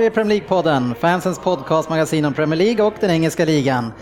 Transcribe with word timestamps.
Här 0.00 0.06
är 0.06 0.10
Premier 0.10 0.40
League-podden, 0.40 0.94
fansens 0.94 1.38
podcastmagasin 1.38 2.24
om 2.24 2.34
Premier 2.34 2.58
League 2.58 2.84
och 2.84 2.94
den 3.00 3.10
engelska 3.10 3.44
ligan. 3.44 3.92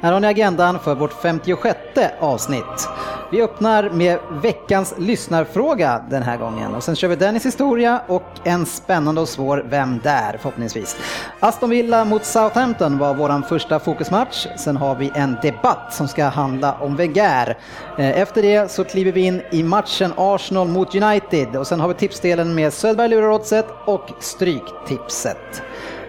Här 0.00 0.12
har 0.12 0.20
ni 0.20 0.26
agendan 0.26 0.78
för 0.78 0.94
vårt 0.94 1.22
56 1.22 1.78
avsnitt. 2.20 2.88
Vi 3.32 3.42
öppnar 3.42 3.90
med 3.90 4.18
veckans 4.42 4.94
lyssnarfråga 4.98 6.04
den 6.10 6.22
här 6.22 6.36
gången 6.36 6.74
och 6.74 6.82
sen 6.82 6.96
kör 6.96 7.08
vi 7.08 7.16
Dennis 7.16 7.46
historia 7.46 8.02
och 8.06 8.22
en 8.44 8.66
spännande 8.66 9.20
och 9.20 9.28
svår 9.28 9.66
Vem 9.70 10.00
där? 10.02 10.38
förhoppningsvis. 10.38 10.96
Aston 11.40 11.70
Villa 11.70 12.04
mot 12.04 12.24
Southampton 12.24 12.98
var 12.98 13.14
vår 13.14 13.48
första 13.48 13.78
fokusmatch. 13.78 14.46
Sen 14.56 14.76
har 14.76 14.94
vi 14.94 15.12
en 15.14 15.36
debatt 15.42 15.94
som 15.94 16.08
ska 16.08 16.24
handla 16.24 16.74
om 16.74 16.96
Wenger. 16.96 17.58
Eh, 17.98 18.20
efter 18.20 18.42
det 18.42 18.70
så 18.70 18.84
kliver 18.84 19.12
vi 19.12 19.20
in 19.20 19.42
i 19.50 19.62
matchen 19.62 20.12
Arsenal 20.16 20.68
mot 20.68 20.94
United 20.94 21.56
och 21.56 21.66
sen 21.66 21.80
har 21.80 21.88
vi 21.88 21.94
tipsdelen 21.94 22.54
med 22.54 22.72
Söderberg 22.72 23.08
lurar 23.08 23.30
oddset 23.30 23.66
och 23.84 24.10
Stryktipset. 24.20 25.62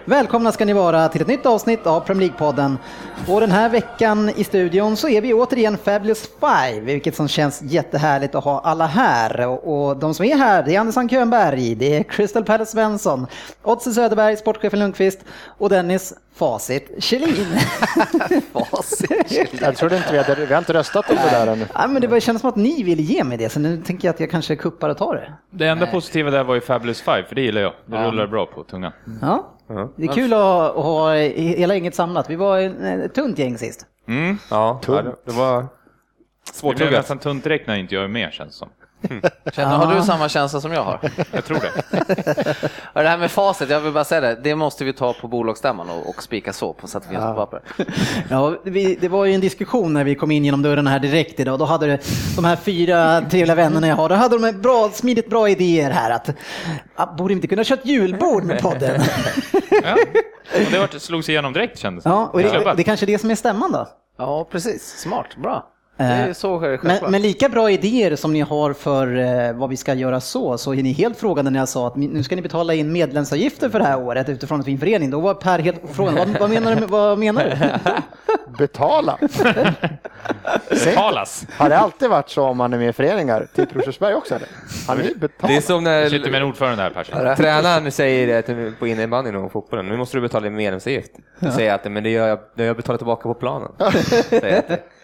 Välkomna 0.06 0.52
ska 0.52 0.66
ni 0.66 0.74
vara 0.74 1.10
till 1.10 1.22
ett 1.22 1.28
nytt 1.28 1.46
avsnitt 1.46 1.88
av 1.88 2.00
Premier 2.00 2.30
League-podden. 2.30 2.78
Och 3.28 3.40
den 3.42 3.52
här 3.52 3.70
veckan 3.70 4.30
i 4.36 4.44
studion 4.44 4.98
så 4.98 5.10
är 5.10 5.22
vi 5.22 5.34
återigen 5.34 5.78
Fabulous 5.78 6.30
Five, 6.40 6.80
vilket 6.80 7.16
som 7.16 7.28
känns 7.28 7.62
jättehärligt 7.62 8.36
att 8.36 8.44
ha 8.44 8.60
alla 8.60 8.86
här. 8.86 9.48
Och, 9.48 9.98
de 9.98 10.14
som 10.14 10.26
är 10.26 10.36
här, 10.38 10.64
det 10.64 10.76
är 10.76 10.80
Andersson 10.80 11.10
Könberg, 11.10 11.76
det 11.76 11.98
är 11.98 12.04
Crystal 12.04 12.44
Palace 12.44 12.72
Svensson, 12.72 13.28
Otze 13.64 13.94
Söderberg, 13.94 14.38
sportchefen 14.38 14.80
Lundqvist 14.80 15.20
och 15.58 15.70
Dennis 15.70 16.14
Facit 16.36 17.04
Kjellin. 17.04 17.48
Facit. 18.54 19.62
Jag 19.62 19.76
trodde 19.76 19.98
inte 19.98 20.12
vi 20.12 20.18
hade, 20.18 20.46
vi 20.46 20.54
har 20.54 20.60
inte 20.60 20.74
röstat 20.74 21.10
om 21.10 21.16
det 21.16 21.30
där 21.32 21.48
ännu. 21.48 21.66
ja, 21.74 21.88
men 21.88 22.02
det 22.02 22.08
bara 22.08 22.20
kändes 22.20 22.42
som 22.42 22.50
att 22.50 22.56
ni 22.56 22.84
ville 22.84 23.02
ge 23.02 23.24
mig 23.24 23.38
det, 23.38 23.50
så 23.50 23.60
nu 23.60 23.78
tänker 23.78 24.08
jag 24.08 24.14
att 24.14 24.20
jag 24.20 24.32
kanske 24.32 24.56
kuppar 24.56 24.90
och 24.90 24.98
tar 24.98 25.16
det. 25.16 25.34
Det 25.50 25.68
enda 25.68 25.88
positiva 25.88 26.32
där 26.32 26.44
var 26.44 26.56
ju 26.56 26.62
Fabulous 26.62 27.02
Five, 27.02 27.24
för 27.24 27.36
det 27.36 27.42
gillar 27.42 27.62
jag. 27.62 27.74
Det 27.86 27.98
rullar 28.08 28.28
bra 28.28 28.46
på 28.46 28.64
tungan. 28.64 28.92
Ja, 29.22 29.48
det 29.96 30.04
är 30.06 30.14
kul 30.14 30.34
att, 30.34 30.40
att 30.40 30.76
ha 30.84 31.16
hela 31.16 31.74
gänget 31.74 31.96
samlat. 31.96 32.30
Vi 32.30 32.36
var 32.36 32.60
ett 32.60 33.14
tunt 33.14 33.40
gäng 33.40 33.58
sist. 33.58 33.86
Mm. 34.08 34.38
Ja, 34.50 34.80
ja, 34.88 35.02
det- 35.26 35.32
var 35.32 35.66
Det 36.64 36.76
blev 36.76 36.92
nästan 36.92 37.18
tunt 37.20 37.44
direkt 37.44 37.68
när 37.68 37.76
inte 37.76 37.96
jag 37.96 38.04
är 38.04 38.08
med 38.08 38.34
känns 38.34 38.56
som. 38.56 38.70
Känner, 39.54 39.78
har 39.78 39.96
du 39.96 40.02
samma 40.02 40.30
känsla 40.30 40.62
som 40.62 40.72
jag 40.72 40.84
har? 40.84 41.00
Jag 41.32 41.46
tror 41.46 41.60
det. 41.60 41.72
Och 42.94 43.04
det 43.04 43.10
här 43.10 43.18
med 43.18 43.32
facit, 43.32 43.70
jag 43.70 43.80
vill 43.80 43.94
bara 43.94 44.04
säga 44.04 44.22
det, 44.22 44.40
det 44.44 44.56
måste 44.56 44.84
vi 44.84 44.94
ta 44.94 45.14
på 45.14 45.28
bolagsstämman 45.28 45.90
och, 45.90 46.10
och 46.10 46.24
spika 46.24 46.54
så 46.54 46.74
på 46.74 46.88
så 46.88 46.98
att 46.98 47.04
det 47.04 47.10
finns 47.10 47.22
på 47.22 47.34
papper. 47.34 47.62
Ja, 48.30 48.56
vi, 48.64 48.96
det 49.02 49.08
var 49.10 49.26
ju 49.26 49.34
en 49.34 49.42
diskussion 49.42 49.94
när 49.94 50.04
vi 50.04 50.16
kom 50.16 50.32
in 50.32 50.46
genom 50.46 50.62
dörren 50.62 50.88
här 50.88 51.00
direkt 51.00 51.40
idag. 51.40 51.60
Då 51.60 51.66
hade 51.66 51.86
det, 51.88 52.00
de 52.36 52.46
här 52.46 52.56
fyra 52.56 53.22
trevliga 53.22 53.56
vännerna 53.56 53.88
jag 53.88 53.96
har, 53.96 54.10
då 54.10 54.16
hade 54.16 54.36
de 54.38 54.44
en 54.44 54.62
bra, 54.62 54.90
smidigt 54.94 55.30
bra 55.30 55.50
idéer 55.50 55.92
här 55.92 56.12
att 56.12 56.30
ah, 56.96 57.06
borde 57.16 57.34
inte 57.34 57.48
kunna 57.48 57.64
köra 57.64 57.80
ett 57.80 57.86
julbord 57.86 58.44
med 58.44 58.62
podden. 58.62 59.02
Ja. 59.84 59.98
Och 60.66 60.72
det 60.72 60.80
var, 60.80 61.00
slogs 61.00 61.30
igenom 61.30 61.54
direkt 61.54 61.80
kändes 61.80 62.04
det 62.04 62.10
Ja, 62.10 62.30
och 62.34 62.40
det, 62.40 62.50
det 62.50 62.82
är 62.82 62.84
kanske 62.84 63.06
är 63.06 63.08
det 63.08 63.18
som 63.18 63.32
är 63.32 63.36
stämman 63.36 63.72
då. 63.72 63.88
Ja, 64.18 64.48
precis. 64.52 65.00
Smart, 65.00 65.38
bra. 65.38 65.68
Det 66.02 66.30
är 66.30 66.34
så 66.34 66.60
är 66.62 66.70
det 66.72 66.80
Men, 66.84 67.12
men 67.12 67.22
lika 67.22 67.50
bra 67.50 67.72
idéer 67.72 68.16
som 68.16 68.34
ni 68.34 68.40
har 68.42 68.74
för 68.74 69.18
eh, 69.18 69.54
vad 69.54 69.70
vi 69.70 69.78
ska 69.78 69.94
göra 69.94 70.20
så, 70.22 70.58
så 70.58 70.74
är 70.74 70.84
ni 70.84 70.92
helt 70.92 71.18
frågande 71.20 71.52
när 71.52 71.60
jag 71.60 71.70
sa 71.70 71.88
att 71.88 71.96
nu 71.96 72.24
ska 72.24 72.36
ni 72.36 72.42
betala 72.42 72.74
in 72.74 72.92
medlemsavgifter 72.92 73.70
för 73.70 73.80
det 73.80 73.86
här 73.86 74.00
året 74.02 74.30
utifrån 74.30 74.60
att 74.60 74.68
vi 74.68 74.72
är 74.72 74.74
en 74.76 74.80
förening. 74.80 75.10
Då 75.12 75.20
var 75.20 75.34
Per 75.34 75.60
helt 75.60 75.82
frågan, 75.94 76.16
vad, 76.16 76.28
vad 76.40 76.50
menar 76.50 76.76
du? 76.76 76.86
Vad 76.86 77.18
menar 77.20 77.44
du? 77.44 77.92
Betala. 78.58 79.18
Betalas. 80.70 81.46
Har 81.58 81.70
det 81.70 81.78
alltid 81.78 82.10
varit 82.10 82.30
så 82.30 82.44
om 82.44 82.58
man 82.58 82.74
är 82.74 82.78
med 82.78 82.90
i 82.90 82.94
föreningar? 82.94 83.48
Typ 83.56 83.76
Rosersberg 83.76 84.14
också 84.16 84.36
eller? 84.36 84.48
Har 84.88 84.96
ni 84.96 85.14
Det 85.48 85.56
är 85.56 85.62
som 85.62 85.86
Jag 85.86 86.12
sitter 86.12 86.24
med 86.24 86.32
när 86.32 86.42
en 86.42 86.48
ordförande 86.48 86.84
här 86.84 86.90
Persson. 86.90 87.36
tränaren 87.38 87.92
säger 87.92 88.28
det 88.28 88.42
till- 88.42 88.74
på 88.80 88.88
innebandyn 88.88 89.36
och 89.36 89.52
fotbollen. 89.52 89.88
Nu 89.88 89.98
måste 89.98 90.18
du 90.18 90.22
betala 90.22 90.44
din 90.44 90.56
medlemsavgift. 90.56 91.12
Då 91.40 91.52
säger 91.52 91.70
jag 91.70 91.76
att 91.76 91.92
men 91.92 92.04
det 92.04 92.10
gör 92.10 92.28
jag, 92.28 92.40
det 92.56 92.64
har 92.64 92.68
jag 92.68 92.76
betalat 92.76 93.00
tillbaka 93.00 93.22
på 93.24 93.34
planen. 93.34 93.72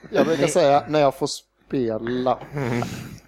Jag. 0.10 0.26
Brukar 0.26 0.48
säga 0.48 0.84
när 0.88 1.00
jag 1.00 1.16
får 1.16 1.28
spela. 1.28 2.38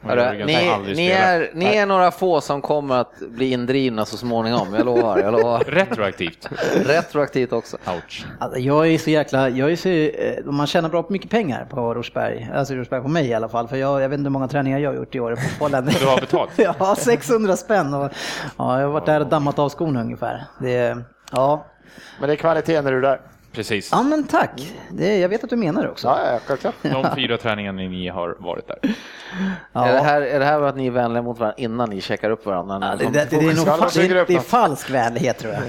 Hörru, 0.02 0.22
Jag 0.22 0.38
kan 0.38 0.48
ni, 0.84 0.94
ni, 0.96 1.08
är, 1.08 1.52
ni 1.54 1.66
är 1.66 1.86
några 1.86 2.12
få 2.12 2.42
som 2.42 2.62
kommer 2.62 2.96
att 2.96 3.20
bli 3.20 3.52
indrivna 3.52 4.06
så 4.06 4.18
småningom, 4.18 4.74
jag 4.74 4.86
lovar. 4.86 5.20
Jag 5.20 5.32
lovar. 5.34 5.60
Retroaktivt. 5.68 6.50
Retroaktivt 6.86 7.54
också. 7.54 7.78
Ouch. 7.88 8.26
Alltså, 8.40 8.60
jag 8.60 8.88
är 8.88 8.98
så 8.98 9.10
jäkla, 9.10 9.50
jag 9.50 9.72
är 9.72 9.76
så, 9.76 9.90
eh, 9.90 10.46
man 10.52 10.68
tjänar 10.68 10.90
bra 10.90 11.06
mycket 11.10 11.30
pengar 11.32 11.66
på 11.70 11.94
Rosberg, 11.94 12.50
alltså 12.54 12.74
Rosberg 12.74 13.02
på 13.02 13.08
mig 13.08 13.28
i 13.28 13.34
alla 13.34 13.50
fall, 13.50 13.68
för 13.68 13.76
jag, 13.76 14.02
jag 14.02 14.10
vet 14.10 14.18
inte 14.18 14.28
hur 14.28 14.34
många 14.34 14.48
träningar 14.48 14.80
jag 14.80 14.90
har 14.90 14.96
gjort 14.96 15.16
i 15.16 15.20
år 15.20 15.36
på 15.36 15.42
fotbollen. 15.42 15.86
Du 16.00 16.06
har 16.06 16.20
betalt? 16.22 16.52
ja, 16.58 16.96
600 16.96 17.58
spänn 17.58 17.94
och 17.94 18.12
ja, 18.58 18.80
jag 18.80 18.88
har 18.88 18.94
varit 18.94 19.06
där 19.06 19.20
och 19.20 19.28
dammat 19.28 19.60
av 19.60 19.70
skorna 19.70 20.02
ungefär. 20.02 20.44
Det, 20.60 20.98
ja. 21.32 21.66
Men 22.20 22.28
det 22.30 22.34
är 22.34 22.38
kvalitet 22.38 22.82
när 22.82 22.92
du 22.92 22.98
är 22.98 23.02
där. 23.02 23.22
Precis. 23.52 23.90
ja, 23.92 24.04
men 24.04 24.24
tack. 24.24 24.74
Det, 24.90 25.18
jag 25.18 25.30
vet 25.30 25.44
att 25.44 25.50
du 25.50 25.56
menar 25.56 25.84
det 25.84 25.90
också. 25.90 26.08
Ja, 26.08 26.32
ja, 26.34 26.40
självklart. 26.46 26.76
De 26.82 27.08
fyra 27.16 27.38
träningarna 27.38 27.82
ni 27.82 28.08
har 28.08 28.36
varit 28.40 28.68
där. 28.68 28.96
Ja. 29.74 29.86
Är, 29.88 29.94
det 29.94 30.00
här, 30.00 30.22
är 30.22 30.40
det 30.40 30.46
här 30.46 30.62
att 30.62 30.76
ni 30.76 30.88
är 30.88 30.92
vänliga 30.92 31.22
mot 31.22 31.40
varandra 31.40 31.56
innan 31.58 31.90
ni 31.90 32.02
checkar 32.02 32.30
upp 32.30 32.46
varandra? 32.46 32.80
Ja, 32.82 32.96
det, 32.96 33.20
det, 33.20 33.30
det, 33.30 33.36
är 33.36 33.56
nog 33.56 33.66
det, 33.94 34.20
är, 34.20 34.26
det 34.26 34.36
är 34.36 34.40
falsk 34.40 34.90
vänlighet 34.90 35.38
tror 35.38 35.54
jag. 35.54 35.64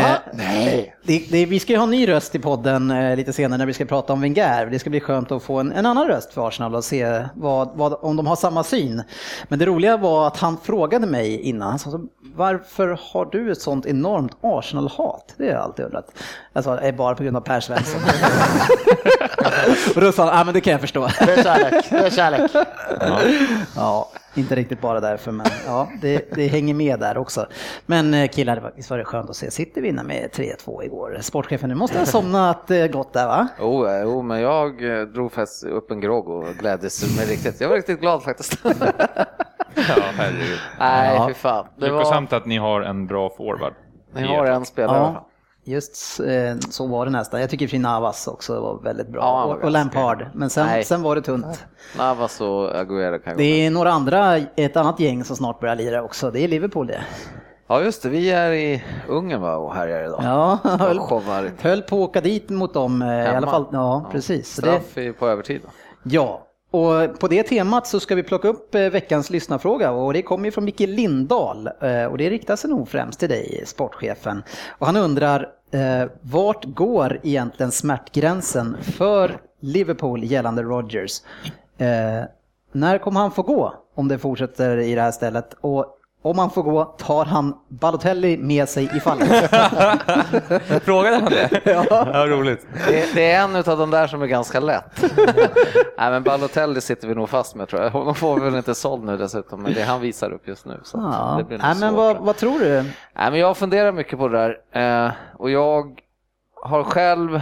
Eh, 0.00 0.16
Nej. 0.32 0.96
det, 1.02 1.26
det, 1.30 1.46
vi 1.46 1.60
ska 1.60 1.72
ju 1.72 1.78
ha 1.78 1.84
en 1.84 1.90
ny 1.90 2.08
röst 2.08 2.34
i 2.34 2.38
podden 2.38 2.90
eh, 2.90 3.16
lite 3.16 3.32
senare 3.32 3.58
när 3.58 3.66
vi 3.66 3.72
ska 3.72 3.84
prata 3.84 4.12
om 4.12 4.20
Wenger. 4.20 4.66
Det 4.66 4.78
ska 4.78 4.90
bli 4.90 5.00
skönt 5.00 5.32
att 5.32 5.42
få 5.42 5.58
en, 5.58 5.72
en 5.72 5.86
annan 5.86 6.08
röst 6.08 6.32
för 6.32 6.48
Arsenal 6.48 6.74
och 6.74 6.84
se 6.84 7.24
vad, 7.34 7.70
vad, 7.74 7.98
om 8.00 8.16
de 8.16 8.26
har 8.26 8.36
samma 8.36 8.64
syn. 8.64 9.02
Men 9.48 9.58
det 9.58 9.66
roliga 9.66 9.96
var 9.96 10.26
att 10.26 10.36
han 10.36 10.56
frågade 10.62 11.06
mig 11.06 11.40
innan, 11.40 11.68
han 11.68 11.78
sa, 11.78 12.00
varför 12.34 12.98
har 13.12 13.26
du 13.26 13.52
ett 13.52 13.60
sånt 13.60 13.86
enormt 13.86 14.36
Arsenal-hat? 14.40 15.34
Det 15.36 15.44
har 15.44 15.52
jag 15.52 15.62
alltid 15.62 15.84
undrat. 15.84 16.22
Det 16.52 16.60
är 16.66 16.92
bara 16.92 17.16
på 17.18 17.22
grund 17.24 17.36
av 17.36 17.40
Per 17.40 17.60
Svensson. 17.60 18.00
och 19.94 20.00
då 20.00 20.12
sa 20.12 20.24
han, 20.28 20.38
ja 20.38 20.44
men 20.44 20.54
det 20.54 20.60
kan 20.60 20.70
jag 20.70 20.80
förstå. 20.80 21.08
Det 21.20 21.32
är 21.32 21.42
kärlek. 21.42 21.84
Det 21.90 21.96
är 21.96 22.10
kärlek. 22.10 22.50
Ja, 23.76 24.08
inte 24.34 24.54
riktigt 24.56 24.80
bara 24.80 25.00
därför, 25.00 25.32
men 25.32 25.46
ja, 25.66 25.88
det, 26.00 26.30
det 26.34 26.46
hänger 26.46 26.74
med 26.74 27.00
där 27.00 27.18
också. 27.18 27.46
Men 27.86 28.14
eh, 28.14 28.28
killar, 28.28 28.54
det 28.54 28.60
var- 28.62 28.72
visst 28.76 28.90
var 28.90 28.98
det 28.98 29.04
skönt 29.04 29.30
att 29.30 29.36
se 29.36 29.50
City 29.50 29.80
vinna 29.80 30.02
med 30.02 30.30
3-2 30.34 30.84
igår. 30.84 31.18
Sportchefen, 31.20 31.68
nu 31.68 31.74
måste 31.74 31.98
ha 31.98 32.06
somnat 32.06 32.70
eh, 32.70 32.86
gott 32.86 33.12
där 33.12 33.26
va? 33.26 33.48
Jo, 33.60 33.86
eh, 33.86 34.00
jo, 34.02 34.22
men 34.22 34.40
jag 34.40 34.82
drog 35.14 35.32
faktiskt 35.32 35.64
upp 35.64 35.90
en 35.90 36.00
grogg 36.00 36.28
och 36.28 36.44
gläddes 36.60 37.16
mig 37.16 37.26
riktigt. 37.26 37.60
Jag 37.60 37.68
var 37.68 37.76
riktigt 37.76 38.00
glad 38.00 38.22
faktiskt. 38.22 38.58
Ja, 39.88 39.94
herregud. 40.16 40.58
Nej, 40.78 41.14
Ja. 41.16 41.28
fy 41.28 41.34
fan. 41.34 41.66
Det 41.76 41.90
var, 41.90 41.98
Lyckosamt 41.98 42.32
att 42.32 42.46
ni 42.46 42.56
har 42.58 42.80
en 42.80 43.06
bra 43.06 43.30
forward. 43.36 43.72
ni 44.14 44.26
har 44.26 44.46
en 44.46 44.64
spelare. 44.66 44.96
Ja, 44.98 45.27
just 45.68 46.20
eh, 46.20 46.56
så 46.70 46.86
var 46.86 47.04
det 47.04 47.10
nästan. 47.10 47.40
Jag 47.40 47.50
tycker 47.50 47.66
Finavas 47.66 48.26
också 48.28 48.60
var 48.60 48.78
väldigt 48.82 49.08
bra. 49.08 49.20
Ja, 49.22 49.44
och, 49.44 49.64
och 49.64 49.70
Lampard. 49.70 50.26
Men 50.34 50.50
sen, 50.50 50.66
Nej. 50.66 50.84
sen 50.84 51.02
var 51.02 51.14
det 51.14 51.22
tunt. 51.22 51.64
Navas 51.98 52.40
och 52.40 52.70
Agüero 52.74 53.18
kan 53.18 53.32
gå. 53.34 53.38
Det 53.38 53.66
är 53.66 53.70
några 53.70 53.90
andra, 53.92 54.36
ett 54.36 54.76
annat 54.76 55.00
gäng 55.00 55.24
som 55.24 55.36
snart 55.36 55.60
börjar 55.60 55.76
lira 55.76 56.02
också. 56.02 56.30
Det 56.30 56.40
är 56.40 56.48
Liverpool 56.48 56.86
det. 56.86 57.00
Ja, 57.66 57.80
just 57.82 58.02
det. 58.02 58.08
Vi 58.08 58.30
är 58.30 58.52
i 58.52 58.82
Ungern 59.08 59.40
va, 59.40 59.56
och 59.56 59.74
härjar 59.74 60.04
idag. 60.04 60.20
Ja, 60.24 60.58
höll, 60.62 61.00
höll 61.60 61.82
på 61.82 61.96
att 61.96 62.08
åka 62.08 62.20
dit 62.20 62.48
mot 62.50 62.74
dem 62.74 63.02
eh, 63.02 63.08
i 63.08 63.10
Hemma. 63.10 63.36
alla 63.36 63.46
fall. 63.46 63.64
Ja, 63.72 64.06
precis. 64.12 64.54
Så 64.54 64.62
det, 64.62 64.68
Straff 64.70 64.98
i- 64.98 65.12
på 65.12 65.28
övertid. 65.28 65.60
va? 65.64 65.70
Ja, 66.02 66.44
och 66.70 67.18
på 67.20 67.28
det 67.28 67.42
temat 67.42 67.86
så 67.86 68.00
ska 68.00 68.14
vi 68.14 68.22
plocka 68.22 68.48
upp 68.48 68.74
eh, 68.74 68.80
veckans 68.82 69.30
lyssnarfråga 69.30 69.90
och 69.90 70.12
det 70.12 70.22
kommer 70.22 70.44
ju 70.44 70.50
från 70.50 70.64
Micke 70.64 70.80
Lindahl 70.80 71.66
eh, 71.80 72.04
och 72.04 72.18
det 72.18 72.30
riktar 72.30 72.56
sig 72.56 72.70
nog 72.70 72.88
främst 72.88 73.20
till 73.20 73.28
dig, 73.28 73.62
sportchefen. 73.66 74.42
Och 74.78 74.86
han 74.86 74.96
undrar, 74.96 75.48
eh, 75.70 76.08
vart 76.20 76.64
går 76.64 77.20
egentligen 77.22 77.72
smärtgränsen 77.72 78.76
för 78.82 79.40
Liverpool 79.60 80.24
gällande 80.24 80.62
Rodgers? 80.62 81.22
Eh, 81.78 82.24
när 82.72 82.98
kommer 82.98 83.20
han 83.20 83.30
få 83.30 83.42
gå 83.42 83.74
om 83.94 84.08
det 84.08 84.18
fortsätter 84.18 84.78
i 84.78 84.94
det 84.94 85.02
här 85.02 85.10
stället? 85.10 85.54
Och 85.60 85.97
om 86.22 86.38
han 86.38 86.50
får 86.50 86.62
gå, 86.62 86.84
tar 86.84 87.24
han 87.24 87.54
Balotelli 87.68 88.36
med 88.36 88.68
sig 88.68 88.90
i 88.96 89.00
fallet? 89.00 89.28
Frågade 90.84 91.16
han 91.16 91.24
det? 91.24 91.60
ja. 91.90 92.26
roligt. 92.26 92.66
Det, 92.88 93.14
det 93.14 93.30
är 93.32 93.44
en 93.44 93.56
av 93.56 93.78
de 93.78 93.90
där 93.90 94.06
som 94.06 94.22
är 94.22 94.26
ganska 94.26 94.60
lätt. 94.60 95.02
Nej, 95.98 96.10
men 96.10 96.22
Balotelli 96.22 96.80
sitter 96.80 97.08
vi 97.08 97.14
nog 97.14 97.28
fast 97.28 97.54
med 97.54 97.68
tror 97.68 97.82
jag. 97.82 97.90
Honom 97.90 98.14
får 98.14 98.34
vi 98.34 98.44
väl 98.44 98.56
inte 98.56 98.74
såld 98.74 99.04
nu 99.04 99.16
dessutom, 99.16 99.62
men 99.62 99.74
det 99.74 99.82
han 99.82 100.00
visar 100.00 100.30
upp 100.32 100.48
just 100.48 100.66
nu. 100.66 100.80
Så 100.84 100.98
Ja. 100.98 101.34
det 101.38 101.44
blir 101.44 101.58
Nej, 101.58 101.74
men 101.80 101.94
vad, 101.94 102.16
vad 102.16 102.36
tror 102.36 102.58
du? 102.60 102.82
Nej, 103.14 103.30
men 103.30 103.34
jag 103.34 103.56
funderar 103.56 103.92
mycket 103.92 104.18
på 104.18 104.28
det 104.28 104.38
där 104.72 105.06
eh, 105.06 105.12
och 105.36 105.50
jag 105.50 106.00
har 106.62 106.84
själv 106.84 107.40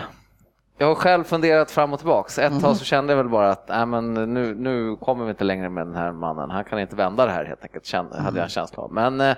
jag 0.79 0.87
har 0.87 0.95
själv 0.95 1.25
funderat 1.25 1.71
fram 1.71 1.93
och 1.93 1.99
tillbaks. 1.99 2.39
Ett 2.39 2.61
tag 2.61 2.77
så 2.77 2.85
kände 2.85 3.13
jag 3.13 3.17
väl 3.17 3.29
bara 3.29 3.51
att 3.51 3.69
nej, 3.69 3.87
men 3.87 4.15
nu, 4.15 4.55
nu 4.55 4.97
kommer 4.97 5.25
vi 5.25 5.31
inte 5.31 5.45
längre 5.45 5.69
med 5.69 5.87
den 5.87 5.95
här 5.95 6.13
mannen. 6.13 6.51
Han 6.51 6.65
kan 6.65 6.79
inte 6.79 6.97
vända 6.97 7.27
det 7.27 7.33
här 7.33 7.45
helt 7.45 7.63
enkelt, 7.63 7.87
kände, 7.87 8.21
hade 8.21 8.37
jag 8.37 8.45
en 8.45 8.51
känsla 8.51 8.83
av. 8.83 8.93
Men 8.93 9.21
eh, 9.21 9.37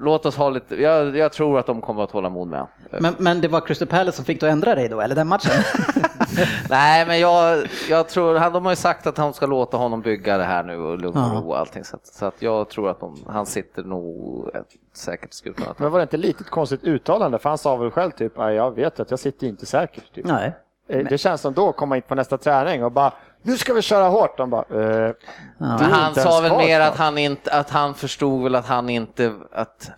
låt 0.00 0.26
oss 0.26 0.36
ha 0.36 0.50
lite, 0.50 0.82
jag, 0.82 1.16
jag 1.16 1.32
tror 1.32 1.58
att 1.58 1.66
de 1.66 1.80
kommer 1.80 2.02
att 2.04 2.10
hålla 2.10 2.28
mod 2.28 2.48
med. 2.48 2.66
Men, 3.00 3.14
men 3.18 3.40
det 3.40 3.48
var 3.48 3.60
Crystal 3.60 3.88
Palace 3.88 4.16
som 4.16 4.24
fick 4.24 4.40
dig 4.40 4.48
att 4.48 4.52
ändra 4.52 4.74
dig 4.74 4.88
då, 4.88 5.00
eller 5.00 5.14
den 5.14 5.28
matchen? 5.28 5.50
Nej, 6.70 7.06
men 7.06 7.20
jag, 7.20 7.66
jag 7.90 8.08
tror, 8.08 8.34
han, 8.36 8.52
de 8.52 8.64
har 8.64 8.72
ju 8.72 8.76
sagt 8.76 9.06
att 9.06 9.18
han 9.18 9.32
ska 9.32 9.46
låta 9.46 9.76
honom 9.76 10.00
bygga 10.00 10.36
det 10.38 10.44
här 10.44 10.62
nu 10.62 10.76
och 10.78 10.98
lugn 10.98 11.18
och 11.18 11.32
ro 11.32 11.48
och 11.48 11.58
allting. 11.58 11.84
Så 11.84 11.96
att, 11.96 12.06
så 12.06 12.26
att 12.26 12.42
jag 12.42 12.68
tror 12.68 12.90
att 12.90 13.00
de, 13.00 13.16
han 13.26 13.46
sitter 13.46 13.82
nog 13.82 14.48
ett, 14.54 14.66
säkert 14.94 15.32
i 15.32 15.36
skutan. 15.36 15.74
Men 15.76 15.90
var 15.92 15.98
det 15.98 16.02
inte 16.02 16.16
lite 16.16 16.40
ett 16.44 16.50
konstigt 16.50 16.84
uttalande? 16.84 17.38
För 17.38 17.48
han 17.48 17.58
sa 17.58 17.76
väl 17.76 17.90
själv 17.90 18.10
typ, 18.10 18.32
"Nej, 18.38 18.54
jag 18.54 18.74
vet 18.74 19.00
att 19.00 19.10
jag 19.10 19.18
sitter 19.20 19.46
inte 19.46 19.66
säkert. 19.66 20.14
Typ. 20.14 20.24
Nej. 20.26 20.52
Eh, 20.88 21.06
Det 21.10 21.18
känns 21.18 21.40
som 21.40 21.52
då 21.54 21.72
komma 21.72 21.96
in 21.96 22.02
på 22.02 22.14
nästa 22.14 22.38
träning 22.38 22.84
och 22.84 22.92
bara, 22.92 23.12
nu 23.42 23.58
ska 23.58 23.74
vi 23.74 23.82
köra 23.82 24.08
hårt. 24.08 24.36
De 24.36 24.50
bara, 24.50 24.64
eh, 25.06 25.14
Men 25.58 25.92
han 25.92 26.14
sa 26.14 26.40
väl 26.40 26.56
mer 26.56 26.80
att 26.80 26.96
han, 26.96 27.18
inte, 27.18 27.52
att 27.52 27.70
han 27.70 27.94
förstod 27.94 28.42
väl 28.42 28.54
att 28.54 28.66
han 28.66 28.90
inte... 28.90 29.34
Att, 29.52 29.90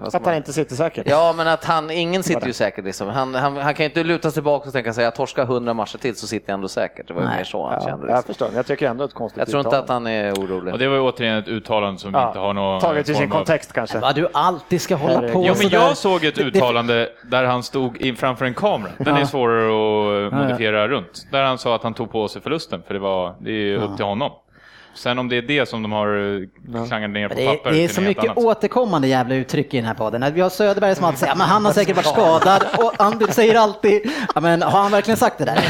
Att 0.00 0.12
han 0.12 0.22
man- 0.24 0.34
inte 0.34 0.52
sitter 0.52 0.74
säkert. 0.76 1.06
Ja, 1.10 1.34
men 1.36 1.48
att 1.48 1.64
han, 1.64 1.90
ingen 1.90 2.22
sitter 2.22 2.46
ju 2.46 2.52
säkert 2.52 2.84
liksom. 2.84 3.08
Han, 3.08 3.34
han, 3.34 3.56
han 3.56 3.74
kan 3.74 3.84
ju 3.84 3.88
inte 3.88 4.04
luta 4.04 4.22
sig 4.22 4.32
tillbaka 4.32 4.66
och 4.66 4.72
tänka 4.72 4.92
sig 4.92 5.04
jag 5.04 5.14
torskar 5.14 5.42
100 5.42 5.74
matcher 5.74 5.98
till 5.98 6.16
så 6.16 6.26
sitter 6.26 6.50
jag 6.50 6.54
ändå 6.54 6.68
säkert. 6.68 7.08
Det 7.08 7.14
var 7.14 7.20
ju 7.22 7.28
Nej. 7.28 7.36
mer 7.36 7.44
så 7.44 7.66
han 7.66 7.78
Ja, 7.82 7.88
kände. 7.88 8.06
jag 8.06 8.16
Liksom. 8.16 8.26
förstår, 8.26 8.46
men 8.46 8.56
jag 8.56 8.66
tycker 8.66 8.88
ändå 8.88 9.04
ett 9.04 9.14
konstigt 9.14 9.38
Jag 9.38 9.48
tror 9.48 9.60
inte 9.60 9.78
att 9.78 9.84
uttalande. 9.84 10.10
han 10.10 10.26
är 10.26 10.32
orolig. 10.32 10.72
Och 10.74 10.78
det 10.78 10.88
var 10.88 10.94
ju 10.96 11.00
återigen 11.02 11.38
ett 11.38 11.48
uttalande 11.48 12.00
som 12.00 12.08
inte 12.08 12.38
har 12.38 12.52
någon 12.54 12.80
Taget 12.80 13.08
i 13.08 13.14
sin 13.14 13.22
form 13.22 13.32
av- 13.32 13.36
kontext 13.36 13.72
kanske. 13.72 13.98
Vad 13.98 14.14
du 14.14 14.28
alltid 14.32 14.80
ska 14.80 14.94
hålla 14.94 15.14
Herregud. 15.14 15.32
på 15.34 15.44
Jo, 15.46 15.54
men 15.58 15.68
jag 15.68 15.96
såg 15.96 16.24
ett 16.24 16.38
uttalande 16.38 17.08
där 17.30 17.44
han 17.44 17.62
stod 17.62 17.96
in 17.96 18.16
framför 18.16 18.44
en 18.44 18.54
kamera. 18.54 18.92
Den 18.98 19.16
är 19.16 19.24
svårare 19.24 20.26
att 20.26 20.32
modifiera 20.32 20.88
runt. 20.88 21.26
Där 21.32 21.42
han 21.44 21.58
sa 21.58 21.74
att 21.74 21.82
han 21.82 21.94
tog 21.94 22.10
på 22.12 22.28
sig 22.28 22.42
förlusten, 22.42 22.82
för 22.86 22.94
det, 22.94 23.00
var, 23.00 23.34
det 23.40 23.50
är 23.50 23.54
ju 23.54 23.76
upp 23.76 23.96
till 23.96 24.04
honom. 24.04 24.30
Sen 24.94 25.18
om 25.18 25.28
det 25.28 25.36
är 25.36 25.42
det 25.42 25.68
som 25.68 25.82
de 25.82 25.92
har 25.92 26.38
eh, 26.76 26.86
klangat 26.86 27.10
ner 27.10 27.28
på 27.28 27.34
Det 27.34 27.46
är, 27.46 27.56
papper, 27.56 27.70
det 27.70 27.84
är 27.84 27.88
så 27.88 28.00
mycket 28.00 28.24
annat. 28.24 28.36
återkommande 28.38 29.08
jävla 29.08 29.34
uttryck 29.34 29.74
i 29.74 29.76
den 29.76 29.86
här 29.86 29.94
podden. 29.94 30.34
Vi 30.34 30.40
har 30.40 30.50
Söderberg 30.50 30.94
som 30.94 31.04
alltid 31.04 31.18
säger 31.18 31.34
men 31.34 31.46
han 31.46 31.64
har 31.64 31.72
säkert 31.72 31.96
varit 31.96 32.06
skadad 32.06 32.62
och 32.78 32.92
Andy 32.98 33.26
säger 33.26 33.58
alltid 33.58 34.10
ja, 34.34 34.40
men 34.40 34.62
har 34.62 34.82
han 34.82 34.90
verkligen 34.90 35.16
sagt 35.18 35.38
det 35.38 35.44
där? 35.44 35.62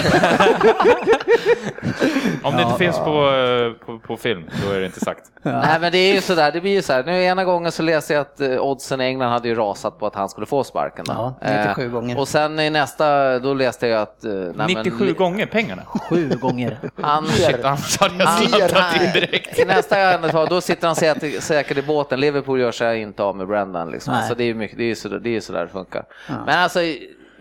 Om 2.43 2.57
det 2.57 2.63
inte 2.63 2.79
finns 2.79 2.99
på, 2.99 3.31
eh, 3.31 3.87
på, 3.87 3.99
på 3.99 4.17
film, 4.17 4.45
då 4.67 4.73
är 4.73 4.81
det 4.81 4.87
inte 4.87 5.01
sagt. 5.01 5.21
Nej 5.43 5.81
men 5.81 5.93
det 5.93 5.99
är 5.99 6.15
ju 6.15 6.21
sådär, 6.21 6.53
det 6.53 6.61
blir 6.61 6.73
ju 6.73 6.83
så 6.83 6.93
här. 6.93 7.05
Nu 7.05 7.25
ena 7.25 7.45
gången 7.45 7.73
så 7.73 7.83
läste 7.83 8.13
jag 8.13 8.21
att 8.21 8.41
eh, 8.41 8.61
oddsen 8.61 9.01
i 9.01 9.05
England 9.05 9.31
hade 9.31 9.49
ju 9.49 9.55
rasat 9.55 9.99
på 9.99 10.07
att 10.07 10.15
han 10.15 10.29
skulle 10.29 10.47
få 10.47 10.65
sparken. 10.65 11.05
Då. 11.05 11.35
Ja, 11.41 11.49
97 11.65 11.91
gånger. 11.91 12.19
Och 12.19 12.29
sen 12.29 12.61
i 12.61 12.71
nästa, 12.71 13.39
då 13.39 13.55
läste 13.55 13.87
jag 13.87 14.03
att... 14.03 14.25
eh, 14.25 14.31
nej, 14.55 14.67
97 14.67 15.05
men, 15.05 15.15
gånger 15.15 15.47
pengarna. 15.47 15.83
Sju 16.11 16.29
gånger. 16.41 16.79
Han, 17.01 17.27
Shit, 17.27 17.65
annars 17.65 18.01
hade 18.01 18.15
jag 18.59 18.69
han, 18.69 19.12
direkt. 19.21 19.59
I 19.59 19.65
nästa 19.65 20.15
andetag, 20.15 20.49
då 20.49 20.61
sitter 20.61 20.87
han 20.87 20.97
säkert, 20.97 21.43
säkert 21.43 21.77
i 21.77 21.83
båten. 21.83 22.21
Liverpool 22.21 22.61
gör 22.61 22.73
sig 22.73 23.01
inte 23.01 23.23
av 23.23 23.37
med 23.37 23.47
Brendan. 23.47 23.91
Liksom. 23.91 24.15
Nej. 24.15 24.29
Så 24.29 24.35
det 24.35 24.45
är 24.45 24.47
ju 24.47 24.55
mycket, 24.55 24.77
det 24.79 24.85
är 24.85 24.89
ju 24.89 24.95
så, 24.95 25.09
det 25.09 25.37
är 25.37 25.41
så 25.41 25.53
där 25.53 25.61
det 25.63 25.69
funkar. 25.69 26.05
Men 26.29 26.59
alltså, 26.59 26.81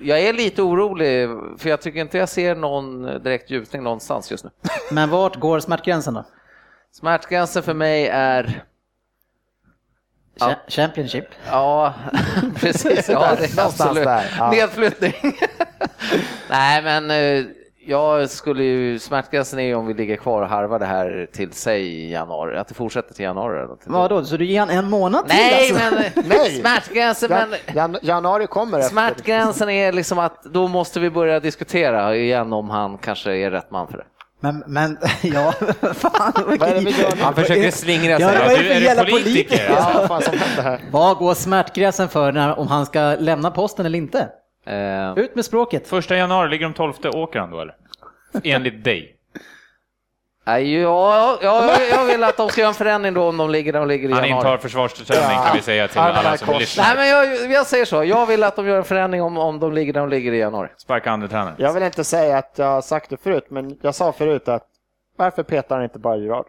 jag 0.01 0.19
är 0.19 0.33
lite 0.33 0.61
orolig, 0.61 1.29
för 1.57 1.69
jag 1.69 1.81
tycker 1.81 1.99
inte 1.99 2.17
jag 2.17 2.29
ser 2.29 2.55
någon 2.55 3.03
direkt 3.23 3.49
ljusning 3.49 3.83
någonstans 3.83 4.31
just 4.31 4.43
nu. 4.43 4.49
Men 4.91 5.09
vart 5.09 5.35
går 5.35 5.59
smärtgränsen 5.59 6.13
då? 6.13 6.25
Smärtgränsen 6.91 7.63
för 7.63 7.73
mig 7.73 8.07
är 8.07 8.63
Cha- 10.39 10.55
Championship? 10.67 11.25
Ja, 11.51 11.93
precis. 12.55 13.09
Ja, 13.09 13.35
det 13.39 13.57
är 13.57 13.65
absolut. 13.65 14.03
där, 14.03 14.35
ja. 14.37 14.51
Nedflyttning. 14.51 15.13
Nej, 16.49 16.81
men 16.81 17.11
eh, 17.11 17.45
jag 17.85 18.29
skulle 18.29 18.63
ju, 18.63 18.99
smärtgränsen 18.99 19.59
är 19.59 19.63
ju 19.63 19.75
om 19.75 19.87
vi 19.87 19.93
ligger 19.93 20.15
kvar 20.15 20.41
och 20.41 20.47
harvar 20.47 20.79
det 20.79 20.85
här 20.85 21.27
till 21.33 21.51
sig 21.51 21.81
i 21.87 22.11
januari, 22.11 22.57
att 22.57 22.67
det 22.67 22.73
fortsätter 22.73 23.13
till 23.13 23.23
januari. 23.25 23.67
något. 23.67 23.79
Vadå, 23.85 24.23
så 24.25 24.37
du 24.37 24.45
ger 24.45 24.59
han 24.59 24.69
en 24.69 24.89
månad 24.89 25.27
till 25.29 25.37
Nej, 25.37 25.71
alltså? 25.71 25.95
men 26.15 26.25
Nej. 26.29 26.59
smärtgränsen, 26.59 27.29
men 27.29 27.53
jan, 27.75 27.97
januari 28.01 28.47
kommer 28.47 28.79
efter. 28.79 28.91
smärtgränsen 28.91 29.69
är 29.69 29.91
liksom 29.91 30.19
att 30.19 30.43
då 30.43 30.67
måste 30.67 30.99
vi 30.99 31.09
börja 31.09 31.39
diskutera 31.39 32.15
igen 32.15 32.53
om 32.53 32.69
han 32.69 32.97
kanske 32.97 33.35
är 33.35 33.51
rätt 33.51 33.71
man 33.71 33.87
för 33.87 33.97
det. 33.97 34.03
Men, 34.43 34.63
men 34.67 34.97
ja, 35.21 35.51
fan. 35.93 36.33
Han 37.21 37.35
försöker 37.35 37.71
slingra 37.71 38.19
Ja, 38.19 38.29
sig. 38.29 38.57
det 38.57 38.63
Du, 38.63 38.69
är 38.87 38.95
du 39.05 39.11
politiker? 39.11 39.23
politiker? 39.23 39.65
Ja, 39.69 39.91
vad 39.95 40.07
fan 40.07 40.21
som 40.21 40.63
här? 40.63 40.79
Vad 40.91 41.17
går 41.17 41.33
smärtgränsen 41.33 42.09
för 42.09 42.31
när, 42.31 42.59
om 42.59 42.67
han 42.67 42.85
ska 42.85 43.15
lämna 43.19 43.51
posten 43.51 43.85
eller 43.85 43.97
inte? 43.97 44.29
Eh, 44.65 45.17
Ut 45.17 45.35
med 45.35 45.45
språket. 45.45 45.87
Första 45.87 46.15
januari, 46.15 46.49
ligger 46.49 46.65
de 46.65 46.73
12 46.73 46.93
åker 47.13 47.39
han 47.39 47.51
då 47.51 47.59
eller? 47.61 47.75
Enligt 48.43 48.83
dig. 48.83 49.15
nej, 50.43 50.81
ja, 50.81 51.37
ja, 51.41 51.77
jag 51.91 52.05
vill 52.05 52.23
att 52.23 52.37
de 52.37 52.49
ska 52.49 52.61
göra 52.61 52.69
en 52.69 52.73
förändring 52.75 53.13
då 53.13 53.27
om 53.27 53.37
de 53.37 53.49
ligger 53.49 53.73
där 53.73 53.79
de 53.79 53.87
ligger 53.87 54.09
i 54.09 54.11
Han 54.11 54.21
januari. 54.23 54.37
intar 54.47 54.57
försvarsställning 54.57 55.37
kan 55.45 55.55
vi 55.55 55.61
säga 55.61 55.87
till 55.87 55.99
Armarna 55.99 56.19
alla 56.29 56.37
som 56.37 56.47
kors. 56.47 56.59
lyssnar. 56.59 56.83
Nej, 56.85 56.95
men 56.95 57.07
jag, 57.09 57.51
jag 57.51 57.65
säger 57.67 57.85
så. 57.85 58.03
Jag 58.03 58.25
vill 58.25 58.43
att 58.43 58.55
de 58.55 58.67
gör 58.67 58.77
en 58.77 58.83
förändring 58.83 59.21
om, 59.21 59.37
om 59.37 59.59
de 59.59 59.73
ligger 59.73 59.93
där 59.93 59.99
de 59.99 60.09
ligger 60.09 60.31
i 60.31 60.37
januari. 60.37 60.69
Sparka 60.77 61.11
andra 61.11 61.27
tränaren. 61.27 61.55
Jag 61.57 61.73
vill 61.73 61.83
inte 61.83 62.03
säga 62.03 62.37
att 62.37 62.53
jag 62.55 62.65
har 62.65 62.81
sagt 62.81 63.09
det 63.09 63.17
förut, 63.17 63.45
men 63.49 63.77
jag 63.81 63.95
sa 63.95 64.11
förut 64.11 64.47
att 64.47 64.67
varför 65.17 65.43
petar 65.43 65.75
han 65.75 65.83
inte 65.83 65.99
bara 65.99 66.17
Gerard? 66.17 66.45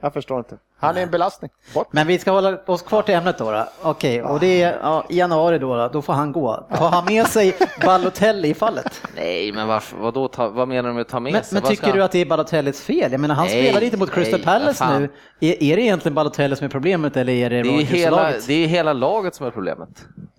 Jag 0.00 0.12
förstår 0.12 0.38
inte. 0.38 0.56
Han 0.82 0.96
är 0.96 1.02
en 1.02 1.10
belastning. 1.10 1.50
Bort. 1.74 1.88
Men 1.90 2.06
vi 2.06 2.18
ska 2.18 2.30
hålla 2.30 2.58
oss 2.66 2.82
kvar 2.82 3.02
till 3.02 3.14
ämnet 3.14 3.38
då. 3.38 3.50
då. 3.50 3.64
Okej, 3.82 4.22
och 4.22 4.40
det 4.40 4.62
är 4.62 4.78
ja, 4.82 5.04
i 5.08 5.18
januari 5.18 5.58
då, 5.58 5.76
då, 5.76 5.88
då 5.88 6.02
får 6.02 6.12
han 6.12 6.32
gå. 6.32 6.66
Tar 6.76 6.88
han 6.88 7.04
med 7.04 7.26
sig 7.26 7.56
Balotelli 7.84 8.48
i 8.48 8.54
fallet? 8.54 9.02
Nej, 9.16 9.52
men 9.52 9.68
varför, 9.68 9.96
vadå, 9.96 10.28
ta, 10.28 10.48
vad 10.48 10.68
menar 10.68 10.88
du 10.88 10.94
med 10.94 11.08
ta 11.08 11.20
med 11.20 11.32
Men, 11.32 11.44
sig? 11.44 11.54
men 11.54 11.62
Vad 11.62 11.70
tycker 11.70 11.92
du 11.92 12.02
att 12.04 12.12
det 12.12 12.18
är 12.18 12.26
Balotellis 12.26 12.82
fel? 12.82 13.12
Jag 13.12 13.20
menar, 13.20 13.34
han 13.34 13.46
Nej, 13.46 13.64
spelar 13.64 13.82
inte 13.84 13.96
mot 13.96 14.10
Crystal 14.10 14.38
nej, 14.40 14.44
Palace 14.46 14.84
vad 14.84 15.00
nu. 15.00 15.08
Är, 15.40 15.62
är 15.62 15.76
det 15.76 15.82
egentligen 15.82 16.14
Balotelli 16.14 16.56
som 16.56 16.64
är 16.64 16.68
problemet 16.68 17.16
eller 17.16 17.32
är 17.32 17.50
det 17.50 17.62
det 17.62 17.68
är, 17.68 17.78
ju 17.78 17.84
hela, 17.84 18.32
det 18.46 18.54
är 18.54 18.66
hela 18.66 18.92
laget 18.92 19.34
som 19.34 19.46
är 19.46 19.50
problemet. 19.50 19.88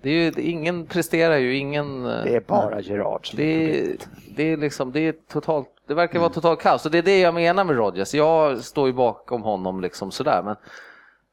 Det 0.01 0.09
är 0.09 0.13
ju, 0.13 0.31
ingen 0.37 0.85
presterar 0.85 1.37
ju, 1.37 1.57
ingen... 1.57 2.05
eh, 2.05 2.23
Det 2.23 2.35
är 2.35 2.41
bara 2.47 2.81
Gerard 2.81 3.29
som 3.29 3.37
det 3.37 3.43
är, 3.79 3.87
det 4.35 4.43
är 4.53 4.57
liksom, 4.57 4.91
det 4.91 4.99
är 4.99 5.13
totalt, 5.33 5.67
det 5.93 6.01
verkar 6.01 6.19
vara 6.19 6.29
totalt 6.29 6.61
kaos. 6.61 6.85
Och 6.85 6.91
det 6.91 6.97
är 6.97 7.01
det 7.01 7.19
jag 7.19 7.33
menar 7.33 7.63
med 7.63 7.75
Rodgers. 7.75 8.13
Jag 8.13 8.59
står 8.59 8.87
ju 8.87 8.93
bakom 8.93 9.43
honom 9.43 9.81
liksom 9.81 10.11
sådär, 10.11 10.41
men 10.45 10.55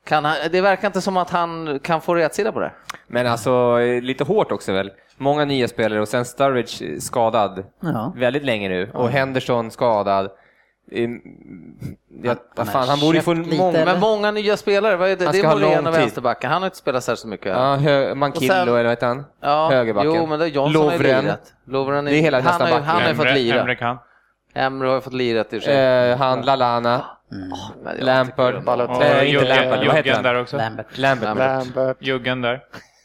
kan 0.06 0.24
han, 0.24 0.36
det 0.52 0.60
verkar 0.60 0.86
inte 0.88 1.00
som 1.00 1.16
att 1.16 1.30
han 1.30 1.78
kan 1.82 2.00
få 2.00 2.14
rätsida 2.14 2.52
på 2.52 2.60
det. 2.60 2.72
Men 3.06 3.26
alltså, 3.26 3.78
lite 3.78 4.24
hårt 4.24 4.52
också 4.52 4.72
väl. 4.72 4.90
Många 5.16 5.44
nya 5.44 5.68
spelare 5.68 6.00
och 6.00 6.08
sen 6.08 6.24
Sturridge 6.24 7.00
skadad 7.00 7.64
Ja. 7.80 8.12
väldigt 8.16 8.44
länge 8.44 8.68
nu. 8.68 8.90
Och 8.94 9.08
Henderson 9.10 9.70
skadad. 9.70 10.30
Ehm, 10.92 11.20
Ja, 12.22 12.34
vad 12.56 12.66
men 12.66 12.72
fan, 12.72 12.88
han 12.88 13.00
borde 13.00 13.18
ju 13.18 13.22
få 13.22 13.34
många... 13.34 13.78
eller? 13.78 13.84
Men 13.84 14.00
många 14.00 14.30
nya 14.30 14.56
spelare, 14.56 14.96
vad 14.96 15.10
är 15.10 15.16
det? 15.16 15.24
Han 15.24 15.32
Det 15.32 15.38
ska 15.38 15.46
är 15.48 15.52
ha 15.52 15.58
lång 15.58 15.70
Moreno, 15.70 15.90
tid. 15.92 16.00
vänsterbacken. 16.00 16.50
Han 16.50 16.62
har 16.62 16.66
inte 16.66 16.76
spelat 16.76 17.04
särskilt 17.04 17.30
mycket. 17.30 17.46
Ja, 17.46 17.74
hö- 17.74 18.14
Mankillo 18.14 18.52
sen- 18.52 18.62
eller 18.62 18.72
vad 18.82 18.90
heter 18.90 19.06
han? 19.06 19.24
Ja, 19.40 19.68
Högerbacken. 19.70 20.12
Jo, 20.14 20.26
men 20.26 20.38
det 20.38 20.44
är 20.44 20.48
Johnson 20.48 20.82
har 20.84 20.92
ju 20.92 20.98
Lovren. 20.98 21.24
lirat. 21.24 21.52
Lovren 21.66 22.04
Det 22.04 22.10
är 22.16 22.20
hela 22.20 22.40
han, 22.40 22.60
har, 22.60 22.80
han 22.80 23.02
har 23.02 23.08
ju 23.08 23.14
fått 23.14 23.34
lira. 23.34 23.60
Emre 23.60 23.74
kan. 23.74 23.98
Emre 24.54 24.88
har 24.88 24.94
ju 24.94 25.00
fått 25.00 25.12
lirat 25.12 25.52
i 25.52 25.60
sig. 25.60 25.74
Eh, 25.76 26.16
han, 26.18 26.42
Lalana, 26.42 27.04
Men 27.82 27.96
jag 27.96 28.04
Lampard. 28.06 28.54
inte 28.54 29.24
Juggen, 29.26 29.48
Lampard, 29.48 29.86
vad 29.86 29.96
heter 29.96 29.96
Juggen 29.96 30.14
han? 30.14 30.24
där 30.24 30.40
också. 30.40 30.56
Lambert. 30.56 30.98
Lambert. 30.98 31.36
Lambert. 31.38 31.96
Juggen 32.00 32.42
där. 32.42 32.60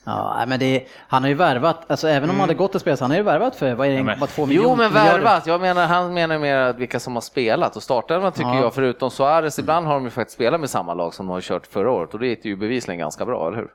Ja, 0.07 0.43
men 0.47 0.59
det 0.59 0.87
han 1.07 1.21
har 1.23 1.29
ju 1.29 1.35
värvat, 1.35 1.91
alltså 1.91 2.07
även 2.07 2.29
om 2.29 2.35
han 2.35 2.39
hade 2.41 2.53
gått 2.53 2.75
och 2.75 2.81
spelat, 2.81 2.99
så 2.99 3.03
han 3.05 3.11
har 3.11 3.17
ju 3.17 3.23
värvat 3.23 3.55
för, 3.55 3.73
vad 3.73 3.87
är 3.87 3.91
det, 3.91 3.97
Ja, 4.11 4.15
bara 4.19 4.27
två 4.27 4.45
miljoner? 4.45 4.69
Jo, 4.69 4.75
men 4.75 4.93
värvat. 4.93 5.47
Jag 5.47 5.61
menar, 5.61 5.87
han 5.87 6.13
menar 6.13 6.39
mer 6.39 6.55
att 6.57 6.75
vilka 6.79 6.99
som 6.99 7.13
har 7.13 7.21
spelat 7.21 7.75
och 7.75 7.83
startelvan 7.83 8.31
tycker 8.31 8.49
Ja. 8.49 8.61
jag, 8.61 8.73
förutom 8.73 9.11
Suarez, 9.11 9.59
ibland 9.59 9.87
har 9.87 9.93
de 9.93 10.03
ju 10.03 10.09
faktiskt 10.09 10.35
spelat 10.35 10.59
med 10.59 10.69
samma 10.69 10.93
lag 10.93 11.13
som 11.13 11.25
de 11.27 11.31
har 11.33 11.41
kört 11.41 11.67
förra 11.67 11.91
året 11.91 12.13
och 12.13 12.19
det 12.19 12.27
gick 12.27 12.45
ju 12.45 12.55
bevisligen 12.55 12.99
ganska 12.99 13.25
bra, 13.25 13.47
eller 13.47 13.57
hur? 13.57 13.69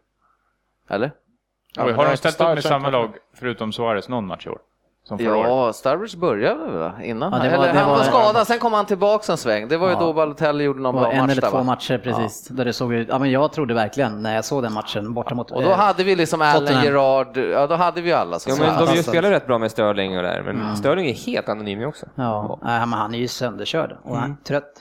Eller? 0.90 1.12
Men 1.76 1.94
har 1.94 2.06
de 2.10 2.16
ställt 2.16 2.40
upp 2.40 2.48
med 2.48 2.62
samma 2.64 2.90
lag 2.90 3.10
förutom 3.36 3.72
Suarez 3.72 4.08
någon 4.08 4.26
match 4.26 4.46
i 4.46 4.50
år? 4.50 4.58
Som 5.10 5.18
förra 5.18 5.36
året? 5.36 5.48
Ja, 5.50 5.72
Sturridge 5.72 6.16
började 6.18 6.64
väl 6.64 6.78
va? 6.78 6.92
innan? 7.02 7.32
Ja, 7.32 7.38
var- 7.38 7.46
eller, 7.46 7.74
han 7.74 7.90
var 7.90 7.96
var- 7.96 8.04
skadad, 8.04 8.46
sen 8.46 8.58
kom 8.58 8.72
han 8.72 8.86
tillbaka 8.86 9.32
en 9.32 9.38
sväng. 9.38 9.68
Det 9.68 9.76
var 9.76 9.88
ju 9.88 9.92
Ja. 9.94 10.00
då 10.00 10.12
Balotelli 10.12 10.64
gjorde 10.64 10.80
någon 10.80 10.94
bra 10.94 11.12
en 11.12 11.18
match 11.18 11.30
eller 11.32 11.40
där, 11.42 11.50
två 11.50 11.56
va? 11.56 11.62
matcher 11.62 11.98
precis, 11.98 12.48
där 12.48 12.64
det 12.64 12.72
såg 12.72 12.92
ut, 12.94 13.08
ja 13.10 13.18
men 13.18 13.30
jag 13.30 13.52
trodde 13.52 13.74
verkligen 13.74 14.22
när 14.22 14.34
jag 14.34 14.44
såg 14.44 14.62
den 14.62 14.72
matchen 14.72 15.14
borta 15.14 15.34
mot 15.34 15.50
Och 15.50 15.62
då 15.62 15.70
eh, 15.70 15.76
hade 15.76 16.04
vi 16.04 16.16
liksom 16.16 16.42
Allen. 16.42 16.84
Gerard, 16.84 17.36
ja 17.36 17.66
då 17.66 17.74
hade 17.74 18.00
vi 18.00 18.12
alla. 18.12 18.38
Så 18.38 18.50
Ja, 18.50 18.54
så- 18.56 18.62
men 18.62 18.86
de 18.86 18.94
ju 18.94 19.02
spelar 19.02 19.30
rätt 19.30 19.46
bra 19.46 19.58
med 19.58 19.70
Sterling 19.70 20.16
och 20.16 20.22
där, 20.22 20.42
men 20.42 20.76
Sterling 20.76 21.06
är 21.10 21.14
helt 21.14 21.48
anonym 21.48 21.88
också. 21.88 22.06
Ja, 22.14 22.58
nej, 22.62 22.80
men 22.80 22.92
han 22.92 23.14
är 23.14 23.18
ju 23.18 23.28
sönderkörd 23.28 23.96
och 24.04 24.16
han 24.16 24.30
är 24.30 24.44
trött. 24.44 24.72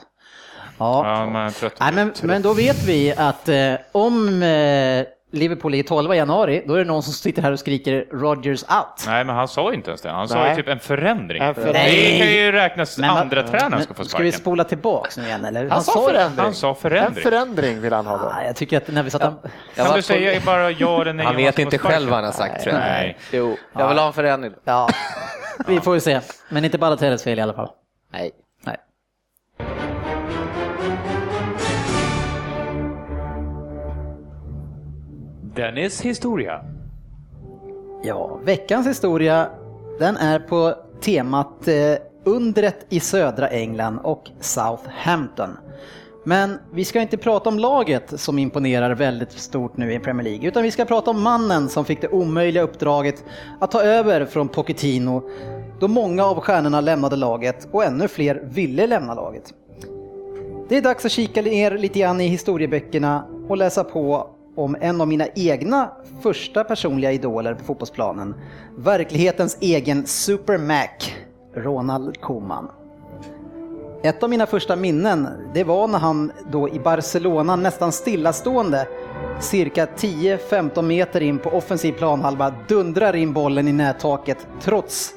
Ja. 0.78 1.02
Ja, 1.06 1.40
är 1.40 1.50
trött. 1.50 1.74
Nej, 1.80 1.92
men, 1.92 2.12
men 2.22 2.42
då 2.42 2.54
vet 2.54 2.84
vi 2.88 3.12
att 3.16 3.48
eh, 3.48 3.56
om 3.92 4.42
eh, 4.42 5.04
Liverpool 5.32 5.74
är 5.74 5.82
12 5.82 6.12
i 6.14 6.16
januari, 6.16 6.64
då 6.66 6.74
är 6.74 6.78
det 6.78 6.84
någon 6.84 7.02
som 7.02 7.12
sitter 7.12 7.42
här 7.42 7.52
och 7.52 7.58
skriker 7.58 8.06
Rodgers 8.12 8.62
out. 8.62 9.04
Nej, 9.06 9.24
men 9.24 9.36
han 9.36 9.48
sa 9.48 9.72
inte 9.74 9.90
ens 9.90 10.00
det. 10.00 10.10
Han 10.10 10.28
sa 10.28 10.34
Nej. 10.38 10.50
ju 10.50 10.56
typ 10.56 10.68
en 10.68 10.80
förändring. 10.80 11.42
En 11.42 11.54
förändring. 11.54 11.84
Det 11.84 12.18
kan 12.18 12.26
ju 12.32 12.52
räknas 12.52 12.98
Men 12.98 13.10
andra 13.10 13.42
tränaren 13.42 13.82
ska 13.82 13.94
få 13.94 14.04
Ska 14.04 14.18
vi 14.22 14.32
sparken. 14.32 14.40
spola 14.40 14.64
tillbaks 14.64 15.16
nu 15.18 15.24
igen 15.24 15.44
eller? 15.44 15.68
Han 15.68 15.82
sa 15.82 16.08
förändring. 16.08 16.44
Han 16.44 16.54
sa 16.54 16.68
En 16.68 16.74
förändring. 16.76 17.22
förändring 17.22 17.80
vill 17.80 17.92
han 17.92 18.06
ha 18.06 18.16
då. 18.18 18.24
Ah, 18.24 18.42
jag 18.46 18.56
tycker 18.56 18.76
att 18.76 18.88
när 18.88 19.02
vi 19.02 19.10
satt 19.10 19.22
Jag 19.22 19.32
Kan 19.74 19.86
var 19.86 19.96
du 19.96 20.02
säga 20.02 20.40
bara 20.46 20.70
ja 20.70 21.00
eller 21.00 21.12
nej? 21.12 21.26
Han 21.26 21.36
vet 21.36 21.58
inte 21.58 21.78
sparken? 21.78 21.92
själv 21.92 22.08
vad 22.10 22.16
han 22.16 22.24
har 22.24 22.32
sagt 22.32 22.62
tror 22.62 22.74
jag. 22.74 22.80
Nej. 22.82 23.18
Jo, 23.32 23.56
jag 23.78 23.88
vill 23.88 23.98
ha 23.98 24.06
en 24.06 24.12
förändring. 24.12 24.52
Ja, 24.64 24.88
vi 25.66 25.80
får 25.80 25.94
ju 25.94 26.00
se. 26.00 26.20
Men 26.48 26.64
inte 26.64 26.78
Balotellis 26.78 27.24
fel 27.24 27.38
i 27.38 27.42
alla 27.42 27.52
fall. 27.54 27.68
Nej. 28.12 28.30
Dennis 35.60 36.00
historia. 36.00 36.64
Ja, 38.02 38.40
veckans 38.44 38.86
historia 38.86 39.48
den 39.98 40.16
är 40.16 40.38
på 40.38 40.74
temat 41.00 41.68
eh, 41.68 41.74
undret 42.24 42.86
i 42.88 43.00
södra 43.00 43.48
England 43.48 43.98
och 43.98 44.30
Southampton. 44.40 45.56
Men 46.24 46.58
vi 46.72 46.84
ska 46.84 47.00
inte 47.00 47.16
prata 47.16 47.48
om 47.48 47.58
laget 47.58 48.20
som 48.20 48.38
imponerar 48.38 48.94
väldigt 48.94 49.32
stort 49.32 49.76
nu 49.76 49.92
i 49.92 49.98
Premier 49.98 50.24
League, 50.24 50.48
utan 50.48 50.62
vi 50.62 50.70
ska 50.70 50.84
prata 50.84 51.10
om 51.10 51.22
mannen 51.22 51.68
som 51.68 51.84
fick 51.84 52.00
det 52.00 52.08
omöjliga 52.08 52.62
uppdraget 52.62 53.24
att 53.60 53.70
ta 53.70 53.82
över 53.82 54.24
från 54.24 54.48
Pochettino 54.48 55.22
då 55.80 55.88
många 55.88 56.24
av 56.24 56.40
stjärnorna 56.40 56.80
lämnade 56.80 57.16
laget 57.16 57.68
och 57.72 57.84
ännu 57.84 58.08
fler 58.08 58.42
ville 58.44 58.86
lämna 58.86 59.14
laget. 59.14 59.54
Det 60.68 60.76
är 60.76 60.82
dags 60.82 61.04
att 61.04 61.12
kika 61.12 61.42
ner 61.42 61.78
lite 61.78 61.98
grann 61.98 62.20
i 62.20 62.26
historieböckerna 62.26 63.24
och 63.48 63.56
läsa 63.56 63.84
på 63.84 64.36
om 64.64 64.76
en 64.80 65.00
av 65.00 65.08
mina 65.08 65.26
egna 65.34 65.90
första 66.22 66.64
personliga 66.64 67.12
idoler 67.12 67.54
på 67.54 67.64
fotbollsplanen. 67.64 68.34
Verklighetens 68.76 69.58
egen 69.60 70.06
Super 70.06 70.58
Mac, 70.58 71.12
Ronald 71.54 72.20
Koeman. 72.20 72.70
Ett 74.02 74.22
av 74.22 74.30
mina 74.30 74.46
första 74.46 74.76
minnen, 74.76 75.28
det 75.54 75.64
var 75.64 75.88
när 75.88 75.98
han 75.98 76.32
då 76.52 76.68
i 76.68 76.80
Barcelona 76.80 77.56
nästan 77.56 77.92
stillastående, 77.92 78.88
cirka 79.40 79.86
10-15 79.86 80.82
meter 80.82 81.20
in 81.20 81.38
på 81.38 81.50
offensiv 81.50 81.92
planhalva, 81.92 82.54
dundrar 82.68 83.16
in 83.16 83.32
bollen 83.32 83.68
i 83.68 83.72
nättaket 83.72 84.46
trots 84.60 85.14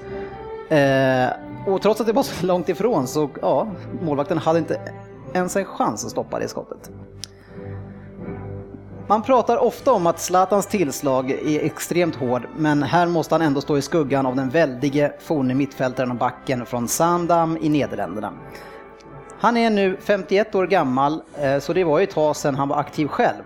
Eh, 0.73 1.29
och 1.67 1.81
trots 1.81 2.01
att 2.01 2.07
det 2.07 2.13
var 2.13 2.23
så 2.23 2.45
långt 2.45 2.69
ifrån 2.69 3.07
så 3.07 3.29
ja, 3.41 3.67
målvakten 4.01 4.37
hade 4.37 4.59
inte 4.59 4.81
ens 5.33 5.55
en 5.55 5.65
chans 5.65 6.05
att 6.05 6.11
stoppa 6.11 6.39
det 6.39 6.47
skottet. 6.47 6.91
Man 9.07 9.23
pratar 9.23 9.57
ofta 9.57 9.91
om 9.91 10.07
att 10.07 10.19
Zlatans 10.19 10.67
tillslag 10.67 11.31
är 11.31 11.65
extremt 11.65 12.15
hård, 12.15 12.47
men 12.57 12.83
här 12.83 13.07
måste 13.07 13.35
han 13.35 13.41
ändå 13.41 13.61
stå 13.61 13.77
i 13.77 13.81
skuggan 13.81 14.25
av 14.25 14.35
den 14.35 14.49
väldige 14.49 15.13
forne 15.19 15.53
mittfältaren 15.53 16.11
och 16.11 16.17
backen 16.17 16.65
från 16.65 16.87
Sandam 16.87 17.57
i 17.61 17.69
Nederländerna. 17.69 18.33
Han 19.39 19.57
är 19.57 19.69
nu 19.69 19.97
51 20.01 20.55
år 20.55 20.67
gammal, 20.67 21.21
eh, 21.37 21.59
så 21.59 21.73
det 21.73 21.83
var 21.83 21.99
ju 21.99 22.03
ett 22.03 22.11
tag 22.11 22.35
sedan 22.35 22.55
han 22.55 22.67
var 22.67 22.77
aktiv 22.77 23.07
själv. 23.07 23.43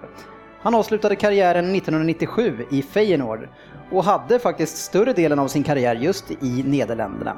Han 0.62 0.76
avslutade 0.76 1.16
karriären 1.16 1.76
1997 1.76 2.66
i 2.72 2.82
Feyenoord 2.82 3.50
och 3.92 4.04
hade 4.04 4.40
faktiskt 4.40 4.78
större 4.78 5.14
delen 5.14 5.40
av 5.40 5.48
sin 5.48 5.64
karriär 5.64 5.96
just 5.96 6.32
i 6.32 6.64
Nederländerna. 6.66 7.38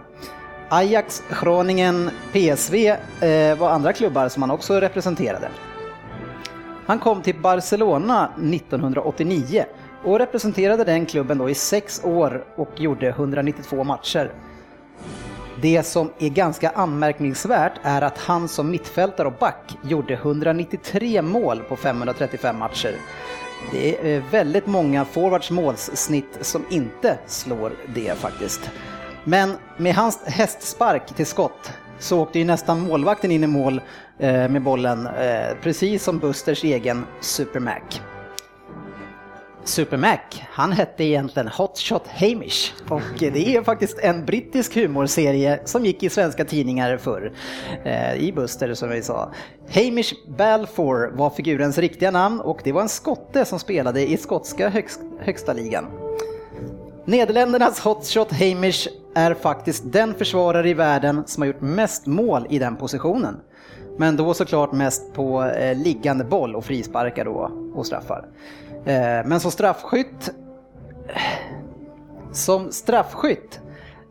Ajax, 0.69 1.23
Groningen, 1.41 2.09
PSV 2.33 2.87
eh, 3.21 3.57
var 3.57 3.69
andra 3.69 3.93
klubbar 3.93 4.29
som 4.29 4.43
han 4.43 4.51
också 4.51 4.79
representerade. 4.79 5.49
Han 6.89 6.99
kom 6.99 7.21
till 7.21 7.41
Barcelona 7.41 8.31
1989 8.37 9.65
och 10.03 10.19
representerade 10.19 10.83
den 10.83 11.05
klubben 11.05 11.37
då 11.37 11.49
i 11.49 11.55
sex 11.55 12.01
år 12.03 12.45
och 12.55 12.69
gjorde 12.77 13.07
192 13.07 13.83
matcher. 13.83 14.31
Det 15.61 15.83
som 15.83 16.11
är 16.19 16.29
ganska 16.29 16.69
anmärkningsvärt 16.69 17.73
är 17.83 18.01
att 18.01 18.17
han 18.17 18.47
som 18.47 18.71
mittfältare 18.71 19.27
och 19.27 19.33
back 19.39 19.77
gjorde 19.83 20.13
193 20.13 21.21
mål 21.21 21.59
på 21.59 21.75
535 21.75 22.57
matcher. 22.57 22.95
Det 23.71 24.15
är 24.15 24.23
väldigt 24.31 24.67
många 24.67 25.05
forwards 25.05 25.51
målssnitt 25.51 26.37
som 26.41 26.65
inte 26.69 27.17
slår 27.25 27.71
det 27.95 28.17
faktiskt. 28.17 28.69
Men 29.23 29.53
med 29.77 29.95
hans 29.95 30.23
hästspark 30.25 31.15
till 31.15 31.25
skott 31.25 31.71
så 31.99 32.21
åkte 32.21 32.39
ju 32.39 32.45
nästan 32.45 32.79
målvakten 32.79 33.31
in 33.31 33.43
i 33.43 33.47
mål 33.47 33.81
Eh, 34.19 34.49
med 34.49 34.61
bollen, 34.61 35.07
eh, 35.07 35.55
precis 35.61 36.03
som 36.03 36.19
Busters 36.19 36.63
egen 36.63 37.05
Super 37.21 37.59
Mac. 37.59 37.81
Super 39.63 39.97
Mac, 39.97 40.19
han 40.51 40.71
hette 40.71 41.03
egentligen 41.03 41.47
Hotshot 41.47 42.07
Hamish 42.07 42.73
och 42.89 43.01
det 43.19 43.55
är 43.55 43.63
faktiskt 43.63 43.99
en 43.99 44.25
brittisk 44.25 44.75
humorserie 44.75 45.59
som 45.65 45.85
gick 45.85 46.03
i 46.03 46.09
svenska 46.09 46.45
tidningar 46.45 46.97
förr, 46.97 47.33
eh, 47.83 48.15
i 48.15 48.31
Buster 48.31 48.73
som 48.73 48.89
vi 48.89 49.01
sa. 49.01 49.31
Hamish 49.73 50.13
Balfour 50.37 51.11
var 51.17 51.29
figurens 51.29 51.77
riktiga 51.77 52.11
namn 52.11 52.41
och 52.41 52.61
det 52.63 52.71
var 52.71 52.81
en 52.81 52.89
skotte 52.89 53.45
som 53.45 53.59
spelade 53.59 54.09
i 54.09 54.17
skotska 54.17 54.69
högst, 54.69 54.99
högsta 55.19 55.53
ligan. 55.53 55.85
Nederländernas 57.05 57.79
hotshot 57.79 58.31
Hamish 58.31 58.87
är 59.15 59.33
faktiskt 59.33 59.83
den 59.85 60.13
försvarare 60.13 60.69
i 60.69 60.73
världen 60.73 61.23
som 61.25 61.41
har 61.41 61.47
gjort 61.47 61.61
mest 61.61 62.05
mål 62.05 62.47
i 62.49 62.59
den 62.59 62.75
positionen. 62.75 63.39
Men 63.99 64.17
då 64.17 64.33
såklart 64.33 64.71
mest 64.71 65.13
på 65.13 65.43
eh, 65.43 65.77
liggande 65.77 66.23
boll 66.23 66.55
och 66.55 66.65
frisparkar 66.65 67.25
då 67.25 67.51
och 67.73 67.85
straffar. 67.85 68.25
Eh, 68.85 69.25
men 69.25 69.39
som 69.39 69.51
straffskytt 69.51 70.29
eh, 71.07 71.21
som 72.31 72.71
straffskytt 72.71 73.59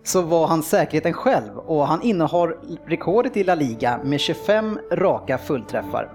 så 0.04 0.23
var 0.23 0.47
han 0.47 0.62
säkerheten 0.62 1.12
själv 1.12 1.59
och 1.59 1.87
han 1.87 2.02
innehar 2.02 2.57
rekordet 2.87 3.37
i 3.37 3.45
La 3.45 3.54
Liga 3.54 4.00
med 4.04 4.21
25 4.21 4.78
raka 4.92 5.38
fullträffar. 5.38 6.12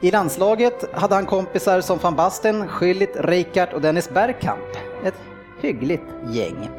I 0.00 0.10
landslaget 0.10 0.84
hade 0.92 1.14
han 1.14 1.26
kompisar 1.26 1.80
som 1.80 1.98
van 1.98 2.16
Basten, 2.16 2.68
Schüllit, 2.68 3.16
Reichardt 3.16 3.72
och 3.72 3.80
Dennis 3.80 4.10
Bergkamp. 4.10 4.76
Ett 5.04 5.20
hyggligt 5.60 6.06
gäng. 6.30 6.70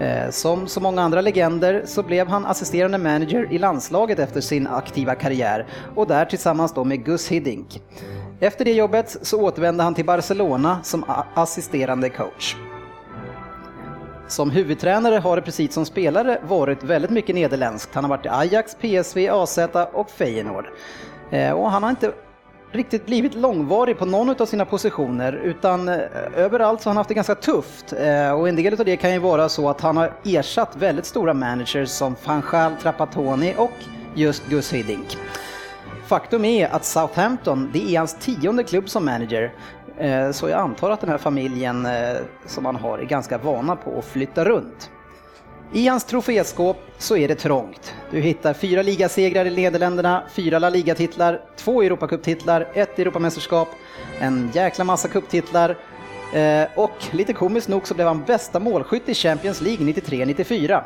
Eh, 0.00 0.30
som 0.30 0.68
så 0.68 0.80
många 0.80 1.02
andra 1.02 1.20
legender 1.20 1.82
så 1.84 2.02
blev 2.02 2.28
han 2.28 2.46
assisterande 2.46 2.98
manager 2.98 3.52
i 3.52 3.58
landslaget 3.58 4.18
efter 4.18 4.40
sin 4.40 4.66
aktiva 4.66 5.14
karriär 5.14 5.66
och 5.94 6.06
där 6.06 6.24
tillsammans 6.24 6.74
då 6.74 6.84
med 6.84 7.04
Gus 7.04 7.28
Hiddink. 7.28 7.82
Efter 8.40 8.64
det 8.64 8.72
jobbet 8.72 9.16
så 9.22 9.40
återvände 9.40 9.82
han 9.82 9.94
till 9.94 10.04
Barcelona 10.04 10.78
som 10.82 11.04
assisterande 11.34 12.08
coach. 12.08 12.56
Som 14.28 14.50
huvudtränare 14.50 15.16
har 15.16 15.36
det 15.36 15.42
precis 15.42 15.72
som 15.72 15.84
spelare 15.84 16.40
varit 16.48 16.82
väldigt 16.82 17.10
mycket 17.10 17.34
nederländskt. 17.34 17.94
Han 17.94 18.04
har 18.04 18.08
varit 18.08 18.26
i 18.26 18.28
Ajax, 18.28 18.74
PSV, 18.74 19.28
AZ 19.28 19.58
och 19.92 20.10
Feyenoord. 20.10 20.66
Eh, 21.30 21.52
och 21.52 21.70
han 21.70 21.82
har 21.82 21.90
inte 21.90 22.12
riktigt 22.76 23.06
blivit 23.06 23.34
långvarig 23.34 23.98
på 23.98 24.04
någon 24.04 24.42
av 24.42 24.46
sina 24.46 24.64
positioner 24.64 25.32
utan 25.32 25.88
eh, 25.88 25.98
överallt 26.34 26.82
så 26.82 26.88
har 26.88 26.90
han 26.90 26.96
haft 26.96 27.08
det 27.08 27.14
ganska 27.14 27.34
tufft. 27.34 27.92
Eh, 27.92 28.30
och 28.30 28.48
en 28.48 28.56
del 28.56 28.80
av 28.80 28.84
det 28.84 28.96
kan 28.96 29.12
ju 29.12 29.18
vara 29.18 29.48
så 29.48 29.70
att 29.70 29.80
han 29.80 29.96
har 29.96 30.12
ersatt 30.24 30.76
väldigt 30.76 31.06
stora 31.06 31.34
managers 31.34 31.88
som 31.88 32.16
Fanchal 32.16 32.72
Trapattoni 32.82 33.54
och 33.58 33.72
just 34.14 34.48
Gus 34.48 34.72
Hiddink. 34.72 35.18
Faktum 36.06 36.44
är 36.44 36.68
att 36.68 36.84
Southampton, 36.84 37.70
det 37.72 37.94
är 37.94 37.98
hans 37.98 38.14
tionde 38.14 38.64
klubb 38.64 38.88
som 38.88 39.04
manager. 39.04 39.52
Eh, 39.98 40.30
så 40.30 40.48
jag 40.48 40.60
antar 40.60 40.90
att 40.90 41.00
den 41.00 41.10
här 41.10 41.18
familjen 41.18 41.88
som 42.46 42.64
han 42.64 42.76
har 42.76 42.98
är 42.98 43.04
ganska 43.04 43.38
vana 43.38 43.76
på 43.76 43.98
att 43.98 44.04
flytta 44.04 44.44
runt. 44.44 44.90
I 45.72 45.88
hans 45.88 46.04
troféskåp 46.04 46.76
så 46.98 47.16
är 47.16 47.28
det 47.28 47.34
trångt. 47.34 47.94
Du 48.10 48.20
hittar 48.20 48.54
fyra 48.54 48.82
ligasegrar 48.82 49.44
i 49.44 49.56
Nederländerna, 49.56 50.22
fyra 50.30 50.58
La 50.58 50.70
Liga-titlar, 50.70 51.40
två 51.56 51.82
Europacuptitlar, 51.82 52.68
ett 52.74 52.98
Europamästerskap, 52.98 53.68
en 54.20 54.50
jäkla 54.54 54.84
massa 54.84 55.08
cuptitlar 55.08 55.76
eh, 56.34 56.64
och 56.74 56.96
lite 57.10 57.32
komiskt 57.32 57.68
nog 57.68 57.86
så 57.86 57.94
blev 57.94 58.06
han 58.06 58.24
bästa 58.24 58.60
målskytt 58.60 59.08
i 59.08 59.14
Champions 59.14 59.60
League 59.60 59.86
93-94. 59.86 60.82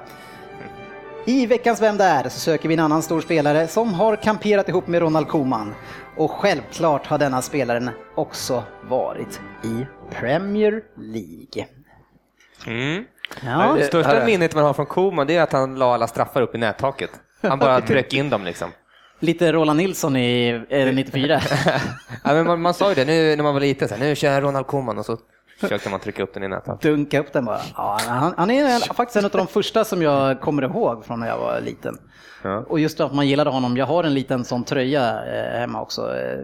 I 1.24 1.46
veckans 1.46 1.82
Vem 1.82 1.96
där 1.96 2.22
så 2.22 2.40
söker 2.40 2.68
vi 2.68 2.74
en 2.74 2.80
annan 2.80 3.02
stor 3.02 3.20
spelare 3.20 3.68
som 3.68 3.94
har 3.94 4.16
kamperat 4.16 4.68
ihop 4.68 4.86
med 4.86 5.00
Ronald 5.00 5.28
Koeman. 5.28 5.74
Och 6.16 6.30
självklart 6.30 7.06
har 7.06 7.18
denna 7.18 7.42
spelaren 7.42 7.90
också 8.14 8.64
varit 8.88 9.40
i 9.64 9.86
Premier 10.10 10.82
League. 10.96 11.66
Mm. 12.66 13.04
Ja, 13.44 13.74
Det 13.78 13.84
största 13.84 14.24
minnet 14.24 14.54
man 14.54 14.64
har 14.64 14.72
från 14.74 14.86
Koman 14.86 15.26
det 15.26 15.36
är 15.36 15.42
att 15.42 15.52
han 15.52 15.74
la 15.78 15.94
alla 15.94 16.06
straffar 16.06 16.42
upp 16.42 16.54
i 16.54 16.58
nättaket. 16.58 17.10
Han 17.42 17.58
bara 17.58 17.80
tryckte 17.86 18.16
in 18.16 18.30
dem 18.30 18.44
liksom. 18.44 18.70
lite 19.20 19.52
Roland 19.52 19.76
Nilsson 19.76 20.16
i 20.16 20.48
är 20.68 20.86
det 20.86 20.92
94. 20.92 21.40
Ja, 22.24 22.34
men 22.34 22.46
man, 22.46 22.60
man 22.60 22.74
sa 22.74 22.88
ju 22.88 22.94
det 22.94 23.04
nu 23.04 23.36
när 23.36 23.42
man 23.42 23.54
var 23.54 23.60
liten, 23.60 23.88
så 23.88 23.94
här, 23.94 24.02
nu 24.04 24.14
kör 24.16 24.32
jag 24.32 24.42
Ronald 24.42 24.66
Koeman 24.66 24.98
och 24.98 25.06
så 25.06 25.16
Försökte 25.60 25.90
man 25.90 26.00
trycka 26.00 26.22
upp 26.22 26.34
den 26.34 26.42
i 26.42 26.48
nätet. 26.48 26.80
Dunka 26.80 27.20
upp 27.20 27.32
den 27.32 27.44
bara. 27.44 27.60
Ja, 27.76 27.98
han, 28.06 28.34
han 28.36 28.50
är 28.50 28.64
en- 28.74 28.80
faktiskt 28.94 29.16
en 29.16 29.24
av 29.24 29.30
de 29.30 29.46
första 29.46 29.84
som 29.84 30.02
jag 30.02 30.40
kommer 30.40 30.62
ihåg 30.62 31.04
från 31.04 31.20
när 31.20 31.26
jag 31.28 31.38
var 31.38 31.60
liten. 31.60 31.98
Ja. 32.42 32.64
Och 32.68 32.80
just 32.80 33.00
att 33.00 33.14
man 33.14 33.28
gillade 33.28 33.50
honom. 33.50 33.76
Jag 33.76 33.86
har 33.86 34.04
en 34.04 34.14
liten 34.14 34.44
sån 34.44 34.64
tröja 34.64 35.24
eh, 35.24 35.58
hemma 35.60 35.80
också. 35.82 36.16
Eh, 36.16 36.38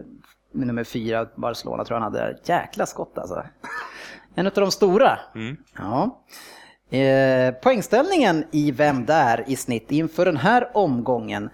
nummer 0.53 0.83
fyra, 0.83 1.25
Barcelona 1.35 1.85
tror 1.85 1.95
jag 1.99 2.03
han 2.03 2.13
hade. 2.13 2.37
Jäkla 2.43 2.85
skott 2.85 3.17
alltså. 3.17 3.43
En 4.35 4.45
av 4.47 4.51
de 4.55 4.71
stora. 4.71 5.19
Ja. 5.77 6.23
Eh, 6.89 7.53
poängställningen 7.53 8.43
i 8.51 8.71
Vem 8.71 9.05
där 9.05 9.43
i 9.47 9.55
snitt 9.55 9.91
inför 9.91 10.25
den 10.25 10.37
här 10.37 10.69
omgången. 10.73 11.49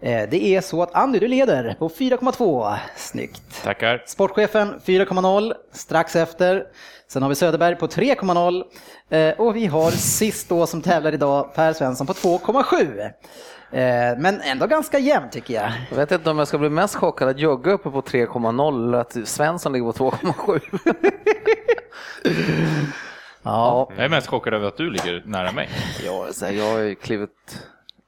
Eh, 0.00 0.28
det 0.30 0.44
är 0.44 0.60
så 0.60 0.82
att 0.82 0.94
Andy, 0.94 1.18
du 1.18 1.28
leder 1.28 1.76
på 1.78 1.88
4,2. 1.88 2.76
Snyggt. 2.96 3.62
Tackar. 3.64 4.02
Sportchefen 4.06 4.80
4,0 4.84 5.52
strax 5.72 6.16
efter. 6.16 6.64
Sen 7.08 7.22
har 7.22 7.28
vi 7.28 7.34
Söderberg 7.34 7.76
på 7.76 7.86
3,0 7.86 8.64
eh, 9.10 9.40
och 9.40 9.56
vi 9.56 9.66
har 9.66 9.90
sist 9.90 10.48
då 10.48 10.66
som 10.66 10.82
tävlar 10.82 11.12
idag 11.12 11.54
Per 11.54 11.72
Svensson 11.72 12.06
på 12.06 12.12
2,7. 12.12 13.00
Eh, 13.70 14.18
men 14.18 14.40
ändå 14.40 14.66
ganska 14.66 14.98
jämnt 14.98 15.32
tycker 15.32 15.54
jag. 15.54 15.72
Jag 15.90 15.96
vet 15.96 16.12
inte 16.12 16.30
om 16.30 16.38
jag 16.38 16.48
ska 16.48 16.58
bli 16.58 16.70
mest 16.70 16.94
chockad 16.94 17.28
att 17.28 17.38
Jogge 17.38 17.70
är 17.70 17.74
uppe 17.74 17.90
på 17.90 18.00
3,0 18.00 18.88
eller 18.88 18.98
att 18.98 19.28
Svensson 19.28 19.72
ligger 19.72 19.92
på 19.92 20.10
2,7. 20.10 20.60
Ja, 23.42 23.90
Jag 23.96 24.04
är 24.04 24.08
mest 24.08 24.26
chockad 24.26 24.54
över 24.54 24.68
att 24.68 24.76
du 24.76 24.90
ligger 24.90 25.22
nära 25.26 25.52
mig. 25.52 25.68
Jag, 26.04 26.34
så 26.34 26.46
här, 26.46 26.52
jag 26.52 26.72
har 26.72 26.78
ju 26.78 26.94
klivit, 26.94 27.66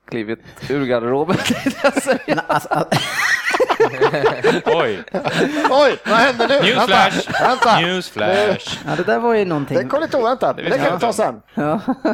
klivit 0.09 0.39
ur 0.71 0.87
garderoben. 0.87 1.37
alltså, 1.83 2.19
alltså, 2.47 2.69
Oj! 4.65 5.03
Oj, 5.71 5.97
vad 6.07 6.17
hände 6.19 6.47
nu? 6.47 6.55
Newsflash! 6.61 7.31
Vänta, 7.33 7.49
vänta. 7.49 7.81
Newsflash! 7.81 8.79
ja, 8.87 8.97
det 8.97 9.03
där 9.03 9.19
var 9.19 9.35
ju 9.35 9.45
någonting. 9.45 9.77
Det 9.77 9.85
kom 9.85 10.01
lite 10.01 10.17
oväntat, 10.17 10.57
det 10.57 10.79
kan 10.79 10.95
vi 10.95 11.01
ta 11.01 11.13
sen. 11.13 11.43
Ja. 11.55 11.81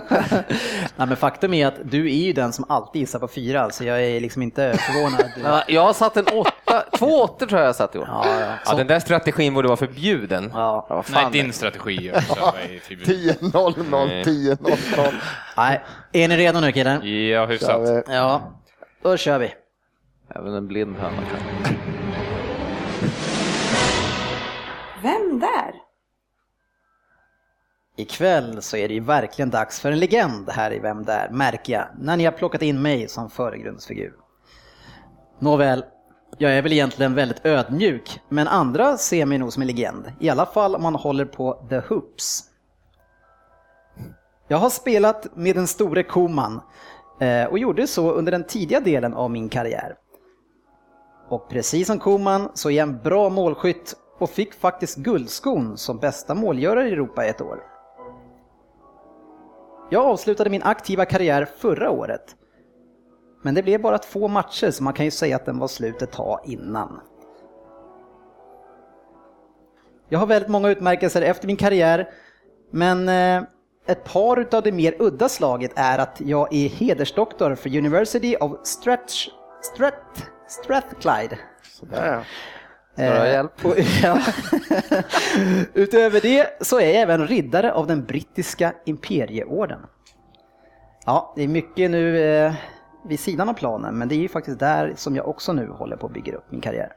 Nej, 0.97 1.07
men 1.09 1.17
faktum 1.17 1.55
är 1.55 1.67
att 1.67 1.75
du 1.83 2.07
är 2.07 2.27
ju 2.27 2.33
den 2.33 2.53
som 2.53 2.65
alltid 2.69 3.01
gissar 3.01 3.19
på 3.19 3.29
fyra, 3.29 3.71
så 3.71 3.85
jag 3.85 4.03
är 4.05 4.21
liksom 4.21 4.43
inte 4.43 4.79
förvånad. 4.79 5.31
Ja, 5.45 5.63
Jag 5.69 5.83
har 5.85 5.93
satt 5.93 6.17
en 6.17 6.27
åtta, 6.27 6.85
två 6.99 7.07
åttor 7.23 7.47
tror 7.47 7.61
jag 7.61 7.69
jag 7.69 7.77
satt 7.77 7.95
i 7.95 7.99
år. 7.99 8.09
Ja, 8.09 8.41
ja. 8.41 8.47
Ja, 8.67 8.75
den 8.75 8.87
där 8.87 9.01
strategin 9.01 9.55
borde 9.55 9.69
vara 9.69 9.77
förbjuden. 9.77 10.51
Ja. 10.55 10.87
vad 10.89 11.05
Nej, 11.13 11.27
din 11.33 11.53
strategi 11.53 12.09
är 12.09 12.17
också 12.17 12.35
är 12.41 12.79
förbjuden. 12.81 13.35
10-0-0, 13.53 14.25
10-0-0. 14.25 15.13
Nej. 15.57 15.83
Är 16.13 16.29
ni 16.29 16.37
redo 16.37 16.61
nu 16.61 16.73
killar? 16.73 17.05
Ja, 17.05 17.47
hyfsat. 17.47 18.05
Ja, 18.09 18.53
då 19.03 19.17
kör 19.17 19.39
vi. 19.39 19.55
Även 20.29 20.55
en 20.55 20.67
blind 20.67 20.97
höna 20.97 21.17
kan. 21.17 21.41
Vem 25.03 25.41
där? 25.41 25.75
Ikväll 27.97 28.63
så 28.63 28.77
är 28.77 28.89
det 28.89 28.95
ju 28.95 29.01
verkligen 29.01 29.51
dags 29.51 29.81
för 29.81 29.93
en 29.93 29.99
legend 29.99 30.51
här 30.51 30.73
i 30.73 30.79
Vem 30.79 31.05
där, 31.05 31.29
märker 31.31 31.73
jag, 31.73 31.87
när 31.99 32.17
ni 32.17 32.25
har 32.25 32.33
plockat 32.33 32.63
in 32.63 32.83
mig 32.83 33.09
som 33.09 33.31
föregrundsfigur. 33.31 34.15
Nåväl, 35.39 35.85
jag 36.39 36.53
är 36.53 36.63
väl 36.63 36.73
egentligen 36.73 37.15
väldigt 37.15 37.47
ödmjuk, 37.47 38.21
men 38.29 38.49
andra 38.49 38.97
ser 38.97 39.27
mig 39.27 39.39
nog 39.39 39.53
som 39.53 39.63
en 39.63 39.67
legend, 39.67 40.13
i 40.21 40.29
alla 40.29 40.47
fall 40.47 40.75
om 40.75 40.83
man 40.83 40.95
håller 40.95 41.25
på 41.25 41.67
The 41.69 41.79
Hoops. 41.79 42.45
Jag 44.49 44.59
har 44.59 44.71
spelat 44.71 45.37
med 45.37 45.57
den 45.57 45.67
store 45.67 46.03
Koman 46.03 46.61
eh, 47.21 47.45
och 47.45 47.59
gjorde 47.59 47.87
så 47.87 48.13
under 48.13 48.33
den 48.33 48.45
tidiga 48.45 48.81
delen 48.81 49.15
av 49.15 49.31
min 49.31 49.49
karriär. 49.49 49.97
Och 51.29 51.49
precis 51.49 51.87
som 51.87 51.99
Koman 51.99 52.51
så 52.55 52.71
är 52.71 52.75
jag 52.75 52.89
en 52.89 52.99
bra 53.03 53.29
målskytt 53.29 53.95
och 54.19 54.31
fick 54.31 54.55
faktiskt 54.55 54.97
guldskon 54.97 55.77
som 55.77 55.99
bästa 55.99 56.35
målgörare 56.35 56.89
i 56.89 56.93
Europa 56.93 57.25
ett 57.25 57.41
år. 57.41 57.63
Jag 59.91 60.05
avslutade 60.05 60.51
min 60.51 60.63
aktiva 60.63 61.05
karriär 61.05 61.49
förra 61.59 61.91
året. 61.91 62.37
Men 63.43 63.55
det 63.55 63.63
blev 63.63 63.83
bara 63.83 63.99
två 63.99 64.29
matcher 64.29 64.71
så 64.71 64.85
man 64.85 64.93
kan 64.93 65.05
ju 65.05 65.11
säga 65.11 65.37
att 65.37 65.47
den 65.47 65.59
var 65.59 65.69
slut 65.69 66.03
ett 66.03 66.13
tag 66.13 66.41
innan. 66.45 67.01
Jag 70.09 70.19
har 70.19 70.27
väldigt 70.27 70.51
många 70.51 70.69
utmärkelser 70.69 71.23
efter 71.23 71.47
min 71.47 71.57
karriär, 71.57 72.09
men 72.71 73.09
eh, 73.09 73.49
ett 73.87 74.05
par 74.05 74.41
utav 74.41 74.63
det 74.63 74.73
mer 74.73 74.95
udda 74.99 75.29
slaget 75.29 75.73
är 75.77 75.99
att 75.99 76.21
jag 76.21 76.55
är 76.55 76.69
hedersdoktor 76.69 77.55
för 77.55 77.77
University 77.77 78.37
of 78.41 78.53
Stretch... 78.63 79.29
Strat, 79.63 80.31
Strathclyde. 80.49 81.39
Sådär 81.63 82.07
ja. 82.13 82.23
Bra 82.97 83.05
Eh, 83.27 83.33
hjälp. 83.33 83.65
och- 83.65 83.75
ja. 84.03 84.19
Utöver 85.75 86.21
det 86.21 86.65
så 86.67 86.81
är 86.81 86.87
jag 86.87 86.95
även 87.03 87.27
riddare 87.27 87.73
av 87.73 87.87
den 87.87 88.05
brittiska 88.05 88.73
imperieorden. 88.85 89.87
Ja, 91.07 91.33
det 91.37 91.43
är 91.43 91.49
mycket 91.49 91.91
nu 91.91 92.19
eh, 92.23 92.55
vid 93.09 93.21
sidan 93.21 93.49
av 93.49 93.55
planen, 93.55 93.99
men 93.99 94.09
det 94.09 94.15
är 94.15 94.19
ju 94.19 94.29
faktiskt 94.29 94.59
där 94.59 94.93
som 94.97 95.17
jag 95.17 95.29
också 95.29 95.53
nu 95.53 95.69
håller 95.69 95.97
på 95.97 96.07
att 96.07 96.13
bygga 96.13 96.37
upp 96.37 96.45
min 96.51 96.61
karriär. 96.61 96.93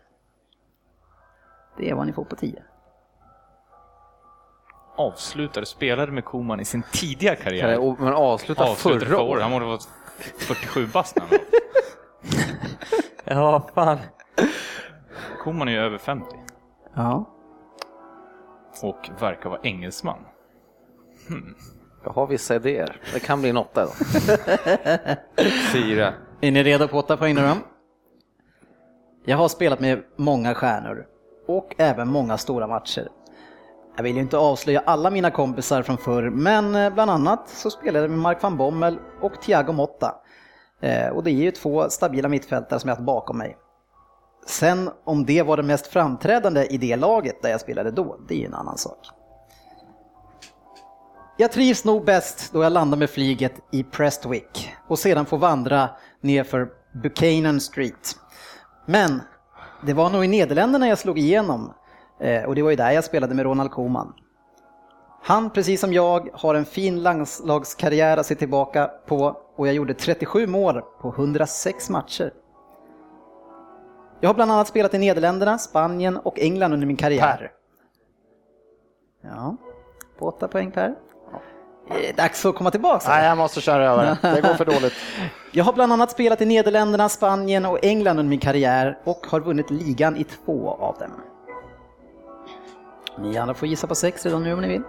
Det 1.77 1.89
är 1.89 1.93
vad 1.95 2.07
ni 2.07 2.13
får 2.13 2.23
på 2.25 2.35
10. 2.35 2.63
Avslutade, 4.95 5.65
spelade 5.65 6.11
med 6.11 6.25
Koman 6.25 6.59
i 6.59 6.65
sin 6.65 6.83
tidiga 6.91 7.35
karriär. 7.35 7.95
Men 7.99 8.13
avsluta 8.13 8.63
Avslutade 8.63 9.05
förra 9.05 9.21
året. 9.21 9.43
Han 9.43 9.51
borde 9.51 9.65
vara 9.65 9.79
47 10.37 10.87
bast 10.87 11.15
när 11.15 11.21
han 11.21 11.29
var. 11.31 11.39
Ja, 13.29 13.67
fan. 13.75 13.97
Koman 15.43 15.67
är 15.67 15.71
ju 15.71 15.77
över 15.79 15.97
50 15.97 16.25
Ja. 16.95 17.25
och 18.83 19.09
verkar 19.19 19.49
vara 19.49 19.59
engelsman. 19.63 20.19
Jag 22.03 22.11
har 22.11 22.27
vissa 22.27 22.55
idéer. 22.55 23.01
Det 23.13 23.19
kan 23.19 23.41
bli 23.41 23.49
en 23.49 23.57
åtta 23.57 23.85
då. 23.85 23.91
Fyra. 25.73 26.13
Är 26.41 26.51
ni 26.51 26.63
redo 26.63 26.87
på 26.87 26.97
8 26.97 27.17
poäng 27.17 27.35
nu 27.35 27.41
då? 27.41 27.53
Jag 29.25 29.37
har 29.37 29.47
spelat 29.47 29.79
med 29.79 30.03
många 30.15 30.55
stjärnor 30.55 31.05
och 31.47 31.75
även 31.77 32.07
många 32.07 32.37
stora 32.37 32.67
matcher. 32.67 33.07
Jag 33.95 34.03
vill 34.03 34.15
ju 34.15 34.21
inte 34.21 34.37
avslöja 34.37 34.83
alla 34.85 35.09
mina 35.09 35.31
kompisar 35.31 35.81
från 35.83 35.97
förr, 35.97 36.29
men 36.29 36.75
eh, 36.75 36.93
bland 36.93 37.11
annat 37.11 37.49
så 37.49 37.69
spelade 37.69 37.99
jag 38.03 38.09
med 38.09 38.19
Mark 38.19 38.43
van 38.43 38.57
Bommel 38.57 38.99
och 39.21 39.41
Thiago 39.41 39.71
Motta. 39.73 40.15
Eh, 40.81 41.07
och 41.09 41.23
det 41.23 41.31
är 41.31 41.33
ju 41.33 41.51
två 41.51 41.89
stabila 41.89 42.29
mittfältare 42.29 42.79
som 42.79 42.87
jag 42.87 42.95
har 42.95 42.97
haft 42.97 43.05
bakom 43.05 43.37
mig. 43.37 43.57
Sen 44.47 44.89
om 45.03 45.25
det 45.25 45.43
var 45.43 45.57
det 45.57 45.63
mest 45.63 45.87
framträdande 45.87 46.65
i 46.65 46.77
det 46.77 46.95
laget 46.95 47.41
där 47.41 47.49
jag 47.49 47.61
spelade 47.61 47.91
då, 47.91 48.17
det 48.27 48.33
är 48.33 48.39
ju 48.39 48.45
en 48.45 48.53
annan 48.53 48.77
sak. 48.77 49.07
Jag 51.37 51.51
trivs 51.51 51.85
nog 51.85 52.05
bäst 52.05 52.53
då 52.53 52.63
jag 52.63 52.71
landar 52.71 52.97
med 52.97 53.09
flyget 53.09 53.53
i 53.71 53.83
Prestwick 53.83 54.73
och 54.87 54.99
sedan 54.99 55.25
får 55.25 55.37
vandra 55.37 55.89
nerför 56.21 56.69
Buchanan 57.03 57.59
Street. 57.59 58.15
Men 58.85 59.21
det 59.85 59.93
var 59.93 60.09
nog 60.09 60.25
i 60.25 60.27
Nederländerna 60.27 60.87
jag 60.87 60.97
slog 60.97 61.19
igenom 61.19 61.73
eh, 62.19 62.43
och 62.43 62.55
det 62.55 62.61
var 62.61 62.69
ju 62.69 62.75
där 62.75 62.91
jag 62.91 63.03
spelade 63.03 63.35
med 63.35 63.45
Ronald 63.45 63.71
Koeman. 63.71 64.13
Han, 65.23 65.49
precis 65.49 65.81
som 65.81 65.93
jag, 65.93 66.29
har 66.33 66.55
en 66.55 66.65
fin 66.65 67.03
landslagskarriär 67.03 68.17
att 68.17 68.25
se 68.25 68.35
tillbaka 68.35 68.89
på 69.07 69.37
och 69.59 69.67
jag 69.67 69.75
gjorde 69.75 69.93
37 69.93 70.47
mål 70.47 70.81
på 71.01 71.09
106 71.09 71.89
matcher. 71.89 72.33
Jag 74.19 74.29
har 74.29 74.33
bland 74.33 74.51
annat 74.51 74.67
spelat 74.67 74.93
i 74.93 74.97
Nederländerna, 74.97 75.57
Spanien 75.57 76.17
och 76.17 76.39
England 76.39 76.73
under 76.73 76.87
min 76.87 76.95
karriär. 76.95 77.51
Ja, 79.23 79.55
på 80.19 80.27
8 80.27 80.47
poäng 80.47 80.71
Per. 80.71 80.95
Eh, 81.89 82.15
Dags 82.15 82.45
att 82.45 82.55
komma 82.55 82.71
tillbaka. 82.71 83.09
Nej, 83.09 83.25
jag 83.25 83.37
måste 83.37 83.61
köra 83.61 83.85
över 83.85 84.05
det. 84.05 84.35
Det 84.35 84.41
går 84.41 84.53
för 84.53 84.65
dåligt. 84.65 84.93
Jag 85.51 85.63
har 85.63 85.73
bland 85.73 85.93
annat 85.93 86.11
spelat 86.11 86.41
i 86.41 86.45
Nederländerna, 86.45 87.09
Spanien 87.09 87.65
och 87.65 87.79
England 87.81 88.19
under 88.19 88.29
min 88.29 88.39
karriär 88.39 88.99
och 89.03 89.27
har 89.27 89.39
vunnit 89.39 89.69
ligan 89.69 90.17
i 90.17 90.23
två 90.23 90.69
av 90.69 90.97
dem. 90.99 91.11
Ni 93.17 93.37
andra 93.37 93.53
får 93.53 93.67
gissa 93.67 93.87
på 93.87 93.95
sex 93.95 94.25
redan 94.25 94.43
nu 94.43 94.53
om 94.53 94.61
ni 94.61 94.67
vill. 94.67 94.83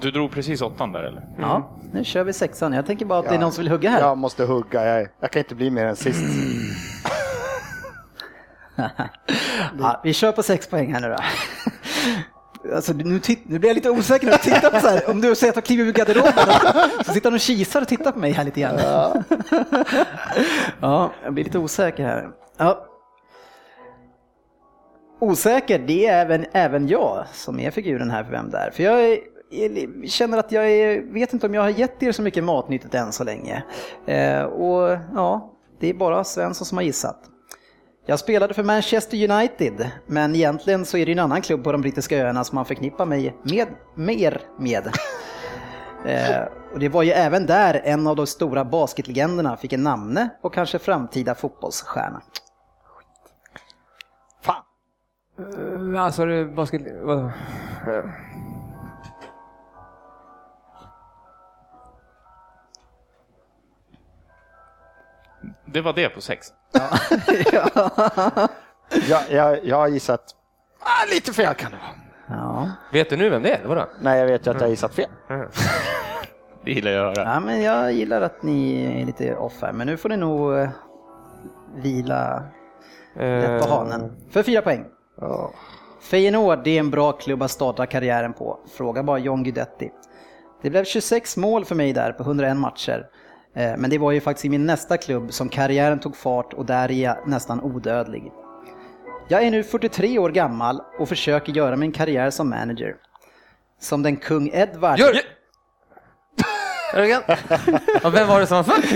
Du 0.00 0.10
drog 0.10 0.30
precis 0.30 0.62
åttan 0.62 0.92
där 0.92 1.02
eller? 1.02 1.22
Ja, 1.38 1.70
nu 1.92 2.04
kör 2.04 2.24
vi 2.24 2.32
sexan. 2.32 2.72
Jag 2.72 2.86
tänker 2.86 3.06
bara 3.06 3.18
att 3.18 3.28
det 3.28 3.34
är 3.34 3.38
någon 3.38 3.52
som 3.52 3.62
vill 3.64 3.70
hugga 3.70 3.90
här. 3.90 4.00
Jag 4.00 4.18
måste 4.18 4.44
hugga. 4.44 4.84
Jag, 4.84 5.08
jag 5.20 5.30
kan 5.30 5.40
inte 5.40 5.54
bli 5.54 5.70
mer 5.70 5.86
än 5.86 5.96
sist. 5.96 6.20
Ja, 9.78 10.00
vi 10.04 10.12
kör 10.12 10.32
på 10.32 10.42
sex 10.42 10.66
poäng 10.66 10.92
här 10.94 11.00
nu 11.00 11.08
då. 11.08 11.16
Alltså, 12.74 12.92
nu, 12.92 13.20
nu 13.44 13.58
blir 13.58 13.70
jag 13.70 13.74
lite 13.74 13.90
osäker 13.90 14.26
när 14.26 14.32
du 14.32 14.38
tittar 14.38 14.70
på 14.70 14.80
så 14.80 14.88
här. 14.88 15.10
Om 15.10 15.20
du 15.20 15.34
säger 15.34 15.50
att 15.52 15.56
jag 15.56 15.64
kliver 15.64 15.84
ur 15.84 15.92
garderoben 15.92 16.32
så 17.04 17.12
sitter 17.12 17.30
han 17.30 17.34
och 17.34 17.40
kisar 17.40 17.82
och 17.82 17.88
tittar 17.88 18.12
på 18.12 18.18
mig 18.18 18.32
här 18.32 18.44
lite 18.44 18.60
grann. 18.60 18.78
Ja, 20.80 21.10
jag 21.24 21.34
blir 21.34 21.44
lite 21.44 21.58
osäker 21.58 22.04
här. 22.04 22.28
Ja. 22.56 22.86
Osäker, 25.20 25.78
det 25.78 26.06
är 26.06 26.20
även, 26.20 26.46
även 26.52 26.88
jag 26.88 27.24
som 27.32 27.60
är 27.60 27.70
figuren 27.70 28.10
här 28.10 28.24
för 28.24 28.30
vem 28.30 28.50
det 28.50 28.58
är. 28.58 28.70
För 28.70 28.82
jag 28.82 29.00
är, 29.04 29.18
känner 30.06 30.38
att 30.38 30.52
jag 30.52 30.70
är, 30.70 31.12
vet 31.12 31.32
inte 31.32 31.46
om 31.46 31.54
jag 31.54 31.62
har 31.62 31.68
gett 31.68 32.02
er 32.02 32.12
så 32.12 32.22
mycket 32.22 32.44
matnyttigt 32.44 32.94
än 32.94 33.12
så 33.12 33.24
länge. 33.24 33.62
Eh, 34.06 34.42
och 34.42 34.98
ja, 35.14 35.52
det 35.80 35.90
är 35.90 35.94
bara 35.94 36.24
Svensson 36.24 36.66
som 36.66 36.78
har 36.78 36.82
gissat. 36.82 37.18
Jag 38.06 38.18
spelade 38.18 38.54
för 38.54 38.62
Manchester 38.62 39.30
United, 39.30 39.90
men 40.06 40.34
egentligen 40.34 40.84
så 40.84 40.96
är 40.96 41.06
det 41.06 41.12
en 41.12 41.18
annan 41.18 41.42
klubb 41.42 41.64
på 41.64 41.72
de 41.72 41.80
brittiska 41.80 42.18
öarna 42.18 42.44
som 42.44 42.54
man 42.54 42.64
förknippar 42.64 43.06
mig 43.06 43.36
med, 43.42 43.68
mer 43.94 44.40
med. 44.58 44.88
Eh, 46.04 46.44
och 46.72 46.78
det 46.78 46.88
var 46.88 47.02
ju 47.02 47.10
även 47.10 47.46
där 47.46 47.80
en 47.84 48.06
av 48.06 48.16
de 48.16 48.26
stora 48.26 48.64
basketlegenderna 48.64 49.56
fick 49.56 49.72
en 49.72 49.82
namne 49.82 50.28
och 50.42 50.54
kanske 50.54 50.78
framtida 50.78 51.34
fotbollsstjärna. 51.34 52.22
Fan. 54.42 54.62
Uh, 55.40 56.02
alltså, 56.02 56.24
det 56.24 56.44
basket... 56.44 56.82
Vadå? 57.02 57.30
Det 65.72 65.80
var 65.80 65.92
det 65.92 66.08
på 66.08 66.20
sex. 66.20 66.46
Jag, 69.08 69.22
jag, 69.30 69.64
jag 69.64 69.76
har 69.76 69.88
gissat 69.88 70.34
ah, 70.80 71.14
lite 71.14 71.32
fel 71.32 71.54
kan 71.54 71.70
det 71.70 71.76
vara. 71.76 72.40
Ja. 72.40 72.70
Vet 72.92 73.10
du 73.10 73.16
nu 73.16 73.30
vem 73.30 73.42
det 73.42 73.50
är? 73.50 73.60
Vadå? 73.64 73.86
Nej, 74.00 74.18
jag 74.18 74.26
vet 74.26 74.46
ju 74.46 74.50
att 74.50 74.56
jag 74.56 74.62
har 74.62 74.70
gissat 74.70 74.94
fel. 74.94 75.08
Det 76.64 76.72
gillar 76.72 76.90
jag 76.90 77.10
att 77.10 77.18
höra. 77.18 77.28
ja, 77.34 77.40
men 77.40 77.62
jag 77.62 77.92
gillar 77.92 78.20
att 78.20 78.42
ni 78.42 78.84
är 79.00 79.06
lite 79.06 79.36
off 79.36 79.62
här, 79.62 79.72
men 79.72 79.86
nu 79.86 79.96
får 79.96 80.08
ni 80.08 80.16
nog 80.16 80.58
eh, 80.58 80.68
vila 81.76 82.42
rätt 83.14 83.62
på 83.62 83.68
hanen. 83.68 84.16
För 84.30 84.42
fyra 84.42 84.62
poäng. 84.62 84.84
Ja. 85.20 85.50
Feyenoord, 86.00 86.64
det 86.64 86.70
är 86.70 86.80
en 86.80 86.90
bra 86.90 87.12
klubb 87.12 87.42
att 87.42 87.50
starta 87.50 87.86
karriären 87.86 88.32
på. 88.32 88.58
Fråga 88.76 89.02
bara 89.02 89.18
John 89.18 89.42
Guidetti. 89.42 89.90
Det 90.62 90.70
blev 90.70 90.84
26 90.84 91.36
mål 91.36 91.64
för 91.64 91.74
mig 91.74 91.92
där 91.92 92.12
på 92.12 92.22
101 92.22 92.56
matcher. 92.56 93.06
Eh, 93.54 93.76
Men 93.76 93.90
det 93.90 93.98
var 93.98 94.12
ju 94.12 94.20
faktiskt 94.20 94.44
i 94.44 94.48
min 94.48 94.66
nästa 94.66 94.96
klubb 94.96 95.32
som 95.32 95.48
karriären 95.48 95.98
tog 96.00 96.16
fart 96.16 96.52
och 96.54 96.66
där 96.66 96.90
är 96.90 97.02
jag 97.04 97.28
nästan 97.28 97.60
odödlig. 97.60 98.32
Jag 99.28 99.42
är 99.42 99.50
nu 99.50 99.62
43 99.64 100.18
år 100.18 100.30
gammal 100.30 100.82
och 100.98 101.08
försöker 101.08 101.52
göra 101.52 101.76
min 101.76 101.92
karriär 101.92 102.30
som 102.30 102.50
manager. 102.50 102.96
Som 103.80 104.02
den 104.02 104.16
kung 104.16 104.50
Edward... 104.52 104.98
Jörgen! 104.98 105.22
Jörgen? 106.94 107.22
Ja, 108.02 108.10
vem 108.10 108.28
var 108.28 108.40
det 108.40 108.46
som 108.46 108.56
var 108.56 108.64
först? 108.64 108.94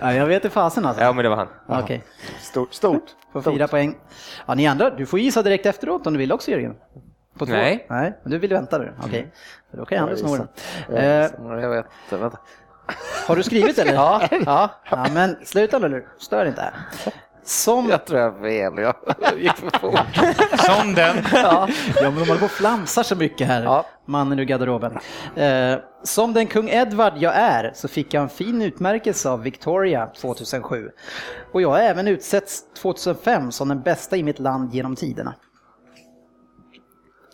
Ja, 0.00 0.12
jag 0.14 0.26
vet 0.26 0.44
inte 0.44 0.54
fasen 0.54 0.86
alltså. 0.86 1.02
Ja, 1.02 1.12
men 1.12 1.22
det 1.22 1.28
var 1.28 1.36
han. 1.36 1.48
Okej, 1.82 2.02
Stort. 2.40 2.74
stort. 2.74 3.04
på 3.32 3.42
fyra 3.42 3.68
poäng. 3.68 3.96
Ja, 4.46 4.54
ni 4.54 4.66
andra, 4.66 4.90
du 4.90 5.06
får 5.06 5.18
gissa 5.18 5.42
direkt 5.42 5.66
efteråt 5.66 6.06
om 6.06 6.12
du 6.12 6.18
vill 6.18 6.32
också 6.32 6.50
Jörgen. 6.50 6.74
På 7.38 7.46
två? 7.46 7.52
Nej. 7.52 7.86
Nej, 7.90 8.18
men 8.22 8.32
du 8.32 8.38
vill 8.38 8.52
vänta 8.52 8.78
nu. 8.78 8.94
Okej, 9.04 9.32
För 9.70 9.76
då 9.76 9.84
kan 9.84 9.98
jag 9.98 10.08
Jag 10.10 10.18
andra 10.18 10.28
snå 10.28 10.46
den. 10.88 11.60
Jag 11.60 11.70
vet 11.70 11.86
inte, 12.04 12.16
vänta. 12.16 12.38
Har 13.26 13.36
du 13.36 13.42
skrivit 13.42 13.78
eller? 13.78 13.92
Ja, 13.94 14.28
ja. 14.46 14.70
Ja, 14.90 15.06
men 15.12 15.36
sluta 15.44 15.78
nu, 15.78 16.06
stör 16.18 16.46
inte 16.46 16.60
här. 16.60 16.72
Som, 17.44 17.88
Jag 17.88 18.04
tror 18.04 18.20
jag 18.20 18.40
fel. 18.40 18.72
Jag 18.78 18.94
gick 19.40 19.56
för 19.56 19.78
fort. 19.78 20.16
Som 20.60 20.94
den. 20.94 21.16
ja, 21.32 21.68
ja, 21.96 22.10
men 22.10 22.14
de 22.14 22.18
håller 22.28 22.38
på 22.38 22.44
och 22.44 22.50
flamsar 22.50 23.02
så 23.02 23.16
mycket 23.16 23.46
här, 23.46 23.62
Ja. 23.62 23.86
mannen 24.06 24.38
ur 24.38 24.44
garderoben. 24.44 24.98
Eh, 25.36 25.76
som 26.02 26.32
den 26.34 26.46
kung 26.46 26.68
Edward 26.68 27.12
jag 27.16 27.34
är 27.36 27.72
så 27.74 27.88
fick 27.88 28.14
jag 28.14 28.22
en 28.22 28.28
fin 28.28 28.62
utmärkelse 28.62 29.28
av 29.30 29.42
Victoria 29.42 30.06
2007. 30.20 30.90
Och 31.52 31.62
jag 31.62 31.68
har 31.70 31.78
även 31.78 32.08
utsetts 32.08 32.62
2005 32.82 33.52
som 33.52 33.68
den 33.68 33.82
bästa 33.82 34.16
i 34.16 34.22
mitt 34.22 34.38
land 34.38 34.74
genom 34.74 34.96
tiderna. 34.96 35.34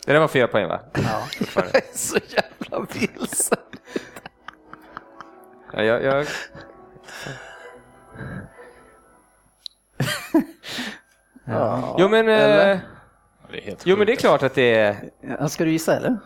Det 0.05 0.13
där 0.13 0.19
var 0.19 0.27
fyra 0.27 0.47
poäng 0.47 0.67
va? 0.67 0.79
Jag 0.93 1.65
är 1.75 1.97
så 1.97 2.17
jävla 2.27 2.85
vilsen. 2.93 3.57
Ja, 5.73 5.83
jag, 5.83 6.03
jag... 6.03 6.25
Jo 11.97 12.07
men, 12.09 12.29
eh, 12.29 12.77
jo 13.83 13.97
men 13.97 14.05
det 14.07 14.13
är 14.13 14.15
klart 14.15 14.43
att 14.43 14.55
det 14.55 14.75
är... 14.75 14.95
Ja, 15.39 15.49
Ska 15.49 15.63
du 15.63 15.71
gissa 15.71 15.95
eller? 15.95 16.17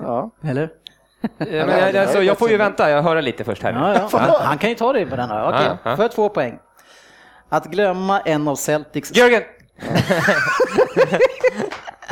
Ja. 0.00 0.30
Eller? 0.44 0.70
Ja, 1.38 1.66
men 1.66 1.78
jag, 1.78 1.96
alltså, 1.96 2.22
jag 2.22 2.38
får 2.38 2.50
ju 2.50 2.56
vänta, 2.56 2.90
jag 2.90 3.02
hör 3.02 3.22
lite 3.22 3.44
först 3.44 3.62
här. 3.62 3.72
Ja, 3.72 3.94
ja. 4.12 4.18
Han, 4.18 4.30
han 4.46 4.58
kan 4.58 4.70
ju 4.70 4.76
ta 4.76 4.92
dig 4.92 5.06
på 5.06 5.16
den 5.16 5.28
här. 5.30 5.48
Okej, 5.48 5.60
Ja, 5.66 5.76
ja. 5.90 5.96
får 5.96 6.04
jag 6.04 6.12
två 6.12 6.28
poäng? 6.28 6.58
Att 7.48 7.66
glömma 7.66 8.20
en 8.20 8.48
av 8.48 8.56
Celtics... 8.56 9.16
Jörgen! 9.16 9.42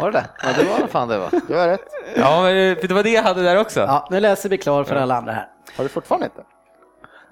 Var 0.01 0.11
det 0.11 0.19
det? 0.19 0.25
Ja, 0.43 0.49
det 0.57 0.65
var 0.81 0.87
fan 0.87 1.09
det 1.09 1.19
va? 1.19 1.31
Du 1.49 1.55
har 1.57 1.69
rätt. 1.69 1.81
Ja, 2.17 2.43
men 2.43 2.57
eh, 2.57 2.77
det 2.83 2.93
var 2.95 3.03
det 3.03 3.11
jag 3.11 3.23
hade 3.23 3.43
där 3.43 3.57
också. 3.61 3.81
Ja, 3.81 4.09
nu 4.11 4.21
läser 4.21 4.49
vi 4.49 4.59
klar 4.59 4.85
för 4.85 4.97
alla 4.97 5.17
andra 5.17 5.33
här. 5.33 5.49
Har 5.77 5.85
du 5.85 5.89
fortfarande 5.89 6.27
inte? 6.27 6.43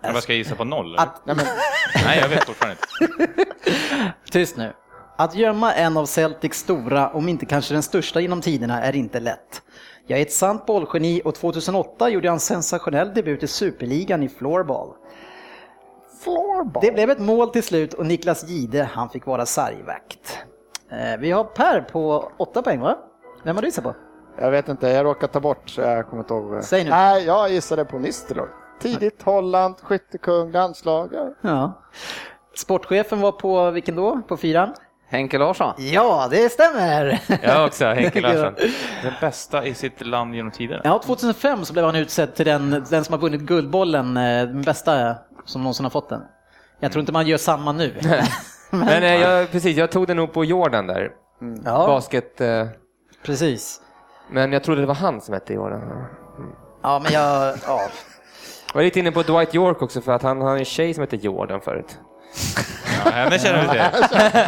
Men 0.03 0.15
vad 0.15 0.23
ska 0.23 0.33
jag 0.33 0.39
gissa 0.39 0.55
på 0.55 0.65
noll? 0.65 0.87
eller? 0.87 1.03
Att, 1.03 1.23
Nej, 1.27 1.37
men, 1.37 1.47
Nej, 2.05 2.19
jag 2.19 2.29
vet 2.29 2.45
fortfarande 2.45 2.77
inte. 3.01 3.45
tyst 4.31 4.57
nu. 4.57 4.73
Att 5.19 5.35
gömma 5.35 5.73
en 5.75 5.97
av 5.97 6.07
Celtics 6.07 6.59
stora, 6.59 7.09
om 7.11 7.29
inte 7.29 7.47
kanske 7.47 7.75
den 7.75 7.83
största 7.83 8.21
genom 8.21 8.41
tiderna, 8.41 8.83
är 8.83 8.97
inte 8.97 9.21
lätt. 9.21 9.63
Jag 10.07 10.19
är 10.19 10.23
ett 10.23 10.33
sant 10.33 10.67
bollgeni 10.67 11.23
och 11.25 11.35
2008 11.35 12.09
gjorde 12.09 12.27
jag 12.27 12.33
en 12.35 12.41
sensationell 12.41 13.15
debut 13.15 13.43
i 13.43 13.47
Superligan 13.47 14.23
i 14.23 14.29
floorball. 14.29 14.89
floorball. 16.25 16.83
Det 16.87 16.93
blev 16.93 17.11
ett 17.11 17.19
mål 17.19 17.51
till 17.51 17.63
slut 17.63 17.95
och 17.95 18.07
Niklas 18.07 18.49
Gide, 18.49 18.85
han 18.93 19.11
fick 19.11 19.27
vara 19.27 19.47
sargvakt. 19.47 20.39
Eh, 20.91 21.21
Vi 21.21 21.31
har 21.31 21.45
Per 21.45 21.81
på 21.81 22.33
åtta 22.37 22.63
poäng 22.63 22.81
va? 22.81 22.99
Vem 23.45 23.57
har 23.57 23.63
du 23.63 23.69
gissat 23.69 23.85
på? 23.85 23.95
Jag 24.41 24.51
vet 24.51 24.69
inte, 24.69 24.89
jag 24.89 25.05
råkade 25.05 25.33
ta 25.33 25.41
bort 25.41 25.69
så 25.71 25.81
jag 25.81 26.09
kommer 26.09 26.23
inte 26.23 26.35
ihåg. 26.35 26.65
Säg 26.65 26.85
nu. 26.85 26.91
Nej, 26.91 27.25
jag 27.25 27.51
gissade 27.51 27.85
på 27.85 27.99
Nistelrooy. 27.99 28.49
Tidigt 28.83 29.23
Holland, 29.23 29.75
skyttekung, 29.83 30.53
landslag. 30.53 31.11
Ja. 31.41 31.83
Sportchefen 32.57 33.21
var 33.21 33.33
på 33.33 33.71
vilken 33.71 33.97
då? 33.97 34.23
På 34.29 34.37
fyran? 34.37 34.75
Henke 35.09 35.39
Larsson. 35.39 35.73
Ja, 35.79 36.29
det 36.31 36.49
stämmer! 36.53 37.21
Jag 37.43 37.67
också, 37.67 37.85
Henke 37.85 38.21
Larsson. 38.21 38.55
Den 39.03 39.13
bästa 39.21 39.67
i 39.67 39.75
sitt 39.75 40.07
land 40.07 40.35
genom 40.35 40.51
tiderna. 40.53 40.81
Ja, 40.85 40.99
2005 41.05 41.65
så 41.65 41.73
blev 41.73 41.85
han 41.85 41.97
utsedd 41.97 42.35
till 42.35 42.47
den, 42.47 42.85
den 42.91 43.05
som 43.05 43.13
har 43.13 43.19
vunnit 43.21 43.41
Guldbollen, 43.41 44.17
eh, 44.17 44.23
den 44.47 44.63
bästa 44.63 45.15
som 45.45 45.63
någonsin 45.63 45.85
har 45.85 45.91
fått 45.91 46.09
den. 46.09 46.23
Jag 46.81 46.93
tror 46.93 47.01
inte 47.01 47.13
man 47.13 47.27
gör 47.27 47.37
samma 47.39 47.73
nu. 47.73 47.95
Men 48.71 49.03
eh, 49.03 49.15
jag, 49.15 49.51
precis, 49.51 49.77
jag 49.77 49.91
tog 49.91 50.07
det 50.07 50.15
nog 50.15 50.33
på 50.33 50.45
Jordan 50.45 50.87
där. 50.87 51.11
ja, 51.65 51.87
Basket. 51.87 52.41
Eh, 52.41 52.67
precis. 53.25 53.81
men 54.31 54.53
jag 54.53 54.65
trodde 54.65 54.81
det 54.81 54.87
var 54.87 54.95
han 54.95 55.21
som 55.21 55.35
hette 55.35 55.53
Jordan. 55.55 56.05
Ja, 56.83 57.01
men 57.03 57.13
jag... 57.13 57.55
Ja. 57.67 57.81
Jag 58.73 58.79
var 58.79 58.83
lite 58.85 58.99
inne 58.99 59.13
på 59.13 59.23
Dwight 59.23 59.55
York 59.55 59.83
också 59.83 60.01
för 60.01 60.13
att 60.13 60.23
han 60.23 60.41
har 60.41 60.57
en 60.57 60.65
tjej 60.65 60.95
som 60.95 61.01
heter 61.01 61.17
Jordan 61.17 61.61
förut. 61.61 61.99
Ja, 63.05 63.11
henne 63.11 63.39
känner 63.39 63.63
vi 63.63 63.69
till. 63.69 63.81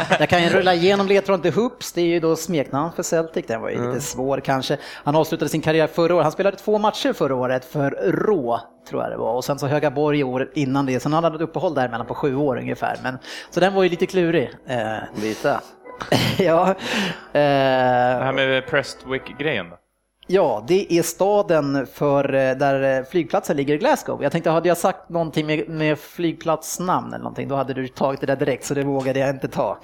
Jag 0.19 0.29
kan 0.29 0.43
ju 0.43 0.49
rulla 0.49 0.73
igenom 0.73 1.07
ledtråden 1.07 1.41
till 1.41 1.53
Hoops, 1.53 1.93
det 1.93 2.01
är 2.01 2.05
ju 2.05 2.19
då 2.19 2.35
smeknamn 2.35 2.91
för 2.95 3.03
Celtic, 3.03 3.45
den 3.47 3.61
var 3.61 3.69
ju 3.69 3.87
lite 3.87 4.01
svår 4.01 4.39
kanske. 4.39 4.77
Han 5.03 5.15
avslutade 5.15 5.49
sin 5.49 5.61
karriär 5.61 5.87
förra 5.87 6.15
året, 6.15 6.23
han 6.23 6.31
spelade 6.31 6.57
två 6.57 6.77
matcher 6.77 7.13
förra 7.13 7.35
året 7.35 7.65
för 7.65 7.91
Rå, 8.11 8.59
tror 8.89 9.01
jag 9.01 9.11
det 9.11 9.17
var, 9.17 9.33
och 9.33 9.45
sen 9.45 9.59
så 9.59 9.67
Högaborg 9.67 10.23
året 10.23 10.51
innan 10.53 10.85
det, 10.85 10.99
sen 10.99 11.13
hade 11.13 11.27
han 11.27 11.35
ett 11.35 11.41
uppehåll 11.41 11.73
däremellan 11.73 12.07
på 12.07 12.15
sju 12.15 12.35
år 12.35 12.57
ungefär. 12.57 12.97
Men, 13.03 13.17
så 13.49 13.59
den 13.59 13.73
var 13.73 13.83
ju 13.83 13.89
lite 13.89 14.05
klurig. 14.05 14.51
Eh, 14.67 14.97
Lite. 15.21 15.59
ja, 16.37 16.75
Det 17.31 17.39
eh, 17.39 18.23
här 18.25 18.33
med 18.33 18.67
Prestwick-grejen 18.67 19.69
då? 19.69 19.77
Ja, 20.27 20.63
det 20.67 20.93
är 20.93 21.03
staden 21.03 21.87
för, 21.93 22.33
eh, 22.33 22.55
där 22.55 22.99
eh, 22.99 23.05
flygplatsen 23.05 23.57
ligger 23.57 23.73
i 23.73 23.77
Glasgow. 23.77 24.23
Jag 24.23 24.31
tänkte, 24.31 24.49
hade 24.49 24.67
jag 24.67 24.77
sagt 24.77 25.09
någonting 25.09 25.45
med, 25.45 25.69
med 25.69 25.99
flygplatsnamn 25.99 27.07
eller 27.07 27.23
någonting, 27.23 27.47
då 27.47 27.55
hade 27.55 27.73
du 27.73 27.87
tagit 27.87 28.19
det 28.21 28.27
där 28.27 28.35
direkt, 28.35 28.65
så 28.65 28.73
det 28.73 28.83
vågade 28.83 29.19
jag 29.19 29.29
inte 29.29 29.47
ta. 29.47 29.77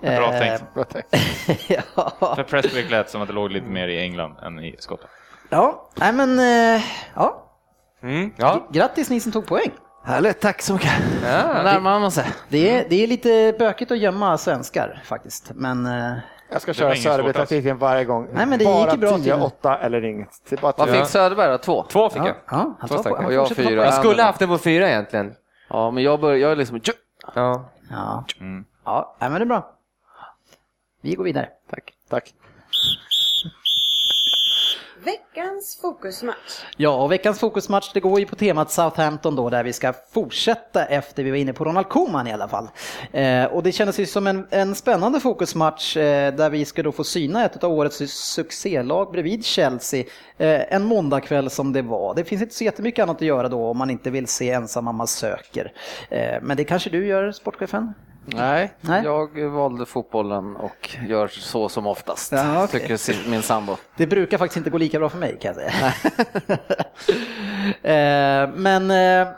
Bra 0.00 0.10
Eh, 0.10 0.38
tänkt. 0.38 0.74
Bra 0.74 0.84
tänkt. 0.84 1.08
ja. 1.96 2.34
För 2.36 2.42
Prestwick 2.42 2.90
lät 2.90 3.10
som 3.10 3.22
att 3.22 3.28
det 3.28 3.34
låg 3.34 3.50
lite 3.50 3.66
mer 3.66 3.88
i 3.88 4.00
England 4.00 4.36
än 4.42 4.58
i 4.58 4.76
Skottland. 4.78 5.10
Ja, 5.50 5.88
nej 5.94 6.12
men 6.12 6.38
eh, 6.38 6.82
ja. 7.14 7.48
Mm, 8.02 8.32
ja. 8.36 8.68
Grattis 8.72 9.10
ni 9.10 9.20
som 9.20 9.32
tog 9.32 9.46
poäng. 9.46 9.70
Härligt, 10.04 10.40
tack 10.40 10.62
så 10.62 10.72
mycket. 10.72 10.92
ja. 11.24 11.62
Närmar 11.62 12.00
man 12.00 12.10
sig. 12.10 12.24
Det 12.48 12.70
är, 12.70 12.86
det 12.88 13.02
är 13.02 13.06
lite 13.06 13.54
bökigt 13.58 13.90
att 13.90 13.98
gömma 13.98 14.38
svenskar 14.38 15.02
faktiskt, 15.04 15.50
men 15.54 15.86
eh, 15.86 16.12
Jag 16.52 16.62
ska 16.62 16.72
köra 16.72 16.94
Söderby-taktiken 16.94 17.78
varje 17.78 18.04
gång. 18.04 18.28
Nej, 18.32 18.46
men 18.46 18.58
det 18.58 18.64
bara 18.64 18.84
gick 18.84 18.92
ju 18.92 18.98
bra 18.98 19.08
10, 19.08 19.16
tydligen. 19.16 19.42
8 19.42 19.78
eller 19.78 20.04
inget. 20.04 20.28
Det 20.48 20.60
bara 20.60 20.72
Vad 20.76 20.90
fick 20.90 21.06
Söderberg 21.06 21.50
då? 21.50 21.58
Två? 21.58 21.84
Två 21.88 22.10
fick 22.10 22.22
ja, 22.22 22.26
jag. 22.26 22.36
ja, 22.50 22.74
han 22.78 22.88
Två 22.88 23.14
han 23.16 23.24
Och 23.24 23.32
jag 23.32 23.48
fyra. 23.56 23.84
Jag 23.84 23.94
skulle 23.94 24.22
haft 24.22 24.38
det 24.38 24.46
på 24.46 24.58
fyra 24.58 24.88
egentligen. 24.88 25.34
Ja, 25.68 25.90
men 25.90 26.02
jag, 26.02 26.20
bör, 26.20 26.34
jag 26.34 26.52
är 26.52 26.56
liksom... 26.56 26.80
Ja. 27.34 27.64
Ja, 27.90 28.24
Mm. 28.40 28.64
ja 28.84 29.14
men 29.20 29.32
det 29.32 29.38
är 29.40 29.46
bra. 29.46 29.70
Vi 31.00 31.14
går 31.14 31.24
vidare. 31.24 31.48
Tack. 31.70 31.92
Tack. 32.08 32.34
Veckans 35.04 35.78
fokusmatch. 35.82 36.64
Ja, 36.76 37.02
och 37.02 37.12
veckans 37.12 37.38
fokusmatch 37.38 37.92
det 37.94 38.00
går 38.00 38.20
ju 38.20 38.26
på 38.26 38.36
temat 38.36 38.70
Southampton 38.70 39.36
då, 39.36 39.50
där 39.50 39.64
vi 39.64 39.72
ska 39.72 39.92
fortsätta 40.10 40.84
efter 40.84 41.24
vi 41.24 41.30
var 41.30 41.36
inne 41.36 41.52
på 41.52 41.64
Ronald 41.64 41.88
Koeman 41.88 42.26
i 42.26 42.32
alla 42.32 42.48
fall. 42.48 42.68
Eh, 43.12 43.44
och 43.44 43.62
det 43.62 43.72
kändes 43.72 43.98
ju 43.98 44.06
som 44.06 44.26
en, 44.26 44.46
en 44.50 44.74
spännande 44.74 45.20
fokusmatch 45.20 45.96
eh, 45.96 46.34
där 46.34 46.50
vi 46.50 46.64
ska 46.64 46.82
då 46.82 46.92
få 46.92 47.04
syna 47.04 47.44
ett 47.44 47.64
av 47.64 47.72
årets 47.72 48.02
succélag 48.34 49.12
bredvid 49.12 49.44
Chelsea 49.44 50.04
eh, 50.38 50.74
en 50.74 50.84
måndagkväll 50.84 51.50
som 51.50 51.72
det 51.72 51.82
var. 51.82 52.14
Det 52.14 52.24
finns 52.24 52.42
inte 52.42 52.54
så 52.54 52.64
jättemycket 52.64 53.02
annat 53.02 53.16
att 53.16 53.22
göra 53.22 53.48
då 53.48 53.66
om 53.66 53.78
man 53.78 53.90
inte 53.90 54.10
vill 54.10 54.26
se 54.26 54.50
ensam 54.50 54.84
mamma 54.84 55.06
söker. 55.06 55.72
Eh, 56.10 56.42
men 56.42 56.56
det 56.56 56.64
kanske 56.64 56.90
du 56.90 57.06
gör, 57.06 57.32
sportchefen? 57.32 57.94
Nej, 58.24 58.72
Nej. 58.80 59.04
jag 59.04 59.40
valde 59.50 59.86
fotbollen 59.86 60.56
och 60.56 60.90
gör 61.08 61.28
så 61.28 61.68
som 61.68 61.86
oftast, 61.86 62.32
Ja, 62.32 62.64
okej. 62.64 62.80
tycker 62.98 63.30
min 63.30 63.42
sambo. 63.42 63.76
Det 63.96 64.06
brukar 64.06 64.38
faktiskt 64.38 64.56
inte 64.56 64.70
gå 64.70 64.78
lika 64.78 64.98
bra 64.98 65.08
för 65.08 65.18
mig 65.18 65.38
kan 65.40 65.54
jag 65.54 65.72
säga. 65.72 65.92
Eh, 67.82 68.48
Men 68.54 68.90
eh, 68.90 69.28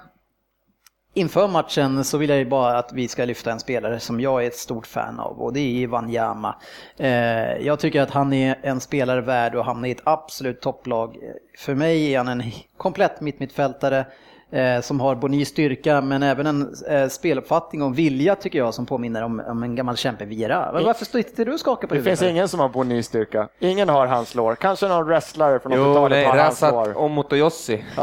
inför 1.14 1.49
matchen 1.49 2.05
så 2.05 2.18
vill 2.18 2.29
jag 2.31 2.38
ju 2.38 2.44
bara 2.44 2.79
att 2.79 2.92
vi 2.92 3.09
ska 3.09 3.25
lyfta 3.25 3.53
en 3.53 3.61
spelare 3.61 4.01
som 4.01 4.20
jag 4.20 4.42
är 4.42 4.47
ett 4.47 4.57
stort 4.57 4.87
fan 4.87 5.20
av 5.20 5.42
och 5.42 5.53
det 5.53 5.61
är 5.61 5.87
Wanyama. 5.87 6.57
Eh, 6.97 7.57
Jag 7.66 7.79
tycker 7.81 8.03
att 8.03 8.11
han 8.11 8.33
är 8.33 8.59
en 8.62 8.81
spelare 8.81 9.20
värd 9.20 9.55
att 9.55 9.66
hamna 9.66 9.88
i 9.88 9.90
ett 9.90 10.03
absolut 10.05 10.61
topplag. 10.61 11.16
För 11.59 11.75
mig 11.75 12.14
är 12.14 12.18
han 12.18 12.29
en 12.29 12.42
komplett 12.77 13.20
mittmittfältare 13.20 14.07
eh, 14.50 14.80
som 14.80 15.00
har 15.00 15.14
Bonniers 15.14 15.48
styrka 15.48 16.00
men 16.00 16.22
även 16.22 16.46
en 16.46 16.74
eh, 16.88 17.09
speluppfattning 17.09 17.83
och 17.83 17.98
vilja 17.98 18.35
tycker 18.35 18.59
jag 18.59 18.74
som 18.74 18.87
påminner 18.87 19.22
om, 19.22 19.42
om 19.48 19.62
en 19.62 19.74
gammal 19.74 19.96
kämpe 19.96 20.24
Viera. 20.24 20.72
Men 20.72 20.85
Varför 20.85 21.04
står 21.04 21.18
inte 21.18 21.44
du 21.44 21.52
och 21.52 21.61
skakar 21.61 21.88
på 21.88 21.94
Det 21.94 21.98
huvudet? 21.98 22.11
finns 22.18 22.20
för? 22.20 22.30
ingen 22.30 22.48
som 22.48 22.61
har 22.61 22.68
Bonniers 22.68 23.07
styrka. 23.07 23.48
Ingen 23.59 23.88
har 23.88 24.07
hans 24.07 24.35
lår. 24.35 24.54
Kanske 24.54 24.88
någon 24.88 25.07
wrestlare 25.07 25.59
från 25.61 25.72
Jo, 25.72 25.85
80-talet 25.85 26.16
nej, 26.18 26.24
har 26.26 26.37
hans 26.38 26.61
lår. 26.62 26.96
och 26.98 27.11
Motoyossi. 27.11 27.85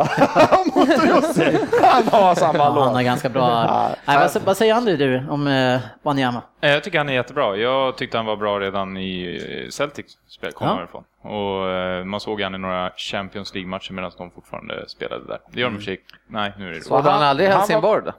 Motorjossi, 0.75 1.57
han 1.81 2.07
har 2.07 2.35
samma 2.35 2.57
Ja, 2.57 2.63
han 2.63 2.77
har 2.77 2.93
lår. 2.93 3.01
ganska 3.01 3.29
bra... 3.29 3.63
Nej, 4.05 4.17
vad, 4.33 4.41
vad 4.45 4.57
säger 4.57 4.73
André 4.75 4.95
du 4.95 5.23
om 5.29 5.47
eh, 5.47 5.79
Wanyama? 6.03 6.41
Eh, 6.61 6.71
Jag 6.71 6.83
tycker 6.83 6.97
han 6.97 7.09
är 7.09 7.13
jättebra. 7.13 7.55
Jag 7.55 7.97
tyckte 7.97 8.17
han 8.17 8.25
var 8.25 8.35
bra 8.35 8.59
redan 8.59 8.97
i 8.97 9.39
eh, 9.65 9.69
Celtics 9.69 10.17
spel, 10.27 10.51
kom 10.51 10.67
Ja. 10.67 10.73
han 10.73 10.83
ifrån. 10.83 11.03
Och 11.21 11.69
eh, 11.69 12.03
man 12.03 12.19
såg 12.19 12.41
han 12.41 12.55
i 12.55 12.57
några 12.57 12.91
Champions 12.97 13.53
League-matcher 13.53 13.93
medan 13.93 14.11
de 14.17 14.31
fortfarande 14.31 14.89
spelade 14.89 15.25
där. 15.27 15.39
Det 15.51 15.59
gör 15.61 15.69
de 15.69 15.77
i 15.77 15.81
sig. 15.81 16.01
Nej, 16.27 16.53
nu 16.57 16.69
är 16.69 16.73
det 16.73 16.81
Så 16.81 16.95
hade 16.95 17.09
han 17.11 17.23
aldrig 17.23 17.47
han 17.49 17.53
var- 17.55 17.59
Helsingborg 17.59 18.01
då? 18.05 18.11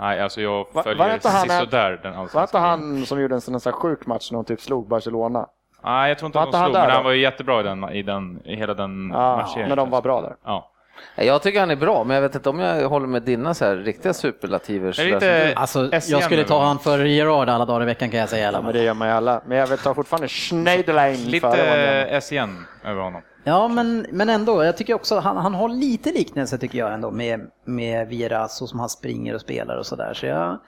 Nej, 0.00 0.20
alltså 0.20 0.40
jag 0.40 0.66
följer 0.84 0.94
var 1.08 1.14
inte 1.14 1.28
han 1.28 1.42
en- 1.42 1.48
sisådär 1.50 1.90
den 1.90 2.00
Var 2.02 2.08
inte 2.08 2.18
allsvenska 2.20 2.58
han 2.58 3.06
som 3.06 3.20
gjorde 3.20 3.34
en 3.34 3.40
sån 3.40 3.54
här 3.64 3.72
sjuk 3.72 4.06
match 4.06 4.30
när 4.30 4.36
de 4.38 4.44
typ 4.44 4.60
slog 4.60 4.88
Barcelona? 4.88 5.46
Nej, 5.84 6.08
jag 6.08 6.18
tror 6.18 6.26
inte 6.26 6.38
Var 6.38 6.44
att 6.46 6.52
de 6.52 6.58
han 6.58 6.66
slog, 6.66 6.74
där 6.74 6.86
men 6.86 6.94
han 6.94 7.04
var 7.04 7.10
ju 7.12 7.20
jättebra 7.20 7.60
i, 7.60 7.62
den, 7.62 7.84
i, 7.88 8.02
den, 8.02 8.42
i 8.44 8.56
hela 8.56 8.74
den 8.74 9.10
Ja, 9.12 9.36
matchserien. 9.36 9.68
men 9.68 9.76
de 9.76 9.90
var 9.90 10.02
bra 10.02 10.20
där. 10.20 10.36
Ja. 10.44 10.70
Jag 11.16 11.42
tycker 11.42 11.60
han 11.60 11.70
är 11.70 11.76
bra, 11.76 12.04
men 12.04 12.14
jag 12.14 12.22
vet 12.22 12.34
inte 12.34 12.48
om 12.48 12.58
jag 12.58 12.88
håller 12.88 13.06
med 13.06 13.22
dina 13.22 13.54
så 13.54 13.64
här 13.64 13.76
riktiga 13.76 14.14
superlativer. 14.14 15.00
Är 15.00 15.14
inte 15.14 15.52
Alltså, 15.56 15.90
jag 15.92 16.22
skulle 16.22 16.44
ta 16.44 16.64
han 16.64 16.78
för 16.78 17.04
Gerard 17.04 17.48
alla 17.48 17.64
dagar 17.64 17.82
i 17.82 17.84
veckan 17.84 18.10
kan 18.10 18.20
jag 18.20 18.28
säga. 18.28 18.48
alla 18.48 18.58
Ja, 18.58 18.62
men 18.62 18.72
det 18.72 18.82
gör 18.82 18.94
man 18.94 19.08
ju 19.08 19.14
alla. 19.14 19.42
Men 19.46 19.58
jag 19.58 19.66
vill 19.66 19.78
ta 19.78 19.94
fortfarande 19.94 20.28
Schneiderlein 20.28 21.24
Lite 21.24 22.20
SCN 22.22 22.64
över 22.84 23.02
honom. 23.02 23.22
Ja, 23.44 23.68
men, 23.68 24.06
men 24.10 24.30
ändå. 24.30 24.64
Jag 24.64 24.76
tycker 24.76 24.94
också 24.94 25.18
han, 25.18 25.36
han 25.36 25.54
har 25.54 25.68
lite 25.68 26.12
liknelse 26.12 26.58
tycker 26.58 26.78
jag 26.78 26.94
ändå 26.94 27.10
med, 27.10 27.40
med 27.64 28.08
Vieira 28.08 28.48
så 28.48 28.66
som 28.66 28.80
han 28.80 28.88
springer 28.88 29.34
och 29.34 29.40
spelar 29.40 29.76
och 29.76 29.86
sådär. 29.86 30.14
Så 30.14 30.26
jag, 30.26 30.58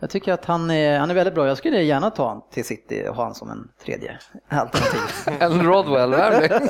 jag 0.00 0.10
tycker 0.10 0.32
att 0.32 0.44
han 0.44 0.70
är, 0.70 0.98
han 0.98 1.10
är 1.10 1.14
väldigt 1.14 1.34
bra. 1.34 1.46
Jag 1.46 1.58
skulle 1.58 1.82
gärna 1.82 2.10
ta 2.10 2.28
han 2.28 2.42
till 2.50 2.64
City 2.64 3.04
och 3.08 3.16
ha 3.16 3.24
han 3.24 3.34
som 3.34 3.50
en 3.50 3.68
tredje 3.84 4.18
alternativ. 4.48 5.00
Ellen 5.40 5.66
Rodwell, 5.66 6.10
värvning. 6.10 6.68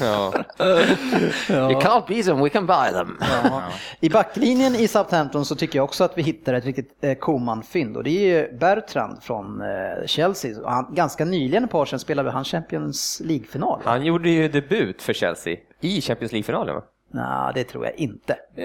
Ja. 0.00 0.32
You 1.48 1.80
can't 1.80 2.08
beat 2.08 2.26
them, 2.26 2.40
we 2.40 2.48
can 2.48 2.66
buy 2.66 2.90
them. 2.92 3.18
I 4.00 4.10
backlinjen 4.10 4.74
i 4.74 4.88
Southampton 4.88 5.44
så 5.44 5.56
tycker 5.56 5.78
jag 5.78 5.84
också 5.84 6.04
att 6.04 6.18
vi 6.18 6.22
hittar 6.22 6.54
ett 6.54 6.64
riktigt 6.64 6.96
eh, 7.00 7.14
Koman-fynd 7.14 7.96
och 7.96 8.04
det 8.04 8.10
är 8.10 8.36
ju 8.36 8.58
Bertrand 8.58 9.22
från 9.22 9.60
eh, 9.60 10.06
Chelsea. 10.06 10.56
Han, 10.64 10.94
ganska 10.94 11.24
nyligen, 11.24 11.64
ett 11.64 11.70
par 11.70 11.78
år 11.80 11.86
sedan, 11.86 11.98
spelade 11.98 12.30
han 12.30 12.44
Champions 12.44 13.22
League-final. 13.24 13.80
Han 13.84 14.04
gjorde 14.04 14.30
ju 14.30 14.48
debut 14.48 15.02
för 15.02 15.12
Chelsea 15.12 15.56
i 15.80 16.00
Champions 16.00 16.32
League-finalen 16.32 16.74
va? 16.74 16.82
Nej, 17.12 17.52
det 17.54 17.64
tror 17.64 17.84
jag 17.84 17.94
inte. 17.94 18.36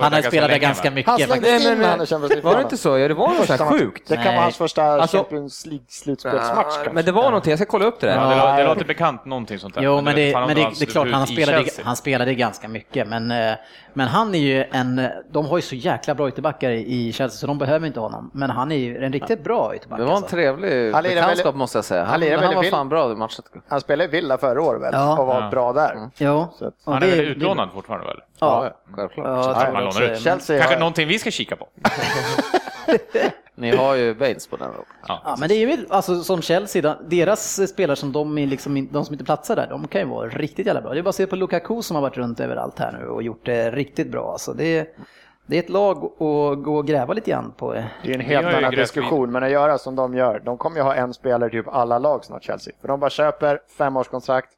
Han 0.00 0.12
har 0.12 0.16
ju 0.16 0.22
spelat 0.22 0.50
där 0.50 0.58
ganska 0.58 0.90
mycket. 0.90 1.10
Han 1.10 1.18
slängdes 1.18 1.64
Nej, 1.64 1.72
in 1.72 1.78
när 1.78 1.88
han 2.10 2.42
Var 2.42 2.54
det 2.56 2.62
inte 2.62 2.76
så? 2.76 2.98
Ja, 2.98 3.08
det 3.08 3.14
var 3.14 3.28
något 3.28 3.36
Första 3.36 3.56
så 3.56 3.64
här 3.64 3.70
match. 3.70 3.80
sjukt. 3.80 4.08
Det 4.08 4.16
kan 4.16 4.24
vara 4.24 4.42
hans 4.42 4.56
första 4.56 4.84
Alltså- 4.84 5.16
Champions 5.16 5.66
League-slutspelsmatch. 5.66 6.92
Men 6.92 7.04
det 7.04 7.12
var 7.12 7.24
någonting, 7.24 7.50
jag 7.50 7.58
ska 7.58 7.66
kolla 7.66 7.84
upp 7.84 8.00
det 8.00 8.06
där. 8.06 8.14
Ja, 8.14 8.56
det, 8.56 8.64
låter 8.64 8.84
bekant, 8.84 9.24
någonting 9.24 9.58
sånt 9.58 9.74
där. 9.74 9.82
Jo, 9.82 10.00
men 10.00 10.14
det, 10.14 10.32
är 10.32 10.86
klart, 10.86 11.08
han 11.12 11.26
spelade, 11.26 11.64
han 11.82 11.96
spelade 11.96 12.34
ganska 12.34 12.68
mycket. 12.68 13.08
Men, 13.08 13.30
eh, 13.30 13.54
men 13.94 14.08
han 14.08 14.34
är 14.34 14.38
ju 14.38 14.64
en, 14.72 15.08
de 15.30 15.46
har 15.46 15.58
ju 15.58 15.62
så 15.62 15.74
jäkla 15.74 16.14
bra 16.14 16.28
ytterbackar 16.28 16.70
i 16.70 17.12
Chelsea 17.12 17.38
så 17.38 17.46
de 17.46 17.58
behöver 17.58 17.86
inte 17.86 18.00
honom. 18.00 18.30
Men 18.34 18.50
han 18.50 18.72
är 18.72 18.76
ju 18.76 19.04
en 19.04 19.12
riktigt 19.12 19.44
bra 19.44 19.72
ytterback. 19.74 19.98
Det 19.98 20.04
var 20.04 20.10
en 20.10 20.16
alltså. 20.16 20.36
trevlig 20.36 20.92
bekantskap 20.92 21.54
måste 21.54 21.78
jag 21.78 21.84
säga. 21.84 22.04
han 22.04 22.54
var 22.54 22.70
fan 22.70 22.88
bra 22.88 23.12
i 23.12 23.14
matchen. 23.14 23.44
Han 23.68 23.80
spelade 23.80 24.04
i 24.04 24.20
Villa 24.20 24.38
förra 24.38 24.62
året 24.62 24.82
väl? 24.82 24.94
Och 25.18 25.26
var 25.26 25.50
bra 25.50 25.72
där. 25.72 25.81
Jo. 26.18 26.46
Så 26.58 26.66
att- 26.66 26.74
Han 26.86 26.96
är 26.96 27.00
det- 27.00 27.06
väl 27.16 27.20
utlånad 27.20 27.68
fortfarande 27.74 28.06
väl? 28.06 28.20
Ja, 28.38 28.70
Självklart. 28.96 29.26
ja, 29.26 29.64
Ja, 29.66 29.72
man 29.72 29.84
det 29.84 29.90
lånar 30.00 30.12
ut. 30.12 30.20
Chelsea 30.20 30.58
Kanske 30.58 30.74
har- 30.74 30.80
någonting 30.80 31.08
vi 31.08 31.18
ska 31.18 31.30
kika 31.30 31.56
på. 31.56 31.68
Ni 33.54 33.76
har 33.76 33.94
ju 33.94 34.14
Baines 34.14 34.46
på 34.46 34.56
den. 34.56 34.68
då. 34.76 34.84
Ja, 35.08 35.36
men 35.38 35.48
det 35.48 35.54
är 35.54 35.66
ju 35.68 35.86
alltså 35.90 36.22
som 36.22 36.42
Chelsea, 36.42 36.96
deras 37.06 37.68
spelare 37.70 37.96
som 37.96 38.12
de, 38.12 38.38
är 38.38 38.46
liksom, 38.46 38.88
de 38.92 39.04
som 39.04 39.14
inte 39.14 39.24
platsar 39.24 39.56
där, 39.56 39.66
de 39.70 39.88
kan 39.88 40.00
ju 40.00 40.06
vara 40.06 40.28
riktigt 40.28 40.66
jävla 40.66 40.80
bra. 40.80 40.92
Det 40.92 40.98
är 40.98 41.02
bara 41.02 41.08
att 41.08 41.14
se 41.14 41.26
på 41.26 41.36
Lukaku 41.36 41.82
som 41.82 41.94
har 41.94 42.02
varit 42.02 42.16
runt 42.16 42.40
överallt 42.40 42.78
här 42.78 42.92
nu 43.00 43.06
och 43.08 43.22
gjort 43.22 43.46
det 43.46 43.70
riktigt 43.70 44.10
bra. 44.10 44.32
Alltså 44.32 44.52
det, 44.52 44.78
är, 44.78 44.86
det 45.46 45.56
är 45.56 45.62
ett 45.62 45.68
lag 45.68 45.96
att 46.04 46.62
gå 46.64 46.76
och 46.76 46.86
gräva 46.86 47.14
lite 47.14 47.30
grann 47.30 47.52
på. 47.56 47.72
Det 47.72 48.10
är 48.10 48.14
en 48.14 48.20
helt 48.20 48.46
annan 48.46 48.70
diskussion, 48.74 49.32
men 49.32 49.42
att 49.42 49.50
göra 49.50 49.78
som 49.78 49.96
de 49.96 50.14
gör. 50.14 50.42
De 50.44 50.58
kommer 50.58 50.76
ju 50.76 50.82
ha 50.82 50.94
en 50.94 51.14
spelare 51.14 51.48
i 51.48 51.52
typ 51.52 51.68
alla 51.68 51.98
lag 51.98 52.24
snart, 52.24 52.44
Chelsea. 52.44 52.74
För 52.80 52.88
de 52.88 53.00
bara 53.00 53.10
köper 53.10 53.60
femårskontrakt. 53.78 54.48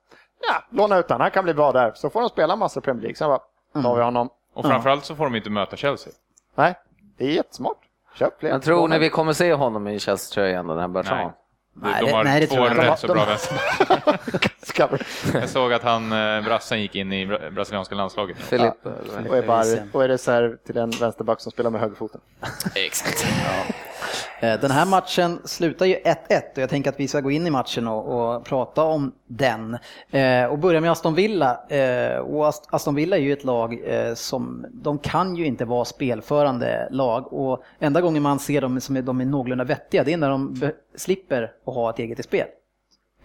Ja, 0.48 0.62
låna 0.70 0.98
ut 0.98 1.10
han, 1.10 1.20
han 1.20 1.30
kan 1.30 1.44
bli 1.44 1.54
bra 1.54 1.72
där. 1.72 1.92
Så 1.94 2.10
får 2.10 2.20
de 2.20 2.28
spela 2.28 2.56
massor 2.56 2.80
Premier 2.80 3.02
League. 3.02 3.16
Sen 3.16 3.28
bara, 3.28 3.82
tar 3.82 3.96
vi 3.96 4.02
honom. 4.02 4.28
Och 4.54 4.64
framförallt 4.64 5.04
så 5.04 5.16
får 5.16 5.24
de 5.24 5.34
inte 5.36 5.50
möta 5.50 5.76
Chelsea. 5.76 6.12
Nej, 6.54 6.74
det 7.18 7.24
är 7.24 7.30
jättesmart. 7.30 7.78
Köp 8.18 8.40
fler. 8.40 8.50
Men 8.50 8.60
tror 8.60 8.88
ni 8.88 8.98
vi 8.98 9.10
kommer 9.10 9.32
se 9.32 9.54
honom 9.54 9.88
i 9.88 9.98
Chelsea-tröjan 10.00 10.66
den 10.66 10.78
här 10.78 10.88
Bertrand? 10.88 11.20
Nej. 11.76 12.00
De 12.00 12.06
det- 12.06 12.12
har 12.12 12.24
nej, 12.24 12.40
det 12.40 12.46
två 12.46 12.54
tror 12.54 12.66
jag 12.66 12.76
inte. 12.76 12.90
rätt 12.90 12.98
så 12.98 13.06
De- 13.06 13.12
bra 13.12 13.24
vänster. 13.24 13.58
Ska 14.62 14.86
vi- 14.86 14.98
Jag 15.40 15.48
såg 15.48 15.72
att 15.72 15.82
han, 15.82 16.12
eh, 16.12 16.44
brassen 16.44 16.80
gick 16.80 16.94
in 16.94 17.12
i 17.12 17.26
bra- 17.26 17.50
brasilianska 17.50 17.94
landslaget. 17.94 18.36
Filip? 18.38 18.74
Och 19.28 19.36
är, 19.36 19.46
bara, 19.46 19.64
och 19.92 20.04
är 20.04 20.08
reserv 20.08 20.56
till 20.56 20.76
en 20.76 20.90
vänsterback 20.90 21.40
som 21.40 21.52
spelar 21.52 21.70
med 21.70 21.80
högerfoten. 21.80 22.20
Exakt. 22.74 23.24
Eh, 23.24 23.74
Eh, 24.40 24.60
den 24.60 24.70
här 24.70 24.86
matchen 24.86 25.40
slutar 25.44 25.86
ju 25.86 25.94
1-1 25.94 26.14
och 26.54 26.58
jag 26.58 26.70
tänker 26.70 26.90
att 26.90 27.00
vi 27.00 27.08
ska 27.08 27.20
gå 27.20 27.30
in 27.30 27.46
i 27.46 27.50
matchen 27.50 27.88
och, 27.88 28.34
och 28.36 28.44
prata 28.44 28.82
om 28.82 29.12
den. 29.26 29.78
Eh, 30.10 30.44
och 30.44 30.58
börja 30.58 30.80
med 30.80 30.90
Aston 30.90 31.14
Villa. 31.14 31.60
Eh, 31.68 32.16
och 32.16 32.52
Aston 32.70 32.94
Villa 32.94 33.16
är 33.16 33.20
ju 33.20 33.32
ett 33.32 33.44
lag 33.44 33.80
eh, 33.86 34.14
som, 34.14 34.66
de 34.72 34.98
kan 34.98 35.36
ju 35.36 35.46
inte 35.46 35.64
vara 35.64 35.84
spelförande 35.84 36.88
lag 36.90 37.32
och 37.32 37.64
enda 37.78 38.00
gången 38.00 38.22
man 38.22 38.38
ser 38.38 38.60
dem 38.60 38.80
som 38.80 38.96
är, 38.96 39.02
de 39.02 39.20
är 39.20 39.24
någorlunda 39.24 39.64
vettiga 39.64 40.04
det 40.04 40.12
är 40.12 40.16
när 40.16 40.30
de 40.30 40.70
slipper 40.96 41.52
att 41.66 41.74
ha 41.74 41.90
ett 41.90 41.98
eget 41.98 42.20
i 42.20 42.22
spel. 42.22 42.46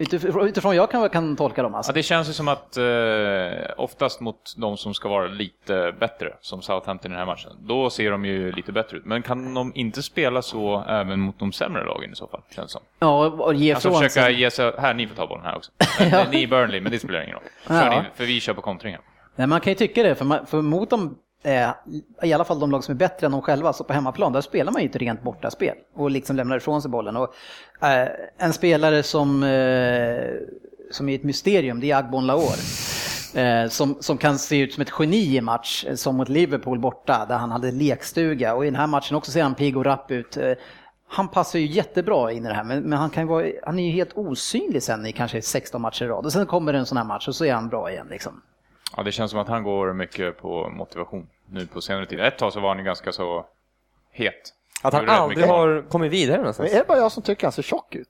Utifrån, 0.02 0.46
utifrån 0.48 0.76
jag 0.76 0.90
kan, 0.90 1.08
kan 1.10 1.36
tolka 1.36 1.62
dem 1.62 1.74
alltså. 1.74 1.92
Ja, 1.92 1.94
det 1.94 2.02
känns 2.02 2.28
ju 2.28 2.32
som 2.32 2.48
att 2.48 2.76
eh, 2.76 2.84
oftast 3.76 4.20
mot 4.20 4.54
de 4.56 4.76
som 4.76 4.94
ska 4.94 5.08
vara 5.08 5.26
lite 5.26 5.94
bättre, 6.00 6.34
som 6.40 6.62
Southampton 6.62 7.10
i 7.10 7.14
den 7.14 7.18
här 7.18 7.26
matchen, 7.26 7.50
då 7.60 7.90
ser 7.90 8.10
de 8.10 8.24
ju 8.24 8.52
lite 8.52 8.72
bättre 8.72 8.96
ut. 8.96 9.04
Men 9.04 9.22
kan 9.22 9.54
de 9.54 9.72
inte 9.74 10.02
spela 10.02 10.42
så 10.42 10.84
även 10.88 11.20
mot 11.20 11.38
de 11.38 11.52
sämre 11.52 11.84
lagen 11.84 12.12
i 12.12 12.16
så 12.16 12.26
fall, 12.26 12.40
känns 12.54 12.66
det 12.66 12.72
som? 12.72 12.82
Ja, 12.98 13.26
och- 13.26 13.54
ge 13.54 13.72
Alltså 13.72 13.88
från 13.90 13.98
försöka 14.02 14.24
sig. 14.26 14.40
ge 14.40 14.50
sig, 14.50 14.72
här, 14.78 14.94
ni 14.94 15.06
får 15.06 15.14
ta 15.16 15.26
bollen 15.26 15.44
här 15.44 15.56
också. 15.56 15.70
Men, 16.10 16.30
Ni 16.30 16.46
Burnley, 16.46 16.80
men 16.80 16.92
det 16.92 16.98
spelar 16.98 17.22
ingen 17.22 17.34
roll. 17.34 17.42
Ja. 17.68 17.90
ni, 17.90 17.96
för 18.14 18.24
vi 18.24 18.40
kör 18.40 18.54
på 18.54 18.60
kontring 18.60 18.92
här. 18.92 19.02
Nej, 19.36 19.46
man 19.46 19.60
kan 19.60 19.70
ju 19.70 19.74
tycka 19.74 20.02
det, 20.02 20.14
för, 20.14 20.24
man, 20.24 20.46
för 20.46 20.62
mot 20.62 20.90
dem, 20.90 21.14
eh, 21.42 21.70
i 22.22 22.32
alla 22.32 22.44
fall 22.44 22.60
de 22.60 22.70
lag 22.70 22.84
som 22.84 22.94
är 22.94 22.98
bättre 22.98 23.26
än 23.26 23.32
de 23.32 23.42
själva, 23.42 23.72
så 23.72 23.84
på 23.84 23.92
hemmaplan, 23.92 24.32
där 24.32 24.40
spelar 24.40 24.72
man 24.72 24.82
ju 24.82 24.88
ett 24.88 24.96
rent 24.96 25.22
bortaspel 25.22 25.74
och 25.94 26.10
liksom 26.10 26.36
lämnar 26.36 26.56
ifrån 26.56 26.82
sig 26.82 26.90
bollen. 26.90 27.16
Och, 27.16 27.34
eh, 27.82 28.08
en 28.38 28.52
spelare 28.52 29.02
som, 29.02 29.42
eh, 29.42 30.30
som 30.90 31.08
är 31.08 31.14
ett 31.14 31.24
mysterium, 31.24 31.80
det 31.80 31.90
är 31.90 31.96
Agbon 31.96 32.26
Laor. 32.26 32.56
Eh, 33.34 33.68
som, 33.68 33.96
som 34.00 34.18
kan 34.18 34.38
se 34.38 34.58
ut 34.58 34.74
som 34.74 34.82
ett 34.82 34.92
geni 34.98 35.36
i 35.36 35.40
match, 35.40 35.84
eh, 35.88 35.94
som 35.94 36.16
mot 36.16 36.28
Liverpool 36.28 36.78
borta, 36.78 37.26
där 37.28 37.36
han 37.36 37.50
hade 37.50 37.70
lekstuga. 37.70 38.54
Och 38.54 38.64
i 38.64 38.70
den 38.70 38.76
här 38.76 38.86
matchen 38.86 39.16
också 39.16 39.30
ser 39.30 39.42
han 39.42 39.54
pigg 39.54 39.76
och 39.76 39.84
rapp 39.84 40.10
ut. 40.10 40.36
Eh, 40.36 40.52
han 41.08 41.28
passar 41.28 41.58
ju 41.58 41.66
jättebra 41.66 42.32
in 42.32 42.46
i 42.46 42.48
det 42.48 42.54
här, 42.54 42.64
men, 42.64 42.82
men 42.82 42.98
han, 42.98 43.10
kan 43.10 43.22
ju 43.22 43.28
vara, 43.28 43.46
han 43.62 43.78
är 43.78 43.86
ju 43.86 43.90
helt 43.90 44.12
osynlig 44.16 44.82
sen 44.82 45.06
i 45.06 45.12
kanske 45.12 45.42
16 45.42 45.82
matcher 45.82 46.04
i 46.04 46.08
rad. 46.08 46.24
Och 46.24 46.32
sen 46.32 46.46
kommer 46.46 46.72
det 46.72 46.78
en 46.78 46.86
sån 46.86 46.98
här 46.98 47.04
match 47.04 47.28
och 47.28 47.34
så 47.34 47.44
är 47.44 47.52
han 47.52 47.68
bra 47.68 47.90
igen. 47.90 48.06
Liksom. 48.10 48.42
Ja, 48.96 49.02
det 49.02 49.12
känns 49.12 49.30
som 49.30 49.40
att 49.40 49.48
han 49.48 49.62
går 49.62 49.92
mycket 49.92 50.38
på 50.38 50.68
motivation 50.68 51.28
nu 51.46 51.66
på 51.66 51.80
senare 51.80 52.06
tid. 52.06 52.20
Ett 52.20 52.38
tag 52.38 52.52
så 52.52 52.60
var 52.60 52.68
han 52.68 52.78
ju 52.78 52.84
ganska 52.84 53.12
så 53.12 53.46
het. 54.10 54.34
Att 54.82 54.94
han 54.94 55.08
aldrig 55.08 55.46
har 55.46 55.88
kommit 55.88 56.12
vidare 56.12 56.36
någonstans. 56.36 56.70
Men 56.70 56.76
är 56.76 56.82
det 56.82 56.88
bara 56.88 56.98
jag 56.98 57.12
som 57.12 57.22
tycker 57.22 57.46
han 57.46 57.52
ser 57.52 57.62
tjock 57.62 57.94
ut? 57.94 58.08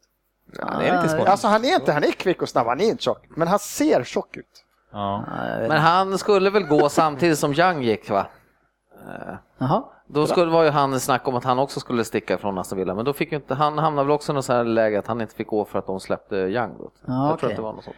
Ja, 0.58 0.78
det 0.78 0.88
är 0.88 0.96
lite 0.96 1.08
smått. 1.08 1.28
Alltså 1.28 1.48
han 1.48 1.64
är 1.64 1.74
inte, 1.74 1.92
han 1.92 2.04
är 2.04 2.12
kvick 2.12 2.42
och 2.42 2.48
snabb, 2.48 2.66
han 2.66 2.80
är 2.80 2.84
inte 2.84 3.02
tjock. 3.02 3.24
Men 3.28 3.48
han 3.48 3.58
ser 3.58 4.04
tjock 4.04 4.36
ut. 4.36 4.64
Ja. 4.92 5.24
Men 5.68 5.80
han 5.80 6.18
skulle 6.18 6.50
väl 6.50 6.62
gå 6.62 6.88
samtidigt 6.88 7.38
som 7.38 7.52
Young 7.52 7.82
gick 7.82 8.10
va? 8.10 8.26
Jaha. 9.58 9.84
Då 10.06 10.26
skulle, 10.26 10.50
var 10.50 10.62
ju 10.62 10.70
han 10.70 11.00
snack 11.00 11.28
om 11.28 11.36
att 11.36 11.44
han 11.44 11.58
också 11.58 11.80
skulle 11.80 12.04
sticka 12.04 12.38
från 12.38 12.58
Aston 12.58 12.78
Villa, 12.78 12.94
men 12.94 13.04
då 13.04 13.12
fick 13.12 13.32
ju 13.32 13.36
inte, 13.36 13.54
han 13.54 13.78
hamnade 13.78 14.06
väl 14.06 14.14
också 14.14 14.32
i 14.32 14.34
något 14.34 14.44
så 14.44 14.52
här 14.52 14.64
läge 14.64 14.98
att 14.98 15.06
han 15.06 15.20
inte 15.20 15.34
fick 15.34 15.46
gå 15.46 15.64
för 15.64 15.78
att 15.78 15.86
de 15.86 16.00
släppte 16.00 16.36
Young. 16.36 16.78
Då. 16.78 16.90
Ja, 17.06 17.28
jag 17.30 17.38
tror 17.38 17.48
okej. 17.48 17.50
att 17.50 17.56
det 17.56 17.62
var 17.62 17.72
något 17.72 17.84
sånt. 17.84 17.96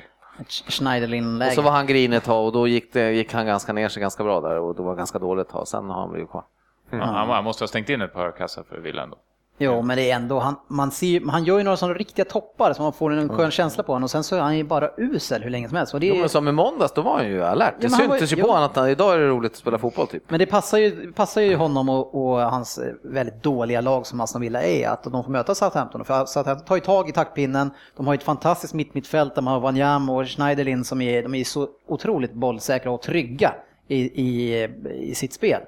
Schneiderlin-läge. 0.49 1.51
Och 1.51 1.55
så 1.55 1.63
var 1.63 1.71
han 1.71 1.87
grinig 1.87 2.17
ett 2.17 2.25
tag 2.25 2.47
och 2.47 2.53
då 2.53 2.69
gick, 2.69 2.93
det, 2.93 3.13
gick 3.13 3.33
han 3.33 3.47
ganska 3.47 3.73
ner 3.73 3.89
sig 3.89 4.01
ganska 4.01 4.25
bra 4.25 4.41
där 4.41 4.59
och 4.59 4.75
det 4.75 4.83
var 4.83 4.95
ganska 4.95 5.19
dåligt 5.19 5.47
ett 5.47 5.53
tag. 5.53 5.69
Sen 5.69 5.91
har 5.91 6.01
han 6.01 6.11
blivit 6.13 6.31
kvar. 6.31 6.45
Ja, 6.91 6.99
han, 6.99 7.29
han 7.29 7.45
måste 7.45 7.63
ha 7.63 7.69
stängt 7.69 7.89
in 7.89 8.01
ett 8.01 8.13
par 8.13 8.37
kassar 8.37 8.63
för 8.63 8.79
Villa 8.79 9.03
ändå. 9.03 9.17
Jo, 9.65 9.83
men 9.83 9.97
det 9.97 10.11
är 10.11 10.17
ändå, 10.17 10.39
han, 10.39 10.57
man 10.69 10.91
ser, 10.91 11.31
han 11.31 11.45
gör 11.45 11.59
ju 11.59 11.65
några 11.65 11.77
sådana 11.77 11.95
riktiga 11.95 12.25
toppar 12.25 12.73
som 12.73 12.83
man 12.83 12.93
får 12.93 13.13
en 13.13 13.29
skön 13.29 13.51
känsla 13.51 13.83
på 13.83 13.93
honom 13.93 14.05
och 14.05 14.11
sen 14.11 14.25
så 14.25 14.37
är 14.37 14.41
han 14.41 14.57
ju 14.57 14.65
bara 14.65 14.91
usel 14.97 15.43
hur 15.43 15.51
länge 15.51 15.69
som 15.69 15.77
helst. 15.77 15.95
Och 15.95 16.01
det 16.01 16.07
Jo, 16.07 16.15
är, 16.15 16.21
men 16.21 16.29
som 16.29 16.49
i 16.49 16.53
måndags, 16.53 16.93
då 16.93 17.03
var 17.03 17.17
han 17.17 17.29
ju 17.29 17.45
alert. 17.45 17.75
Det 17.81 17.87
Ja, 17.87 17.97
syntes 17.97 18.33
ju 18.33 18.37
jo. 18.37 18.45
på 18.47 18.53
honom 18.53 18.65
att 18.65 18.77
han, 18.77 18.89
idag 18.89 19.15
är 19.15 19.19
det 19.19 19.29
roligt 19.29 19.53
att 19.53 19.59
spela 19.59 19.79
fotboll 19.79 20.07
typ. 20.07 20.31
Men 20.31 20.39
det 20.39 20.47
passar 20.47 20.79
ju, 20.79 21.13
passar 21.13 21.41
ju 21.41 21.57
honom 21.57 21.89
och, 21.89 22.15
och 22.33 22.41
hans 22.41 22.79
eh, 22.79 22.93
väldigt 23.05 23.43
dåliga 23.43 23.81
lag 23.81 24.07
som 24.07 24.21
Aston 24.21 24.41
Villa 24.43 24.63
är, 24.63 24.89
att 24.89 25.05
de 25.05 25.25
får 25.25 25.31
möta 25.31 25.55
Southampton. 25.55 26.05
För 26.05 26.25
Southampton 26.25 26.67
tar 26.67 26.75
ju 26.77 26.81
tag 26.81 27.09
i 27.09 27.13
taktpinnen, 27.13 27.71
de 27.97 28.07
har 28.07 28.15
ju 28.15 28.19
ett 28.19 28.25
fantastiskt 28.25 28.75
mittmittfält 28.75 29.35
där 29.35 29.43
man 29.43 29.53
har 29.55 29.61
Wanyam 29.61 30.11
och 30.11 30.27
Schneiderlin 30.29 30.85
som 30.85 31.01
är, 31.01 31.23
de 31.23 31.35
är 31.35 31.45
så 31.45 31.69
otroligt 31.89 32.33
bollsäkra 32.33 32.91
och 32.91 33.03
trygga 33.03 33.55
i, 33.89 33.97
i, 34.23 34.63
i 35.01 35.15
sitt 35.15 35.33
spel. 35.33 35.61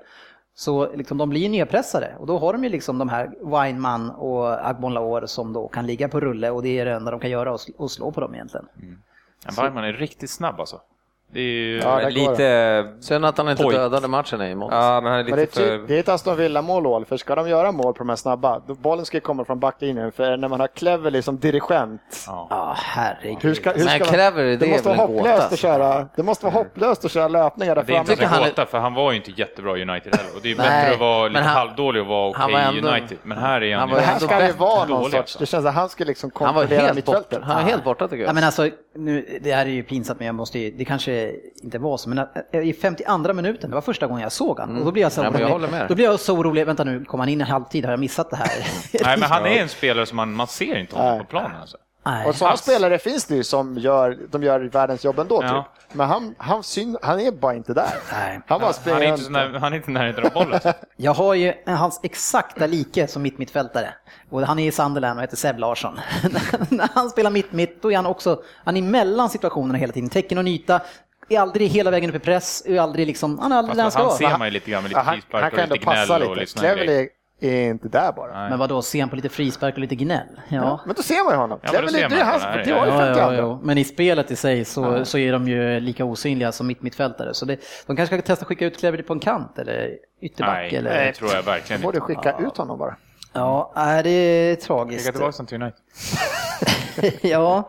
Så 0.54 0.96
liksom, 0.96 1.18
de 1.18 1.28
blir 1.28 1.48
nedpressade 1.48 2.16
och 2.18 2.26
då 2.26 2.38
har 2.38 2.52
de 2.52 2.64
ju 2.64 2.70
liksom 2.70 2.98
de 2.98 3.08
här 3.08 3.34
Weinman 3.40 4.10
och 4.10 4.68
Agbon 4.68 4.94
Laor 4.94 5.26
som 5.26 5.52
då 5.52 5.68
kan 5.68 5.86
ligga 5.86 6.08
på 6.08 6.20
rulle 6.20 6.50
och 6.50 6.62
det 6.62 6.78
är 6.78 6.84
det 6.84 6.92
enda 6.92 7.10
de 7.10 7.20
kan 7.20 7.30
göra 7.30 7.56
och, 7.76 7.90
slå 7.90 8.12
på 8.12 8.20
dem 8.20 8.34
egentligen. 8.34 8.66
Mm. 8.82 8.98
Weinman 9.56 9.84
är 9.84 9.92
riktigt 9.92 10.30
snabb 10.30 10.60
alltså. 10.60 10.80
Det 11.34 11.40
är 11.40 11.44
ju... 11.44 11.78
Ja, 11.78 12.08
Lite... 12.08 12.86
Sen 13.00 13.24
att 13.24 13.38
han 13.38 13.48
inte 13.48 13.62
Pojk. 13.62 13.76
dödade 13.76 14.08
matchen 14.08 14.42
i 14.42 14.54
måndags. 14.54 14.84
Ja, 14.84 15.00
men 15.00 15.12
han 15.12 15.20
är 15.20 15.24
Men 15.24 15.32
det 15.36 15.40
är, 15.40 15.40
lite 15.40 15.60
för... 15.60 15.78
det 15.88 15.96
är 15.96 16.00
ett 16.00 16.08
Aston 16.08 16.36
Villa-mål, 16.36 16.86
Ål, 16.86 17.04
för 17.04 17.16
ska 17.16 17.34
de 17.34 17.48
göra 17.48 17.72
mål 17.72 17.92
på 17.92 17.98
de 17.98 18.08
här 18.08 18.16
snabba, 18.16 18.60
då 18.66 18.74
bollen 18.74 19.04
ska 19.06 19.20
komma 19.20 19.44
från 19.44 19.60
backlinjen. 19.60 20.12
För 20.12 20.36
när 20.36 20.48
man 20.48 20.60
har 20.60 20.66
Cleverley 20.66 21.22
som 21.22 21.38
dirigent, 21.38 22.24
Ja. 22.26 22.46
Ja, 22.50 22.74
herregud. 22.78 23.38
hur 23.42 23.54
ska, 23.54 23.70
hur 23.70 23.78
Men 23.78 23.88
ska 23.88 23.98
man- 23.98 24.08
Cleverley, 24.08 24.50
det 24.50 24.56
det 24.56 24.66
är 24.66 24.70
måste 24.70 24.88
väl 24.88 24.98
vara 24.98 25.08
en 25.08 25.14
hopplöst 25.16 25.52
att 25.52 25.58
köra, 25.58 26.08
det 26.16 26.22
måste 26.22 26.44
vara 26.46 26.54
hopplöst 26.54 27.04
att 27.04 27.10
köra 27.10 27.28
löpningar 27.28 27.74
där 27.74 27.82
Det 27.82 27.92
är 27.94 27.98
inte 28.00 28.16
framme. 28.16 28.28
han 28.34 28.42
är- 28.42 28.48
gåta, 28.48 28.66
för 28.66 28.78
han 28.78 28.94
var 28.94 29.10
ju 29.12 29.16
inte 29.16 29.30
jättebra 29.30 29.78
i 29.78 29.82
United 29.82 30.16
heller. 30.16 30.30
Och 30.36 30.40
det 30.42 30.50
är 30.52 30.56
Nej, 30.56 30.68
bättre 30.68 30.94
att 30.94 31.00
vara 31.00 31.22
men 31.22 31.32
lite 31.32 31.44
han- 31.44 31.56
halvdålig 31.56 32.02
och 32.02 32.08
vara 32.08 32.28
okej 32.30 32.52
var 32.52 32.60
i 32.60 32.78
ändå- 32.78 32.88
United. 32.88 33.18
Men 33.22 33.38
här 33.38 33.60
är 33.62 33.76
han, 33.76 33.80
han 33.80 33.88
ju 33.88 33.94
Det 33.94 34.00
här 34.10 34.18
ska 34.18 34.34
ju 34.34 34.40
bättre 34.46 34.58
vara 34.58 34.84
någon 34.84 35.04
sorts, 35.04 35.14
alltså. 35.16 35.38
det 35.38 35.46
känns 35.46 35.66
att 35.66 35.74
han 35.74 35.88
ska 35.88 36.04
liksom 36.04 36.30
Han 36.34 36.54
var 36.54 36.62
kontrollera 36.62 36.86
helt 36.86 37.04
borta, 37.04 37.18
mittfältet. 37.18 37.46
han 37.48 37.56
var 37.64 37.70
helt 37.70 37.84
borta 37.84 38.08
tycker 38.08 38.22
Ja, 38.22 38.26
jag. 38.28 38.34
men 38.34 38.44
alltså, 38.44 38.68
nu, 38.94 39.38
det 39.42 39.52
här 39.52 39.66
är 39.66 39.70
ju 39.70 39.82
pinsamt 39.82 40.18
men 40.18 40.26
jag 40.26 40.34
måste 40.34 40.58
ju, 40.58 40.70
det 40.70 40.84
kanske 40.84 41.32
inte 41.62 41.78
var 41.78 41.96
så, 41.96 42.08
men 42.08 42.18
att- 42.18 42.54
i 42.54 42.72
52 42.72 43.32
minuten, 43.32 43.70
det 43.70 43.74
var 43.74 43.82
första 43.82 44.06
gången 44.06 44.22
jag 44.22 44.32
såg 44.32 44.58
han. 44.60 44.78
Och 44.78 44.84
då 44.84 44.92
blir 44.92 45.02
jag 45.02 45.12
så 45.12 45.22
Ja, 45.22 45.28
orolig. 45.30 45.70
Då 45.88 45.94
blir 45.94 46.04
jag 46.04 46.20
så 46.20 46.36
orolig, 46.36 46.66
vänta 46.66 46.84
nu, 46.84 47.04
kom 47.04 47.20
han 47.20 47.28
in 47.28 47.40
i 47.40 47.44
halvtid, 47.44 47.84
har 47.84 47.92
jag 47.92 48.00
missat 48.00 48.30
det 48.30 48.36
här? 48.36 48.48
Nej, 49.04 49.18
men 49.18 49.30
han 49.30 49.46
är 49.46 49.62
en 49.62 49.68
spelare 49.68 50.06
som 50.06 50.16
man, 50.16 50.32
man 50.32 50.46
ser 50.46 50.78
inte 50.78 50.96
honom 50.96 51.18
på 51.18 51.24
planen. 51.24 51.60
Alltså. 51.60 51.76
Nej. 52.04 52.26
Och 52.26 52.34
sådana 52.34 52.56
spelare 52.56 52.98
finns 52.98 53.24
det 53.24 53.34
ju 53.34 53.44
som 53.44 53.78
gör, 53.78 54.18
de 54.30 54.42
gör 54.42 54.60
världens 54.60 55.04
jobb 55.04 55.18
ändå 55.18 55.40
Ja. 55.42 55.68
typ. 55.78 55.96
Men 55.96 56.08
han, 56.08 56.34
han, 56.38 56.62
syn, 56.62 56.98
han 57.02 57.20
är 57.20 57.32
bara 57.32 57.54
inte 57.54 57.74
där. 57.74 57.94
Nej. 58.12 58.40
Han 58.46 58.60
bara 58.60 58.72
Han 58.84 59.02
är, 59.02 59.06
inte 59.06 59.30
när, 59.30 59.58
han 59.58 59.72
är 59.72 59.76
inte 59.76 59.90
i 59.90 59.94
närheten 59.94 60.24
av 60.26 60.32
bollen. 60.32 60.60
Jag 60.96 61.14
har 61.14 61.34
ju 61.34 61.52
hans 61.66 62.00
exakta 62.02 62.66
like 62.66 63.06
som 63.06 63.22
mitt 63.22 63.38
mittfältare. 63.38 63.94
Och 64.30 64.42
han 64.42 64.58
är 64.58 64.68
i 64.68 64.72
Sunderland 64.72 65.18
och 65.18 65.22
heter 65.22 65.36
Seb 65.36 65.58
Larsson. 65.58 66.00
När 66.68 66.88
han 66.94 67.10
spelar 67.10 67.30
mitt 67.30 67.52
mitt 67.52 67.82
då 67.82 67.92
är 67.92 67.96
han 67.96 68.06
också, 68.06 68.42
han 68.64 68.76
är 68.76 68.82
mellan 68.82 69.30
situationerna 69.30 69.78
hela 69.78 69.92
tiden. 69.92 70.10
Täcker 70.10 70.38
och 70.38 70.44
yta, 70.44 70.80
är 71.28 71.40
aldrig 71.40 71.68
hela 71.68 71.90
vägen 71.90 72.10
upp 72.10 72.16
i 72.16 72.18
press, 72.18 72.62
är 72.66 72.80
aldrig 72.80 73.06
liksom, 73.06 73.38
han 73.38 73.52
är 73.52 73.56
aldrig 73.56 73.76
där 73.76 73.82
han 73.82 73.92
Fast 73.92 73.98
han 74.04 74.10
ska 74.12 74.24
vara. 74.26 74.32
ser 74.32 74.38
man 74.38 74.46
ju 74.48 74.52
lite 74.52 74.70
grann 74.70 74.82
med 74.82 74.88
lite 74.90 75.00
han, 75.00 75.14
frispark 75.14 75.42
han 75.42 75.50
kan 75.50 75.60
och 75.62 75.68
lite 75.68 75.84
passa 75.84 76.18
gnäll 76.18 76.28
och 76.28 76.36
lite. 76.36 76.74
grejer. 76.84 77.08
Är 77.40 77.70
inte 77.70 77.88
där 77.88 78.12
bara. 78.12 78.40
Nej. 78.40 78.50
Men 78.50 78.58
vad 78.58 78.68
då 78.68 78.82
ser 78.82 79.00
han 79.00 79.08
på 79.10 79.16
lite 79.16 79.28
frispark 79.28 79.74
och 79.74 79.80
lite 79.80 79.94
gnäll? 79.94 80.26
Ja. 80.48 80.80
Men 80.86 80.94
då 80.94 81.02
ser 81.02 81.24
man 81.24 81.32
ju 81.32 81.38
honom. 81.38 81.58
Ja, 81.62 81.70
men 81.72 81.92
det 81.92 82.00
är 82.00 82.24
hans, 82.24 82.42
honom. 82.42 82.58
det 82.64 82.72
var 82.72 82.86
ju 82.86 82.92
Ja, 82.92 82.98
52. 82.98 83.20
ja, 83.20 83.34
ja. 83.34 83.60
Men 83.62 83.78
i 83.78 83.84
spelet 83.84 84.30
i 84.30 84.36
sig 84.36 84.64
så, 84.64 85.04
så 85.04 85.18
är 85.18 85.32
de 85.32 85.48
ju 85.48 85.80
lika 85.80 86.04
osynliga 86.04 86.52
som 86.52 86.66
mitt 86.66 86.82
mittfältare. 86.82 87.34
Så 87.34 87.44
det, 87.46 87.58
de 87.86 87.96
kanske 87.96 88.16
ska 88.16 88.26
testa 88.26 88.42
att 88.42 88.48
skicka 88.48 88.66
ut 88.66 88.78
Cleverly 88.78 89.02
på 89.02 89.12
en 89.12 89.20
kant 89.20 89.58
eller 89.58 89.90
ytterback. 90.20 90.56
Nej, 90.56 90.76
eller... 90.76 91.04
det 91.04 91.12
tror 91.12 91.30
jag 91.34 91.42
verkligen 91.42 91.82
Borde 91.82 91.96
inte. 91.98 92.06
skicka 92.06 92.36
ut 92.38 92.56
honom 92.56 92.78
bara. 92.78 92.96
Ja, 93.32 93.72
nej, 93.76 94.02
det 94.02 94.10
är 94.10 94.56
tragiskt. 94.56 95.00
Skicka 95.00 95.12
tillbaka 95.12 95.36
honom 95.36 95.46
till 95.46 95.62
United. 95.62 97.20
ja, 97.30 97.68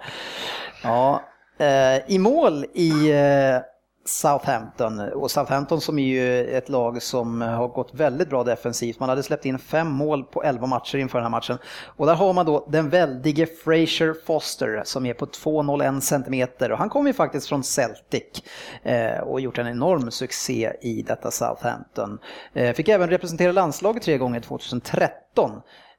ja. 0.84 1.22
Eh, 1.58 2.12
I 2.12 2.20
mål 2.20 2.66
i 2.74 3.12
eh, 3.12 3.62
Southampton, 4.08 5.00
och 5.00 5.32
Southampton 5.32 5.82
som 5.82 6.00
är 6.00 6.08
ju 6.08 6.46
ett 6.58 6.70
lag 6.70 7.02
som 7.02 7.42
har 7.42 7.68
gått 7.68 7.94
väldigt 7.94 8.30
bra 8.30 8.44
defensivt. 8.44 9.00
Man 9.00 9.10
hade 9.10 9.24
släppt 9.24 9.46
in 9.46 9.60
fem 9.60 9.92
mål 9.92 10.24
på 10.24 10.44
elva 10.44 10.68
matcher 10.68 10.98
inför 10.98 11.18
den 11.18 11.24
här 11.24 11.30
matchen. 11.30 11.58
Och 11.86 12.06
där 12.06 12.16
har 12.16 12.34
man 12.34 12.46
då 12.46 12.68
den 12.72 12.90
väldige 12.90 13.46
Fraser 13.46 14.16
Foster 14.26 14.82
som 14.86 15.06
är 15.06 15.14
på 15.14 15.26
2,01 15.26 16.00
centimeter 16.00 16.72
och 16.72 16.78
han 16.78 16.90
kommer 16.90 17.10
ju 17.10 17.14
faktiskt 17.14 17.48
från 17.48 17.64
Celtic 17.64 18.44
eh, 18.84 19.20
och 19.20 19.42
gjort 19.42 19.58
en 19.58 19.68
enorm 19.68 20.12
succé 20.12 20.72
i 20.82 21.02
detta 21.02 21.32
Southampton. 21.32 22.20
Eh, 22.54 22.74
fick 22.74 22.90
även 22.90 23.10
representera 23.10 23.52
landslaget 23.52 24.04
tre 24.04 24.18
gånger 24.18 24.40
2013. 24.40 25.52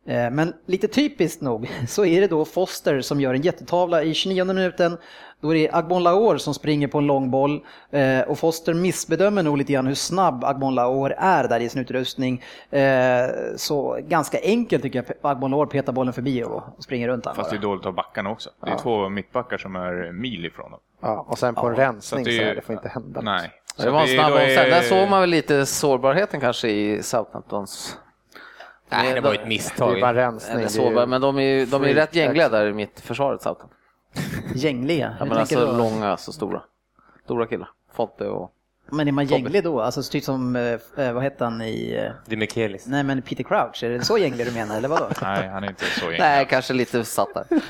Eh, 0.08 0.30
men 0.30 0.52
lite 0.66 0.88
typiskt 0.88 1.42
nog 1.42 1.70
så 1.88 2.04
är 2.04 2.20
det 2.20 2.26
då 2.26 2.44
Foster 2.44 3.00
som 3.00 3.20
gör 3.20 3.34
en 3.34 3.42
jättetavla 3.42 4.02
i 4.02 4.14
29 4.14 4.44
minuten. 4.44 4.96
Då 5.46 5.50
är 5.50 5.54
det 5.54 5.70
Agbon 5.72 6.02
Laor 6.02 6.36
som 6.36 6.54
springer 6.54 6.88
på 6.88 6.98
en 6.98 7.06
lång 7.06 7.30
boll 7.30 7.60
eh, 7.90 8.20
och 8.20 8.38
Foster 8.38 8.74
missbedömer 8.74 9.42
nog 9.42 9.58
lite 9.58 9.72
grann 9.72 9.86
hur 9.86 9.94
snabb 9.94 10.44
Agbon 10.44 10.74
Laor 10.74 11.12
är 11.18 11.48
där 11.48 11.60
i 11.60 11.68
sin 11.68 11.82
utrustning. 11.82 12.42
Eh, 12.70 12.82
Så 13.56 13.98
ganska 14.08 14.38
enkelt 14.42 14.82
tycker 14.82 15.04
jag 15.22 15.30
Agbon 15.30 15.50
Laor 15.50 15.66
petar 15.66 15.92
bollen 15.92 16.12
förbi 16.12 16.44
och 16.44 16.62
springer 16.78 17.08
runt 17.08 17.24
Fast 17.36 17.50
det 17.50 17.56
är 17.56 17.60
dåligt 17.60 17.86
av 17.86 17.94
backarna 17.94 18.30
också. 18.30 18.50
Det 18.64 18.70
är 18.70 18.78
två 18.78 19.08
mittbackar 19.08 19.58
som 19.58 19.76
är 19.76 20.12
mil 20.12 20.44
ifrån 20.46 20.70
dem. 20.70 20.80
Ja, 21.00 21.26
och 21.28 21.38
sen 21.38 21.54
på 21.54 21.66
en 21.66 21.74
Så 21.74 21.80
rensning 21.80 22.24
så 22.24 22.30
är 22.30 22.38
här, 22.40 22.48
ju- 22.48 22.54
det 22.54 22.60
får 22.60 22.72
inte 22.74 22.88
hända. 22.88 23.20
Nej. 23.20 23.50
Så 23.76 23.82
Det 23.82 23.90
var 23.90 24.00
en 24.00 24.08
snabb 24.08 24.32
är-. 24.32 24.70
Där 24.70 24.80
såg 24.82 25.08
man 25.08 25.20
väl 25.20 25.30
lite 25.30 25.66
sårbarheten 25.66 26.40
kanske 26.40 26.68
i 26.68 27.02
Southamptons... 27.02 27.98
Nej, 28.88 29.14
det 29.14 29.20
var 29.20 29.30
ju 29.30 29.34
ett 29.34 29.40
Det 29.40 29.46
är 29.46 29.48
misstag. 29.48 30.00
bara 30.00 30.10
en 30.10 30.14
rensning. 30.16 30.58
Det 30.58 30.64
är 30.64 30.68
sårbar, 30.68 31.06
men 31.06 31.20
de 31.20 31.38
är 31.38 31.42
ju 31.42 31.66
de 31.66 31.84
är 31.84 31.94
rätt 31.94 32.14
gängliga 32.14 32.48
där 32.48 32.66
i 32.66 32.72
mitt 32.72 33.00
försvaret 33.00 33.42
Southampton. 33.42 33.75
Gängliga. 34.54 35.16
Ja, 35.18 35.24
men 35.24 35.38
alltså 35.38 35.76
långa, 35.76 36.16
så 36.16 36.32
stora. 36.32 36.62
Stora 37.24 37.46
killar. 37.46 37.68
Fonte 37.92 38.28
och... 38.28 38.52
Men 38.90 39.08
är 39.08 39.12
man 39.12 39.26
gänglig 39.26 39.64
då? 39.64 39.80
Alltså 39.80 40.02
typ 40.02 40.24
som, 40.24 40.56
eh, 40.56 41.12
vad 41.12 41.22
heter 41.22 41.44
han 41.44 41.62
i... 41.62 41.92
eh, 41.94 42.12
Det 42.26 42.34
är 42.34 42.36
Michaelis. 42.36 42.86
Nej 42.86 43.02
men 43.02 43.22
Peter 43.22 43.44
Crouch, 43.44 43.84
är 43.84 43.90
det 43.90 44.04
så 44.04 44.18
gänglig 44.18 44.46
du 44.46 44.52
menar 44.52 44.76
eller 44.76 44.88
vadå? 44.88 45.08
Nej, 45.22 45.48
han 45.48 45.64
är 45.64 45.68
inte 45.68 45.84
så 45.84 46.00
gänglig. 46.04 46.18
Nej, 46.20 46.46
kanske 46.50 46.72
lite 46.72 47.04
satt 47.04 47.34
där. 47.34 47.44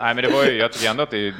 Nej, 0.00 0.14
men 0.14 0.16
det 0.24 0.30
var 0.30 0.44
ju, 0.44 0.52
jag 0.58 0.72
tycker 0.72 0.90
ändå 0.90 1.02
att 1.02 1.10
det 1.10 1.28
är, 1.28 1.34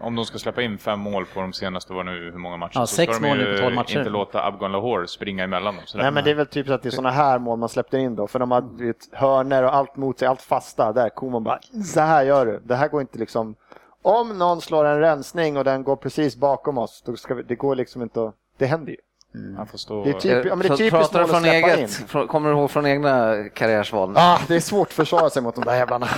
om 0.00 0.16
de 0.16 0.24
ska 0.24 0.38
släppa 0.38 0.62
in 0.62 0.78
fem 0.78 1.00
mål 1.00 1.26
på 1.34 1.40
de 1.40 1.52
senaste, 1.52 1.92
var 1.92 2.04
nu 2.04 2.30
hur 2.32 2.38
många 2.38 2.56
matcher, 2.56 2.78
Ja, 2.78 2.86
så 2.86 2.94
sex 2.94 3.14
ska 3.16 3.22
de 3.22 3.28
mål 3.28 3.38
ju 3.38 3.44
nu 3.44 3.56
på 3.56 3.62
12 3.62 3.74
matcher. 3.74 3.98
inte 3.98 4.10
låta 4.10 4.46
Abgon 4.46 4.72
Lahore 4.72 5.08
springa 5.08 5.44
emellan 5.44 5.74
dem. 5.74 5.84
Så 5.86 5.98
Nej 5.98 6.10
men 6.10 6.24
det 6.24 6.30
är 6.30 6.34
väl 6.34 6.46
typ 6.46 6.66
så 6.66 6.72
att 6.72 6.82
det 6.82 6.88
är 6.88 6.90
sådana 6.90 7.10
här 7.10 7.38
mål 7.38 7.58
man 7.58 7.68
släppte 7.68 7.98
in 7.98 8.16
då. 8.16 8.26
För 8.26 8.38
de 8.38 8.50
hade 8.50 8.84
vet, 8.84 8.96
hörner 9.12 9.62
och 9.62 9.74
allt 9.74 9.96
mot 9.96 10.18
sig, 10.18 10.28
allt 10.28 10.42
fasta. 10.42 10.92
Där 10.92 11.08
Koman 11.08 11.44
bara, 11.44 11.58
så 11.84 12.00
här 12.00 12.24
gör 12.24 12.46
du. 12.46 12.60
Det 12.64 12.74
här 12.74 12.88
går 12.88 13.00
inte 13.00 13.18
liksom. 13.18 13.54
Om 14.02 14.38
någon 14.38 14.60
slår 14.60 14.84
en 14.84 15.00
rensning 15.00 15.56
och 15.56 15.64
den 15.64 15.82
går 15.84 15.96
precis 15.96 16.36
bakom 16.36 16.78
oss, 16.78 17.02
då 17.06 17.16
ska 17.16 17.34
vi, 17.34 17.42
det 17.42 17.54
går 17.54 17.74
liksom 17.74 18.02
inte 18.02 18.22
att, 18.24 18.34
det 18.58 18.66
händer 18.66 18.90
ju. 18.92 18.98
Får 19.70 19.78
stå... 19.78 20.04
Det 20.04 20.10
är 20.10 20.14
typ- 20.14 20.44
ja, 20.46 20.54
men 20.54 20.58
det 20.58 20.66
är 20.74 20.76
typiskt 20.76 20.90
pratar 20.90 21.20
du 21.20 21.26
från 21.26 21.40
släppa 21.40 21.56
eget, 21.56 21.78
in. 21.78 21.88
från, 22.08 22.28
kommer 22.28 22.50
du 22.50 22.56
ihåg 22.56 22.70
från 22.70 22.86
egna 22.86 23.34
karriärsval? 23.54 24.14
Ah, 24.16 24.38
det 24.48 24.56
är 24.56 24.60
svårt 24.60 24.88
att 24.88 24.94
försvara 24.94 25.30
sig 25.30 25.42
mot 25.42 25.54
de 25.54 25.64
där 25.64 25.74
jävlarna. 25.76 26.08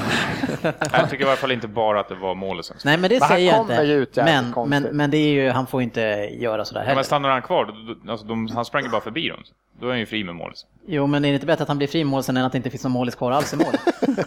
Jag 0.92 1.11
tycker 1.11 1.24
i 1.24 1.28
alla 1.28 1.37
fall 1.37 1.52
inte 1.52 1.68
bara 1.68 2.00
att 2.00 2.09
det 2.09 2.14
var 2.14 2.35
målet 2.35 2.66
sen. 2.66 2.76
Nej 2.85 2.96
men 2.98 3.11
det 3.11 3.14
Men 3.20 3.22
han 3.28 3.37
säger 3.37 3.52
jag 3.52 3.61
ut 3.61 4.09
inte. 4.09 4.20
jävligt 4.20 4.56
Men, 4.56 4.68
men, 4.68 4.83
men 4.96 5.11
det 5.11 5.16
är 5.16 5.33
ju, 5.33 5.50
han 5.50 5.66
får 5.66 5.83
inte 5.83 6.00
göra 6.33 6.64
sådär 6.64 6.80
heller. 6.80 6.94
men 6.94 7.04
stannar 7.04 7.28
han 7.28 7.42
kvar, 7.42 7.74
alltså, 8.09 8.26
de, 8.26 8.48
han 8.54 8.64
sprang 8.64 8.83
ju 8.85 8.88
bara 8.90 9.00
förbi 9.00 9.28
dem. 9.28 9.38
Då 9.80 9.87
är 9.87 9.90
han 9.90 9.98
ju 10.00 10.06
fri 10.06 10.24
med 10.24 10.35
målet. 10.35 10.56
Jo 10.87 11.06
men 11.06 11.24
är 11.24 11.28
det 11.28 11.35
inte 11.35 11.46
bättre 11.46 11.62
att 11.62 11.68
han 11.68 11.78
blir 11.78 11.88
fri 11.88 12.04
mål 12.04 12.22
sen 12.22 12.37
än 12.37 12.44
att 12.44 12.52
det 12.52 12.56
inte 12.59 12.70
finns 12.70 12.83
någon 12.85 12.92
målis 12.92 13.14
kvar 13.14 13.30
alls 13.33 13.52
i 13.54 13.56
mål? 13.56 13.66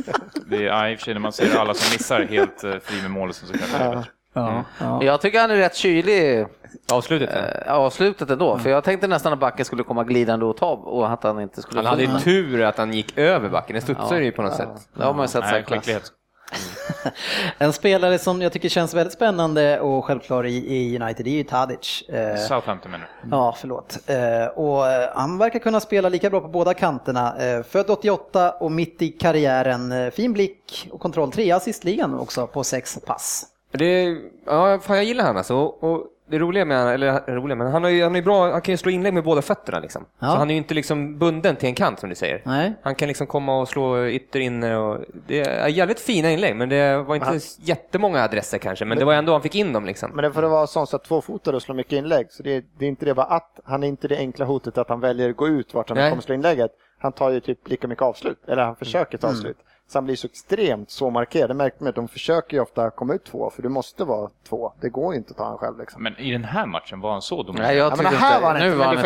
Det 0.50 0.58
är, 0.58 0.62
ja, 0.62 0.90
i 0.90 0.96
och 0.96 1.00
för 1.00 1.06
sig 1.06 1.14
när 1.14 1.22
man 1.22 1.32
ser 1.34 1.58
alla 1.58 1.74
som 1.74 1.94
missar 1.94 2.22
helt 2.22 2.64
eh, 2.64 2.72
fri 2.84 3.02
med 3.02 3.12
målet 3.12 3.36
så 3.36 3.46
kanske 3.58 3.78
det 3.78 3.84
är 3.84 3.90
bättre. 3.96 4.10
ja. 4.34 4.64
ja. 4.80 5.04
Jag 5.04 5.22
tycker 5.22 5.40
han 5.40 5.52
är 5.52 5.56
rätt 5.56 5.76
kylig 5.76 6.46
Avslutet. 6.92 7.30
ja. 7.34 7.72
eh, 7.72 7.74
avslutet 7.74 8.30
ändå. 8.30 8.58
För 8.58 8.70
jag 8.70 8.84
tänkte 8.84 9.08
nästan 9.08 9.34
att 9.34 9.40
backen 9.40 9.66
skulle 9.66 9.84
komma 9.84 10.04
glidande 10.04 10.46
och 10.46 10.58
ta 10.58 10.72
och 10.72 11.12
att 11.12 11.24
han 11.24 11.42
inte 11.42 11.62
skulle 11.62 11.80
Han 11.80 11.86
hade 11.86 12.04
ju 12.04 12.20
tur 12.20 12.62
att 12.62 12.78
han 12.78 12.94
gick 12.94 13.18
över 13.18 13.50
backen. 13.50 13.76
Det 13.76 13.82
studsade 13.82 14.24
ju 14.24 14.32
på 14.32 14.42
något 14.42 14.56
sätt. 14.56 14.70
Det 14.94 15.04
har 15.04 15.14
man 15.14 15.24
ju 15.24 15.28
sett 15.28 15.44
Nej, 15.52 15.64
klass. 15.64 15.80
skicklighet. 15.80 16.12
En 17.58 17.74
spelare 17.74 18.20
som 18.20 18.42
jag 18.42 18.52
tycker 18.52 18.70
känns 18.70 18.94
väldigt 18.94 19.14
spännande 19.14 19.80
och 19.80 20.06
självklar 20.06 20.46
i, 20.46 20.76
i 20.76 21.00
United 21.02 21.28
är 21.28 21.32
ju 21.32 21.44
Tadic. 21.44 22.02
Eh, 22.10 22.36
Southampton 22.38 22.92
menar 22.92 23.10
du? 23.24 23.30
Ja, 23.32 23.56
förlåt. 23.58 24.00
Eh, 24.08 24.46
och 24.46 24.88
eh, 24.88 25.10
han 25.16 25.38
verkar 25.38 25.60
kunna 25.60 25.80
spela 25.80 26.10
lika 26.10 26.30
bra 26.30 26.42
på 26.42 26.48
båda 26.48 26.74
kanterna. 26.74 27.38
Eh, 27.38 27.64
född 27.64 27.90
88 27.90 28.52
och 28.52 28.72
mitt 28.72 29.02
i 29.02 29.10
karriären. 29.10 29.92
Eh, 29.92 30.10
fin 30.12 30.34
blick 30.34 30.90
och 30.92 31.00
kontroll. 31.00 31.32
Tre 31.32 31.52
assistligan 31.52 32.20
också 32.20 32.48
på 32.48 32.64
sex 32.64 33.00
pass. 33.06 33.46
Det, 33.72 34.18
ja, 34.46 34.80
fan, 34.80 34.96
jag 34.96 35.06
gillar 35.06 35.24
han 35.26 35.38
alltså. 35.38 35.56
Och, 35.56 35.84
och 35.84 36.06
det 36.34 36.40
roliga 36.40 36.66
med 36.66 36.78
han, 36.78 36.88
eller 36.88 37.20
roliga, 37.28 37.56
men 37.56 37.72
han, 37.72 37.84
har 37.84 37.90
ju, 37.90 38.04
han, 38.04 38.16
är 38.16 38.22
bra, 38.22 38.52
han 38.52 38.62
kan 38.62 38.74
ju 38.74 38.78
slå 38.78 38.92
inlägg 38.92 39.14
med 39.14 39.24
båda 39.24 39.42
fötterna 39.42 39.80
liksom. 39.80 40.06
Ja. 40.20 40.28
Så 40.28 40.36
han 40.38 40.50
är 40.50 40.54
ju 40.54 40.58
inte 40.58 40.74
liksom 40.74 41.20
bunden 41.20 41.56
till 41.56 41.70
en 41.70 41.76
kant 41.76 42.00
som 42.00 42.10
du 42.10 42.16
säger. 42.16 42.42
Nej. 42.46 42.74
Han 42.84 42.96
kan 42.96 43.08
liksom 43.08 43.28
komma 43.28 43.60
och 43.62 43.68
slå 43.68 44.08
ytter 44.08 44.40
inne 44.40 44.78
och 44.78 45.00
det 45.28 45.40
är 45.40 45.68
jävligt 45.68 46.00
fina 46.00 46.32
inlägg 46.32 46.56
men 46.56 46.70
det 46.70 46.98
var 46.98 47.16
inte 47.16 47.28
han- 47.28 47.40
jättemånga 47.60 48.24
adresser 48.24 48.58
kanske 48.58 48.86
men 48.86 48.98
det 48.98 49.06
var 49.06 49.14
ändå 49.14 49.32
han 49.32 49.42
fick 49.42 49.56
in 49.56 49.74
dem 49.74 49.86
liksom. 49.86 50.12
Men 50.14 50.24
det 50.24 50.32
får 50.32 50.42
det 50.42 50.48
vara 50.48 50.68
sånt 50.68 50.90
så 50.90 50.96
att 50.96 51.04
tvåfotade 51.04 51.62
slår 51.62 51.76
mycket 51.76 51.94
inlägg. 51.94 52.28
Så 52.32 52.44
det 52.44 52.56
är, 52.56 52.64
det 52.78 52.86
är 52.86 52.90
inte 52.90 53.06
det 53.06 53.14
bara 53.14 53.26
att 53.26 53.60
han 53.64 53.84
är 53.84 53.88
inte 53.88 54.08
det 54.08 54.18
enkla 54.18 54.46
hotet 54.46 54.78
att 54.78 54.90
han 54.90 55.00
väljer 55.00 55.30
att 55.30 55.36
gå 55.38 55.48
ut 55.48 55.74
vart 55.74 55.90
han 55.90 55.98
Nej. 55.98 56.10
kommer 56.10 56.22
slå 56.24 56.36
inlägget. 56.36 56.72
Han 57.00 57.12
tar 57.12 57.30
ju 57.30 57.40
typ 57.40 57.70
lika 57.70 57.88
mycket 57.88 58.02
avslut, 58.02 58.38
eller 58.48 58.64
han 58.64 58.76
försöker 58.76 59.18
ta 59.18 59.28
avslut. 59.28 59.58
Så 59.88 59.98
han 59.98 60.06
blir 60.06 60.16
så 60.16 60.28
extremt 60.28 60.90
så 60.92 61.10
markerad. 61.10 61.50
Det 61.50 61.54
märkte 61.54 61.84
man 61.84 61.90
att 61.90 61.96
de 61.96 62.08
försöker 62.08 62.58
ju 62.58 62.64
ofta 62.64 62.90
komma 62.90 63.14
ut 63.14 63.24
två, 63.26 63.50
för 63.50 63.62
du 63.62 63.70
måste 63.70 64.04
vara 64.04 64.30
två. 64.50 64.74
Det 64.82 64.90
går 64.90 65.14
ju 65.14 65.18
inte 65.18 65.32
att 65.32 65.38
ta 65.38 65.46
han 65.46 65.58
själv 65.58 65.80
liksom. 65.80 66.04
Men 66.04 66.18
i 66.20 66.32
den 66.32 66.44
här 66.44 66.66
matchen 66.66 67.00
var 67.00 67.12
han 67.12 67.22
så 67.22 67.44
dominerande? 67.44 67.68
Nej, 67.68 67.78
jag 67.78 67.92
Ja, 67.92 67.96
men 67.96 68.06
här 68.06 68.36
inte, 68.36 68.42
var 68.42 68.52
han 68.52 68.60
nu 68.60 68.66
inte, 68.66 68.78
var 68.78 68.86
han 68.86 68.96
nu 68.96 69.02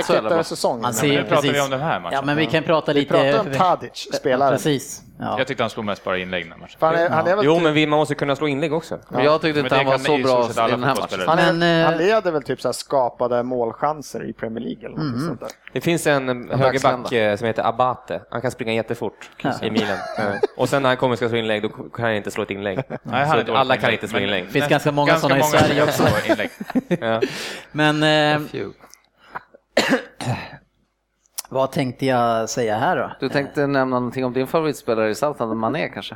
pratar 1.24 1.54
vi 1.54 1.62
om 1.62 1.70
den 1.70 1.80
här 1.82 2.00
matchen. 2.00 2.14
Ja, 2.16 2.22
men 2.22 2.38
vi 2.38 2.46
kan 2.46 2.64
prata 2.64 2.94
Vi 2.94 3.00
lite... 3.00 3.14
pratar 3.14 3.40
om 3.40 3.54
Tadic, 3.58 4.08
Ja, 4.12 4.18
spelaren. 4.18 4.54
precis. 4.54 5.04
Ja. 5.20 5.38
Jag 5.38 5.48
tyckte 5.48 5.64
han 5.64 5.70
slog 5.70 5.86
mest 5.86 6.04
bara 6.04 6.18
inlägg 6.18 6.44
den 6.44 6.52
här 6.52 6.60
matchen. 6.60 6.78
Han, 6.80 6.96
är, 6.96 7.10
han, 7.10 7.28
är 7.28 7.36
väl 7.36 7.46
Jo 7.46 7.54
typ, 7.54 7.64
men 7.64 7.74
vi, 7.74 7.88
man 7.88 8.00
måste 8.00 8.16
kunna 8.16 8.36
slå 8.36 8.48
inlägg 8.48 8.74
också. 8.74 9.00
Men 9.10 9.24
jag 9.24 9.42
tyckte 9.42 9.60
inte 9.60 9.76
det 9.76 9.78
han 9.78 9.86
var 9.86 9.98
så 9.98 10.18
i 10.18 10.24
bra 10.24 10.68
i 10.68 10.72
den 10.72 10.84
här 10.84 10.96
matchen. 10.96 11.20
han, 11.28 11.40
är, 11.40 11.54
Men, 11.54 11.82
eh, 11.82 11.90
han 11.90 11.98
leder 11.98 12.32
väl 12.32 12.44
typ 12.44 12.62
så 12.62 12.68
här 12.68 12.74
skapade 12.74 13.44
målchanser 13.44 14.30
i 14.30 14.34
Premier 14.34 14.64
League 14.64 14.86
eller 14.86 14.98
något 14.98 15.26
sånt 15.26 15.40
där. 15.40 15.50
Det 15.74 15.82
finns 15.82 16.08
en 16.08 16.52
eh, 16.52 16.60
högerback 16.60 17.12
eh, 17.12 17.36
som 17.38 17.48
heter 17.48 17.64
Abate. 17.68 18.22
Han 18.30 18.42
kan 18.42 18.52
springa 18.52 18.74
jättefort 18.74 19.30
i 19.62 19.72
Milan. 19.72 19.98
Eh, 20.18 20.26
Och 20.58 20.70
sen 20.70 20.82
när 20.82 20.90
han 20.90 20.98
kommer 20.98 21.12
och 21.12 21.18
ska 21.18 21.30
slå 21.30 21.38
inlägg 21.38 21.62
då 21.62 21.70
kan 21.70 22.06
han 22.06 22.14
inte 22.14 22.32
slå 22.32 22.44
ett 22.44 22.52
inlägg. 22.52 22.80
Nej, 23.04 23.46
alla 23.50 23.78
kan 23.78 23.92
inte 23.92 24.08
slå 24.08 24.20
inlägg. 24.20 24.46
Det 24.46 24.52
finns 24.52 24.68
ganska 24.68 24.92
många 24.92 25.18
sådana 25.18 25.40
i 25.40 25.44
Sverige 25.44 25.84
också. 25.84 26.04
slår 26.04 26.32
inlägg. 26.32 26.50
Ja. 27.02 27.22
Men 27.72 28.04
eh. 28.04 28.40
Vad 31.50 31.72
tänkte 31.72 32.06
jag 32.06 32.50
säga 32.50 32.78
här 32.78 32.98
då? 32.98 33.12
Du 33.20 33.30
tänkte 33.30 33.68
nämna 33.68 34.00
någonting 34.00 34.26
om 34.26 34.34
din 34.34 34.48
favoritspelare 34.48 35.10
i 35.10 35.16
Southampton, 35.16 35.58
Mané 35.58 35.90
kanske? 35.94 36.16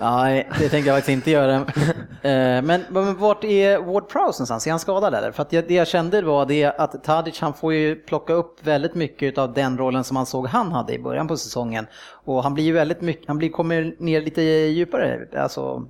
Nej, 0.00 0.48
det 0.58 0.68
tänkte 0.68 0.88
jag 0.90 0.96
faktiskt 0.96 1.08
inte 1.16 1.30
göra. 1.30 1.54
Eh, 1.54 2.62
Men, 2.62 2.84
men 2.88 3.16
vart 3.16 3.44
är 3.44 3.78
Ward 3.78 4.08
Prowse 4.08 4.38
någonstans? 4.40 4.66
Är 4.66 4.70
han 4.70 4.80
skadad 4.80 5.14
eller? 5.14 5.32
För 5.32 5.46
det 5.50 5.70
jag 5.70 5.86
kände 5.88 6.22
var 6.22 6.46
det 6.46 6.64
att 6.64 7.04
Tadic 7.04 7.40
han 7.40 7.54
får 7.54 7.74
ju 7.74 7.96
plocka 7.96 8.32
upp 8.32 8.66
väldigt 8.66 8.94
mycket 8.94 9.38
av 9.38 9.52
den 9.52 9.78
rollen 9.78 10.04
som 10.04 10.14
man 10.14 10.26
såg 10.26 10.46
han 10.46 10.72
hade 10.72 10.94
i 10.94 10.98
början 10.98 11.28
på 11.28 11.36
säsongen. 11.36 11.86
Och 12.24 12.42
han 12.42 12.54
blir 12.54 12.64
ju 12.64 12.72
väldigt 12.72 13.00
mycket, 13.00 13.28
han 13.28 13.38
blir, 13.38 13.48
kommer 13.50 13.94
ner 13.98 14.20
lite 14.22 14.42
djupare 14.42 15.26
alltså, 15.42 15.86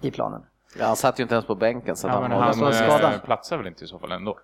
i 0.00 0.10
planen. 0.10 0.42
Ja, 0.78 0.86
han 0.86 0.96
satt 0.96 1.18
ju 1.18 1.22
inte 1.22 1.34
ens 1.34 1.46
på 1.46 1.54
bänken. 1.54 1.96
Så 1.96 2.06
Ja, 2.08 2.12
han 2.12 2.22
men 2.22 2.30
var- 2.30 2.40
han 2.40 2.60
var 2.60 2.72
skadad. 2.72 3.12
eh, 3.14 3.20
platsar 3.24 3.56
väl 3.56 3.66
inte 3.66 3.84
i 3.84 3.86
så 3.86 3.98
fall 3.98 4.12
ändå? 4.12 4.38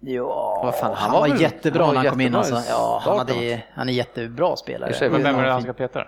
Ja, 0.00 0.60
Vad 0.64 0.74
fan, 0.74 0.94
han 0.94 1.10
han, 1.10 1.12
var 1.12 1.28
var, 1.28 1.36
jättebra 1.36 1.84
han 1.84 1.94
var 1.94 2.02
när 2.02 2.08
han 2.08 2.10
kom 2.10 2.20
in. 2.20 2.34
Alltså. 2.34 2.62
Ja, 2.68 3.00
han, 3.04 3.18
hade, 3.18 3.62
han 3.74 3.88
är 3.88 3.92
jättebra 3.92 4.56
spelare. 4.56 5.10
Men 5.10 5.22
vem 5.22 5.38
är 5.38 5.44
det 5.44 5.52
han 5.52 5.62
ska 5.62 5.72
peta? 5.72 6.04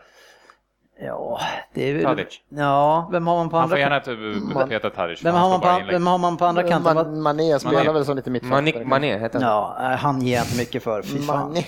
Ja, 1.00 1.40
det 1.74 1.90
är 1.90 1.94
väl... 1.94 2.04
Tadic. 2.04 2.40
Ja, 2.48 3.08
vem 3.12 3.26
har 3.26 3.36
man 3.36 3.50
på 3.50 3.56
Han 3.56 3.64
andra 3.64 3.74
får 3.76 3.80
gärna 3.80 4.00
kanten? 4.00 4.42
inte 4.50 4.66
peta 4.68 4.90
Tadic. 4.90 5.24
Vem 5.24 5.34
han 5.34 5.50
har, 5.50 5.58
man 5.58 5.80
på, 5.80 5.86
vem 5.92 6.06
har 6.06 6.18
man 6.18 6.36
på 6.36 6.44
andra 6.44 6.62
kanten? 6.62 6.94
Man, 6.94 7.22
Mané 7.22 7.58
spelar 7.58 7.92
väl 7.92 8.04
som 8.04 8.16
lite 8.16 8.30
mittfältare. 8.30 8.84
Mané 8.84 9.18
heter 9.18 9.40
han. 9.40 9.48
Ja, 9.50 9.76
eh, 9.92 9.98
han 9.98 10.22
ger 10.22 10.36
jag 10.36 10.44
inte 10.44 10.56
mycket 10.58 10.82
för. 10.82 11.02
Fy 11.02 11.18
fan. 11.18 11.48
Mané. 11.48 11.64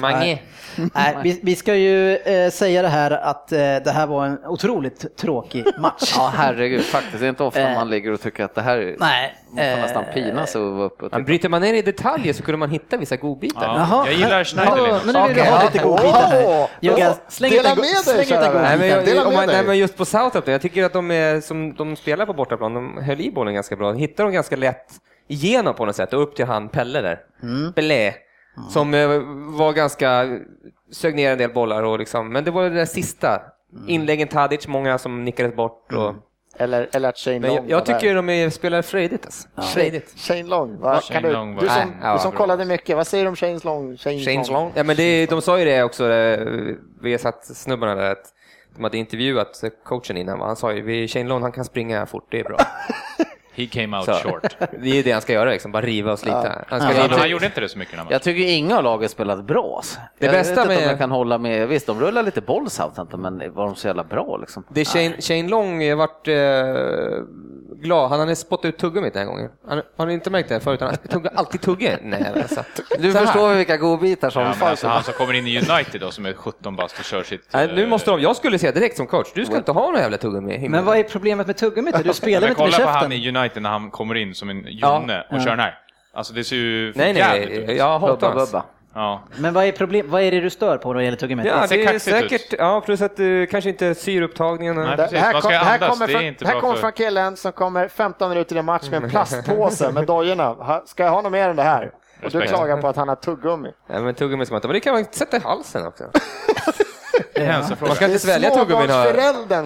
Mané. 0.00 0.38
Nej, 0.94 1.16
vi, 1.22 1.40
vi 1.42 1.56
ska 1.56 1.74
ju 1.74 2.16
eh, 2.16 2.50
säga 2.50 2.82
det 2.82 2.88
här 2.88 3.10
att 3.10 3.52
eh, 3.52 3.58
det 3.58 3.90
här 3.90 4.06
var 4.06 4.26
en 4.26 4.38
otroligt 4.46 5.16
tråkig 5.16 5.64
match. 5.78 6.12
Ja, 6.16 6.32
herregud, 6.36 6.82
faktiskt. 6.84 7.20
Det 7.20 7.26
är 7.26 7.28
inte 7.28 7.42
ofta 7.44 7.60
Eh. 7.60 7.74
man 7.74 7.90
ligger 7.90 8.12
och 8.12 8.20
tycker 8.20 8.44
att 8.44 8.54
det 8.54 8.62
här 8.62 8.78
är... 8.78 8.96
Nej. 8.98 9.34
Man 9.50 9.56
får 9.74 9.82
nästan 9.82 10.04
eh, 10.04 10.12
pinas 10.14 10.54
och 10.56 10.62
vara 10.72 10.86
uppe 10.86 11.04
och 11.04 11.12
Men 11.12 11.24
bryter 11.24 11.48
man 11.48 11.62
ner 11.62 11.74
i 11.74 11.82
detaljer 11.82 12.32
så 12.32 12.42
kunde 12.42 12.58
man 12.58 12.70
hitta 12.70 12.96
vissa 12.96 13.16
godbitar. 13.16 13.62
Ja, 13.62 13.76
Jaha, 13.78 14.06
jag 14.06 14.14
gillar 14.14 14.44
Schneiderlin. 14.44 14.84
Ja, 14.86 15.00
Men 15.04 15.14
nu 15.22 15.28
vill 15.28 15.36
du 15.44 15.50
ha 15.50 15.62
lite 15.64 15.78
godbitar 15.78 16.26
här. 16.30 16.68
Åh, 16.82 17.12
släng 17.28 17.50
dela 17.50 17.74
med 17.74 18.16
dig, 18.16 18.26
kära. 18.26 18.62
Nej 18.62 18.78
men, 18.78 18.88
jag, 18.88 19.04
Dela 19.04 19.24
med 19.24 19.32
man, 19.32 19.46
dig. 19.46 19.56
nej 19.56 19.66
men 19.66 19.78
just 19.78 19.96
på 19.96 20.04
Southampton, 20.04 20.52
jag 20.52 20.62
tycker 20.62 20.84
att 20.84 20.92
de, 20.92 21.10
är, 21.10 21.40
som 21.40 21.74
de 21.74 21.96
spelar 21.96 22.26
på 22.26 22.32
bortaplan, 22.32 22.74
de 22.74 22.98
höll 23.02 23.20
i 23.20 23.30
bollen 23.32 23.54
ganska 23.54 23.76
bra. 23.76 23.92
Hittar 23.92 24.24
de 24.24 24.32
ganska 24.32 24.56
lätt 24.56 24.86
igenom 25.28 25.74
på 25.74 25.84
något 25.84 25.96
sätt 25.96 26.12
och 26.12 26.22
upp 26.22 26.36
till 26.36 26.46
han 26.46 26.68
Pelle 26.68 27.00
där. 27.00 27.18
Pelé. 28.54 28.70
Som 28.70 28.94
eh, 28.94 29.08
var 29.58 29.72
ganska, 29.72 30.38
sög 30.92 31.14
ner 31.14 31.32
en 31.32 31.38
del 31.38 31.52
bollar 31.52 31.82
och 31.82 31.98
liksom, 31.98 32.32
men 32.32 32.44
det 32.44 32.50
var 32.50 32.62
det 32.62 32.70
där 32.70 32.84
sista. 32.84 33.42
Inläggen 33.86 34.28
Tadic, 34.28 34.68
många 34.68 34.98
som 34.98 35.24
nickades 35.24 35.56
bort. 35.56 35.92
Och, 35.92 36.14
Eller, 36.58 36.88
eller 36.92 37.08
att 37.08 37.18
Shane 37.18 37.38
Long 37.38 37.54
jag, 37.56 37.70
jag 37.70 37.78
var 37.78 37.86
där. 37.86 37.94
tycker 37.98 38.14
de 38.14 38.28
är, 38.28 38.50
spelar 38.50 38.82
frejdigt 38.82 39.24
alltså. 39.24 39.48
Frejdigt. 39.74 40.18
Shane 40.20 40.42
Long, 40.42 40.78
vad, 40.80 41.02
Shane 41.04 41.20
kan 41.20 41.22
du, 41.22 41.32
Long 41.32 41.54
du 41.54 41.66
som, 41.68 41.76
Nej, 41.76 41.86
ja, 42.02 42.12
du 42.12 42.18
som 42.18 42.32
kollade 42.32 42.64
mycket, 42.64 42.96
vad 42.96 43.06
säger 43.06 43.24
du 43.24 43.28
om 43.28 43.36
Shane 43.36 43.58
Long? 43.62 43.96
Shane 43.96 44.16
Shane's 44.16 44.52
Long. 44.52 44.72
Ja 44.74 44.82
men 44.84 44.96
det, 44.96 45.26
de 45.30 45.42
sa 45.42 45.58
ju 45.58 45.64
det 45.64 45.82
också, 45.82 46.10
eh, 46.12 46.46
vi 47.02 47.10
har 47.10 47.18
satt 47.18 47.44
snubbarna 47.44 47.94
där, 47.94 48.10
att 48.12 48.24
de 48.76 48.84
hade 48.84 48.98
intervjuat 48.98 49.64
coachen 49.84 50.16
innan. 50.16 50.38
va? 50.38 50.46
Han 50.46 50.56
sa 50.56 50.72
ju, 50.72 50.80
"Vi- 50.82 51.08
Shane 51.08 51.28
Long 51.28 51.42
han 51.42 51.52
kan 51.52 51.64
springa 51.64 52.06
fort, 52.06 52.26
det 52.30 52.40
är 52.40 52.44
bra. 52.44 52.56
He 53.54 53.66
came 53.66 53.96
out 53.96 54.06
Så. 54.06 54.12
short. 54.12 54.56
Det 54.82 54.98
är 54.98 55.02
det 55.04 55.12
han 55.12 55.22
ska 55.22 55.32
göra, 55.32 55.50
liksom, 55.50 55.72
bara 55.72 55.82
riva 55.82 56.12
och 56.12 56.18
slita. 56.18 56.64
Han 56.68 56.80
ska 56.80 56.92
Ja, 56.94 57.04
riva. 57.04 57.16
han 57.16 57.30
gjorde 57.30 57.46
inte 57.46 57.60
det 57.60 57.68
så 57.68 57.78
mycket 57.78 57.92
den 57.92 57.98
här 57.98 58.04
matchen. 58.04 58.12
Jag 58.12 58.22
tycker 58.22 58.42
inga 58.52 58.76
av 58.78 58.84
lagen 58.84 59.08
spelat 59.08 59.44
bra. 59.44 59.74
Alltså. 59.76 59.98
Det 60.18 60.26
jag 60.26 60.32
bästa 60.34 60.54
vet 60.54 60.60
inte 60.62 60.68
med- 60.74 60.82
om 60.84 60.88
jag 60.90 60.98
kan 60.98 61.10
hålla 61.10 61.38
med. 61.38 61.68
Visst, 61.68 61.86
de 61.86 62.00
rullar 62.00 62.22
lite 62.22 62.40
boll 62.40 62.70
Southampton, 62.70 63.20
men 63.20 63.54
var 63.54 63.64
de 63.66 63.74
så 63.76 63.86
jävla 63.86 64.04
bra 64.04 64.36
liksom? 64.36 64.64
Det 64.68 64.80
är 64.80 64.84
Shane, 64.84 65.20
Shane 65.20 65.48
Long 65.48 65.88
har 65.88 65.96
varit 65.96 66.28
eh, 66.28 67.24
glad, 67.82 68.10
han 68.10 68.20
hade 68.20 68.36
spottat 68.36 68.64
ut 68.64 68.78
tuggummit 68.78 69.12
den 69.14 69.22
här 69.26 69.30
gången. 69.34 69.50
Han, 69.68 69.82
har 69.96 70.06
ni 70.06 70.14
inte 70.14 70.30
märkt 70.30 70.48
det 70.48 70.60
förut? 70.60 70.80
Han 70.80 70.96
tuggar 70.96 71.32
alltid 71.34 71.60
tugge. 71.60 71.98
Nej, 72.02 72.24
alltså. 72.42 72.64
Du 72.98 73.12
Så 73.12 73.18
här. 73.18 73.24
förstår 73.26 73.54
vilka 73.54 73.76
godbitar 73.76 74.30
som 74.30 74.42
Ja, 74.42 74.48
fanns. 74.52 74.62
alltså, 74.70 74.88
han 74.88 75.02
som 75.02 75.14
kommer 75.14 75.34
in 75.34 75.46
i 75.46 75.56
United 75.58 76.00
då, 76.00 76.10
som 76.10 76.26
är 76.26 76.32
17 76.32 76.76
bast 76.76 76.98
och 76.98 77.04
kör 77.04 77.22
sitt... 77.22 77.48
Nej, 77.52 77.66
nu 77.74 77.82
eh, 77.82 77.88
måste 77.88 78.10
de, 78.10 78.20
jag 78.20 78.36
skulle 78.36 78.58
säga 78.58 78.72
direkt 78.72 78.96
som 78.96 79.06
coach, 79.06 79.28
du 79.34 79.44
ska 79.44 79.56
inte 79.56 79.72
ha 79.72 79.86
några 79.86 80.00
jävla 80.00 80.16
tuggummi. 80.18 80.68
Men 80.68 80.84
vad 80.84 80.96
är 80.98 81.02
problemet 81.02 81.46
med 81.46 81.56
tuggummit? 81.56 82.04
Du 82.04 82.12
spelar 82.12 82.36
inte 82.36 82.48
med 82.48 82.56
kolla 82.56 82.66
på 82.70 82.76
käften. 82.92 82.94
han 83.02 83.12
i 83.12 83.28
United 83.28 83.62
när 83.62 83.70
han 83.70 83.90
kommer 83.90 84.14
in 84.14 84.34
som 84.34 84.50
en 84.50 84.64
Jonne 84.68 85.20
och 85.30 85.36
Ja. 85.36 85.40
kör 85.40 85.50
den 85.50 85.60
här. 85.60 85.78
Alltså 86.14 86.32
det 86.34 86.44
ser 86.44 86.56
ju 86.56 86.92
för 86.92 86.98
Nej, 86.98 87.12
nej, 87.12 87.76
jag 87.76 87.98
hatar 87.98 88.34
bubba. 88.34 88.64
Ja. 88.94 89.22
Men 89.38 89.54
vad 89.54 89.64
är, 89.64 89.72
problem, 89.72 90.10
vad 90.10 90.22
är 90.22 90.30
det 90.30 90.40
du 90.40 90.50
stör 90.50 90.78
på 90.78 90.92
då 90.92 91.02
gäller 91.02 91.16
tuggummit? 91.16 91.46
Ja, 91.46 91.66
ser 91.66 91.76
det 91.76 91.82
är 91.82 91.92
kaxigt 91.92 92.16
ut. 92.16 92.30
säkert, 92.30 92.54
ja, 92.58 92.80
plus 92.80 93.02
att 93.02 93.20
uh, 93.20 93.46
kanske 93.46 93.70
inte 93.70 93.94
syreupptagningen. 93.94 94.76
Nej. 94.76 94.86
Det, 94.90 94.96
Precis, 94.96 95.10
det 95.12 95.18
här, 95.18 95.40
kom, 95.40 95.50
det 95.50 95.56
här 95.56 95.78
kommer 95.78 96.06
det 96.06 96.12
från, 96.12 96.48
här 96.48 96.60
kommer 96.60 96.74
för- 96.74 96.80
från 96.80 96.92
killen 96.92 97.36
som 97.36 97.52
kommer 97.52 97.88
15 97.88 98.28
minuter 98.28 98.56
i 98.56 98.62
match 98.62 98.88
med 98.90 99.04
en 99.04 99.10
plastpåse 99.10 99.92
med 99.92 100.06
dojorna. 100.06 100.82
Ska 100.86 101.04
jag 101.04 101.10
ha 101.10 101.22
något 101.22 101.32
mer 101.32 101.48
än 101.48 101.56
det 101.56 101.62
här? 101.62 101.90
Och 102.24 102.30
du 102.30 102.40
klagar 102.40 102.80
på 102.80 102.88
att 102.88 102.96
han 102.96 103.08
har 103.08 103.16
tuggummi. 103.16 103.72
Ja, 103.86 104.00
men 104.00 104.14
tuggummi 104.14 104.46
ska 104.46 104.52
man 104.54 104.58
inte, 104.58 104.68
men 104.68 104.74
det 104.74 104.80
kan 104.80 104.94
man 104.94 105.04
sätta 105.10 105.36
i 105.36 105.40
halsen 105.40 105.86
också. 105.86 106.04
Det 107.34 107.40
är 107.40 107.44
en 107.46 107.52
hälsofråga. 107.52 107.88
Man 107.88 107.96
ska 107.96 108.04
inte 108.04 108.18
svälja 108.18 108.50
tuggummin. 108.50 108.90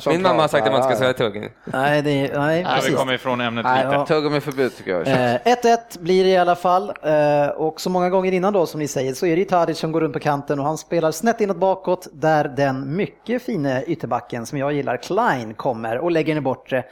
Min 0.08 0.22
mamma 0.22 0.42
har 0.42 0.48
sagt 0.48 0.66
att 0.66 0.72
man 0.72 0.82
ska 0.82 0.96
svälja 0.96 1.12
tuggummi. 1.12 1.48
Nej, 1.64 2.02
det 2.02 2.10
är, 2.10 2.38
nej 2.38 2.60
Ja, 2.62 2.80
vi 2.88 2.92
kommer 2.94 3.12
ifrån 3.12 3.40
ämnet 3.40 3.64
Nej, 3.64 3.84
lite. 3.84 3.96
ja. 3.96 4.06
Tuggummiförbud 4.06 4.76
tycker 4.76 4.90
jag. 4.90 5.06
är 5.08 5.38
kört. 5.38 5.64
Eh, 5.66 5.70
1-1 5.72 5.98
blir 6.00 6.24
det 6.24 6.30
i 6.30 6.36
alla 6.36 6.56
fall 6.56 6.92
eh, 7.02 7.46
och 7.48 7.80
så 7.80 7.90
många 7.90 8.10
gånger 8.10 8.32
innan 8.32 8.52
då 8.52 8.66
som 8.66 8.80
ni 8.80 8.88
säger 8.88 9.14
så 9.14 9.26
är 9.26 9.36
det 9.36 9.44
Tadic 9.44 9.78
som 9.78 9.92
går 9.92 10.00
runt 10.00 10.12
på 10.12 10.20
kanten 10.20 10.58
och 10.60 10.66
han 10.66 10.78
spelar 10.78 11.10
snett 11.12 11.40
inåt 11.40 11.56
bakåt 11.56 12.08
där 12.12 12.44
den 12.56 12.96
mycket 12.96 13.42
fina 13.42 13.82
ytterbacken 13.82 14.46
som 14.46 14.58
jag 14.58 14.72
gillar, 14.72 14.96
Klein, 14.96 15.54
kommer 15.54 15.98
och 15.98 16.10
lägger 16.10 16.34
den 16.34 16.38
i 16.38 16.44
bortre. 16.44 16.84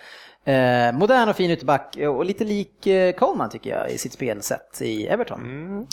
Eh, 0.44 0.92
modern 0.92 1.28
och 1.28 1.36
fin 1.36 1.50
ytterback 1.50 1.96
och 1.96 2.24
lite 2.24 2.44
lik 2.44 2.86
eh, 2.86 3.12
Coleman 3.12 3.50
tycker 3.50 3.78
jag 3.78 3.90
i 3.90 3.98
sitt 3.98 4.12
spelsätt 4.12 4.82
i 4.82 5.06
Everton. 5.06 5.40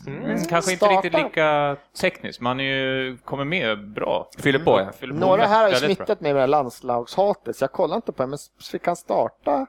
Mm, 0.08 0.46
kanske 0.50 0.72
inte 0.72 0.86
Starta. 0.86 0.94
riktigt 0.96 1.14
lika 1.14 1.78
tekniskt, 2.02 2.42
men 2.42 2.48
han 2.48 2.60
är 2.60 2.64
ju, 2.64 3.18
kommer 3.18 3.44
med 3.46 3.88
bra. 3.88 4.30
Fyller 4.38 4.60
på, 4.60 4.80
ja. 4.80 4.92
Fyller 4.92 5.14
på 5.14 5.20
Några 5.20 5.46
här 5.46 5.62
har 5.62 5.70
ju 5.70 5.76
smittat 5.76 6.22
mig 6.22 6.34
med 6.34 6.36
det 6.36 6.42
här 6.42 6.48
landslagshatet, 6.48 7.56
så 7.56 7.64
jag 7.64 7.72
kollar 7.72 7.96
inte 7.96 8.12
på 8.12 8.24
det, 8.24 8.28
men 8.28 8.40
fick 8.72 8.88
han 8.88 8.96
starta? 8.96 9.68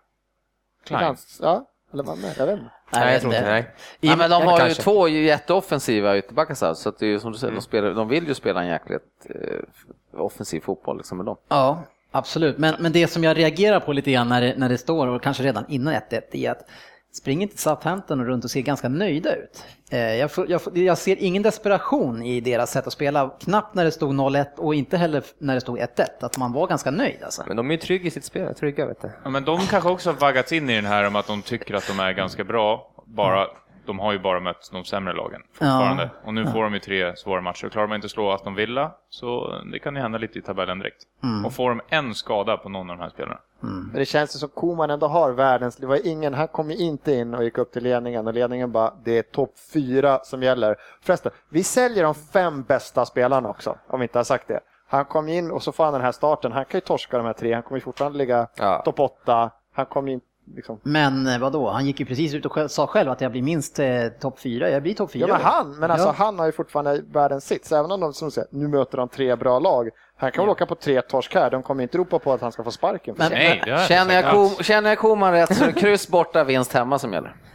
Klein. 0.85 1.17
Ja, 1.41 1.67
eller 1.93 2.05
vad 2.05 2.19
med? 2.19 2.35
Jag 2.39 2.47
vet 2.47 2.59
inte. 2.59 2.71
Nej, 2.93 3.13
jag 3.13 3.21
tror 3.21 3.35
inte 3.35 3.51
nej. 3.51 3.71
Ja, 4.01 4.17
men 4.17 4.31
de 4.31 4.43
har 4.43 4.69
ju 4.69 4.75
två 4.75 5.09
jätteoffensiva 5.09 6.19
ytterbackar 6.19 6.75
så, 6.75 6.89
att 6.89 6.99
det 6.99 7.07
är 7.07 7.11
ju 7.11 7.21
som 7.21 7.33
du 7.33 7.39
säger, 7.39 7.55
de, 7.55 7.61
spelar, 7.61 7.95
de 7.95 8.09
vill 8.09 8.29
ju 8.29 8.35
spela 8.35 8.63
en 8.63 8.69
jäkligt 8.69 9.27
eh, 9.31 10.21
offensiv 10.21 10.61
fotboll 10.61 10.97
liksom 10.97 11.17
med 11.17 11.27
dem. 11.27 11.37
Ja, 11.49 11.83
absolut. 12.11 12.59
Men, 12.59 12.75
men 12.79 12.93
det 12.93 13.07
som 13.07 13.25
jag 13.25 13.37
reagerar 13.37 13.81
på 13.81 13.93
lite 13.93 14.13
grann 14.13 14.29
när 14.29 14.41
det, 14.41 14.55
när 14.57 14.69
det 14.69 14.79
står, 14.79 15.07
och 15.07 15.23
kanske 15.23 15.43
redan 15.43 15.65
innan 15.69 15.95
1-1, 15.95 16.21
är 16.33 16.51
att 16.51 16.69
springer 17.13 17.47
till 17.47 17.59
Southampton 17.59 18.21
och 18.21 18.27
runt 18.27 18.45
och 18.45 18.51
ser 18.51 18.61
ganska 18.61 18.89
nöjda 18.89 19.35
ut. 19.35 19.65
Eh, 19.91 19.99
Jag, 20.15 20.33
får- 20.33 20.51
jag, 20.51 20.63
får- 20.63 20.79
jag 20.79 20.99
ser 20.99 21.17
ingen 21.19 21.43
desperation 21.43 22.23
i 22.23 22.41
deras 22.41 22.71
sätt 22.71 22.87
att 22.87 22.93
spela, 22.93 23.31
knappt 23.41 23.75
när 23.75 23.85
det 23.85 23.91
stod 23.91 24.15
0-1 24.15 24.45
och 24.57 24.75
inte 24.75 24.97
heller 24.97 25.23
när 25.39 25.55
det 25.55 25.61
stod 25.61 25.79
1-1, 25.79 25.87
att 26.21 26.37
man 26.39 26.53
var 26.53 26.67
ganska 26.67 26.91
nöjd 26.91 27.23
alltså. 27.23 27.43
Men 27.47 27.57
de 27.57 27.71
är 27.71 27.75
ju 27.75 27.79
trygga 27.81 28.07
i 28.07 28.11
sitt 28.11 28.25
spel, 28.25 28.55
trygga 28.55 28.87
vet 28.87 29.03
du. 29.03 29.11
Ja, 29.25 29.31
men 29.31 29.45
de 29.45 29.61
kanske 29.61 29.89
också 29.89 30.11
har 30.11 30.15
vaggats 30.17 30.53
in 30.53 30.71
i 30.71 30.75
den 30.77 30.87
här 30.87 31.07
om 31.07 31.17
att 31.17 31.27
de 31.27 31.43
tycker 31.43 31.75
att 31.75 31.87
de 31.87 32.01
är 32.01 32.13
ganska 32.13 32.45
bra. 32.45 32.93
Bara, 33.07 33.47
de 33.91 33.99
har 33.99 34.13
ju 34.13 34.19
bara 34.19 34.41
mött 34.41 34.69
de 34.73 34.85
sämre 34.85 35.13
lagen 35.15 35.43
fortfarande. 35.53 36.11
Och 36.25 36.35
nu 36.35 36.47
får 36.47 36.63
de 36.65 36.75
ju 36.75 36.81
tre 36.81 37.17
svåra 37.17 37.41
matcher. 37.41 37.69
Klarar 37.69 37.87
man 37.87 37.95
inte 37.95 38.05
att 38.05 38.11
slå 38.11 38.31
Aston 38.31 38.55
Villa 38.55 38.93
så 39.09 39.55
det 39.73 39.79
kan 39.79 39.95
ju 39.97 40.01
hända 40.03 40.19
lite 40.19 40.39
i 40.39 40.43
tabellen 40.43 40.79
direkt. 40.79 41.03
Och 41.47 41.53
får 41.53 41.69
de 41.69 41.81
en 41.89 42.15
skada 42.15 42.57
på 42.57 42.69
någon 42.69 42.91
av 42.91 42.97
de 42.97 43.03
här 43.03 43.11
spelarna. 43.11 43.39
Men 43.61 43.93
det 43.93 44.05
känns 44.05 44.35
ju 44.35 44.39
som 44.39 44.49
Koman 44.49 44.91
ändå 44.91 45.07
har 45.07 45.31
världens, 45.33 45.77
det 45.77 45.87
var 45.87 46.07
ingen, 46.07 46.35
han 46.35 46.49
kom 46.49 46.71
ju 46.71 46.77
inte 46.77 47.13
in 47.13 47.35
och 47.35 47.45
gick 47.45 47.59
upp 47.59 47.73
till 47.73 47.83
ledningen 47.83 48.27
och 48.27 48.35
ledningen 48.35 48.73
bara, 48.73 48.93
det 49.05 49.19
är 49.19 49.23
topp 49.23 49.53
fyra 49.73 50.19
som 50.25 50.43
gäller. 50.43 50.77
Förresten, 51.03 51.33
vi 51.49 51.65
säljer 51.65 52.05
de 52.05 52.15
fem 52.15 52.63
bästa 52.63 53.07
spelarna 53.07 53.49
också, 53.49 53.77
om 53.87 54.01
vi 54.01 54.05
inte 54.05 54.19
har 54.19 54.25
sagt 54.25 54.49
det. 54.49 54.61
Han 54.89 55.05
kom 55.05 55.29
in 55.29 55.51
och 55.51 55.63
så 55.63 55.73
får 55.73 55.85
han 55.85 55.93
den 55.93 56.03
här 56.03 56.13
starten, 56.13 56.53
han 56.53 56.65
kan 56.65 56.79
ju 56.79 56.81
torska 56.81 57.17
de 57.17 57.27
här 57.27 57.33
tre, 57.33 57.53
han 57.55 57.63
kommer 57.63 57.77
ju 57.77 57.81
fortfarande 57.85 58.19
ligga 58.19 58.47
Ja. 58.57 58.83
topp 58.85 59.01
åtta, 59.01 59.51
han 59.75 59.87
kommer 59.87 60.13
in 60.13 60.21
liksom. 60.55 60.81
Men 60.83 61.27
eh, 61.27 61.39
vadå, 61.39 61.71
han 61.71 61.87
gick 61.87 62.01
ju 62.01 62.07
precis 62.07 62.35
ut 62.35 62.47
och 62.47 62.71
sa 62.71 62.87
själv 62.87 63.11
att 63.11 63.21
jag 63.21 63.33
blir 63.33 63.43
minst 63.43 63.79
eh, 63.79 64.07
topp 64.21 64.39
fyra, 64.41 64.71
jag 64.71 64.83
blir 64.83 64.95
topp 64.95 65.11
fyra. 65.11 65.27
Ja 65.29 65.35
men 65.35 65.43
han, 65.43 65.71
men 65.79 65.91
alltså 65.91 66.07
Ja. 66.09 66.15
han 66.17 66.39
har 66.39 66.47
ju 66.47 66.53
fortfarande 66.53 67.03
världens 67.13 67.45
sits, 67.47 67.73
även 67.73 67.91
om 67.91 68.01
de 68.01 68.13
som 68.13 68.31
säger, 68.31 68.49
nu 68.53 68.69
möter 68.69 68.99
de 68.99 69.09
tre 69.09 69.37
bra 69.37 69.59
lag. 69.59 69.89
Han 70.21 70.33
kan 70.33 70.45
väl 70.45 70.51
åka 70.51 70.67
på 70.67 70.75
tre 70.75 71.03
torsk 71.03 71.35
här, 71.35 71.51
de 71.51 71.63
kommer 71.63 71.83
inte 71.83 71.99
ropa 71.99 72.19
på 72.19 72.33
att 72.33 72.41
han 72.41 72.53
ska 72.53 72.65
få 72.65 72.71
sparken. 72.71 73.15
Men-. 73.19 73.33
Nej, 73.33 73.63
Känner 73.89 74.15
jag. 74.15 74.31
Kom, 74.35 74.49
känner 74.65 74.89
jag 74.91 74.99
Koman 74.99 75.33
rätt 75.33 75.57
så 75.57 75.65
är 75.65 75.73
det 75.73 75.81
kryss 75.81 76.09
borta, 76.09 76.45
vinst 76.45 76.73
hemma 76.73 76.99
som 76.99 77.13
gäller. 77.13 77.37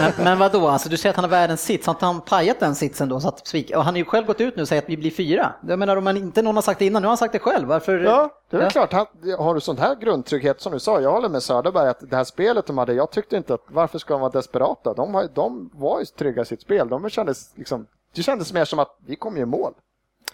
Men, 0.00 0.12
men 0.24 0.38
vadå, 0.38 0.68
alltså, 0.68 0.88
du 0.88 0.96
säger 0.96 1.10
att 1.10 1.16
han 1.16 1.24
har 1.24 1.30
världens 1.30 1.62
sits, 1.62 1.86
har 1.86 1.94
inte 1.94 2.04
han 2.06 2.20
pajat 2.20 2.60
den 2.60 2.74
sitsen 2.74 3.08
då? 3.08 3.20
Så 3.20 3.28
att, 3.28 3.46
svik- 3.46 3.74
och 3.76 3.84
han 3.84 3.94
har 3.94 3.98
ju 3.98 4.04
själv 4.04 4.26
gått 4.26 4.40
ut 4.40 4.56
nu 4.56 4.62
och 4.62 4.68
säger 4.68 4.82
att 4.82 4.88
vi 4.88 4.96
blir 4.96 5.10
fyra. 5.10 5.52
Jag 5.68 5.78
menar 5.78 5.96
om 5.96 6.04
man 6.04 6.16
inte 6.16 6.42
någon 6.42 6.54
har 6.54 6.62
sagt 6.62 6.78
det 6.78 6.86
innan, 6.86 7.02
nu 7.02 7.06
har 7.06 7.10
han 7.10 7.18
sagt 7.18 7.32
det 7.32 7.38
själv. 7.38 7.68
Varför? 7.68 7.98
Ja, 7.98 8.28
det 8.50 8.56
är 8.56 8.58
väl 8.58 8.70
Ja. 8.74 8.86
klart. 8.86 8.92
Han, 8.92 9.06
har 9.38 9.54
du 9.54 9.60
sån 9.60 9.78
här 9.78 9.94
grundtrygghet 9.94 10.60
som 10.60 10.72
du 10.72 10.78
sa, 10.80 11.00
jag 11.00 11.10
håller 11.12 11.28
med 11.28 11.42
Söderberg 11.42 11.88
att 11.88 12.10
det 12.10 12.16
här 12.16 12.24
spelet 12.24 12.66
de 12.66 12.78
hade, 12.78 12.92
jag 12.94 13.10
tyckte 13.10 13.36
inte 13.36 13.54
att 13.54 13.64
varför 13.68 13.98
ska 13.98 14.14
de 14.14 14.20
vara 14.20 14.30
desperata? 14.30 14.94
De, 14.94 15.28
de 15.34 15.70
var 15.74 15.98
ju 16.00 16.04
trygga 16.04 16.42
i 16.42 16.44
sitt 16.44 16.60
spel. 16.60 16.88
De 16.88 17.10
kändes 17.10 17.50
liksom, 17.54 17.86
det 18.14 18.22
kändes 18.22 18.52
mer 18.52 18.64
som 18.64 18.78
att 18.78 18.96
vi 19.06 19.16
kommer 19.16 19.36
ju 19.36 19.42
i 19.42 19.46
mål. 19.46 19.72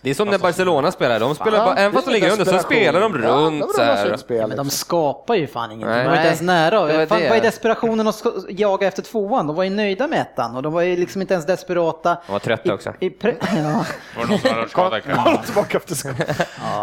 Det 0.00 0.10
är 0.10 0.14
som 0.14 0.28
när 0.28 0.38
Barcelona 0.38 0.92
spelar, 0.92 1.20
de 1.20 1.34
spelar 1.34 1.64
bara, 1.64 1.74
även 1.76 1.92
fast 1.92 2.06
de 2.06 2.12
ligger 2.12 2.30
under 2.32 2.44
så 2.44 2.58
spelar 2.58 3.00
de 3.00 3.22
Ja, 3.22 3.28
runt 3.28 3.60
de 3.60 3.72
så 3.74 3.82
här. 3.82 4.16
spel, 4.16 4.48
Men 4.48 4.56
de 4.56 4.70
skapar 4.70 5.34
ju 5.34 5.46
fan 5.46 5.72
inget. 5.72 5.88
Nej. 5.88 5.98
De 5.98 6.04
var 6.10 6.16
inte 6.16 6.26
ens 6.26 6.40
nära. 6.40 6.84
Det 6.84 6.98
var 6.98 7.06
Fan, 7.06 7.20
det. 7.20 7.28
vad 7.28 7.38
är 7.38 7.42
desperationen 7.42 8.08
att 8.08 8.22
jaga 8.48 8.86
efter 8.86 9.02
tvåan? 9.02 9.46
De 9.46 9.56
var 9.56 9.64
ju 9.64 9.70
nöjda 9.70 10.06
med 10.06 10.20
ettan 10.20 10.56
och 10.56 10.62
de 10.62 10.72
var 10.72 10.82
ju 10.82 10.96
liksom 10.96 11.20
inte 11.20 11.34
ens 11.34 11.46
desperata. 11.46 12.16
De 12.26 12.32
var 12.32 12.38
trötta 12.38 12.74
också. 12.74 12.92
I, 13.00 13.06
i 13.06 13.10
pre- 13.10 13.34
ja. 13.56 13.84
Var 14.16 14.24
det 14.24 14.30
någon 14.30 14.38
som 14.38 14.50
hade 14.50 14.68
skadad 14.68 14.98
ikväll? 14.98 15.16
Tillbaka 15.44 15.76
efter 15.78 15.94
skott. 15.94 16.16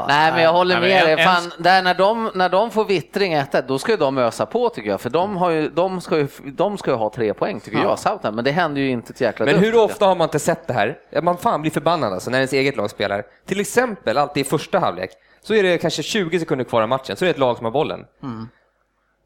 Nej, 0.08 0.32
men 0.32 0.44
jag 0.44 0.54
håller 0.54 0.80
med 0.80 1.06
dig. 1.06 1.26
Fan, 1.26 1.52
där 1.58 1.82
när, 1.82 1.94
de, 1.94 2.32
när 2.34 2.50
de 2.50 2.72
får 2.72 2.86
vittring 2.86 3.34
1 3.34 3.68
då 3.68 3.80
ska 3.80 3.92
ju 3.92 3.98
de 3.98 4.18
ösa 4.18 4.46
på 4.46 4.70
tycker 4.70 4.90
jag. 4.90 5.02
För 5.02 5.10
de, 5.10 5.38
har 5.38 5.50
ju, 5.50 5.70
de, 5.70 6.02
ska, 6.02 6.18
ju, 6.18 6.28
de 6.44 6.78
ska 6.78 6.92
ju 6.92 6.98
ha 6.98 7.10
tre 7.10 7.34
poäng 7.34 7.60
tycker 7.60 7.78
jag, 7.78 8.00
Southampton. 8.00 8.36
Men 8.36 8.44
det 8.46 8.52
händer 8.52 8.82
ju 8.82 8.90
inte 8.90 9.14
ett 9.14 9.22
jäkla 9.22 9.46
Men 9.46 9.58
hur 9.60 9.76
ofta 9.76 10.06
har 10.06 10.16
man 10.16 10.26
inte 10.26 10.40
sett 10.40 10.68
det 10.68 10.74
här? 10.74 10.98
Man 11.22 11.38
fan 11.38 11.62
blir 11.62 11.72
förbannad 11.72 12.14
alltså 12.14 12.30
när 12.30 12.38
ens 12.38 12.54
eget 12.54 12.76
lag 12.76 12.90
spelar. 12.94 13.24
Till 13.46 13.60
exempel 13.60 14.18
alltid 14.18 14.46
i 14.46 14.50
första 14.50 14.80
halvlek, 14.80 15.10
så 15.42 15.54
är 15.54 15.64
det 15.64 15.78
kanske 15.78 16.04
20 16.04 16.40
sekunder 16.40 16.66
kvar 16.66 16.82
av 16.82 16.90
matchen, 16.90 17.16
så 17.16 17.26
är 17.26 17.28
det 17.28 17.32
ett 17.32 17.38
lag 17.40 17.58
som 17.58 17.66
har 17.66 17.72
bollen. 17.72 18.06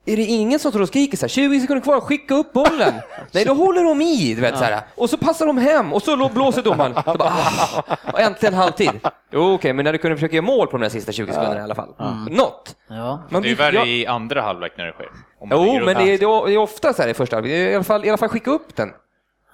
Är 0.09 0.17
det 0.17 0.23
ingen 0.23 0.59
som 0.59 0.71
står 0.71 0.81
och 0.81 0.87
skriker 0.87 1.17
så 1.17 1.23
här, 1.23 1.27
20 1.29 1.59
sekunder 1.59 1.83
kvar, 1.83 1.99
skicka 1.99 2.33
upp 2.35 2.53
bollen! 2.53 2.93
Nej, 3.31 3.45
då 3.45 3.53
håller 3.53 3.83
de 3.83 4.01
i, 4.01 4.33
du 4.35 4.41
vet 4.41 4.57
så 4.57 4.63
här. 4.63 4.81
Och 4.95 5.09
så 5.09 5.17
passar 5.17 5.45
de 5.45 5.57
hem 5.57 5.93
och 5.93 6.01
så 6.03 6.15
lå- 6.15 6.33
blåser 6.33 6.61
domaren. 6.61 6.93
Så 6.93 7.01
bara, 7.17 7.29
ah, 7.29 7.83
och 8.13 8.19
äntligen 8.19 8.53
halvtid. 8.55 8.91
Jo, 9.31 9.53
okej, 9.53 9.73
men 9.73 9.85
när 9.85 9.91
du 9.93 9.97
kunde 9.97 10.17
försöka 10.17 10.35
göra 10.35 10.45
mål 10.45 10.67
på 10.67 10.71
de 10.77 10.81
där 10.81 10.89
sista 10.89 11.11
20 11.11 11.27
sekunderna 11.33 11.59
i 11.59 11.63
alla 11.63 11.75
fall. 11.75 11.95
Något. 12.31 12.75
Ja. 12.87 13.21
Man 13.29 13.41
Det 13.41 13.47
är 13.49 13.55
blir- 13.55 13.55
värre 13.55 13.75
jag- 13.75 13.87
i 13.87 14.05
andra 14.07 14.41
halvlek 14.41 14.73
när 14.77 14.85
det 14.85 14.91
sker. 14.93 15.09
Jo, 15.51 15.85
men 15.85 15.95
det 15.95 16.13
är, 16.13 16.17
det 16.17 16.53
är 16.53 16.57
ofta 16.57 16.93
så 16.93 17.01
här 17.01 17.09
i 17.09 17.13
första 17.13 17.35
halvlek. 17.35 17.53
I 17.53 17.75
alla 17.75 17.83
fall, 17.83 18.05
i 18.05 18.09
alla 18.09 18.17
fall 18.17 18.29
skicka 18.29 18.51
upp 18.51 18.75
den. 18.75 18.89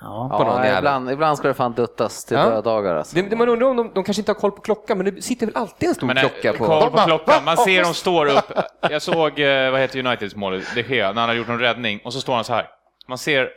Ja. 0.03 0.37
på 0.37 0.43
någon 0.43 0.65
Ja, 0.67 0.77
ibland, 0.77 1.11
ibland 1.11 1.37
ska 1.37 1.47
det 1.47 1.53
fan 1.53 1.73
duttas 1.73 2.25
till 2.25 2.37
Ja. 2.37 2.43
dödagar 2.49 2.95
alltså. 2.95 3.15
Det, 3.15 3.21
det 3.21 3.35
man 3.35 3.49
undrar 3.49 3.67
om 3.67 3.77
de, 3.77 3.91
de 3.93 4.03
kanske 4.03 4.21
inte 4.21 4.31
har 4.31 4.39
koll 4.39 4.51
på 4.51 4.61
klockan, 4.61 4.97
men 4.97 5.15
det 5.15 5.21
sitter 5.21 5.45
väl 5.45 5.55
alltid 5.57 5.89
en 5.89 5.95
stor 5.95 6.07
Men, 6.07 6.17
eh, 6.17 6.21
klocka 6.21 6.53
på... 6.57 6.65
Koll 6.65 6.91
på 6.91 6.97
klockan, 6.97 7.43
man 7.45 7.57
ser 7.57 7.83
dem 7.83 7.93
står 7.93 8.25
upp. 8.25 8.51
Jag 8.89 9.01
såg, 9.01 9.39
eh, 9.39 9.71
vad 9.71 9.79
heter 9.79 9.99
Uniteds 9.99 10.35
mål, 10.35 10.61
De 10.75 10.81
Gea, 10.81 11.11
när 11.11 11.21
han 11.21 11.29
har 11.29 11.35
gjort 11.35 11.49
en 11.49 11.59
räddning 11.59 12.01
och 12.05 12.13
så 12.13 12.21
står 12.21 12.35
han 12.35 12.43
så 12.43 12.53
här. 12.53 12.67
Man 13.07 13.17
ser, 13.17 13.49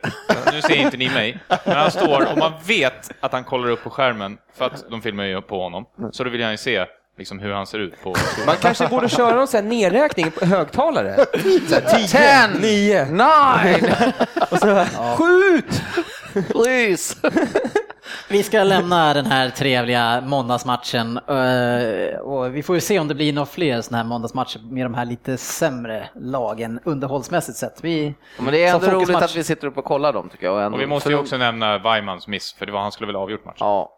nu 0.53 0.61
ser 0.61 0.75
inte 0.75 0.97
ni 0.97 1.09
mig, 1.09 1.39
men 1.65 1.75
han 1.77 1.91
står 1.91 2.31
och 2.31 2.37
man 2.37 2.51
vet 2.65 3.11
att 3.19 3.31
han 3.31 3.43
kollar 3.43 3.69
upp 3.69 3.83
på 3.83 3.89
skärmen 3.89 4.37
för 4.57 4.65
att 4.65 4.89
de 4.89 5.01
filmar 5.01 5.23
ju 5.23 5.41
på 5.41 5.63
honom. 5.63 5.85
Så 6.11 6.23
då 6.23 6.29
vill 6.29 6.41
jag 6.41 6.51
ju 6.51 6.57
se 6.57 6.85
liksom, 7.17 7.39
hur 7.39 7.53
han 7.53 7.67
ser 7.67 7.79
ut 7.79 8.03
på 8.03 8.15
Man 8.45 8.55
kanske 8.55 8.87
borde 8.87 9.09
köra 9.09 9.35
någon 9.35 9.47
sån 9.47 9.61
här 9.63 9.67
nedräkning 9.69 10.31
på 10.31 10.45
högtalare. 10.45 11.15
Så 11.69 11.75
här, 11.75 12.07
Ten! 12.07 12.61
9, 12.61 13.05
Nine! 13.05 13.93
skjut! 15.17 15.81
Please! 16.43 17.15
Vi 18.29 18.43
ska 18.43 18.63
lämna 18.63 19.13
den 19.13 19.25
här 19.25 19.49
trevliga 19.49 20.21
måndagsmatchen 20.21 21.17
eh, 21.17 22.19
och 22.19 22.55
vi 22.55 22.63
får 22.63 22.75
ju 22.75 22.81
se 22.81 22.99
om 22.99 23.07
det 23.07 23.15
blir 23.15 23.33
några 23.33 23.45
fler 23.45 23.81
sådana 23.81 24.03
här 24.03 24.09
måndagsmatcher 24.09 24.59
med 24.71 24.85
de 24.85 24.93
här 24.93 25.05
lite 25.05 25.37
sämre 25.37 26.09
lagen 26.15 26.79
underhållsmässigt 26.83 27.57
sett. 27.57 27.83
Vi, 27.83 28.13
Men 28.39 28.51
det 28.53 28.63
är 28.65 28.75
ändå 28.75 28.87
roligt 28.87 29.15
att 29.15 29.35
vi 29.35 29.43
sitter 29.43 29.67
upp 29.67 29.77
och 29.77 29.85
kollar 29.85 30.13
dem 30.13 30.29
tycker 30.29 30.45
jag. 30.45 30.73
Och, 30.73 30.81
vi 30.81 30.85
måste 30.87 31.09
ju 31.09 31.15
för- 31.15 31.21
också 31.21 31.37
nämna 31.37 31.77
Weimans 31.77 32.27
miss, 32.27 32.53
för 32.53 32.65
det 32.65 32.71
var 32.71 32.79
han 32.81 32.91
skulle 32.91 33.07
väl 33.07 33.15
ha 33.15 33.23
avgjort 33.23 33.45
matchen. 33.45 33.57
Ja. 33.59 33.93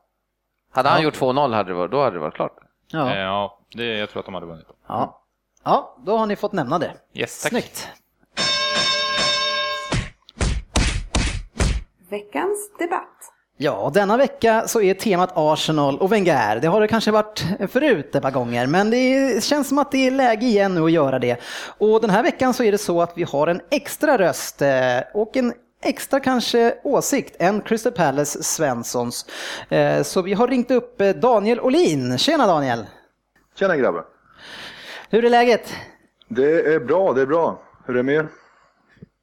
Hade 0.71 0.89
han 0.89 0.97
Ja. 0.99 1.03
gjort 1.03 1.15
2-0 1.19 1.53
hade 1.53 1.69
det 1.69 1.73
varit, 1.75 1.91
då 1.91 2.03
hade 2.03 2.15
det 2.15 2.19
varit 2.19 2.35
klart. 2.35 2.57
Eh, 2.93 2.99
Ja, 2.99 3.15
Ja, 3.15 3.59
det, 3.75 3.85
jag 3.97 4.09
tror 4.09 4.19
att 4.19 4.25
de 4.25 4.33
hade 4.33 4.45
vunnit. 4.45 4.65
ja. 4.87 5.21
ja, 5.63 5.97
då 6.05 6.17
har 6.17 6.25
ni 6.25 6.35
fått 6.35 6.51
nämna 6.53 6.79
det. 6.79 6.91
Yes, 7.13 7.41
tack. 7.43 7.49
Snyggt. 7.51 7.87
Veckans 12.09 12.71
debatt. 12.79 13.17
Ja, 13.57 13.91
denna 13.93 14.17
vecka 14.17 14.63
så 14.67 14.81
är 14.81 14.93
temat 14.93 15.31
Arsenal 15.35 15.97
och 15.99 16.11
Wenger. 16.11 16.59
Det 16.59 16.67
har 16.67 16.81
det 16.81 16.87
kanske 16.87 17.11
varit 17.11 17.43
förut 17.71 18.15
ett 18.15 18.21
par 18.21 18.31
gånger, 18.31 18.67
men 18.67 18.89
det 18.89 19.43
känns 19.43 19.67
som 19.69 19.77
att 19.77 19.91
det 19.91 20.07
är 20.07 20.11
läge 20.11 20.45
igen 20.45 20.75
nu 20.75 20.81
att 20.83 20.91
göra 20.91 21.19
det. 21.19 21.37
Och 21.77 22.01
den 22.01 22.09
här 22.09 22.23
veckan 22.23 22.53
så 22.53 22.63
är 22.63 22.71
det 22.71 22.77
så 22.77 23.01
att 23.01 23.13
vi 23.15 23.23
har 23.23 23.47
en 23.47 23.61
extra 23.71 24.17
röst 24.17 24.61
eh, 24.61 24.69
och 25.13 25.37
en 25.37 25.53
extra 25.83 26.19
kanske 26.19 26.75
åsikt 26.83 27.35
än 27.39 27.61
Crystal 27.61 27.91
Palace 27.91 28.43
Svenssons. 28.43 29.25
Eh, 29.69 30.03
Så 30.03 30.21
vi 30.21 30.33
har 30.33 30.47
ringt 30.47 30.71
upp 30.71 31.01
eh, 31.01 31.09
Daniel 31.09 31.59
Olin. 31.59 32.17
Tjena 32.17 32.47
Daniel! 32.47 32.85
Tjena 33.59 33.77
grabbar. 33.77 34.05
Hur 35.09 35.25
är 35.25 35.29
läget? 35.29 35.73
Det 36.27 36.73
är 36.73 36.79
bra, 36.79 37.13
det 37.13 37.21
är 37.21 37.25
bra. 37.25 37.61
Hur 37.85 37.93
är 37.93 37.97
det 37.97 38.03
med 38.03 38.15
er? 38.15 38.27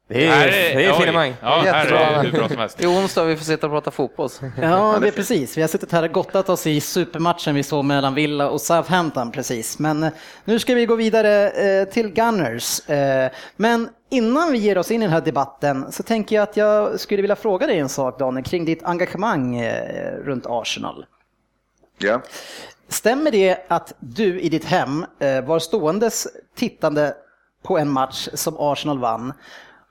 Det 0.09 0.25
är, 0.25 0.31
Här 0.31 0.47
det 0.47 0.85
är 0.85 0.91
oj. 0.93 0.99
finemang. 0.99 1.33
Ja, 1.41 1.47
här 1.47 1.65
är 1.65 1.79
Jättebra. 1.79 2.21
det 2.23 2.29
hur 2.29 2.31
bra 2.31 2.47
som 2.49 2.57
helst. 2.57 2.77
Det 2.77 2.83
är 2.83 2.87
onsdag 2.89 3.23
vi 3.23 3.37
får 3.37 3.45
sitta 3.45 3.67
och 3.67 3.73
prata 3.73 3.91
fotboll. 3.91 4.29
Ja, 4.61 4.97
det 5.01 5.07
är 5.07 5.11
precis. 5.11 5.57
Vi 5.57 5.61
har 5.61 5.67
suttit 5.67 5.91
här 5.91 6.03
och 6.03 6.11
gottat 6.11 6.49
oss 6.49 6.67
i 6.67 6.81
supermatchen 6.81 7.55
vi 7.55 7.63
såg 7.63 7.85
mellan 7.85 8.13
Villa 8.15 8.49
och 8.49 8.61
Southampton 8.61 9.31
precis. 9.31 9.79
Men 9.79 10.03
eh, 10.03 10.09
nu 10.45 10.59
ska 10.59 10.73
vi 10.75 10.85
gå 10.85 10.95
vidare 10.95 11.49
eh, 11.49 11.85
till 11.87 12.09
Gunners. 12.09 12.89
Eh, 12.89 13.31
Men 13.55 13.89
innan 14.09 14.51
vi 14.51 14.57
ger 14.57 14.77
oss 14.77 14.91
in 14.91 15.01
i 15.01 15.05
den 15.05 15.13
här 15.13 15.21
debatten 15.21 15.91
så 15.91 16.03
tänker 16.03 16.35
jag 16.35 16.43
att 16.43 16.57
jag 16.57 16.99
skulle 16.99 17.21
vilja 17.21 17.35
fråga 17.35 17.67
dig 17.67 17.79
en 17.79 17.89
sak 17.89 18.19
Daniel 18.19 18.45
kring 18.45 18.65
ditt 18.65 18.83
engagemang 18.83 19.63
runt 20.25 20.45
Arsenal. 20.47 21.05
Ja. 21.97 22.21
Stämmer 22.89 23.31
det 23.31 23.57
att 23.67 23.93
du 23.99 24.39
i 24.39 24.49
ditt 24.49 24.65
hem 24.65 25.05
var 25.45 25.59
ståendes 25.59 26.27
tittande 26.55 27.13
på 27.63 27.77
en 27.77 27.89
match 27.89 28.27
som 28.33 28.55
Arsenal 28.59 28.99
vann 28.99 29.33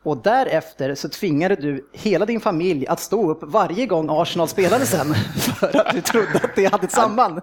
och 0.06 0.16
därefter 0.16 0.94
så 0.94 1.08
tvingade 1.08 1.56
du 1.56 1.88
hela 1.92 2.26
din 2.26 2.40
familj 2.40 2.86
att 2.86 3.00
stå 3.00 3.30
upp 3.30 3.38
varje 3.42 3.86
gång 3.86 4.06
Arsenal 4.10 4.48
spelade 4.48 4.86
sen 4.86 5.14
för 5.58 5.76
att 5.76 5.94
du 5.94 6.00
trodde 6.00 6.40
att 6.42 6.56
det 6.56 6.64
hade 6.72 6.84
ett 6.84 6.92
samband? 6.92 7.40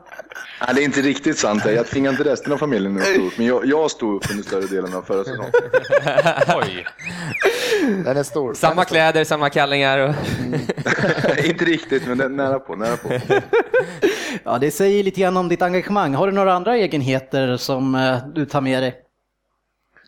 Nej, 0.62 0.76
det 0.76 0.82
är 0.82 0.86
inte 0.86 1.02
riktigt 1.02 1.38
sant. 1.38 1.66
Jag 1.66 1.88
tvingade 1.88 2.18
inte 2.18 2.32
resten 2.32 2.54
av 2.54 2.58
familjen 2.58 2.98
att 2.98 3.04
stå 3.04 3.22
upp, 3.22 3.38
men 3.38 3.46
jag, 3.48 3.66
jag 3.66 3.92
stod 3.92 4.16
upp 4.16 4.32
under 4.32 4.44
större 4.44 4.66
delen 4.66 4.94
av 4.94 5.02
förra 5.02 5.24
säsongen. 5.24 5.52
Oj. 6.56 6.86
Den 8.06 8.18
är 8.18 8.24
stor. 8.24 8.54
Samma 8.54 8.86
kläder, 8.86 9.24
samma 9.24 9.50
kallingar. 9.50 10.00
Och... 10.00 10.16
inte 11.46 11.66
riktigt, 11.66 12.08
men 12.08 12.18
det 12.18 12.24
är 12.24 12.30
nära 12.30 12.60
på. 12.60 12.76
Nära 12.76 12.98
på. 12.98 13.20
Ja, 14.44 14.58
det 14.58 14.72
säger 14.72 15.04
lite 15.04 15.22
grann 15.22 15.38
om 15.38 15.50
ditt 15.50 15.62
engagemang. 15.62 16.14
Har 16.14 16.28
du 16.28 16.34
några 16.34 16.54
andra 16.54 16.78
egenheter 16.78 17.58
som 17.58 17.96
eh, 17.96 18.18
du 18.36 18.46
tar 18.46 18.62
med 18.62 18.84
dig? 18.84 19.03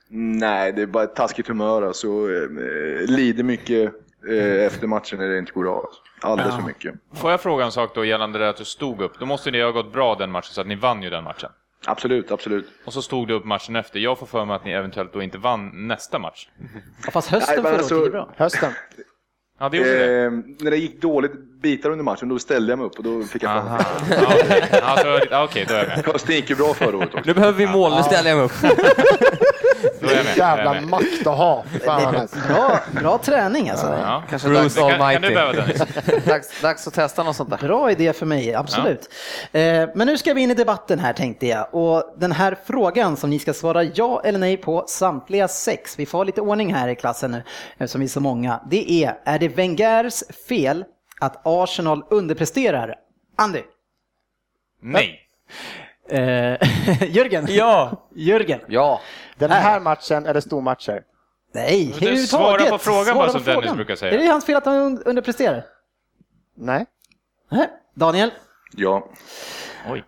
Nej, 0.10 0.74
det 0.74 0.82
är 0.82 0.86
bara 0.86 1.03
ett 1.03 1.16
taskigt 1.16 1.47
humör. 1.47 1.82
Alltså. 1.82 2.08
Eh, 2.08 3.08
lider 3.08 3.43
mycket 3.43 3.93
eh, 4.30 4.66
efter 4.66 4.88
matchen 4.88 5.20
när 5.20 5.30
det 5.30 5.38
inte 5.39 5.51
går 5.51 5.64
bra. 5.64 5.76
Alltså. 5.86 6.01
Alldeles 6.22 6.56
för 6.56 6.64
mycket. 6.64 6.95
Får 7.14 7.32
jag 7.32 7.41
fråga 7.41 7.66
en 7.66 7.72
sak 7.72 7.95
då 7.95 8.06
gällande 8.06 8.39
det 8.39 8.49
att 8.49 8.58
du 8.58 8.66
stod 8.66 9.01
upp? 9.01 9.20
Då 9.20 9.26
måste 9.26 9.51
det 9.51 9.64
ha 9.64 9.72
gått 9.72 9.93
bra 9.93 10.16
den 10.16 10.32
matchen, 10.32 10.53
så 10.53 10.62
att 10.62 10.68
ni 10.68 10.76
vann 10.76 11.03
ju 11.03 11.10
den 11.10 11.24
matchen. 11.24 11.49
Absolut, 11.88 12.32
absolut. 12.32 12.66
Och 12.86 12.93
så 12.93 13.01
stod 13.01 13.28
det 13.28 13.34
upp 13.34 13.45
matchen 13.45 13.76
efter. 13.76 13.99
Jag 13.99 14.20
får 14.20 14.26
för 14.26 14.45
mig 14.45 14.56
att 14.56 14.66
ni 14.66 14.72
eventuellt 14.72 15.14
då 15.14 15.22
inte 15.22 15.38
vann 15.38 15.88
nästa 15.88 16.20
match. 16.20 16.49
Ja, 17.06 17.12
fast 17.12 17.30
hösten 17.30 17.56
Nej, 17.56 17.64
förra 17.64 17.78
alltså- 17.78 17.95
året 17.95 18.03
gick 18.03 18.12
bra. 18.12 18.34
Hösten. 18.38 18.72
Ja, 19.60 19.70
det 19.70 19.78
gjorde 19.78 19.89
det. 19.89 20.24
Eh, 20.26 20.32
när 20.60 20.72
det 20.72 20.78
gick 20.78 21.01
dåligt 21.01 21.32
bitar 21.66 21.89
under 21.89 22.03
matchen, 22.03 22.30
då 22.30 22.39
ställde 22.39 22.72
jag 22.72 22.80
mig 22.80 22.88
upp 22.88 22.97
och 22.97 23.03
då 23.03 23.24
fick 23.24 23.43
jag 23.43 23.51
Aha. 23.51 23.78
fram 23.78 24.18
Ja, 24.20 24.28
Okej, 24.36 24.68
ja, 24.72 24.78
ja, 24.82 25.03
då 25.03 25.09
är 25.09 25.28
jag 25.32 26.28
med. 26.28 26.49
Ju 26.49 26.55
bra 26.55 26.74
förra 26.74 26.97
året 26.97 27.13
också. 27.13 27.22
Nu 27.26 27.34
behöver 27.34 27.57
vi 27.57 27.68
mål, 27.68 27.95
nu 27.95 28.03
ställer 28.03 28.30
jag 28.30 28.38
mig 28.38 28.45
upp. 28.45 28.51
Då 28.61 28.68
är 28.68 28.72
jag 28.72 28.86
med. 28.86 29.05
Då 30.01 30.07
är 30.07 30.16
jag 30.16 30.38
Jävla 30.38 30.74
med. 30.74 30.84
makt 30.84 31.28
att 31.28 31.38
ha. 31.38 31.63
Nice. 31.74 32.38
Bra, 32.47 32.80
bra 33.01 33.18
träning 33.18 33.70
alltså. 33.70 33.86
Ja. 33.86 34.24
Kanske 34.30 34.47
Bruce 34.47 34.61
dags, 34.61 34.76
kan, 34.76 35.22
kan 35.22 36.22
dags, 36.26 36.61
dags 36.61 36.88
att 36.88 36.93
testa 36.93 37.24
något 37.24 37.36
sånt 37.36 37.49
där. 37.49 37.57
Bra 37.57 37.91
idé 37.91 38.13
för 38.13 38.26
mig, 38.26 38.53
absolut. 38.53 39.09
Eh, 39.51 39.61
men 39.95 40.07
nu 40.07 40.18
ska 40.18 40.34
vi 40.34 40.41
in 40.41 40.51
i 40.51 40.53
debatten 40.53 40.99
här 40.99 41.13
tänkte 41.13 41.47
jag. 41.47 41.68
Och 41.76 42.16
den 42.18 42.32
här 42.32 42.57
frågan 42.66 43.18
som 43.18 43.30
ni 43.30 43.39
ska 43.39 43.53
svara 43.53 43.84
ja 43.84 44.22
eller 44.26 44.39
nej 44.39 44.57
på 44.57 44.84
samtliga 44.88 45.47
sex. 45.47 45.99
Vi 45.99 46.05
får 46.05 46.26
lite 46.26 46.41
ordning 46.41 46.74
här 46.74 46.88
i 46.88 46.95
klassen 46.95 47.32
nu 47.32 47.43
eftersom 47.78 48.01
vi 48.01 48.05
är 48.05 48.09
så 48.09 48.20
många. 48.20 48.59
Det 48.70 48.91
är, 48.91 49.18
är 49.26 49.39
det 49.39 49.47
Wengers 49.47 50.24
fel 50.49 50.84
att 51.22 51.41
Arsenal 51.43 52.03
underpresterar? 52.09 52.95
Andy? 53.36 53.61
Nej. 54.82 55.20
Eh, 56.09 56.20
Jörgen? 57.16 57.45
Ja. 57.49 58.07
Jörgen? 58.16 58.59
Ja, 58.68 59.01
Den 59.38 59.51
här 59.51 59.80
matchen 59.80 60.26
det 60.34 60.41
stormatcher. 60.41 61.03
Nej, 61.53 61.86
Du 61.86 61.91
överhuvudtaget. 62.05 62.30
svarar 62.30 62.70
på 62.70 62.78
frågan 62.78 63.05
Svara 63.05 63.16
bara 63.18 63.30
som 63.30 63.43
Dennis 63.43 63.74
brukar 63.74 63.95
säga. 63.95 64.13
Är 64.13 64.18
det 64.18 64.28
hans 64.28 64.45
fel 64.45 64.55
att 64.55 64.66
han 64.66 65.03
underpresterar? 65.03 65.66
Nej. 66.55 66.86
Nej. 67.51 67.68
Daniel? 67.93 68.32
Ja. 68.72 69.09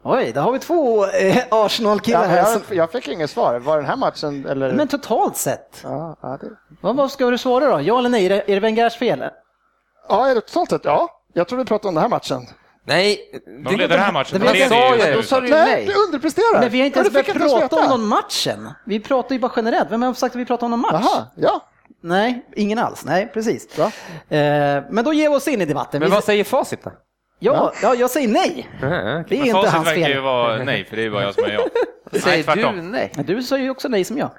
Oj, 0.03 0.31
där 0.31 0.41
har 0.41 0.51
vi 0.51 0.59
två 0.59 1.05
eh, 1.05 1.43
Arsenal-killar 1.51 2.21
Ja, 2.23 2.27
här. 2.27 2.37
jag, 2.37 2.47
Som, 2.47 2.61
jag 2.77 2.91
fick 2.91 3.07
inget 3.07 3.29
svar. 3.29 3.59
Var 3.59 3.77
den 3.77 3.85
här 3.85 3.95
matchen 3.95 4.45
eller? 4.45 4.71
men 4.73 4.87
totalt 4.87 5.37
sett? 5.37 5.79
Ja, 5.83 6.17
ja, 6.21 6.37
det... 6.41 6.49
Vad, 6.81 6.95
vad 6.95 7.11
ska 7.11 7.29
du 7.29 7.37
svara 7.37 7.69
då? 7.69 7.81
Ja 7.81 7.99
eller 7.99 8.09
nej? 8.09 8.25
Är 8.25 8.29
det, 8.29 8.41
är 8.51 8.53
det 8.55 8.59
Wengers 8.59 8.97
fel? 8.97 9.23
Ja, 10.09 10.27
är 10.27 10.35
det 10.35 10.41
totalt 10.41 10.69
sett? 10.69 10.85
Ja. 10.85 11.09
Jag 11.33 11.47
tror 11.47 11.59
vi 11.59 11.65
pratade 11.65 11.87
om 11.89 11.95
den 11.95 12.01
här 12.01 12.09
matchen. 12.09 12.41
Nej, 12.85 13.19
De 13.65 13.75
leder 13.75 13.87
den 13.87 13.99
här 13.99 14.11
matchen. 14.11 14.39
det 14.39 14.45
De 14.45 14.51
vet 14.51 14.69
leder 14.69 14.75
jag 14.75 14.95
ju 14.95 14.99
sa 15.01 15.07
jag, 15.07 15.17
då 15.17 15.23
sa 15.23 15.41
du. 15.41 15.49
Nej, 15.49 15.85
du 15.85 15.93
underpresterar. 16.05 16.59
Men 16.61 16.69
vi 16.69 16.79
har 16.79 16.85
inte 16.85 16.99
ens 16.99 17.13
det 17.13 17.23
börjat 17.35 17.51
prata 17.69 17.75
om 17.83 17.89
någon 17.89 18.07
matchen. 18.07 18.69
Vi 18.85 18.99
pratar 18.99 19.33
ju 19.35 19.39
bara 19.39 19.51
generellt. 19.55 19.91
Vem 19.91 20.01
har 20.01 20.13
sagt 20.13 20.35
att 20.35 20.41
vi 20.41 20.45
pratar 20.45 20.65
om 20.67 20.71
någon 20.71 20.79
match? 20.79 21.05
Jaha, 21.05 21.25
ja. 21.35 21.61
Nej, 22.03 22.45
ingen 22.55 22.79
alls. 22.79 23.05
Nej, 23.05 23.29
precis. 23.33 23.75
Bra. 23.75 23.85
Eh, 23.85 24.83
men 24.89 25.03
då 25.03 25.13
ger 25.13 25.29
vi 25.29 25.35
oss 25.35 25.47
in 25.47 25.61
i 25.61 25.65
debatten. 25.65 25.99
men 25.99 26.09
Vi- 26.09 26.13
vad 26.15 26.23
säger 26.23 26.43
facit 26.43 26.83
då? 26.83 26.91
ja, 27.39 27.73
ja, 27.81 27.95
jag 27.95 28.09
säger 28.09 28.27
nej. 28.27 28.69
Mhm. 28.73 28.89
Det 28.89 28.95
är 28.95 29.23
Men 29.29 29.37
inte 29.39 29.51
facit 29.51 29.71
hans 29.73 29.87
verkar 29.87 30.07
ju 30.07 30.13
fel. 30.13 30.21
vara 30.23 30.63
nej, 30.63 30.85
för 30.85 30.95
det 30.95 31.05
är 31.05 31.09
bara 31.09 31.23
jag 31.23 31.33
som 31.33 31.43
är 31.43 31.49
ja. 31.51 31.59
Nej, 32.11 32.43
säger 32.43 32.71
du 32.73 32.81
nej? 32.81 33.11
Men 33.15 33.25
du 33.25 33.43
sa 33.43 33.57
ju 33.57 33.69
också 33.69 33.87
nej 33.87 34.03
som 34.03 34.17
jag. 34.17 34.29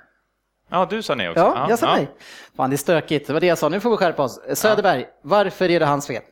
Ja, 0.70 0.86
du 0.90 1.02
sa 1.02 1.14
nej 1.14 1.28
också. 1.28 1.40
Ja, 1.56 1.66
jag 1.68 1.78
sa 1.78 1.94
nej. 1.94 2.08
Fan, 2.56 2.70
det 2.70 2.74
är 2.74 2.78
stökigt. 2.78 3.26
Det 3.26 3.32
var 3.32 3.40
det 3.40 3.46
jag 3.46 3.58
sa. 3.58 3.68
Nu 3.68 3.80
får 3.80 3.90
vi 3.90 3.96
skärpa 3.96 4.22
oss. 4.22 4.40
Söderberg, 4.54 5.06
varför 5.22 5.70
är 5.70 5.80
det 5.80 5.86
hans 5.86 6.06
fel? 6.06 6.22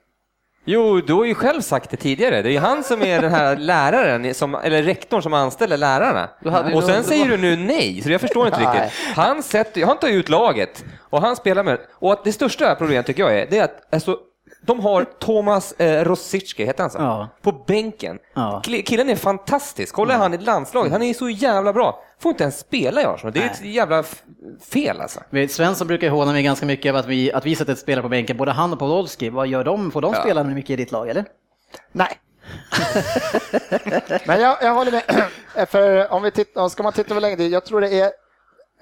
Jo, 0.68 1.00
du 1.00 1.12
har 1.12 1.24
ju 1.24 1.34
själv 1.34 1.60
sagt 1.60 1.90
det 1.90 1.96
tidigare. 1.96 2.42
Det 2.42 2.48
är 2.48 2.52
ju 2.52 2.58
han 2.58 2.82
som 2.84 3.02
är 3.02 3.22
den 3.22 3.30
här 3.32 3.56
läraren, 3.58 4.34
som, 4.34 4.54
eller 4.54 4.82
rektorn 4.82 5.22
som 5.22 5.34
anställer 5.34 5.76
lärarna. 5.76 6.28
Du 6.42 6.50
hade 6.50 6.70
ju 6.70 6.76
Och 6.76 6.84
sen 6.84 7.04
säger 7.04 7.28
du 7.28 7.36
nu 7.36 7.56
nej, 7.56 8.02
så 8.02 8.10
jag 8.10 8.20
förstår 8.20 8.46
inte 8.46 8.60
riktigt. 8.60 8.92
Han, 9.16 9.42
sätter, 9.42 9.86
han 9.86 9.98
tar 9.98 10.08
ut 10.08 10.28
laget 10.28 10.84
och 11.00 11.20
han 11.20 11.36
spelar 11.36 11.62
med... 11.62 11.78
Och 11.92 12.12
att 12.12 12.24
det 12.24 12.32
största 12.32 12.74
problemet 12.74 13.06
tycker 13.06 13.22
jag 13.22 13.38
är, 13.38 13.46
det 13.50 13.58
är 13.58 13.64
att 13.64 13.94
alltså, 13.94 14.18
de 14.66 14.80
har 14.80 15.04
Thomas 15.04 15.72
eh, 15.72 16.04
Rosicki, 16.04 16.64
heter 16.64 16.82
han 16.82 16.90
så? 16.90 16.98
Ja. 16.98 17.28
På 17.42 17.52
bänken. 17.52 18.18
Ja. 18.34 18.62
Kille- 18.64 18.82
Killen 18.82 19.10
är 19.10 19.16
fantastisk. 19.16 19.94
Kolla 19.94 20.16
han 20.16 20.34
i 20.34 20.38
landslaget, 20.38 20.92
han 20.92 21.02
är 21.02 21.14
så 21.14 21.28
jävla 21.28 21.72
bra. 21.72 22.02
Får 22.18 22.30
inte 22.30 22.42
ens 22.42 22.58
spela 22.58 23.02
i 23.02 23.04
Arsenal. 23.04 23.32
Det 23.32 23.42
är 23.42 23.50
ett 23.50 23.64
jävla 23.64 24.04
fel 24.70 25.00
alltså. 25.00 25.20
Svensson 25.48 25.86
brukar 25.86 26.10
håna 26.10 26.32
mig 26.32 26.42
ganska 26.42 26.66
mycket 26.66 26.88
över 26.88 27.00
att 27.00 27.06
vi, 27.06 27.32
att 27.32 27.46
vi 27.46 27.56
sätter 27.56 27.72
ett 27.72 27.78
spelare 27.78 28.02
på 28.02 28.08
bänken. 28.08 28.36
Både 28.36 28.52
han 28.52 28.72
och 28.72 28.78
Podolski. 28.78 29.30
Vad 29.30 29.46
gör 29.46 29.64
de? 29.64 29.90
Får 29.90 30.00
de 30.00 30.14
spela 30.14 30.44
mycket 30.44 30.70
i 30.70 30.76
ditt 30.76 30.92
lag, 30.92 31.08
eller? 31.08 31.24
Nej. 31.92 32.20
Men 34.26 34.40
jag, 34.40 34.58
jag 34.62 34.74
håller 34.74 34.92
med. 34.92 35.28
För 35.68 36.12
om 36.12 36.22
vi 36.22 36.30
tittar, 36.30 36.68
ska 36.68 36.82
man 36.82 36.92
titta 36.92 37.14
på 37.14 37.20
längre, 37.20 37.44
jag 37.44 37.64
tror 37.64 37.80
det 37.80 38.00
är, 38.00 38.12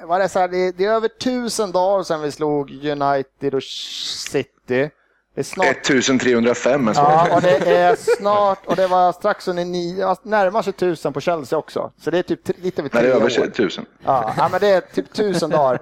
vad 0.03 0.21
det, 0.21 0.25
är 0.25 0.29
så 0.29 0.39
här, 0.39 0.49
det, 0.49 0.57
är, 0.57 0.73
det 0.73 0.85
är 0.85 0.93
över 0.93 1.09
tusen 1.09 1.73
dagar 1.73 2.03
sedan 2.03 2.23
vi 2.23 2.33
slog 2.33 2.71
United 2.71 3.55
och 3.55 3.63
City. 3.63 4.91
Det 5.35 5.41
är 5.41 5.45
snart 5.45 5.67
1305 5.67 6.89
är 6.89 6.95
Ja, 6.95 7.37
och 7.37 7.43
det 7.43 7.57
är 7.57 7.97
snart, 8.19 8.67
och 8.67 8.77
det 8.77 8.87
var 8.87 9.13
strax 9.13 9.49
under 9.49 9.65
nio, 9.65 10.17
närmar 10.23 10.63
sig 10.63 10.73
tusen 10.73 11.13
på 11.13 11.21
Chelsea 11.21 11.59
också. 11.59 11.93
Så 12.01 12.11
det 12.11 12.19
är 12.19 12.23
typ 12.23 12.49
lite 12.63 12.83
över 12.83 12.91
Nej, 12.93 13.03
det 13.03 13.09
tre 13.09 13.09
är 13.09 13.41
över 13.41 13.49
1000. 13.49 13.87
Ja, 14.05 14.35
ja, 14.37 14.49
men 14.49 14.61
det 14.61 14.69
är 14.69 14.81
typ 14.81 15.13
tusen 15.13 15.51
dagar. 15.51 15.79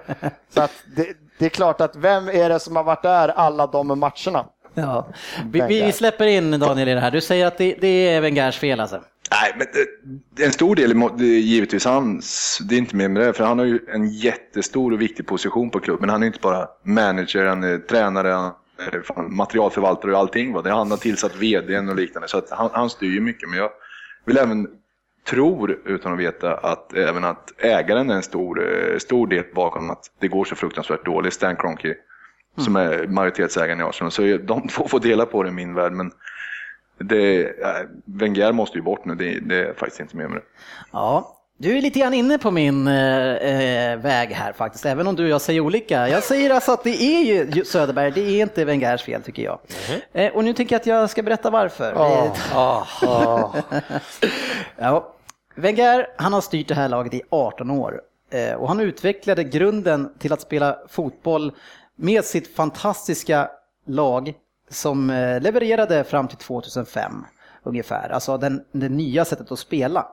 Så 0.53 0.61
att 0.61 0.71
det, 0.95 1.07
det 1.37 1.45
är 1.45 1.49
klart 1.49 1.81
att 1.81 1.95
vem 1.95 2.27
är 2.27 2.49
det 2.49 2.59
som 2.59 2.75
har 2.75 2.83
varit 2.83 3.03
där 3.03 3.29
alla 3.29 3.67
de 3.67 3.87
matcherna? 3.87 4.45
Ja. 4.73 5.07
Vi, 5.51 5.61
vi, 5.61 5.91
släpper 5.91 6.25
in 6.25 6.59
Daniel 6.59 6.87
i 6.89 6.93
det 6.93 6.99
här. 6.99 7.11
Du 7.11 7.21
säger 7.21 7.47
att 7.47 7.57
det, 7.57 7.75
det 7.81 7.87
är 7.87 8.21
Wengers 8.21 8.57
fel 8.57 8.79
alltså? 8.79 9.01
Nej, 9.31 9.55
men 9.57 9.67
det, 10.35 10.43
en 10.43 10.51
stor 10.51 10.75
del 10.75 10.91
är 10.91 11.23
givetvis 11.23 11.85
hans. 11.85 12.57
Det 12.61 12.75
är 12.75 12.79
inte 12.79 12.95
mer 12.95 13.07
med 13.07 13.21
det, 13.23 13.33
för 13.33 13.43
han 13.43 13.59
har 13.59 13.65
ju 13.65 13.79
en 13.93 14.09
jättestor 14.09 14.93
och 14.93 15.01
viktig 15.01 15.27
position 15.27 15.69
på 15.69 15.79
klubben. 15.79 16.09
Han 16.09 16.23
är 16.23 16.27
inte 16.27 16.39
bara 16.41 16.67
manager, 16.83 17.45
han 17.45 17.63
är 17.63 17.77
tränare, 17.77 18.51
fan 19.03 19.35
materialförvaltare 19.35 20.11
och 20.11 20.19
allting. 20.19 20.53
Va? 20.53 20.61
Det 20.61 20.71
han 20.71 20.91
har 20.91 20.97
tillsatt 20.97 21.35
vdn 21.35 21.89
och 21.89 21.95
liknande, 21.95 22.27
så 22.27 22.41
han, 22.49 22.69
han 22.73 22.89
styr 22.89 23.19
mycket. 23.19 23.49
Men 23.49 23.59
jag 23.59 23.69
vill 24.25 24.37
även 24.37 24.67
tror, 25.23 25.79
utan 25.85 26.13
att 26.13 26.19
veta, 26.19 26.53
att 26.53 26.93
även 26.93 27.23
att 27.23 27.53
ägaren 27.57 28.09
är 28.09 28.15
en 28.15 28.23
stor, 28.23 28.61
eh, 28.61 28.97
stor 28.97 29.27
del 29.27 29.43
bakom 29.55 29.89
att 29.89 30.11
det 30.19 30.27
går 30.27 30.45
så 30.45 30.55
fruktansvärt 30.55 31.05
dåligt. 31.05 31.33
Stan 31.33 31.55
Kroenke, 31.55 31.95
som 32.57 32.75
är 32.75 33.07
majoritetsägaren 33.07 33.79
i 33.79 33.83
Arsenal. 33.83 34.11
Så 34.11 34.21
de 34.37 34.67
två 34.67 34.87
får 34.87 34.99
dela 34.99 35.25
på 35.25 35.43
det 35.43 35.49
i 35.49 35.53
min 35.53 35.73
värld. 35.73 35.91
Men 35.91 36.11
det, 36.97 37.43
äh, 37.61 37.87
Wenger 38.05 38.51
måste 38.51 38.77
ju 38.77 38.83
bort 38.83 39.05
nu, 39.05 39.15
det, 39.15 39.39
det 39.39 39.67
är 39.67 39.73
faktiskt 39.73 39.99
inte 39.99 40.17
med 40.17 40.29
med 40.29 40.37
det. 40.37 40.45
Ja. 40.91 41.39
Du 41.57 41.77
är 41.77 41.81
lite 41.81 41.99
grann 41.99 42.13
inne 42.13 42.37
på 42.37 42.51
min 42.51 42.87
eh, 42.87 43.33
eh, 43.33 43.97
väg 43.99 44.29
här 44.29 44.53
faktiskt, 44.53 44.85
även 44.85 45.07
om 45.07 45.15
du 45.15 45.23
och 45.23 45.29
jag 45.29 45.41
säger 45.41 45.59
olika. 45.59 46.09
Jag 46.09 46.23
säger 46.23 46.49
alltså 46.49 46.71
att 46.71 46.83
det 46.83 47.01
är 47.03 47.23
ju 47.23 47.65
Söderberg, 47.65 48.11
det 48.11 48.21
är 48.21 48.41
inte 48.41 48.65
Wengers 48.65 49.03
fel 49.03 49.21
tycker 49.23 49.43
jag. 49.43 49.59
Eh, 50.13 50.33
och 50.33 50.43
nu 50.43 50.53
tänker 50.53 50.75
jag 50.75 50.79
att 50.79 50.85
jag 50.85 51.09
ska 51.09 51.23
berätta 51.23 51.49
varför. 51.49 51.93
Ja. 51.95 52.33
Ja. 54.77 55.15
Wenger, 55.55 56.07
han 56.17 56.33
har 56.33 56.41
styrt 56.41 56.67
det 56.67 56.75
här 56.75 56.89
laget 56.89 57.13
i 57.13 57.21
18 57.29 57.71
år 57.71 58.01
eh, 58.31 58.53
och 58.53 58.67
han 58.67 58.79
utvecklade 58.79 59.43
grunden 59.43 60.13
till 60.19 60.33
att 60.33 60.41
spela 60.41 60.77
fotboll 60.89 61.51
med 61.95 62.25
sitt 62.25 62.55
fantastiska 62.55 63.49
lag 63.87 64.33
som 64.69 65.09
eh, 65.09 65.41
levererade 65.41 66.03
fram 66.03 66.27
till 66.27 66.37
2005 66.37 67.25
ungefär, 67.63 68.09
alltså 68.09 68.37
den, 68.37 68.63
det 68.71 68.89
nya 68.89 69.25
sättet 69.25 69.51
att 69.51 69.59
spela. 69.59 70.07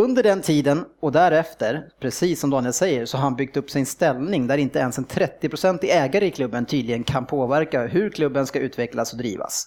Under 0.00 0.22
den 0.22 0.42
tiden 0.42 0.84
och 1.00 1.12
därefter, 1.12 1.88
precis 2.00 2.40
som 2.40 2.50
Daniel 2.50 2.72
säger, 2.72 3.06
så 3.06 3.16
har 3.16 3.22
han 3.22 3.36
byggt 3.36 3.56
upp 3.56 3.70
sin 3.70 3.86
ställning 3.86 4.46
där 4.46 4.58
inte 4.58 4.78
ens 4.78 4.98
en 4.98 5.06
30-procentig 5.06 5.88
ägare 5.90 6.26
i 6.26 6.30
klubben 6.30 6.66
tydligen 6.66 7.04
kan 7.04 7.26
påverka 7.26 7.86
hur 7.86 8.10
klubben 8.10 8.46
ska 8.46 8.58
utvecklas 8.58 9.12
och 9.12 9.18
drivas. 9.18 9.66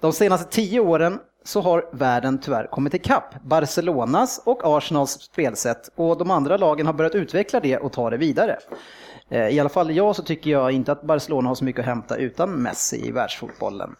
De 0.00 0.12
senaste 0.12 0.50
tio 0.50 0.80
åren 0.80 1.18
så 1.44 1.60
har 1.60 1.88
världen 1.92 2.38
tyvärr 2.38 2.66
kommit 2.66 2.94
ikapp 2.94 3.42
Barcelonas 3.42 4.40
och 4.44 4.60
Arsenals 4.64 5.10
spelsätt 5.10 5.90
och 5.94 6.18
de 6.18 6.30
andra 6.30 6.56
lagen 6.56 6.86
har 6.86 6.92
börjat 6.92 7.14
utveckla 7.14 7.60
det 7.60 7.78
och 7.78 7.92
ta 7.92 8.10
det 8.10 8.16
vidare. 8.16 8.58
Eh, 9.30 9.48
I 9.48 9.60
alla 9.60 9.68
fall 9.68 9.96
jag 9.96 10.16
så 10.16 10.22
tycker 10.22 10.50
jag 10.50 10.72
inte 10.72 10.92
att 10.92 11.02
Barcelona 11.02 11.48
har 11.48 11.54
så 11.54 11.64
mycket 11.64 11.80
att 11.80 11.86
hämta 11.86 12.16
utan 12.16 12.50
Messi 12.50 13.06
i 13.06 13.10
världsfotbollen. 13.10 13.96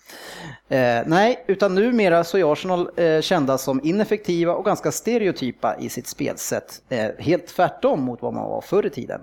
Eh, 0.68 1.02
nej, 1.06 1.44
utan 1.46 1.74
numera 1.74 2.24
så 2.24 2.38
är 2.38 2.52
Arsenal 2.52 2.90
eh, 2.96 3.20
kända 3.20 3.58
som 3.58 3.80
ineffektiva 3.84 4.54
och 4.54 4.64
ganska 4.64 4.92
stereotypa 4.92 5.76
i 5.76 5.88
sitt 5.88 6.06
spelsätt. 6.06 6.82
Helt 7.18 7.46
tvärtom 7.46 8.00
mot 8.02 8.22
vad 8.22 8.34
man 8.34 8.50
var 8.50 8.60
förr 8.60 8.86
i 8.86 8.90
tiden. 8.90 9.20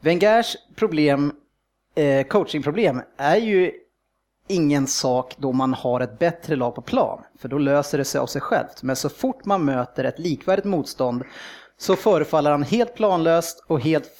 Wengers 0.00 0.56
problem, 0.76 1.32
coachingproblem 2.28 3.02
är 3.16 3.36
ju 3.36 3.72
ingen 4.48 4.86
sak 4.86 5.34
då 5.38 5.52
man 5.52 5.74
har 5.74 6.00
ett 6.00 6.18
bättre 6.18 6.56
lag 6.56 6.74
på 6.74 6.82
plan, 6.82 7.22
för 7.38 7.48
då 7.48 7.58
löser 7.58 7.98
det 7.98 8.04
sig 8.04 8.18
av 8.18 8.26
sig 8.26 8.40
självt. 8.40 8.82
Men 8.82 8.96
så 8.96 9.08
fort 9.08 9.44
man 9.44 9.64
möter 9.64 10.04
ett 10.04 10.18
likvärdigt 10.18 10.66
motstånd 10.66 11.24
så 11.78 11.96
förefaller 11.96 12.50
han 12.50 12.62
helt 12.62 12.94
planlöst 12.94 13.64
och 13.66 13.80
helt 13.80 14.10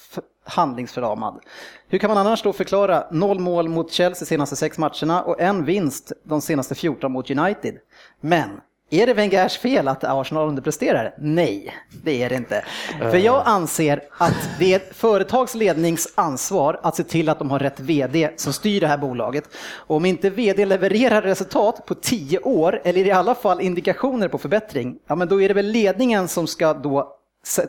handlingsförlamad. 0.51 1.40
Hur 1.88 1.98
kan 1.98 2.11
man 2.11 2.18
annars 2.18 2.42
då 2.42 2.53
förklara 2.53 3.05
noll 3.11 3.38
mål 3.38 3.68
mot 3.68 3.92
Chelsea 3.92 4.26
senaste 4.26 4.57
sex 4.57 4.78
matcherna 4.78 5.22
och 5.22 5.40
en 5.40 5.64
vinst 5.64 6.12
de 6.24 6.40
senaste 6.40 6.74
14 6.74 7.12
mot 7.12 7.30
United? 7.30 7.74
Men 8.20 8.51
Är 8.92 9.07
det 9.07 9.14
Wengers 9.14 9.59
fel 9.59 9.88
att 9.88 10.05
Arsenal 10.05 10.48
underpresterar? 10.48 11.14
Nej, 11.18 11.74
det 12.03 12.22
är 12.22 12.28
det 12.28 12.34
inte. 12.34 12.64
För 12.98 13.16
jag 13.16 13.42
anser 13.46 14.03
att 14.18 14.51
det 14.59 14.72
är 14.72 14.76
ett 14.76 14.96
företags 14.96 15.55
lednings 15.55 16.12
ansvar 16.14 16.80
att 16.82 16.96
se 16.96 17.03
till 17.03 17.28
att 17.28 17.38
de 17.38 17.51
har 17.51 17.59
rätt 17.59 17.80
VD 17.80 18.30
som 18.36 18.53
styr 18.53 18.80
det 18.80 18.86
här 18.86 18.98
bolaget. 18.98 19.44
Och 19.76 19.96
om 19.96 20.05
inte 20.05 20.30
VD 20.30 20.64
levererar 20.64 21.22
resultat 21.22 21.86
på 21.86 21.94
tio 21.94 22.38
år, 22.38 22.80
eller 22.84 23.07
i 23.07 23.12
alla 23.12 23.34
fall 23.34 23.61
indikationer 23.61 24.28
på 24.28 24.38
förbättring, 24.38 24.98
ja 25.07 25.14
men 25.14 25.28
då 25.28 25.42
är 25.42 25.48
det 25.48 25.55
väl 25.55 25.66
ledningen 25.66 26.28
som 26.28 26.46
ska 26.46 26.74
då 26.74 27.20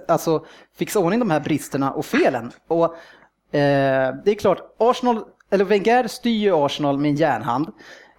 alltså, 0.07 0.45
fixa 0.77 0.99
ordning 0.99 1.19
de 1.19 1.31
här 1.31 1.39
bristerna 1.39 1.91
och 1.91 2.05
felen. 2.05 2.51
Och 2.67 2.85
eh, 3.55 4.15
det 4.25 4.31
är 4.31 4.35
klart, 4.35 4.75
Arsenal, 4.77 5.23
eller 5.49 5.65
Wenger 5.65 6.07
styr 6.07 6.37
ju 6.37 6.55
Arsenal 6.55 6.97
med 6.97 7.09
en 7.09 7.15
järnhand. 7.15 7.71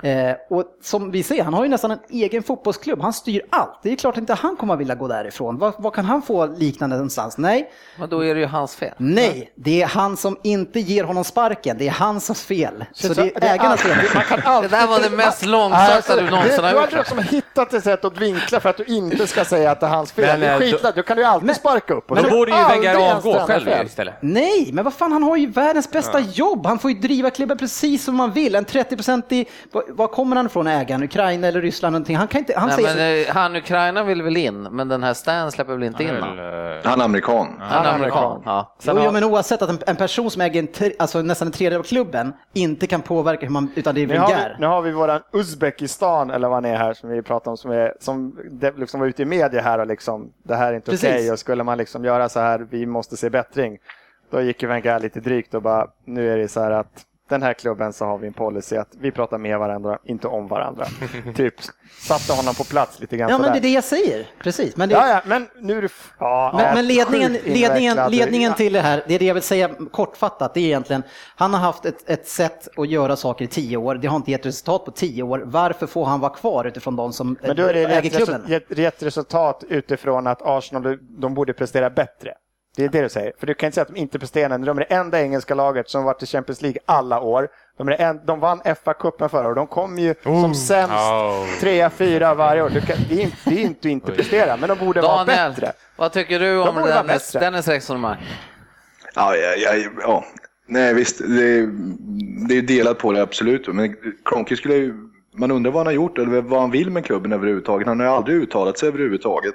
Eh, 0.02 0.34
och 0.50 0.64
som 0.82 1.10
vi 1.10 1.22
ser, 1.22 1.42
han 1.44 1.54
har 1.54 1.62
ju 1.64 1.68
nästan 1.70 1.90
en 1.90 1.98
egen 2.10 2.42
fotbollsklubb. 2.42 3.00
Han 3.02 3.12
styr 3.12 3.42
allt. 3.50 3.78
Det 3.82 3.92
är 3.92 3.96
klart 3.96 4.16
inte 4.16 4.34
han 4.34 4.56
kommer 4.56 4.74
att 4.74 4.80
vilja 4.80 4.94
gå 4.94 5.08
därifrån. 5.08 5.58
Vad, 5.58 5.94
kan 5.94 6.04
han 6.04 6.22
få 6.22 6.46
liknande 6.46 6.96
någonstans? 6.96 7.38
Nej, 7.38 7.70
Men 7.98 8.08
då 8.08 8.24
är 8.24 8.34
det 8.34 8.40
ju 8.40 8.46
hans 8.46 8.76
fel. 8.76 8.94
nej, 8.96 9.52
det 9.54 9.82
är 9.82 9.86
han 9.86 10.16
som 10.16 10.36
inte 10.42 10.80
ger 10.80 11.04
honom 11.04 11.24
sparken. 11.24 11.78
Det 11.78 11.86
är 11.88 11.92
hans 11.92 12.42
fel. 12.42 12.84
Så, 12.92 13.06
Så 13.08 13.14
det 13.14 13.36
är 13.36 13.54
ägarnas 13.54 13.80
fel. 13.80 13.96
Man 14.14 14.24
kan 14.24 14.40
Det 14.40 14.46
alltid... 14.46 14.70
där 14.70 14.86
var 14.86 15.00
det 15.00 15.10
mest 15.10 15.46
långsökta 15.46 16.16
du 16.16 16.30
någonsin 16.30 16.56
du 16.56 16.62
har 16.62 16.72
har 16.74 16.80
gjort. 16.82 16.92
liksom 16.92 17.18
hittat 17.18 17.74
ett 17.74 17.84
sätt 17.84 18.04
att 18.04 18.16
vinkla 18.18 18.60
för 18.60 18.68
att 18.68 18.76
du 18.76 18.84
inte 18.84 19.26
ska 19.26 19.44
säga 19.44 19.70
att 19.70 19.80
det 19.80 19.86
är 19.86 19.90
hans 19.90 20.12
fel. 20.12 20.26
Men, 20.26 20.40
det 20.40 20.46
är 20.46 20.52
eh, 20.54 20.58
skitlätt, 20.58 20.96
då 20.96 21.02
kan 21.02 21.16
du 21.16 21.22
ju 21.22 21.28
alltid 21.28 21.56
sparka 21.56 21.94
upp. 21.94 22.10
och 22.10 22.16
Men 22.16 22.24
det 22.24 22.30
då 22.30 22.36
är 22.36 22.38
borde 22.38 22.52
ju 22.52 22.68
Wenger 22.68 23.14
avgå 23.16 23.46
själv 23.46 23.64
fel. 23.64 23.86
istället. 23.86 24.14
Nej, 24.20 24.70
men 24.72 24.84
vad 24.84 24.94
fan, 24.94 25.12
han 25.12 25.22
har 25.22 25.36
ju 25.36 25.46
världens 25.46 25.90
bästa 25.90 26.20
jobb. 26.20 26.66
Han 26.66 26.78
får 26.78 26.90
ju 26.90 26.98
driva 26.98 27.30
klubben 27.30 27.58
precis 27.58 28.04
som 28.04 28.16
man 28.16 28.32
vill. 28.32 28.54
En 28.54 28.64
30-procentig, 28.66 29.46
var- 29.96 30.06
kommer 30.08 30.36
han 30.36 30.46
ifrån 30.46 30.66
ägaren? 30.66 31.02
Ukraina 31.02 31.46
eller 31.46 31.60
Ryssland 31.60 31.92
någonting? 31.92 32.16
Han 32.16 32.28
kan 32.28 32.38
inte, 32.38 32.52
han 32.58 32.68
Nej, 32.68 32.76
säger... 32.84 32.94
men, 32.96 33.28
eh, 33.28 33.34
han 33.34 33.56
Ukraina 33.56 34.02
vill 34.04 34.22
väl 34.22 34.36
in, 34.36 34.62
men 34.62 34.88
den 34.88 35.02
här 35.02 35.14
Stan 35.14 35.52
släpper 35.52 35.72
väl 35.72 35.82
inte 35.82 36.02
in 36.04 36.10
Han 36.10 36.20
honom? 36.22 36.38
är 36.38 36.42
väl, 36.72 36.76
eh, 36.84 36.90
Han 36.90 37.00
är 37.00 37.04
amerikan. 37.04 37.46
Han 37.60 37.86
är 37.86 37.92
amerikan. 37.92 38.42
Ja. 38.44 38.76
Jo, 38.82 38.92
jo, 39.04 39.12
men 39.12 39.24
oavsett 39.24 39.62
att 39.62 39.70
en, 39.70 39.78
en 39.86 39.96
person 39.96 40.30
som 40.30 40.42
äger 40.42 40.60
en, 40.60 40.66
tre- 40.66 40.92
alltså 40.98 41.22
nästan 41.22 41.48
en 41.48 41.52
tredjedel 41.52 41.78
av 41.80 41.84
klubben 41.84 42.32
inte 42.52 42.86
kan 42.86 43.02
påverka 43.02 43.46
hur 43.46 43.52
man, 43.52 43.72
utan 43.74 43.94
det 43.94 44.02
är 44.02 44.06
Nu 44.06 44.18
har, 44.18 44.58
vi, 44.58 44.64
har 44.64 44.82
vi 44.82 44.92
våran 44.92 45.20
Uzbekistan, 45.32 46.30
eller 46.30 46.48
vad 46.48 46.56
han 46.56 46.64
är 46.64 46.76
här, 46.76 46.94
som 46.94 47.10
vi 47.10 47.22
pratar 47.22 47.50
om, 47.50 47.56
som, 47.56 47.70
är, 47.70 47.94
som 48.00 48.38
det 48.50 48.78
liksom 48.78 49.00
var 49.00 49.06
ute 49.06 49.22
i 49.22 49.24
media 49.24 49.62
här 49.62 49.78
och 49.78 49.86
liksom, 49.86 50.32
det 50.42 50.54
här 50.54 50.72
är 50.72 50.76
inte 50.76 50.90
okej 50.94 51.32
och 51.32 51.38
skulle 51.38 51.64
man 51.64 51.78
liksom 51.78 52.04
göra 52.04 52.28
så 52.28 52.40
här, 52.40 52.66
vi 52.70 52.86
måste 52.86 53.16
se 53.16 53.30
bättring. 53.30 53.78
Då 54.30 54.40
gick 54.40 54.62
ju 54.62 54.68
Wenger 54.68 54.98
lite 55.00 55.20
drygt 55.20 55.54
och 55.54 55.62
bara, 55.62 55.86
nu 56.04 56.32
är 56.32 56.38
det 56.38 56.48
så 56.48 56.60
här 56.60 56.70
att 56.70 57.02
den 57.32 57.42
här 57.42 57.52
klubben 57.54 57.92
så 57.92 58.04
har 58.04 58.18
vi 58.18 58.26
en 58.26 58.32
policy 58.32 58.76
att 58.76 58.88
vi 59.00 59.10
pratar 59.10 59.38
med 59.38 59.58
varandra, 59.58 59.98
inte 60.04 60.28
om 60.28 60.48
varandra. 60.48 60.86
typ 61.36 61.54
satte 62.00 62.32
honom 62.32 62.54
på 62.54 62.64
plats 62.64 63.00
lite 63.00 63.16
grann 63.16 63.30
Ja, 63.30 63.38
men 63.38 63.52
det 63.52 63.58
är 63.58 63.60
det 63.60 63.68
jag 63.68 63.84
säger. 63.84 64.26
Precis. 64.42 64.76
Men, 64.76 64.88
det, 64.88 64.94
Ja, 64.94 65.08
ja, 65.08 65.20
men 65.26 65.48
nu 65.60 65.76
är 65.78 65.80
du... 65.80 65.86
f- 65.86 66.12
Ja, 66.18 66.52
men, 66.56 66.74
men 66.74 66.86
ledningen, 66.86 67.32
ledningen, 67.32 67.98
ledningen 68.10 68.50
Ja. 68.50 68.56
till 68.56 68.72
det 68.72 68.80
här, 68.80 69.04
det 69.08 69.14
är 69.14 69.18
det 69.18 69.24
jag 69.24 69.34
vill 69.34 69.42
säga 69.42 69.70
kortfattat, 69.90 70.54
det 70.54 70.60
är 70.60 70.64
egentligen, 70.64 71.02
han 71.36 71.54
har 71.54 71.60
haft 71.60 71.84
ett, 71.84 72.10
ett 72.10 72.28
sätt 72.28 72.68
att 72.76 72.88
göra 72.88 73.16
saker 73.16 73.44
i 73.44 73.48
tio 73.48 73.76
år, 73.76 73.94
det 73.94 74.08
har 74.08 74.16
inte 74.16 74.30
gett 74.30 74.46
resultat 74.46 74.84
på 74.84 74.90
tio 74.90 75.22
år. 75.22 75.42
Varför 75.44 75.86
får 75.86 76.04
han 76.04 76.20
vara 76.20 76.32
kvar 76.34 76.64
utifrån 76.64 76.96
de 76.96 77.12
som 77.12 77.36
Men 77.42 77.56
då 77.56 77.62
är 77.66 77.74
det 77.74 77.80
äger 77.84 78.02
rätt, 78.02 78.16
klubben? 78.16 78.60
rätt 78.68 79.02
resultat 79.02 79.64
utifrån 79.68 80.26
att 80.26 80.42
Arsenal 80.42 80.98
de 81.00 81.34
borde 81.34 81.52
prestera 81.52 81.90
bättre. 81.90 82.34
Det 82.76 82.84
är 82.84 82.88
det 82.88 83.02
du 83.02 83.08
säger. 83.08 83.32
För 83.38 83.46
du 83.46 83.54
kan 83.54 83.66
inte 83.66 83.74
säga 83.74 83.82
att 83.82 83.94
de 83.94 84.00
inte 84.00 84.18
presterar. 84.18 84.58
De 84.58 84.78
är 84.78 84.86
det 84.88 84.94
enda 84.94 85.22
engelska 85.22 85.54
laget 85.54 85.90
som 85.90 86.04
varit 86.04 86.22
i 86.22 86.26
Champions 86.26 86.62
League 86.62 86.80
alla 86.86 87.20
år. 87.20 87.48
De, 87.78 87.88
är 87.88 87.92
en, 88.00 88.20
de 88.26 88.40
vann 88.40 88.60
FA-cupen 88.60 89.28
förra 89.28 89.46
året. 89.46 89.56
De 89.56 89.66
kom 89.66 89.98
ju 89.98 90.14
som 90.22 90.54
sämst 90.54 90.92
Oh. 90.94 91.46
trea, 91.60 91.90
fyra 91.90 92.34
varje 92.34 92.62
år. 92.62 92.70
Du 92.70 92.80
kan, 92.80 92.96
det, 93.08 93.14
är 93.14 93.20
inte, 93.22 93.36
det 93.44 93.54
är 93.54 93.62
inte 93.62 93.78
att 93.88 93.92
inte 93.92 94.12
prestera, 94.12 94.56
men 94.56 94.68
de 94.68 94.78
borde 94.78 95.00
vara 95.00 95.24
Daniel, 95.24 95.50
bättre. 95.52 95.72
vad 95.96 96.12
tycker 96.12 96.40
du 96.40 96.58
om 96.58 96.74
borde 96.74 96.80
vara 96.86 97.02
Dennis, 97.02 97.32
bättre. 97.32 97.46
Dennis 97.46 97.68
resonemang? 97.68 98.16
Ja, 99.14 99.36
ja, 99.36 99.54
ja, 99.56 99.90
ja. 100.02 100.24
Nej, 100.66 100.94
visst. 100.94 101.18
Det 101.18 101.44
är, 101.58 101.68
det 102.48 102.54
är 102.58 102.62
delat 102.62 102.98
på 102.98 103.12
det, 103.12 103.22
absolut. 103.22 103.68
Men 103.68 103.96
Kroenke 104.24 104.56
skulle 104.56 104.74
ju... 104.74 104.94
Man 105.36 105.50
undrar 105.50 105.72
vad 105.72 105.80
han 105.80 105.86
har 105.86 105.92
gjort 105.92 106.18
eller 106.18 106.40
vad 106.40 106.60
han 106.60 106.70
vill 106.70 106.90
med 106.90 107.04
klubben 107.04 107.32
överhuvudtaget. 107.32 107.88
Han 107.88 108.00
har 108.00 108.06
ju 108.06 108.12
aldrig 108.12 108.36
uttalat 108.36 108.78
sig 108.78 108.88
överhuvudtaget. 108.88 109.54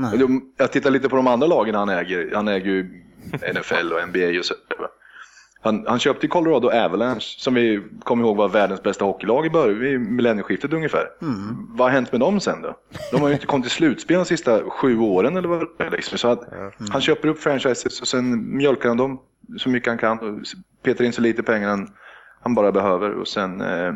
Nej. 0.00 0.40
Jag 0.56 0.72
tittar 0.72 0.90
lite 0.90 1.08
på 1.08 1.16
de 1.16 1.26
andra 1.26 1.46
lagen 1.46 1.74
han 1.74 1.88
äger. 1.88 2.30
Han 2.34 2.48
äger 2.48 2.70
ju 2.70 3.02
NFL 3.54 3.92
och 3.92 4.08
NBA 4.08 4.38
och 4.38 4.44
så. 4.44 4.54
Han, 5.62 5.84
han 5.86 5.98
köpte 5.98 6.26
Colorado 6.28 6.70
Avalanche, 6.70 7.20
som 7.20 7.54
vi 7.54 7.82
kommer 8.02 8.24
ihåg 8.24 8.36
var 8.36 8.48
världens 8.48 8.82
bästa 8.82 9.04
hockeylag 9.04 9.46
i 9.46 9.50
början, 9.50 9.78
vid 9.78 10.00
millennieskiftet 10.00 10.72
ungefär. 10.72 11.06
Vad 11.68 11.86
har 11.86 11.90
hänt 11.90 12.12
med 12.12 12.20
dem 12.20 12.40
sen 12.40 12.62
då? 12.62 12.76
De 13.12 13.20
har 13.20 13.28
ju 13.28 13.34
inte 13.34 13.46
kommit 13.46 13.64
till 13.64 13.72
slutspel 13.72 14.16
de 14.16 14.24
sista 14.24 14.70
sju 14.70 14.98
åren 14.98 15.36
eller 15.36 15.48
vad 15.48 15.60
det 15.78 15.84
är. 15.84 15.90
Liksom. 15.90 16.18
Så 16.18 16.28
att 16.28 16.44
Han 16.90 17.00
köper 17.00 17.28
upp 17.28 17.38
franchises 17.38 18.00
och 18.00 18.08
sen 18.08 18.56
mjölkar 18.56 18.88
han 18.88 18.96
dem 18.96 19.20
så 19.58 19.68
mycket 19.68 19.88
han 19.88 19.98
kan 19.98 20.18
och 20.18 20.40
petar 20.82 21.04
in 21.04 21.12
så 21.12 21.20
lite 21.20 21.42
pengar 21.42 21.68
han, 21.68 21.88
han 22.42 22.54
bara 22.54 22.72
behöver 22.72 23.10
och 23.10 23.28
sen 23.28 23.60
eh, 23.60 23.94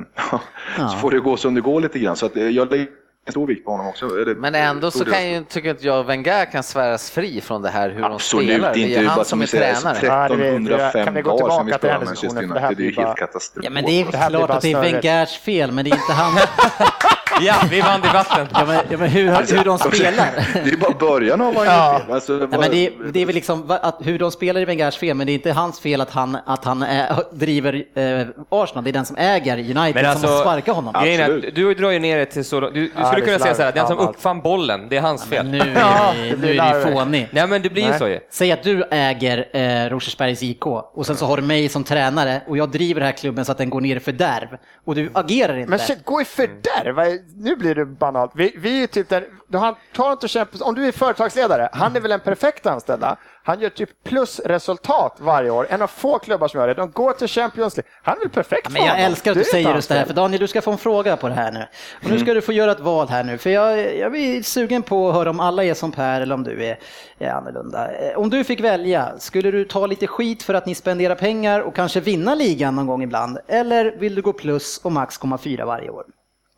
så 0.77 0.99
får 0.99 1.11
det 1.11 1.21
gå 1.21 1.37
som 1.37 1.55
det 1.55 1.61
går 1.61 1.81
lite 1.81 1.99
grann. 1.99 2.17
Så 2.17 2.27
att, 2.27 2.37
eh, 2.37 2.49
jag 2.49 2.71
lägger 2.71 2.89
stor 3.31 3.47
vikt 3.47 3.65
på 3.65 3.71
honom 3.71 3.87
också. 3.87 4.07
Men 4.37 4.55
ändå 4.55 4.91
så 4.91 5.05
kan 5.05 5.31
ju, 5.31 5.45
tycker 5.45 5.71
inte 5.71 5.87
jag 5.87 6.05
Wenger 6.05 6.45
kan 6.53 6.63
sväras 6.63 7.11
fri 7.11 7.41
från 7.41 7.63
det 7.63 7.71
här 7.71 7.91
hur 7.91 8.03
de 8.03 8.13
Absolut 8.13 8.49
spelar. 8.49 8.75
Det 8.75 8.81
inte. 8.81 9.01
är 9.01 9.05
han 9.05 9.25
som 9.25 9.43
är 9.43 9.47
tränare. 9.47 9.99
Ja, 10.03 10.29
det 10.29 10.37
vet- 10.37 10.55
1305 10.55 11.05
kan 11.05 11.15
vi 11.15 11.23
gå 11.23 11.31
dagar 11.31 11.39
tillbaka 11.39 11.65
vi 11.65 11.73
till 11.79 11.89
den 11.89 12.01
diskussionen, 12.01 12.49
det 12.49 12.61
här. 12.61 12.75
Det 12.75 12.83
är 12.83 12.85
ju 12.85 12.93
helt 12.97 13.17
katastrof. 13.17 13.65
Ja, 13.65 13.71
men 13.71 13.85
det 13.85 14.01
är 14.01 14.29
klart 14.31 14.51
att 14.51 14.63
det 14.63 14.73
är. 14.73 14.81
Wengers 14.83 15.39
fel, 15.39 15.73
men 15.73 15.85
det 15.85 15.91
är 15.91 15.95
inte 15.97 16.13
han. 16.13 16.33
Ja, 17.41 17.55
vi 17.71 17.81
vann 17.81 18.01
debatten. 18.01 18.47
Ja, 18.53 18.65
men, 18.67 18.77
ja, 18.91 18.99
men 18.99 19.09
hur, 19.09 19.57
hur 19.57 19.65
de 19.65 19.79
spelar. 19.79 20.31
Det 20.65 20.71
är 20.71 20.77
bara 20.77 20.93
början 20.99 21.41
av 21.41 21.55
vad 21.55 21.67
Ja. 21.67 22.01
han 22.07 22.15
alltså, 22.15 22.39
det 22.39 22.47
Nej, 22.47 22.61
men 22.61 22.71
det, 22.71 22.87
är, 22.87 22.93
det 23.13 23.23
är 23.23 23.27
väl 23.27 23.35
liksom 23.35 23.65
att 23.83 23.99
hur 24.01 24.19
de 24.19 24.31
spelar 24.31 24.61
i 24.61 24.65
Wengers 24.65 24.97
fel, 24.97 25.17
men 25.17 25.27
det 25.27 25.33
är 25.33 25.35
inte 25.35 25.53
hans 25.53 25.81
fel 25.81 26.01
att 26.01 26.11
han, 26.11 26.39
att 26.47 26.65
han 26.65 26.83
äh, 26.83 27.19
driver 27.33 27.75
eh, 27.95 28.27
Arsenal. 28.49 28.85
Det 28.85 28.91
är 28.91 28.93
den 28.93 29.07
som 29.07 29.17
äger 29.17 29.59
United 29.59 29.75
Men 29.95 30.03
som 30.05 30.11
alltså, 30.11 30.27
måste 30.27 30.41
sparka 30.41 30.73
honom. 30.73 30.95
Är 30.95 31.21
Absolut. 31.21 31.49
att 31.49 31.55
du 31.55 31.75
drar 31.75 31.91
ju 31.91 31.99
ner 31.99 32.19
det 32.19 32.27
till 32.27 32.45
så 32.45 32.61
Du, 32.61 32.71
du 32.71 32.91
Ja, 32.97 33.07
skulle 33.07 33.21
kunna 33.25 33.35
är 33.35 33.39
säga 33.41 33.55
så 33.55 33.63
här, 33.63 33.73
den 33.73 33.87
som 33.87 33.99
uppfann 33.99 34.41
bollen, 34.41 34.87
det 34.89 34.97
är 34.97 35.01
hans 35.01 35.25
fel. 35.25 35.47
Nu 35.47 35.59
är, 35.59 35.65
det 36.31 36.31
nu 36.31 36.37
blir 36.37 36.61
är 36.61 36.93
fånig. 36.93 37.29
Nej 37.31 37.47
men 37.47 37.63
det 37.63 37.71
blir 37.71 37.93
ju 37.93 37.99
så 37.99 38.09
ju. 38.09 38.21
Säg 38.31 38.53
att 38.53 38.63
du 38.63 38.85
äger 38.91 39.49
eh, 39.57 39.91
Rosersbergs 39.91 40.43
IK 40.43 40.67
och 40.67 41.07
sen 41.07 41.17
så 41.17 41.27
har 41.27 41.37
du 41.37 41.43
mig 41.43 41.69
som 41.69 41.85
tränare 41.85 42.41
och 42.49 42.57
jag 42.57 42.71
driver 42.71 43.01
den 43.01 43.07
här 43.07 43.17
klubben 43.17 43.45
så 43.45 43.53
att 43.53 43.59
den 43.59 43.71
går 43.71 43.81
ner 43.81 43.97
i 43.97 44.01
fördärv 44.01 44.49
och 44.85 44.95
du 44.95 45.11
agerar 45.15 45.57
inte. 45.57 45.71
Men 45.71 45.79
shit, 45.79 46.05
gå 46.05 46.21
i 46.21 46.25
fördärv! 46.25 47.19
Nu 47.37 47.57
blir 47.57 47.75
det 47.75 47.87
banalt. 47.87 48.33
Vi, 48.35 48.55
vi 48.59 48.83
är 48.83 48.87
typ 48.87 49.09
där, 49.09 49.27
han 49.53 49.75
tar 49.95 50.13
inte 50.13 50.29
Champions, 50.29 50.63
om 50.63 50.75
du 50.75 50.87
är 50.87 50.93
företagsledare, 50.93 51.69
han 51.73 51.97
är 51.97 52.01
väl 52.01 52.13
en 52.13 52.21
perfekt 52.21 52.67
anställda. 52.67 53.17
Han 53.45 53.61
gör 53.61 53.69
typ 53.71 53.91
plusresultat 54.05 55.17
varje 55.21 55.51
år, 55.51 55.67
en 55.71 55.83
av 55.83 55.87
få 55.87 56.19
klubbar 56.19 56.49
som 56.49 56.61
gör 56.61 56.69
det. 56.69 56.75
De 56.75 56.91
går 56.91 57.13
till 57.13 57.29
Champions 57.29 57.77
League. 57.77 57.91
Han 58.03 58.17
är 58.17 58.21
väl 58.21 58.31
perfekt 58.31 58.71
Men 58.71 58.83
jag 58.83 58.91
honom. 58.93 59.07
älskar 59.07 59.31
att 59.31 59.35
du 59.35 59.41
är 59.41 59.45
säger 59.45 59.75
just 59.75 59.89
det 59.89 59.95
här, 59.95 60.05
för. 60.05 60.15
Daniel 60.15 60.41
du 60.41 60.47
ska 60.49 60.63
få 60.63 60.73
en 60.73 60.79
fråga 60.79 61.17
på 61.17 61.29
det 61.29 61.35
här 61.35 61.53
nu. 61.53 61.67
Och 62.05 62.11
nu 62.11 62.19
ska 62.19 62.35
du 62.35 62.41
få 62.41 62.53
göra 62.53 62.73
ett 62.73 62.81
val 62.81 63.09
här 63.09 63.25
nu, 63.25 63.39
för 63.39 63.51
jag, 63.51 63.97
jag 63.97 64.13
blir 64.13 64.43
sugen 64.43 64.83
på 64.83 65.09
att 65.09 65.15
höra 65.15 65.31
om 65.31 65.41
alla 65.41 65.65
är 65.65 65.75
som 65.75 65.93
Per 65.93 66.21
eller 66.21 66.35
om 66.35 66.43
du 66.45 66.65
är, 66.65 66.79
är 67.19 67.31
annorlunda. 67.31 67.93
Eh, 67.93 68.19
Om 68.19 68.31
du 68.31 68.45
fick 68.45 68.61
välja, 68.61 69.19
skulle 69.19 69.51
du 69.51 69.65
ta 69.65 69.87
lite 69.87 70.07
skit 70.07 70.43
för 70.43 70.55
att 70.55 70.67
ni 70.67 70.75
spenderar 70.75 71.15
pengar 71.15 71.61
och 71.61 71.75
kanske 71.75 72.01
vinna 72.01 72.35
ligan 72.35 72.77
någon 72.77 72.87
gång 72.87 73.03
ibland? 73.03 73.39
Eller 73.49 73.97
vill 73.99 74.15
du 74.15 74.23
gå 74.23 74.33
plus 74.33 74.81
och 74.85 74.93
max 74.93 75.19
komma 75.19 75.39
fyra 75.39 75.65
varje 75.65 75.91
år? 75.91 76.05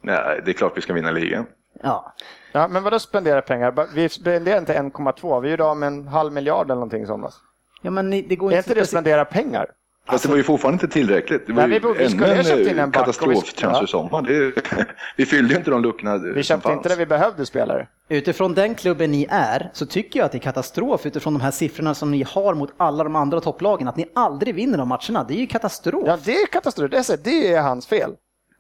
Nej, 0.07 0.41
det 0.45 0.51
är 0.51 0.53
klart 0.53 0.73
vi 0.77 0.81
ska 0.81 0.93
vinna 0.93 1.11
ligan. 1.11 1.47
Ja. 1.83 2.15
Ja, 2.53 2.69
men 2.69 2.83
vadå 2.83 2.99
spendera 2.99 3.43
pengar? 3.43 3.87
Vi 3.95 4.09
spenderar 4.09 4.59
inte 4.59 4.75
1,2, 4.75 5.41
vi 5.41 5.51
gjorde 5.51 5.65
av 5.65 5.77
med 5.77 5.87
en 5.87 6.09
halv 6.09 6.33
miljard 6.33 6.67
eller 6.67 6.75
någonting 6.75 7.03
i 7.03 7.07
somras. 7.07 7.35
Ja, 7.83 7.91
men 7.91 8.11
ni- 8.11 8.23
det 8.23 8.37
går 8.37 8.53
Är 8.53 8.57
inte... 8.57 8.71
inte 8.71 8.81
det 8.81 8.87
spendera 8.87 9.25
pengar? 9.25 9.67
Fast 10.09 10.25
det 10.25 10.31
var 10.31 10.37
ju 10.37 10.43
fortfarande 10.43 10.75
inte 10.75 10.89
tillräckligt. 10.95 11.47
Det 11.47 11.53
var 11.53 11.67
Nej, 11.67 11.81
ju 11.83 11.93
vi 11.93 11.99
vi 11.99 12.05
ännu 12.05 12.71
en 12.71 12.79
en 12.79 12.87
vi- 12.87 12.93
katastroftransfersommar. 12.93 14.23
Det- 14.23 14.53
Vi 15.17 15.27
fyllde 15.27 15.53
ju 15.55 15.59
inte 15.59 15.71
de 15.71 15.83
luckorna 15.83 16.19
Vi 16.19 16.43
köpte 16.43 16.69
inte 16.73 16.83
fanns. 16.89 16.95
det 16.97 17.05
vi 17.05 17.07
behövde 17.07 17.47
spelare. 17.47 17.89
Utifrån 18.09 18.55
den 18.55 18.75
klubben 18.75 19.11
ni 19.11 19.27
är 19.31 19.71
så 19.73 19.87
tycker 19.87 20.21
jag 20.21 20.27
att 20.27 20.33
det 20.33 20.39
är 20.39 20.41
katastrof 20.41 21.07
utifrån 21.07 21.33
de 21.35 21.41
här 21.41 21.51
siffrorna 21.51 21.95
som 21.95 22.11
ni 22.11 22.23
har 22.23 22.55
mot 22.55 22.73
alla 22.77 23.05
de 23.05 23.17
andra 23.17 23.41
topplagen. 23.41 23.89
Att 23.89 23.97
ni 23.97 24.07
aldrig 24.15 24.55
vinner 24.55 24.79
de 24.79 24.89
matcherna, 24.89 25.25
det 25.29 25.35
är 25.35 25.39
ju 25.39 25.47
katastrof. 25.47 26.05
Ja, 26.07 26.19
det 26.25 26.37
är 26.37 26.47
katastrof. 26.47 26.91
Det 26.91 26.97
är, 27.11 27.17
det 27.25 27.53
är 27.55 27.63
hans 27.63 27.87
fel. 27.87 28.11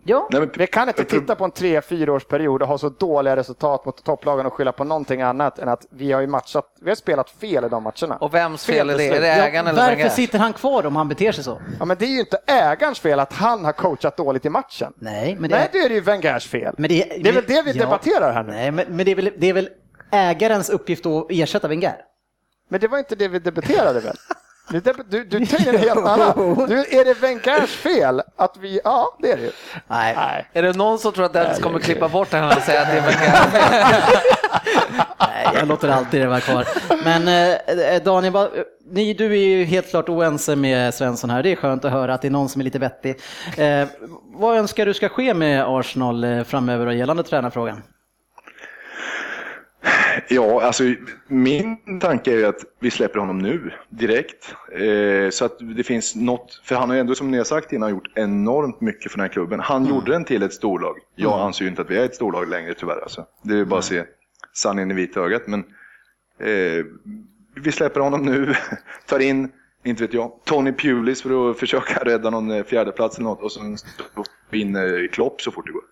Ja. 0.08 0.28
Nej, 0.30 0.40
men- 0.40 0.50
Vi 0.56 0.66
kan 0.66 0.88
inte 0.88 1.04
titta 1.04 1.34
på 1.34 1.44
en 1.44 1.50
tre, 1.50 1.80
fyra 1.80 2.12
års 2.12 2.24
period 2.24 2.62
och 2.62 2.68
ha 2.68 2.78
så 2.78 2.88
dåliga 2.88 3.36
resultat 3.36 3.84
mot 3.84 4.04
topplagen 4.04 4.46
och 4.46 4.52
skylla 4.52 4.72
på 4.72 4.84
någonting 4.84 5.22
annat 5.22 5.58
än 5.58 5.68
att 5.68 5.86
vi 5.90 6.12
har 6.12 6.20
ju 6.20 6.26
matchat, 6.26 6.64
vi 6.80 6.90
har 6.90 6.94
spelat 6.96 7.30
fel 7.30 7.64
i 7.64 7.68
de 7.68 7.82
matcherna. 7.82 8.16
Och 8.16 8.34
vems 8.34 8.66
fel 8.66 8.90
är 8.90 8.98
det? 8.98 9.06
Är 9.08 9.20
det 9.20 9.26
Ja, 9.26 9.32
ägaren 9.34 9.66
eller 9.66 9.88
varför 9.96 10.08
sitter 10.08 10.38
han 10.38 10.52
kvar 10.52 10.86
om 10.86 10.96
han 10.96 11.08
beter 11.08 11.32
sig 11.32 11.44
så? 11.44 11.60
Ja, 11.78 11.84
men 11.84 11.96
det 11.96 12.04
är 12.04 12.08
ju 12.10 12.20
inte 12.20 12.38
ägarens 12.46 13.00
fel 13.00 13.20
att 13.20 13.32
han 13.32 13.64
har 13.64 13.72
coachat 13.72 14.16
dåligt 14.16 14.44
i 14.44 14.48
matchen. 14.50 14.92
Nej, 14.96 15.36
men 15.40 15.50
det, 15.50 15.56
Nej, 15.58 15.68
det 15.72 15.78
är 15.78 15.90
ju 15.90 16.00
Wengers 16.00 16.48
fel. 16.48 16.74
men 16.78 16.88
det, 16.88 17.04
det 17.22 17.28
är 17.28 17.32
väl 17.32 17.44
det 17.46 17.62
vi 17.62 17.72
ja. 17.72 17.84
debatterar 17.84 18.32
här 18.32 18.42
nu. 18.42 18.52
Nej, 18.52 18.70
men, 18.70 18.86
men 18.96 19.04
det, 19.06 19.10
är 19.10 19.16
väl, 19.16 19.30
det 19.38 19.46
är 19.48 19.52
väl 19.52 19.68
ägarens 20.10 20.70
uppgift 20.70 21.06
att 21.06 21.26
ersätta 21.30 21.68
Wenger? 21.68 21.96
Men 22.68 22.80
det 22.80 22.88
var 22.88 22.98
inte 22.98 23.14
det 23.14 23.28
vi 23.28 23.38
debatterade 23.38 24.00
väl? 24.00 24.16
Du, 24.70 24.80
du, 25.08 25.24
du 25.24 25.46
tar 25.46 25.74
en 25.74 25.78
helt 25.78 26.06
annan. 26.06 26.56
Du, 26.68 26.78
är 26.78 27.04
det 27.04 27.14
Wengers 27.14 27.70
fel 27.70 28.22
att 28.36 28.56
vi... 28.56 28.80
Ja, 28.84 29.16
det 29.22 29.32
är 29.32 29.36
det 29.36 29.42
ju. 29.42 29.50
Nej. 29.86 30.14
Nej. 30.16 30.46
Är 30.52 30.62
det 30.62 30.72
någon 30.72 30.98
som 30.98 31.12
tror 31.12 31.24
att 31.24 31.32
Dennis 31.32 31.58
kommer 31.58 31.78
klippa 31.78 32.08
bort 32.08 32.30
det 32.30 32.36
här 32.36 32.56
och 32.56 32.62
säga 32.62 32.80
att 32.80 32.88
det 32.88 32.98
är 32.98 33.02
väl 33.02 33.14
Nej, 35.20 35.46
jag 35.54 35.68
låter 35.68 35.88
alltid 35.88 36.20
det 36.20 36.26
vara 36.26 36.40
kvar. 36.40 36.64
Men 37.04 37.28
eh, 37.28 38.02
Daniel, 38.02 38.32
vad, 38.32 38.50
ni, 38.90 39.14
du 39.14 39.32
är 39.32 39.46
ju 39.46 39.64
helt 39.64 39.90
klart 39.90 40.08
oense 40.08 40.56
med 40.56 40.94
Svensson 40.94 41.30
här. 41.30 41.42
Det 41.42 41.52
är 41.52 41.56
skönt 41.56 41.84
att 41.84 41.92
höra 41.92 42.14
att 42.14 42.22
det 42.22 42.28
är 42.28 42.32
någon 42.32 42.48
som 42.48 42.60
är 42.60 42.64
lite 42.64 42.78
vettig. 42.78 43.16
Eh, 43.56 43.86
vad 44.34 44.56
önskar 44.56 44.86
du 44.86 44.94
ska 44.94 45.08
ske 45.08 45.34
med 45.34 45.64
Arsenal 45.66 46.24
eh, 46.24 46.42
framöver 46.44 46.86
och 46.86 46.94
gällande 46.94 47.22
tränarfrågan? 47.22 47.82
Ja, 50.28 50.62
alltså 50.62 50.84
min 51.28 52.00
tanke 52.00 52.40
är 52.40 52.44
att 52.48 52.64
vi 52.80 52.90
släpper 52.90 53.18
honom 53.18 53.38
nu, 53.38 53.70
direkt. 53.90 54.54
Eh, 54.72 55.30
så 55.30 55.44
att 55.44 55.58
det 55.76 55.82
finns 55.84 56.14
något, 56.14 56.60
för 56.64 56.74
han 56.74 56.88
har 56.88 56.94
ju 56.96 57.00
ändå 57.00 57.14
som 57.14 57.30
ni 57.30 57.36
har 57.36 57.44
sagt 57.44 57.72
innan 57.72 57.90
gjort 57.90 58.08
enormt 58.14 58.80
mycket 58.80 59.10
för 59.12 59.18
den 59.18 59.24
här 59.24 59.32
klubben. 59.32 59.60
Han 59.60 59.82
Mm. 59.82 59.94
gjorde 59.94 60.12
den 60.12 60.24
till 60.24 60.42
ett 60.42 60.52
storlag. 60.54 60.96
Jag 61.14 61.40
anser 61.40 61.64
ju 61.64 61.68
inte 61.70 61.82
att 61.82 61.90
vi 61.90 61.96
är 61.96 62.04
ett 62.04 62.14
storlag 62.14 62.48
längre 62.48 62.74
tyvärr. 62.74 63.00
Alltså. 63.02 63.26
Det 63.42 63.58
är 63.58 63.64
bara 63.64 63.78
att 63.78 63.84
se 63.84 64.04
sanningen 64.52 64.90
i 64.90 64.94
vitögat. 64.94 65.42
Men 65.46 65.60
eh, 66.40 66.84
vi 67.54 67.72
släpper 67.72 68.00
honom 68.00 68.22
nu, 68.22 68.54
tar 69.06 69.18
in, 69.18 69.52
inte 69.84 70.02
vet 70.02 70.14
jag, 70.14 70.32
Tony 70.44 70.72
Pulis 70.72 71.22
för 71.22 71.50
att 71.50 71.58
försöka 71.58 72.04
rädda 72.04 72.30
någon 72.30 72.50
eh, 72.50 72.64
fjärdeplats 72.64 73.16
eller 73.18 73.28
något 73.28 73.42
och 73.42 73.52
sen 73.52 73.76
vinner 74.50 75.08
Klopp 75.12 75.40
så 75.42 75.50
fort 75.50 75.66
det 75.66 75.72
går. 75.72 75.82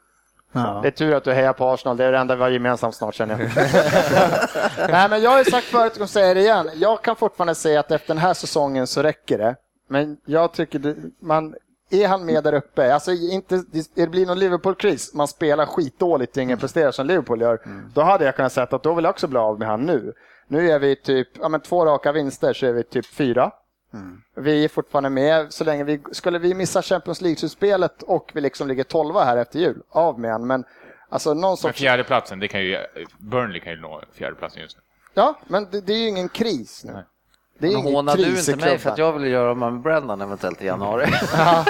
Ja. 0.54 0.80
Det 0.82 0.88
är 0.88 0.92
tur 0.92 1.14
att 1.14 1.24
du 1.24 1.32
hejar 1.32 1.52
på 1.52 1.64
Arsenal, 1.64 1.96
det 1.96 2.04
är 2.04 2.12
det 2.12 2.18
enda 2.18 2.36
vi 2.36 2.42
har 2.42 2.50
gemensamt 2.50 2.94
snart 2.94 3.14
känner 3.14 3.40
jag. 3.40 3.50
Nej, 4.90 5.08
men 5.08 5.22
jag 5.22 5.30
har 5.30 5.38
ju 5.38 5.44
sagt 5.44 5.66
förut 5.66 6.00
och 6.00 6.10
säga 6.10 6.34
det 6.34 6.40
igen. 6.40 6.70
Jag 6.74 7.02
kan 7.02 7.16
fortfarande 7.16 7.54
säga 7.54 7.80
att 7.80 7.90
efter 7.90 8.08
den 8.14 8.18
här 8.18 8.34
säsongen 8.34 8.86
så 8.86 9.02
räcker 9.02 9.38
det. 9.38 9.56
Men 9.88 10.16
jag 10.24 10.52
tycker 10.52 10.78
det, 10.78 10.96
man, 11.20 11.54
är 11.90 12.08
han 12.08 12.26
med 12.26 12.44
där 12.44 12.52
uppe, 12.52 12.94
alltså 12.94 13.12
inte, 13.12 13.62
det 13.94 14.06
blir 14.06 14.26
någon 14.26 14.38
Liverpool-kris, 14.38 15.14
man 15.14 15.28
spelar 15.28 15.66
skitdåligt 15.66 16.36
och 16.36 16.42
ingen 16.42 16.58
presterar 16.58 16.90
som 16.90 17.06
Liverpool 17.06 17.40
gör, 17.40 17.60
då 17.94 18.02
hade 18.02 18.24
jag 18.24 18.36
kunnat 18.36 18.52
säga 18.52 18.66
att 18.70 18.82
då 18.82 18.94
vill 18.94 19.04
jag 19.04 19.10
också 19.10 19.26
bli 19.26 19.38
av 19.38 19.58
med 19.58 19.68
han 19.68 19.80
nu. 19.82 20.12
Nu 20.48 20.70
är 20.70 20.78
vi 20.78 20.96
typ, 20.96 21.28
ja 21.40 21.48
men 21.48 21.60
två 21.60 21.86
raka 21.86 22.12
vinster 22.12 22.52
så 22.52 22.66
är 22.66 22.72
vi 22.72 22.82
typ 22.82 23.06
fyra. 23.06 23.50
Vi 24.36 24.64
är 24.64 24.68
fortfarande 24.68 25.10
med, 25.10 25.52
så 25.52 25.64
länge 25.64 25.84
vi, 25.84 26.00
skulle 26.12 26.38
vi 26.38 26.54
missa 26.54 26.82
Champions 26.82 27.20
League-slutspelet 27.20 28.02
och 28.02 28.30
vi 28.34 28.40
liksom 28.40 28.68
ligger 28.68 28.84
tolva 28.84 29.24
här 29.24 29.36
efter 29.36 29.58
jul, 29.58 29.82
av 29.90 30.20
med 30.20 30.32
han. 30.32 30.46
Men 30.46 30.64
alltså 31.08 31.34
någon 31.34 31.50
Men 31.50 31.56
sorts... 31.56 31.78
fjärdeplatsen, 31.78 32.40
det 32.40 32.48
kan 32.48 32.60
ju, 32.60 32.78
Burnley 33.18 33.60
kan 33.60 33.72
ju 33.72 33.80
nå 33.80 34.02
fjärdeplatsen 34.12 34.62
just 34.62 34.76
nu. 34.76 34.82
Ja, 35.14 35.38
men 35.46 35.68
det, 35.70 35.80
det 35.80 35.92
är 35.92 35.98
ju 35.98 36.08
ingen 36.08 36.28
kris 36.28 36.84
nu. 36.84 36.92
Nej. 36.92 37.02
Det 37.58 37.66
är 37.66 37.70
Men 37.70 37.80
ingen 37.80 37.94
hånar 37.94 38.16
du 38.16 38.38
inte 38.38 38.56
mig 38.56 38.78
för 38.78 38.90
att 38.90 38.98
jag 38.98 39.12
vill 39.12 39.32
göra 39.32 39.54
med 39.54 39.80
Brendan 39.80 40.20
eventuellt 40.20 40.62
i 40.62 40.66
januari? 40.66 41.06
Ja, 41.36 41.64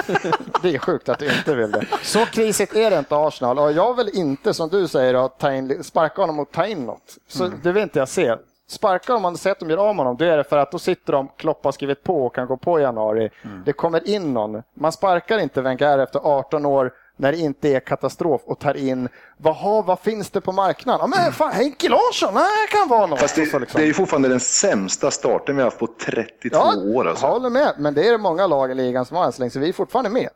det 0.61 0.75
är 0.75 0.79
sjukt 0.79 1.09
att 1.09 1.19
du 1.19 1.25
inte 1.25 1.55
vill 1.55 1.71
det. 1.71 1.85
Så 2.01 2.25
krisigt 2.25 2.75
är 2.75 2.91
det 2.91 2.99
inte 2.99 3.15
Arsenal 3.15 3.59
och 3.59 3.71
jag 3.71 3.95
vill 3.97 4.09
inte 4.13 4.53
som 4.53 4.69
du 4.69 4.87
säger 4.87 5.13
att 5.25 5.39
ta 5.39 5.53
in, 5.53 5.83
sparka 5.83 6.21
honom 6.21 6.39
och 6.39 6.51
ta 6.51 6.65
in 6.65 6.85
något. 6.85 7.17
Så 7.27 7.47
det 7.47 7.71
vill 7.71 7.83
inte 7.83 7.99
jag 7.99 8.09
se. 8.09 8.35
Sparka 8.67 9.13
dem, 9.13 9.15
om 9.17 9.21
man 9.21 9.37
säger 9.37 9.51
att 9.51 9.59
de 9.59 9.69
gör 9.69 9.77
av 9.77 9.95
med 9.95 10.05
honom, 10.05 10.17
då 10.17 10.25
är 10.25 10.37
det 10.37 10.43
för 10.43 10.57
att 10.57 10.71
då 10.71 10.79
sitter 10.79 11.13
de, 11.13 11.29
Klopp 11.37 11.63
har 11.65 11.71
skrivit 11.71 12.03
på 12.03 12.25
och 12.25 12.35
kan 12.35 12.47
gå 12.47 12.57
på 12.57 12.79
i 12.79 12.83
januari. 12.83 13.29
Det 13.65 13.73
kommer 13.73 14.09
in 14.09 14.33
någon. 14.33 14.63
Man 14.73 14.91
sparkar 14.91 15.37
inte 15.37 15.61
Wenger 15.61 15.99
efter 15.99 16.19
18 16.23 16.65
år 16.65 16.93
när 17.17 17.31
det 17.31 17.37
inte 17.37 17.69
är 17.69 17.79
katastrof 17.79 18.41
och 18.45 18.59
tar 18.59 18.77
in, 18.77 19.09
vad, 19.37 19.55
har, 19.55 19.83
vad 19.83 19.99
finns 19.99 20.29
det 20.29 20.41
på 20.41 20.51
marknaden? 20.51 21.11
Ja, 21.11 21.19
men 21.23 21.31
fan, 21.31 21.51
Henke 21.51 21.89
Larsson, 21.89 22.33
nej, 22.33 22.67
kan 22.71 22.87
vara 22.89 23.05
något. 23.05 23.19
Fast 23.19 23.37
Och 23.37 23.47
så 23.47 23.57
det, 23.57 23.59
liksom. 23.59 23.79
det 23.79 23.85
är 23.85 23.87
ju 23.87 23.93
fortfarande 23.93 24.29
den 24.29 24.39
sämsta 24.39 25.11
starten 25.11 25.55
vi 25.55 25.61
har 25.61 25.67
haft 25.67 25.79
på 25.79 25.87
32 26.05 26.57
Ja, 26.57 26.73
år. 26.95 27.07
Alltså. 27.07 27.25
jag 27.25 27.31
håller 27.31 27.49
med, 27.49 27.73
men 27.77 27.93
det 27.93 28.07
är 28.07 28.11
det 28.11 28.17
många 28.17 28.47
lag 28.47 28.71
i 28.71 28.73
ligan 28.73 29.05
som 29.05 29.17
har 29.17 29.25
än 29.25 29.31
så 29.31 29.39
länge, 29.39 29.49
så 29.51 29.59
vi 29.59 29.69
är 29.69 29.73
fortfarande 29.73 30.09
med. 30.09 30.29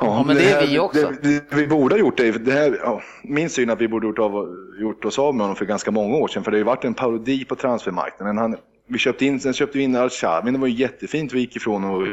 Ja, 0.00 0.24
men 0.26 0.36
det 0.36 0.50
är 0.50 0.66
vi 0.66 0.78
också. 0.78 1.12
Det, 1.22 1.50
det, 1.50 1.56
vi 1.56 1.66
borde 1.66 1.94
ha 1.94 2.00
gjort 2.00 2.16
det. 2.16 2.30
det 2.44 2.52
här, 2.52 2.78
ja, 2.82 3.02
min 3.22 3.50
syn 3.50 3.68
är 3.68 3.72
att 3.72 3.80
vi 3.80 3.88
borde 3.88 4.06
gjort, 4.06 4.18
av, 4.18 4.56
gjort 4.80 5.04
oss 5.04 5.18
av 5.18 5.34
med 5.34 5.44
honom 5.44 5.56
för 5.56 5.64
ganska 5.64 5.90
många 5.90 6.16
år 6.16 6.28
sedan. 6.28 6.44
För 6.44 6.50
det 6.50 6.54
har 6.54 6.58
ju 6.58 6.64
varit 6.64 6.84
en 6.84 6.94
parodi 6.94 7.44
på 7.44 7.56
transfermarknaden. 7.56 8.38
Han, 8.38 8.56
vi 8.88 8.98
köpte 8.98 9.26
in, 9.26 9.40
sen 9.40 9.52
köpte 9.52 9.78
vi 9.78 9.84
in 9.84 9.96
Al-Shabin. 9.96 10.54
Det 10.54 10.60
var 10.60 10.66
ju 10.66 10.74
jättefint. 10.74 11.32
Vi 11.32 11.40
gick 11.40 11.56
ifrån 11.56 11.84
och 11.84 12.06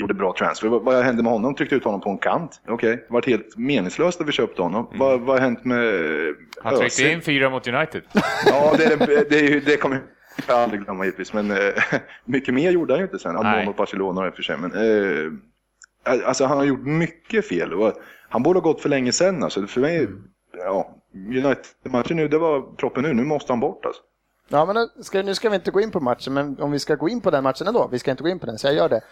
gjorde 0.00 0.14
bra 0.14 0.34
transfer. 0.38 0.68
Vad, 0.68 0.82
vad 0.82 1.04
hände 1.04 1.22
med 1.22 1.32
honom? 1.32 1.54
Tryckte 1.54 1.74
ut 1.74 1.84
honom 1.84 2.00
på 2.00 2.10
en 2.10 2.18
kant. 2.18 2.60
Okej, 2.68 2.96
det 2.96 3.14
var 3.14 3.22
helt 3.22 3.56
meningslöst 3.56 4.20
att 4.20 4.28
vi 4.28 4.32
köpte 4.32 4.62
honom. 4.62 4.90
Vad, 4.94 5.20
vad 5.20 5.36
har 5.36 5.40
hänt 5.40 5.64
med 5.64 5.94
Han 6.62 6.76
tryckte 6.76 7.10
in 7.10 7.22
fyra 7.22 7.50
mot 7.50 7.68
United. 7.68 8.02
Ja, 8.46 8.74
det, 8.78 8.84
är, 8.84 9.06
det, 9.06 9.30
det, 9.30 9.60
det 9.60 9.76
kommer 9.76 10.02
jag 10.48 10.56
aldrig 10.58 10.84
glömma 10.84 11.04
givetvis. 11.04 11.32
Men 11.32 11.50
eh, 11.50 11.56
mycket 12.24 12.54
mer 12.54 12.70
gjorde 12.70 12.92
han 12.92 13.00
ju 13.00 13.04
inte 13.04 13.18
sen. 13.18 13.36
Han 13.36 13.64
mot 13.64 13.76
Barcelona 13.76 14.26
i 14.26 14.30
och 14.30 14.34
för 14.34 14.42
sig. 14.42 14.56
Men, 14.56 14.72
eh, 14.72 15.32
alltså 16.06 16.44
han 16.44 16.58
har 16.58 16.64
gjort 16.64 16.86
mycket 16.86 17.48
fel. 17.48 17.74
Och 17.74 17.92
han 18.28 18.42
borde 18.42 18.58
ha 18.58 18.64
gått 18.64 18.80
för 18.80 18.88
länge 18.88 19.12
sedan. 19.12 19.42
Alltså, 19.42 19.66
för 19.66 19.80
mig, 19.80 20.08
ja, 20.52 20.94
United-matchen 21.14 22.16
nu, 22.16 22.28
det 22.28 22.38
var 22.38 22.62
proppen 22.76 23.02
nu. 23.02 23.14
Nu 23.14 23.24
måste 23.24 23.52
han 23.52 23.60
bort 23.60 23.84
alltså. 23.84 24.02
Ja, 24.48 24.66
men 24.66 24.76
nu 24.76 25.02
ska, 25.02 25.22
nu 25.22 25.34
ska 25.34 25.48
vi 25.50 25.56
inte 25.56 25.70
gå 25.70 25.80
in 25.80 25.90
på 25.90 26.00
matchen, 26.00 26.34
men 26.34 26.60
om 26.60 26.70
vi 26.70 26.78
ska 26.78 26.94
gå 26.94 27.08
in 27.08 27.20
på 27.20 27.30
den 27.30 27.42
matchen 27.42 27.66
ändå, 27.66 27.88
vi 27.92 27.98
ska 27.98 28.10
inte 28.10 28.22
gå 28.22 28.28
in 28.28 28.38
på 28.38 28.46
den, 28.46 28.58
så 28.58 28.66
jag 28.66 28.74
gör 28.74 28.88
det. 28.88 29.00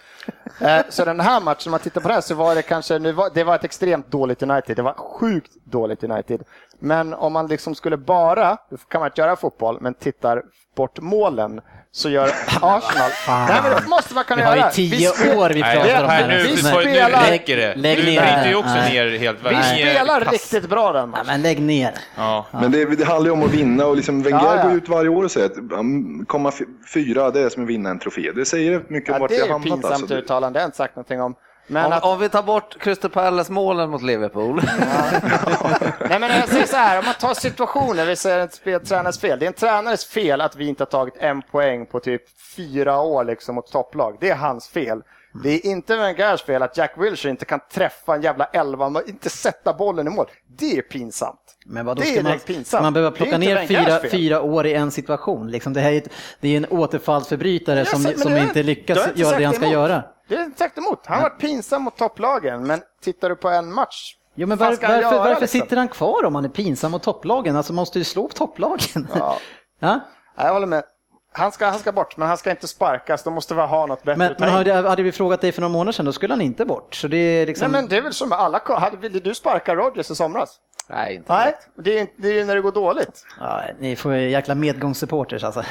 Eh, 0.61 0.84
så 0.88 1.05
den 1.05 1.20
här 1.20 1.40
matchen, 1.40 1.68
om 1.68 1.70
man 1.70 1.80
tittar 1.80 2.01
på 2.01 2.09
det 2.09 2.14
här, 2.14 2.20
så 2.20 2.34
var 2.34 2.55
det 2.55 2.62
kanske, 2.62 2.99
nu 2.99 3.12
var, 3.12 3.30
det 3.34 3.45
var 3.45 3.55
ett 3.55 3.64
extremt 3.64 4.11
dåligt 4.11 4.42
United, 4.42 4.76
det 4.76 4.82
var 4.82 4.92
sjukt 4.92 5.53
dåligt 5.64 6.05
United. 6.05 6.45
Men 6.85 7.14
om 7.14 7.32
man 7.32 7.47
liksom 7.47 7.74
skulle 7.74 7.97
bara, 7.97 8.57
då 8.70 8.76
kan 8.76 9.01
man 9.01 9.09
inte 9.09 9.20
göra 9.20 9.37
fotboll, 9.37 9.78
men 9.80 9.95
tittar 9.95 10.43
bort 10.76 11.01
målen, 11.01 11.61
så 11.93 12.11
gör 12.11 12.26
Arsenal... 12.62 13.11
Nej, 13.28 13.61
men 13.62 13.82
det 13.82 13.89
måste 13.89 14.14
man 14.14 14.24
kunna 14.24 14.37
Vi 14.37 14.43
har 14.49 14.57
göra. 14.57 14.70
i 14.70 14.72
tio 14.72 15.11
spe- 15.11 15.37
år 15.37 15.51
vi 15.51 15.61
Nej, 15.61 15.76
pratar 15.76 16.03
om 16.05 16.11
här, 16.11 16.28
det. 16.28 16.35
nu, 16.37 16.43
Vi 16.43 16.57
spelar- 16.57 17.24
nu 17.26 17.30
räcker 17.30 17.57
det. 17.57 17.74
Lägg 17.74 17.99
nu 17.99 18.05
ner 18.05 18.20
bryter 18.20 18.43
det. 18.45 18.49
ju 18.49 18.55
också 18.55 18.70
Nej. 18.74 18.93
ner 18.93 19.18
helt 19.18 19.39
Vi 19.45 19.49
är 19.49 19.62
spelar 19.93 20.20
kass. 20.20 20.32
riktigt 20.32 20.68
bra 20.70 20.93
den 20.93 21.09
matchen. 21.11 21.24
men 21.26 21.43
lägg 21.43 21.61
ner. 21.62 21.95
Ja. 22.16 22.47
Men 22.53 22.70
det, 22.72 22.85
det 22.85 23.05
handlar 23.05 23.26
ju 23.26 23.32
om 23.32 23.43
att 23.43 23.51
vinna 23.51 23.87
och 23.87 23.97
liksom 23.97 24.22
Wenger 24.22 24.39
Ja, 24.45 24.57
ja. 24.57 24.62
går 24.62 24.72
ut 24.72 24.89
varje 24.89 25.09
år 25.09 25.24
och 25.24 25.30
säger 25.30 25.47
att 25.47 26.26
komma 26.26 26.53
fyra, 26.95 27.30
det 27.30 27.41
är 27.41 27.49
som 27.49 27.62
att 27.62 27.68
vinna 27.68 27.91
en 27.91 27.99
trofé. 27.99 28.32
Det 28.35 28.45
säger 28.45 28.82
mycket 28.89 29.11
om 29.11 29.14
Ja, 29.14 29.18
vart 29.20 29.28
det 29.30 29.35
vi 29.35 29.41
är 29.41 29.43
har 29.43 29.47
ju 29.49 29.53
hamnat. 29.53 29.64
pinsamt 29.74 29.93
Alltså. 29.93 30.07
Det- 30.14 30.20
uttalande, 30.20 30.57
det 30.59 30.61
har 30.61 30.62
jag 30.64 30.68
inte 30.68 30.76
sagt 30.76 30.97
någonting 30.97 31.22
om. 31.22 31.35
Men 31.67 31.87
Om, 31.87 31.93
att, 31.93 32.05
om 32.05 32.19
vi 32.19 32.29
tar 32.29 32.43
bort 32.43 32.77
Crystal 32.81 33.11
Palace-målen 33.11 33.91
mot 33.91 34.03
Liverpool. 34.03 34.62
Nej, 36.09 36.19
men 36.21 36.31
jag 36.37 36.49
säger 36.49 36.67
så 36.67 36.77
här, 36.77 36.99
om 36.99 37.05
man 37.05 37.15
tar 37.15 37.35
situationen, 37.35 38.07
vi 38.07 38.17
säger 38.17 38.39
ett 38.39 38.55
spel, 38.55 38.87
tränarens 38.87 39.19
fel. 39.21 39.39
Det 39.39 39.45
är 39.45 39.49
en 39.49 39.53
tränares 39.53 40.05
fel 40.07 40.41
att 40.41 40.57
vi 40.57 40.69
inte 40.69 40.83
har 40.83 40.87
tagit 40.87 41.15
en 41.19 41.43
poäng 41.43 41.87
på 41.87 42.01
typ 42.01 42.23
fyra 42.57 43.01
år 43.01 43.25
liksom 43.25 43.55
mot 43.55 43.73
topplag. 43.73 44.17
Det 44.21 44.31
är 44.31 44.37
hans 44.37 44.69
fel. 44.69 45.03
Det 45.43 45.51
är 45.51 45.67
inte 45.67 45.97
Wengers 45.97 46.43
fel 46.43 46.62
att 46.62 46.77
Jack 46.77 46.95
Wilshere 46.99 47.31
inte 47.31 47.45
kan 47.45 47.61
träffa 47.73 48.15
en 48.15 48.23
jävla 48.23 48.45
elva, 48.45 48.89
men 48.89 49.09
inte 49.09 49.31
sätta 49.31 49.73
bollen 49.73 50.07
i 50.07 50.11
mål. 50.11 50.27
Det 50.59 50.79
är 50.79 50.83
pinsamt. 50.83 51.41
Men 51.67 51.87
vadå, 51.87 52.03
Det 52.03 52.09
är 52.09 52.12
ska 52.15 52.23
man, 52.23 52.39
pinsamt. 52.39 52.67
ska 52.67 52.81
man 52.83 52.93
behöva 52.93 53.11
Det 53.11 53.17
är 53.17 53.17
plocka 53.17 53.39
ner 53.39 53.67
fyra, 53.67 54.01
fyra 54.11 54.41
år 54.43 54.67
i 54.67 54.75
en 54.75 54.91
situation? 54.91 55.51
Liksom, 55.51 55.73
det 55.73 55.81
här 55.81 55.93
är, 55.93 55.97
ett, 55.99 56.09
det 56.41 56.49
är 56.49 56.57
en 56.57 56.67
återfallsförbrytare 56.71 57.85
som, 57.85 58.03
som 58.17 58.33
det- 58.33 58.41
inte 58.41 58.62
lyckas 58.62 59.07
inte 59.09 59.21
göra 59.21 59.39
det 59.39 59.45
han 59.45 59.55
ska 59.55 59.65
emot. 59.65 59.73
göra. 59.75 60.03
Det 60.29 60.35
är 60.35 60.47
exakt 60.47 60.79
emot. 60.79 61.07
Han 61.07 61.16
har 61.16 61.31
varit 61.31 61.41
pinsam 61.41 61.83
mot 61.83 61.97
topplagen, 61.97 62.66
men 62.66 62.81
tittar 63.03 63.29
du 63.29 63.37
på 63.37 63.49
en 63.49 63.72
match, 63.72 64.16
Jo, 64.35 64.47
men 64.47 64.59
var, 64.59 64.66
varför, 64.66 64.89
göra, 65.01 65.18
varför 65.18 65.41
liksom? 65.41 65.61
sitter 65.61 65.77
han 65.77 65.89
kvar 65.89 66.25
om 66.25 66.35
han 66.35 66.45
är 66.45 66.49
pinsam 66.49 66.91
mot 66.91 67.03
topplagen? 67.03 67.57
Alltså 67.57 67.72
måste 67.72 67.99
ju 67.99 68.05
slå 68.05 68.29
topplagen. 68.29 69.09
Ja. 69.14 69.39
Ja? 69.79 70.01
Jag 70.37 70.53
håller 70.53 70.66
med. 70.66 70.85
Han 71.33 71.53
ska, 71.53 71.66
han 71.66 71.79
ska 71.79 71.93
bort, 71.93 72.16
men 72.16 72.29
han 72.29 72.37
ska 72.37 72.51
inte 72.51 72.68
sparkas. 72.68 73.22
Då 73.22 73.31
måste 73.31 73.55
vi 73.55 73.61
ha 73.61 73.87
något 73.87 74.03
bättre 74.03 74.18
Men, 74.18 74.35
men 74.39 74.49
hade, 74.49 74.72
hade 74.75 75.03
vi 75.03 75.12
frågat 75.12 75.41
dig 75.41 75.53
för 75.53 75.61
några 75.61 75.72
månader 75.72 75.93
sedan, 75.93 76.05
då 76.07 76.12
skulle 76.12 76.33
han 76.33 76.41
inte 76.41 76.64
bort. 76.64 76.95
Så 76.95 77.09
det 77.09 77.16
är 77.16 77.47
liksom... 77.47 77.72
Nej, 77.72 77.81
men 77.81 77.89
det 77.89 77.97
är 77.97 78.03
väl 78.03 78.14
som 78.14 78.33
alla... 78.33 78.61
Hade, 78.64 78.97
ville 78.97 79.20
du 79.20 79.35
sparka 79.35 79.75
Rodgers 79.75 80.11
i 80.11 80.14
somras? 80.14 80.59
Nej, 80.89 81.14
inte 81.14 81.33
Nej, 81.33 81.55
det 81.77 81.99
är, 81.99 82.07
det 82.16 82.29
är 82.29 82.33
ju 82.35 82.45
när 82.45 82.55
det 82.55 82.61
går 82.61 82.72
dåligt. 82.72 83.27
ja, 83.41 83.62
ni 83.79 83.97
får 83.97 84.14
ju 84.14 84.31
jäkla 84.31 84.55
medgångssupporters 84.55 85.45
alltså. 85.45 85.62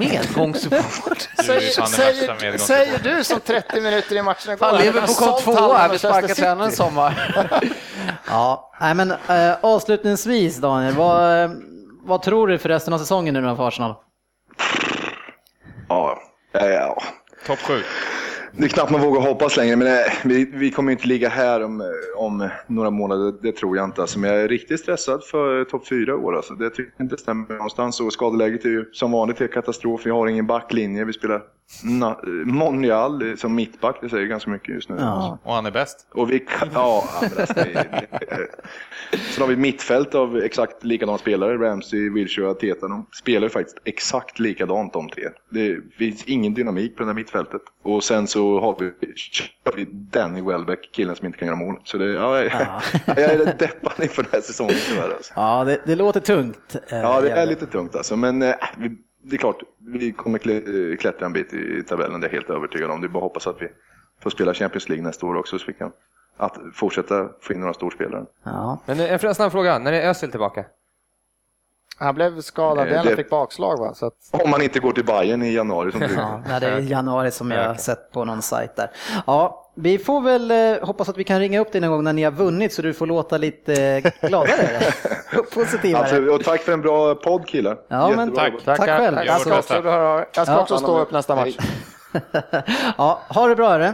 Är 0.00 1.42
Säger, 1.42 2.58
säger, 2.58 2.98
du 2.98 3.24
som 3.24 3.40
30 3.40 3.80
minuter 3.80 4.16
i 4.16 4.22
matchen 4.22 4.52
igår. 4.52 4.78
Liverpool 4.78 5.14
kom 5.14 5.40
tvåa 5.40 5.88
vi 5.88 5.98
sparkar 5.98 6.34
tränaren 6.34 6.70
i 6.70 6.72
sommar. 6.72 7.34
Ja, 8.28 8.72
nej, 8.80 8.94
men 8.94 9.10
äh, 9.10 9.56
avslutningsvis 9.60 10.56
Daniel, 10.56 10.94
vad, 10.94 11.42
eh, 11.44 11.50
vad 12.02 12.22
tror 12.22 12.48
du 12.48 12.58
för 12.58 12.68
resten 12.68 12.94
av 12.94 12.98
säsongen 12.98 13.34
nu 13.34 13.56
för 13.56 13.68
Arsenal? 13.68 13.94
Ja, 15.88 16.18
ja, 16.52 16.66
ja. 16.66 17.02
Topp 17.46 17.58
sju 17.58 17.82
det 18.56 18.64
är 18.64 18.68
knappt 18.68 18.90
man 18.90 19.00
vågar 19.00 19.20
hoppas 19.20 19.56
längre, 19.56 19.76
men 19.76 19.86
nej, 19.88 20.12
vi, 20.24 20.44
vi 20.44 20.70
kommer 20.70 20.92
inte 20.92 21.08
ligga 21.08 21.28
här 21.28 21.64
om, 21.64 21.80
eh, 21.80 21.86
om 22.16 22.48
några 22.66 22.90
månader, 22.90 23.34
det 23.42 23.52
tror 23.52 23.76
jag 23.76 23.84
inte. 23.84 24.00
Alltså, 24.00 24.18
men 24.18 24.30
jag 24.30 24.42
är 24.42 24.48
riktigt 24.48 24.80
stressad 24.80 25.24
för 25.24 25.58
eh, 25.58 25.64
topp 25.64 25.88
fyra 25.88 26.12
i 26.12 26.14
år. 26.14 26.36
Alltså. 26.36 26.54
Det 26.54 26.70
tycker 26.70 26.92
jag 26.96 27.04
inte 27.04 27.16
stämmer 27.16 27.54
någonstans. 27.54 28.00
Och 28.00 28.12
skadeläget 28.12 28.64
är 28.64 28.68
ju 28.68 28.84
som 28.92 29.12
vanligt 29.12 29.40
är 29.40 29.46
katastrof. 29.46 30.06
Vi 30.06 30.10
har 30.10 30.26
ingen 30.26 30.46
backlinje. 30.46 31.04
Vi 31.04 31.12
spelar 31.12 31.42
na, 31.84 32.20
Monreal 32.44 33.36
som 33.38 33.54
mittback, 33.54 33.96
det 34.00 34.08
säger 34.08 34.26
ganska 34.26 34.50
mycket 34.50 34.74
just 34.74 34.88
nu. 34.88 34.96
Ja. 34.98 35.38
Och 35.42 35.54
han 35.54 35.66
är 35.66 35.70
bäst. 35.70 36.06
Och 36.14 36.30
vi 36.30 36.46
ja, 36.74 37.04
alltså, 37.22 37.54
Sen 39.12 39.40
har 39.40 39.46
vi 39.46 39.52
ett 39.52 39.58
mittfält 39.58 40.14
av 40.14 40.36
exakt 40.36 40.84
likadana 40.84 41.18
spelare. 41.18 41.56
Ramsey, 41.58 42.10
Wilshere 42.10 42.46
och 42.46 42.58
Teta. 42.58 42.88
De 42.88 43.06
spelar 43.12 43.42
ju 43.42 43.48
faktiskt 43.48 43.78
exakt 43.84 44.38
likadant 44.38 44.92
de 44.92 45.08
tre. 45.08 45.24
Det 45.50 45.78
finns 45.98 46.24
ingen 46.24 46.54
dynamik 46.54 46.96
på 46.96 47.02
det 47.02 47.06
här 47.08 47.14
mittfältet. 47.14 47.60
Och 47.82 48.04
sen 48.04 48.26
så 48.26 48.60
har 48.60 48.76
vi, 48.80 48.92
kör 49.16 49.72
vi 49.76 49.84
Danny 49.92 50.42
Welbeck, 50.42 50.90
killen 50.92 51.16
som 51.16 51.26
inte 51.26 51.38
kan 51.38 51.46
göra 51.48 51.56
mål. 51.56 51.80
Så 51.84 51.98
det, 51.98 52.12
ja, 52.12 52.38
jag, 52.38 52.52
jag 53.06 53.18
är 53.18 53.54
deppad 53.58 53.92
inför 54.02 54.22
den 54.22 54.32
här 54.32 54.40
säsongen 54.40 54.74
tyvärr. 54.88 55.10
Alltså. 55.14 55.32
Ja, 55.36 55.64
det, 55.64 55.80
det 55.86 55.94
låter 55.96 56.20
tungt. 56.20 56.76
eh, 56.88 56.98
Ja, 56.98 57.20
det 57.20 57.30
är 57.30 57.46
lite 57.46 57.66
tungt 57.66 57.96
alltså. 57.96 58.16
Men 58.16 58.42
eh, 58.42 58.54
vi, 58.78 58.90
det 59.22 59.36
är 59.36 59.38
klart, 59.38 59.62
vi 59.78 60.12
kommer 60.12 60.38
klä- 60.38 60.96
klättra 60.96 61.26
en 61.26 61.32
bit 61.32 61.52
i 61.54 61.82
tabellen. 61.82 62.20
Det 62.20 62.26
är 62.26 62.28
jag 62.28 62.36
helt 62.36 62.50
övertygad 62.50 62.90
om. 62.90 63.00
Det 63.00 63.06
är 63.06 63.08
bara 63.08 63.18
att 63.18 63.22
hoppas 63.22 63.46
att 63.46 63.62
vi 63.62 63.68
får 64.20 64.30
spela 64.30 64.54
Champions 64.54 64.88
League 64.88 65.04
nästa 65.04 65.26
år 65.26 65.36
också 65.36 65.58
så 65.58 65.64
vi 65.66 65.72
kan 65.72 65.92
att 66.36 66.58
fortsätta 66.74 67.28
få 67.40 67.52
in 67.52 67.60
några 67.60 67.74
storspelare. 67.74 68.24
Ja. 68.44 68.78
Men 68.86 69.00
en 69.00 69.34
snabb 69.34 69.52
fråga, 69.52 69.78
när 69.78 69.92
är 69.92 70.08
Özil 70.08 70.30
tillbaka? 70.30 70.64
Han 71.98 72.14
blev 72.14 72.40
skadad 72.40 72.88
igen 72.88 73.04
det- 73.04 73.10
och 73.12 73.16
fick 73.16 73.30
bakslag 73.30 73.76
va? 73.78 73.94
Så 73.94 74.06
att, 74.06 74.14
Om 74.30 74.50
man 74.50 74.62
inte 74.62 74.80
går 74.80 74.92
till 74.92 75.04
Bayern 75.04 75.42
i 75.42 75.52
januari 75.54 75.92
som 75.92 76.00
du. 76.00 76.14
Ja, 76.14 76.42
nej, 76.48 76.60
det 76.60 76.66
är 76.66 76.78
januari 76.80 77.30
som 77.30 77.50
jag 77.50 77.68
har 77.68 77.74
sett 77.74 78.12
på 78.12 78.24
någon 78.24 78.42
sajt 78.42 78.76
där. 78.76 78.90
Ja, 79.26 79.61
vi 79.74 79.98
får 79.98 80.20
väl 80.20 80.50
eh, 80.50 80.86
hoppas 80.86 81.08
att 81.08 81.16
vi 81.16 81.24
kan 81.24 81.38
ringa 81.40 81.60
upp 81.60 81.72
dig 81.72 81.80
någon 81.80 81.90
gång 81.90 82.04
när 82.04 82.12
ni 82.12 82.22
har 82.22 82.30
vunnit 82.30 82.72
så 82.72 82.82
du 82.82 82.94
får 82.94 83.06
låta 83.06 83.38
lite 83.38 83.82
eh, 84.04 84.28
gladare 84.28 84.80
och 85.38 85.50
positivare. 85.54 86.02
Absolut. 86.02 86.30
Och 86.30 86.44
tack 86.44 86.60
för 86.60 86.72
en 86.72 86.80
bra 86.80 87.14
podd 87.14 87.46
killar. 87.46 87.78
Ja, 87.88 88.12
men 88.16 88.32
tack. 88.34 88.52
jobbat. 88.52 88.64
Tack 88.64 88.88
själv. 88.88 89.18
Jag 89.26 89.40
ska 89.40 89.58
också, 89.58 89.74
jag 90.34 90.46
ska 90.46 90.52
Ja. 90.52 90.60
också 90.62 90.78
stå 90.78 91.00
upp 91.00 91.12
nästa 91.12 91.34
match. 91.36 91.56
Ja, 92.98 93.20
ha 93.28 93.46
det 93.46 93.56
bra 93.56 93.68
hörru. 93.70 93.92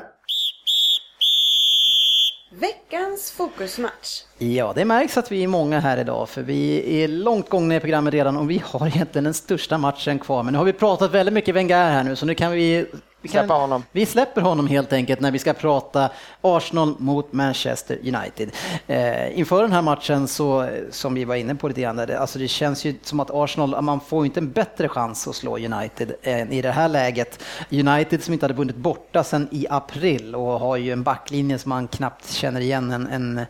Veckans 2.50 3.30
fokusmatch. 3.32 4.22
Ja, 4.38 4.72
det 4.74 4.84
märks 4.84 5.16
att 5.18 5.32
vi 5.32 5.44
är 5.44 5.48
många 5.48 5.80
här 5.80 5.98
idag 6.00 6.28
för 6.28 6.42
vi 6.42 7.02
är 7.02 7.08
långt 7.08 7.48
gångna 7.48 7.76
i 7.76 7.80
programmet 7.80 8.14
redan 8.14 8.36
och 8.36 8.50
vi 8.50 8.62
har 8.64 8.86
egentligen 8.86 9.24
den 9.24 9.34
största 9.34 9.78
matchen 9.78 10.18
kvar. 10.18 10.42
Men 10.42 10.52
nu 10.52 10.58
har 10.58 10.64
vi 10.64 10.72
pratat 10.72 11.10
väldigt 11.10 11.32
mycket 11.32 11.54
Wenger 11.54 11.90
här 11.90 12.04
nu 12.04 12.16
så 12.16 12.26
nu 12.26 12.34
kan 12.34 12.52
vi... 12.52 12.86
vi 13.32 13.48
kan, 13.48 13.50
honom. 13.50 13.84
Vi 13.92 14.06
släpper 14.06 14.40
honom 14.40 14.66
helt 14.66 14.92
enkelt 14.92 15.20
när 15.20 15.30
vi 15.30 15.38
ska 15.38 15.52
prata 15.52 16.10
Arsenal 16.40 16.94
mot 16.98 17.32
Manchester 17.32 17.98
United. 18.02 18.50
Eh, 18.86 19.38
inför 19.38 19.62
den 19.62 19.72
här 19.72 19.82
matchen 19.82 20.28
så, 20.28 20.68
som 20.90 21.14
vi 21.14 21.24
var 21.24 21.34
inne 21.34 21.54
på 21.54 21.68
lite 21.68 21.80
grann, 21.80 21.96
det- 21.96 22.18
alltså 22.18 22.38
det 22.38 22.48
känns 22.48 22.84
ju 22.84 22.94
som 23.02 23.20
att 23.20 23.30
Arsenal, 23.30 23.82
man 23.82 24.00
får 24.00 24.24
ju 24.24 24.26
inte 24.26 24.40
en 24.40 24.50
bättre 24.50 24.88
chans 24.88 25.28
att 25.28 25.34
slå 25.36 25.58
United 25.58 26.12
än 26.22 26.52
i 26.52 26.62
det 26.62 26.70
här 26.70 26.88
läget. 26.88 27.42
United 27.70 28.22
som 28.22 28.32
inte 28.34 28.44
hade 28.44 28.54
vunnit 28.54 28.76
borta 28.76 29.24
sedan 29.24 29.48
i 29.50 29.66
april 29.70 30.34
och 30.34 30.60
har 30.60 30.76
ju 30.76 30.92
en 30.92 31.02
backlinje 31.02 31.58
som 31.58 31.68
man 31.68 31.88
knappt 31.88 32.30
känner 32.30 32.60
igen 32.60 32.90
en, 32.92 33.06
en 33.06 33.40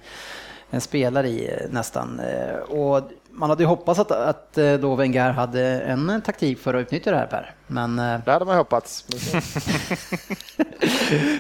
en 0.71 0.81
spelare 0.81 1.29
i 1.29 1.47
eh, 1.49 1.71
nästan. 1.71 2.21
Eh, 2.21 2.57
Och 2.59 3.03
man 3.39 3.51
hade 3.51 3.63
ju 3.63 3.67
hoppats 3.67 4.01
att, 4.01 4.11
att 4.11 4.59
eh, 4.59 4.73
då 4.75 4.95
Wenger 4.95 5.31
hade 5.31 5.81
en 5.81 6.23
taktik 6.23 6.59
för 6.59 6.75
att 6.75 6.81
utnyttja 6.81 7.11
det 7.11 7.17
här 7.17 7.27
Per. 7.27 7.55
Men 7.67 7.99
eh, 7.99 8.21
Det 8.25 8.33
hade 8.33 8.45
man 8.45 8.55
ju 8.55 8.59
hoppats. 8.59 9.07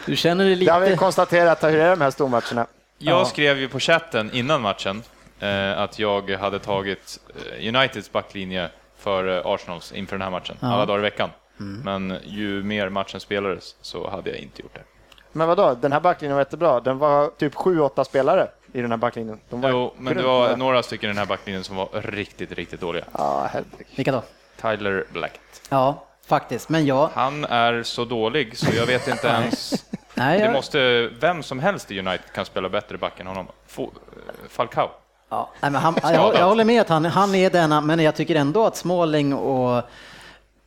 du 0.06 0.16
känner 0.16 0.44
dig 0.44 0.56
Det 0.56 0.72
har 0.72 0.80
vi 0.80 0.86
lite... 0.86 0.98
konstaterat. 0.98 1.64
Hur 1.64 1.80
är 1.80 1.90
de 1.90 2.00
här 2.00 2.10
stormatcherna? 2.10 2.66
Jag 2.98 3.26
skrev 3.26 3.58
ju 3.58 3.68
på 3.68 3.80
chatten 3.80 4.30
innan 4.32 4.62
matchen 4.62 5.02
eh, 5.40 5.78
att 5.78 5.98
jag 5.98 6.30
hade 6.30 6.58
tagit 6.58 7.20
eh, 7.34 7.68
Uniteds 7.68 8.12
backlinje 8.12 8.68
för 8.98 9.54
Arsenals 9.54 9.92
inför 9.92 10.16
den 10.16 10.22
här 10.22 10.30
matchen, 10.30 10.56
alla 10.60 10.86
dagar 10.86 10.98
i 10.98 11.02
veckan. 11.02 11.30
Men 11.84 12.18
ju 12.24 12.62
mer 12.62 12.88
matchen 12.88 13.20
spelades 13.20 13.74
så 13.80 14.10
hade 14.10 14.30
jag 14.30 14.38
inte 14.38 14.62
gjort 14.62 14.74
det. 14.74 14.82
Men 15.32 15.48
vadå, 15.48 15.74
den 15.80 15.92
här 15.92 16.00
backlinjen 16.00 16.34
var 16.34 16.40
jättebra. 16.40 16.80
Den 16.80 16.98
var 16.98 17.30
typ 17.38 17.54
7-8 17.54 18.04
spelare 18.04 18.48
i 18.72 18.80
den 18.82 18.90
här 18.90 18.98
backlinjen. 18.98 19.40
De 19.50 19.60
var 19.60 19.70
Jo, 19.70 19.94
men 19.98 20.16
det 20.16 20.22
var 20.22 20.56
några 20.56 20.82
stycken 20.82 21.06
i 21.10 21.12
den 21.12 21.18
här 21.18 21.26
backlinjen 21.26 21.64
som 21.64 21.76
var 21.76 21.88
riktigt, 21.92 22.52
riktigt 22.52 22.80
dåliga. 22.80 23.04
Ja, 23.12 23.48
herregud. 23.52 23.86
Vilka 23.96 24.12
då? 24.12 24.22
Tyler 24.60 25.04
Blackett. 25.12 25.62
Ja, 25.68 26.04
faktiskt. 26.26 26.68
Men 26.68 26.86
jag... 26.86 27.10
Han 27.14 27.44
är 27.44 27.82
så 27.82 28.04
dålig 28.04 28.58
så 28.58 28.66
jag 28.76 28.86
vet 28.86 29.08
inte 29.08 29.26
ens... 29.42 29.84
Nej, 30.14 30.38
Det 30.38 30.44
jag... 30.44 30.52
måste, 30.52 31.08
vem 31.20 31.42
som 31.42 31.58
helst 31.58 31.90
i 31.90 31.98
United 31.98 32.32
kan 32.34 32.44
spela 32.44 32.68
bättre 32.68 32.98
back 32.98 33.20
än 33.20 33.26
honom. 33.26 33.46
Eh, 33.78 33.84
Falcao. 34.48 34.90
Ja, 35.30 35.50
nej, 35.60 35.70
men 35.70 35.80
han, 35.82 35.94
jag, 36.02 36.34
jag 36.34 36.46
håller 36.48 36.64
med 36.64 36.80
att 36.80 36.88
han, 36.88 37.04
han 37.04 37.34
är 37.34 37.50
denna, 37.50 37.80
men 37.80 37.98
jag 38.00 38.14
tycker 38.16 38.34
ändå 38.34 38.66
att 38.66 38.76
Smalling 38.76 39.34
och 39.34 39.82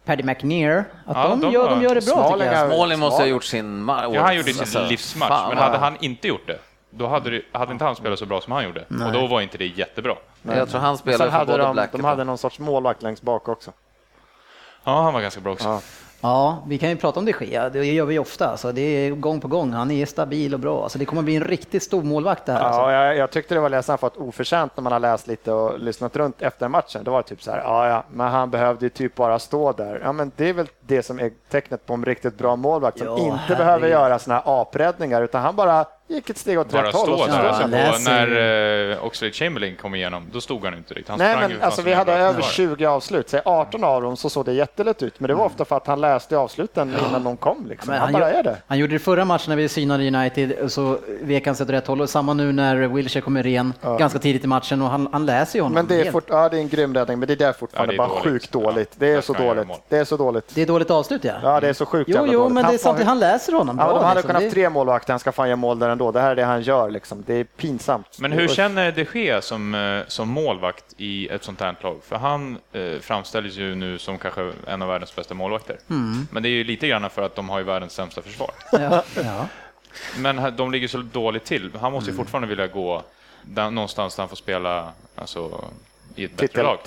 Paddy 0.06 0.24
McNear, 0.24 0.78
att 1.06 1.18
Ja, 1.18 1.28
de, 1.28 1.42
de 1.42 1.52
gör, 1.52 1.70
de 1.70 1.82
gör 1.82 1.96
det 1.96 2.06
bra 2.06 2.14
Smalling 2.16 2.48
tycker 2.48 2.54
jag. 2.62 2.72
Smalling 2.74 3.00
måste 3.00 3.22
ha 3.22 3.28
gjort 3.28 3.44
sin 3.44 3.90
ma- 3.90 4.16
Ja, 4.16 4.22
han 4.22 4.36
gjorde 4.36 4.54
sin 4.54 4.60
alltså, 4.62 4.86
livsmatch, 4.88 5.30
fan, 5.30 5.50
men 5.50 5.58
hade 5.58 5.78
han 5.78 5.98
inte 6.00 6.28
gjort 6.28 6.48
det, 6.48 6.60
då 6.92 7.08
hade, 7.08 7.30
det, 7.30 7.42
hade 7.52 7.72
inte 7.72 7.86
han 7.86 7.96
spelat 7.96 8.20
så 8.20 8.26
bra 8.26 8.42
som 8.42 8.54
han 8.54 8.64
gjorde. 8.64 8.86
Och 9.06 9.12
då 9.14 9.28
var 9.28 9.42
inte 9.42 9.58
det 9.58 9.66
jättebra. 9.66 10.16
Jag 10.42 10.70
tror 10.70 10.82
han 10.82 10.98
spelar 10.98 11.26
för 11.26 11.30
hade 11.30 11.52
både 11.52 11.64
de, 11.64 11.74
Black 11.74 11.92
de 11.92 12.04
hade 12.04 12.24
någon 12.24 12.38
sorts 12.38 12.60
målvakt 12.60 13.02
längst 13.04 13.24
bak 13.24 13.50
också. 13.50 13.72
Ja, 14.84 15.02
han 15.02 15.14
var 15.14 15.22
ganska 15.22 15.42
bra 15.42 15.54
också. 15.54 15.68
Ja. 15.68 15.82
Ja, 16.24 16.64
vi 16.68 16.78
kan 16.78 16.90
ju 16.90 16.96
prata 16.96 17.20
om 17.20 17.26
det 17.26 17.42
Gea, 17.42 17.70
det 17.70 17.86
gör 17.86 18.06
vi 18.06 18.20
ofta. 18.20 18.48
Alltså, 18.48 18.72
det 18.72 18.82
är 18.82 19.12
gång 19.12 19.42
på 19.42 19.48
gång, 19.48 19.74
han 19.74 19.92
är 19.92 20.06
stabil 20.06 20.54
och 20.54 20.60
bra. 20.60 20.84
Alltså, 20.84 21.00
det 21.00 21.06
kommer 21.06 21.22
bli 21.22 21.36
en 21.36 21.44
riktigt 21.44 21.84
stor 21.84 22.04
målvakt 22.04 22.46
det 22.46 22.54
här. 22.54 22.62
Alltså. 22.62 22.82
Ja, 22.82 22.92
jag, 22.92 23.18
jag 23.18 23.32
tyckte 23.32 23.54
det 23.54 23.60
var 23.60 23.70
ledsamt 23.70 24.00
för 24.00 24.08
att 24.08 24.18
oförtjänt 24.18 24.72
när 24.78 24.82
man 24.82 24.94
har 24.94 25.00
läst 25.00 25.28
lite 25.28 25.52
och 25.52 25.80
lyssnat 25.80 26.16
runt 26.16 26.42
efter 26.42 26.68
matchen. 26.68 27.04
Då 27.04 27.12
var 27.12 27.22
det 27.22 27.28
typ 27.28 27.44
så 27.44 27.52
här, 27.52 27.58
ja, 27.58 27.88
ja, 27.88 28.04
men 28.12 28.28
han 28.28 28.50
behövde 28.50 28.86
ju 28.86 28.90
typ 28.90 29.16
bara 29.16 29.40
stå 29.40 29.72
där. 29.72 30.02
Ja, 30.04 30.12
men 30.12 30.32
det 30.36 30.50
är 30.50 30.54
väl 30.54 30.68
det 30.82 31.04
som 31.04 31.20
är 31.20 31.32
tecknet 31.50 31.86
på 31.86 31.94
en 31.94 32.06
riktigt 32.06 32.38
bra 32.38 32.56
målvakt 32.56 32.98
som 32.98 33.08
Ja, 33.08 33.18
inte 33.18 33.30
herregud. 33.38 33.58
behöver 33.58 33.88
göra 33.88 34.20
såna 34.20 34.36
här 34.36 34.62
apräddningar 34.62 35.22
utan 35.22 35.42
han 35.42 35.56
bara 35.56 35.86
gick 36.14 36.30
ett 36.30 36.38
steg 36.38 36.60
åt 36.60 36.70
Bara 36.72 36.88
rätt 36.88 36.94
håll. 36.96 37.10
där. 37.10 37.18
stod 37.18 37.36
Ja, 37.36 37.92
han. 37.94 38.04
när 38.04 38.92
eh, 38.92 39.06
Oxlade 39.06 39.34
Chamberlain 39.34 39.76
kom 39.82 39.96
igenom, 39.96 40.24
då 40.34 40.42
stod 40.42 40.66
han 40.66 40.74
inte 40.74 40.94
riktigt. 40.94 41.10
Han 41.10 41.20
Nej, 41.20 41.36
men 41.40 41.62
alltså 41.62 41.82
vi 41.82 41.94
hade 41.94 42.14
över 42.14 42.40
kvar. 42.42 42.50
20 42.50 42.86
avslut, 42.86 43.30
säg 43.30 43.42
18 43.46 43.84
av 43.84 44.02
dem 44.02 44.18
så 44.18 44.30
såg 44.30 44.46
det 44.46 44.54
jättelätt 44.54 45.04
ut. 45.04 45.20
Men 45.20 45.28
det 45.28 45.34
var 45.34 45.46
ofta 45.46 45.66
för 45.66 45.78
att 45.78 45.88
han 45.88 46.02
läste 46.02 46.38
avsluten 46.38 46.94
innan 47.10 47.24
de 47.24 47.38
kom. 47.38 47.66
Liksom. 47.70 47.92
Men 47.92 48.02
han, 48.02 48.14
bara 48.14 48.32
är 48.32 48.44
det. 48.44 48.58
Han 48.68 48.78
gjorde 48.78 48.94
det 48.94 49.00
förra 49.00 49.26
matchen 49.26 49.46
när 49.50 49.56
vi 49.56 49.70
synade 49.70 50.08
United, 50.08 50.72
så 50.72 50.98
vek 51.22 51.46
han 51.46 51.56
sig 51.56 51.64
åt 51.64 51.70
rätt 51.70 51.88
håll. 51.88 52.02
Och 52.02 52.10
samma 52.10 52.34
nu 52.34 52.52
när 52.52 52.76
Wilshere 52.76 53.22
kommer 53.22 53.44
ren 53.44 53.74
ganska 54.00 54.20
tidigt 54.20 54.44
i 54.44 54.48
matchen 54.48 54.82
och 54.82 54.90
han, 54.90 55.08
han 55.12 55.26
läser 55.26 55.60
ju 55.60 55.64
honom. 55.64 55.74
Men 55.76 55.88
det 55.88 56.08
är, 56.08 56.12
fort, 56.12 56.26
ja, 56.30 56.50
det 56.50 56.58
är 56.58 56.62
en 56.62 56.70
grym 56.70 56.94
räddning, 56.94 57.20
men 57.20 57.28
det 57.28 57.36
där 57.36 57.48
är 57.50 57.54
fortfarande 57.54 57.94
Ja, 57.94 58.02
det 58.02 58.04
är 58.04 58.08
bara 58.08 58.20
dåligt. 58.22 58.24
sjukt 58.34 58.52
dåligt. 58.52 58.92
Det 59.00 59.06
Ja, 59.06 59.12
är 59.12 59.16
där 59.16 59.22
så 59.22 59.34
han 59.34 59.46
dåligt. 59.58 59.82
Det 59.90 59.98
är 59.98 60.06
så 60.06 60.18
dåligt. 60.18 60.56
det 60.56 60.62
är 60.62 60.66
dåligt 60.66 60.92
avslut 60.92 61.24
ja. 61.24 61.34
Ja, 61.44 61.60
det 61.60 61.70
är 61.70 61.74
så 61.74 61.86
sjukt 61.86 62.10
Jo, 62.10 62.16
jävla 62.16 62.34
jo, 62.34 62.40
dåligt. 62.40 62.54
men 62.54 62.64
Han 62.64 62.72
det 62.74 62.76
är 62.76 62.80
samtidigt, 62.80 63.08
han 63.08 63.20
läser 63.20 63.54
honom 63.54 63.78
Ja, 63.80 63.86
bra. 63.86 63.94
de 63.94 64.04
hade 64.04 64.16
liksom. 64.16 64.28
kunnat 64.28 64.44
haft 64.44 64.54
tre 64.54 64.70
målvakter, 64.70 65.14
han 65.14 65.20
ska 65.20 65.32
fan 65.32 65.48
göra 65.48 65.56
mål 65.56 65.80
där 65.80 65.90
ändå. 66.02 66.12
Det 66.12 66.22
här 66.22 66.32
är 66.32 66.36
det 66.36 66.44
han 66.44 66.62
gör 66.62 66.90
liksom. 66.92 67.24
Det 67.28 67.34
är 67.36 67.44
pinsamt. 67.44 68.20
Men 68.20 68.32
hur 68.32 68.48
känner 68.48 68.92
de 68.92 69.06
Gea 69.14 69.42
som, 69.42 69.76
eh, 69.76 70.02
som 70.08 70.30
målvakt 70.30 70.86
i 70.98 71.28
ett 71.28 71.44
sånt 71.44 71.60
här 71.62 71.76
lag? 71.82 72.00
För 72.04 72.16
han 72.16 72.58
eh, 72.74 73.00
framställs 73.02 73.56
ju 73.56 73.76
nu 73.76 73.98
som 74.00 74.18
kanske 74.18 74.52
en 74.68 74.82
av 74.82 74.88
världens 74.88 75.16
bästa 75.16 75.34
målvakter. 75.34 75.78
Mm. 75.90 76.28
Men 76.32 76.44
det 76.44 76.50
är 76.50 76.52
ju 76.52 76.64
lite 76.64 76.88
grann 76.88 77.10
för 77.10 77.22
att 77.22 77.36
de 77.36 77.50
har 77.50 77.58
ju 77.60 77.66
världens 77.66 77.94
sämsta 77.94 78.22
försvar. 78.22 78.52
Ja, 78.72 79.04
ja. 79.16 79.48
Men 80.18 80.56
de 80.56 80.72
ligger 80.72 80.88
så 80.88 80.98
dåligt 80.98 81.46
till. 81.46 81.72
Han 81.82 81.92
måste 81.92 82.10
ju 82.10 82.14
Mm. 82.14 82.26
fortfarande 82.26 82.48
vilja 82.48 82.68
gå 82.68 83.04
där, 83.44 83.70
någonstans 83.72 84.16
där 84.16 84.22
han 84.24 84.30
får 84.30 84.36
spela 84.36 84.92
alltså, 85.16 85.64
i 86.16 86.24
ett 86.24 86.38
bättre 86.38 86.64
lag. 86.64 86.80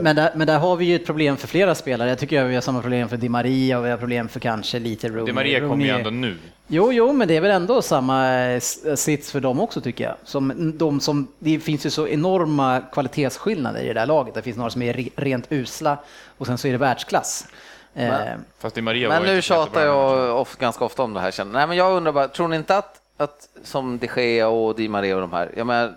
Men, 0.00 0.16
där, 0.16 0.30
men 0.34 0.46
där 0.46 0.58
har 0.58 0.76
vi 0.76 0.84
ju 0.84 0.96
ett 0.96 1.06
problem 1.06 1.36
för 1.36 1.48
flera 1.48 1.74
spelare. 1.74 2.08
Jag 2.08 2.18
tycker 2.18 2.44
vi 2.44 2.54
har 2.54 2.62
samma 2.62 2.82
problem 2.82 3.08
för 3.08 3.16
Di 3.16 3.28
Maria 3.28 3.78
och 3.78 3.84
vi 3.86 3.90
har 3.90 3.96
problem 3.96 4.28
för 4.28 4.40
kanske 4.40 4.78
lite 4.78 5.08
Rooney. 5.08 5.26
Di 5.26 5.32
Maria 5.32 5.60
kommer 5.60 5.84
ju 5.84 5.90
ändå 5.90 6.10
nu. 6.10 6.36
Jo, 6.66 6.92
jo, 6.92 7.12
men 7.12 7.28
det 7.28 7.36
är 7.36 7.40
väl 7.40 7.50
ändå 7.50 7.82
samma 7.82 8.34
eh, 8.34 8.60
sits 8.94 9.32
för 9.32 9.40
dem 9.40 9.60
också 9.60 9.80
tycker 9.80 10.04
jag. 10.04 10.14
Som 10.24 10.72
de 10.78 11.00
som, 11.00 11.28
det 11.38 11.58
finns 11.60 11.86
ju 11.86 11.90
så 11.90 12.08
enorma 12.08 12.80
kvalitetsskillnader 12.92 13.80
i 13.80 13.86
det 13.88 13.94
där 13.94 14.06
laget. 14.06 14.34
Det 14.34 14.42
finns 14.42 14.56
några 14.56 14.70
som 14.70 14.82
är 14.82 14.92
re- 14.92 15.12
rent 15.16 15.52
usla 15.52 15.98
och 16.38 16.46
sen 16.46 16.58
så 16.58 16.68
är 16.68 16.72
det 16.72 16.78
världsklass. 16.78 17.46
Eh, 17.94 18.08
Maria 18.82 19.08
var 19.08 19.20
Men 19.20 19.34
nu 19.34 19.42
tjatar 19.42 19.84
jag 19.84 20.40
of, 20.40 20.56
ganska 20.56 20.84
ofta 20.84 21.02
om 21.02 21.14
det 21.14 21.20
här. 21.20 21.44
Nej, 21.44 21.66
men 21.66 21.76
jag 21.76 21.92
undrar 21.96 22.12
bara, 22.12 22.28
tror 22.28 22.48
ni 22.48 22.56
inte 22.56 22.76
att, 22.76 23.00
att 23.16 23.48
som 23.62 23.98
de 23.98 24.08
Gea 24.16 24.48
och 24.48 24.76
Di 24.76 24.88
Maria 24.88 25.14
och 25.14 25.20
de 25.20 25.32
här, 25.32 25.50
jag 25.56 25.66
menar, 25.66 25.92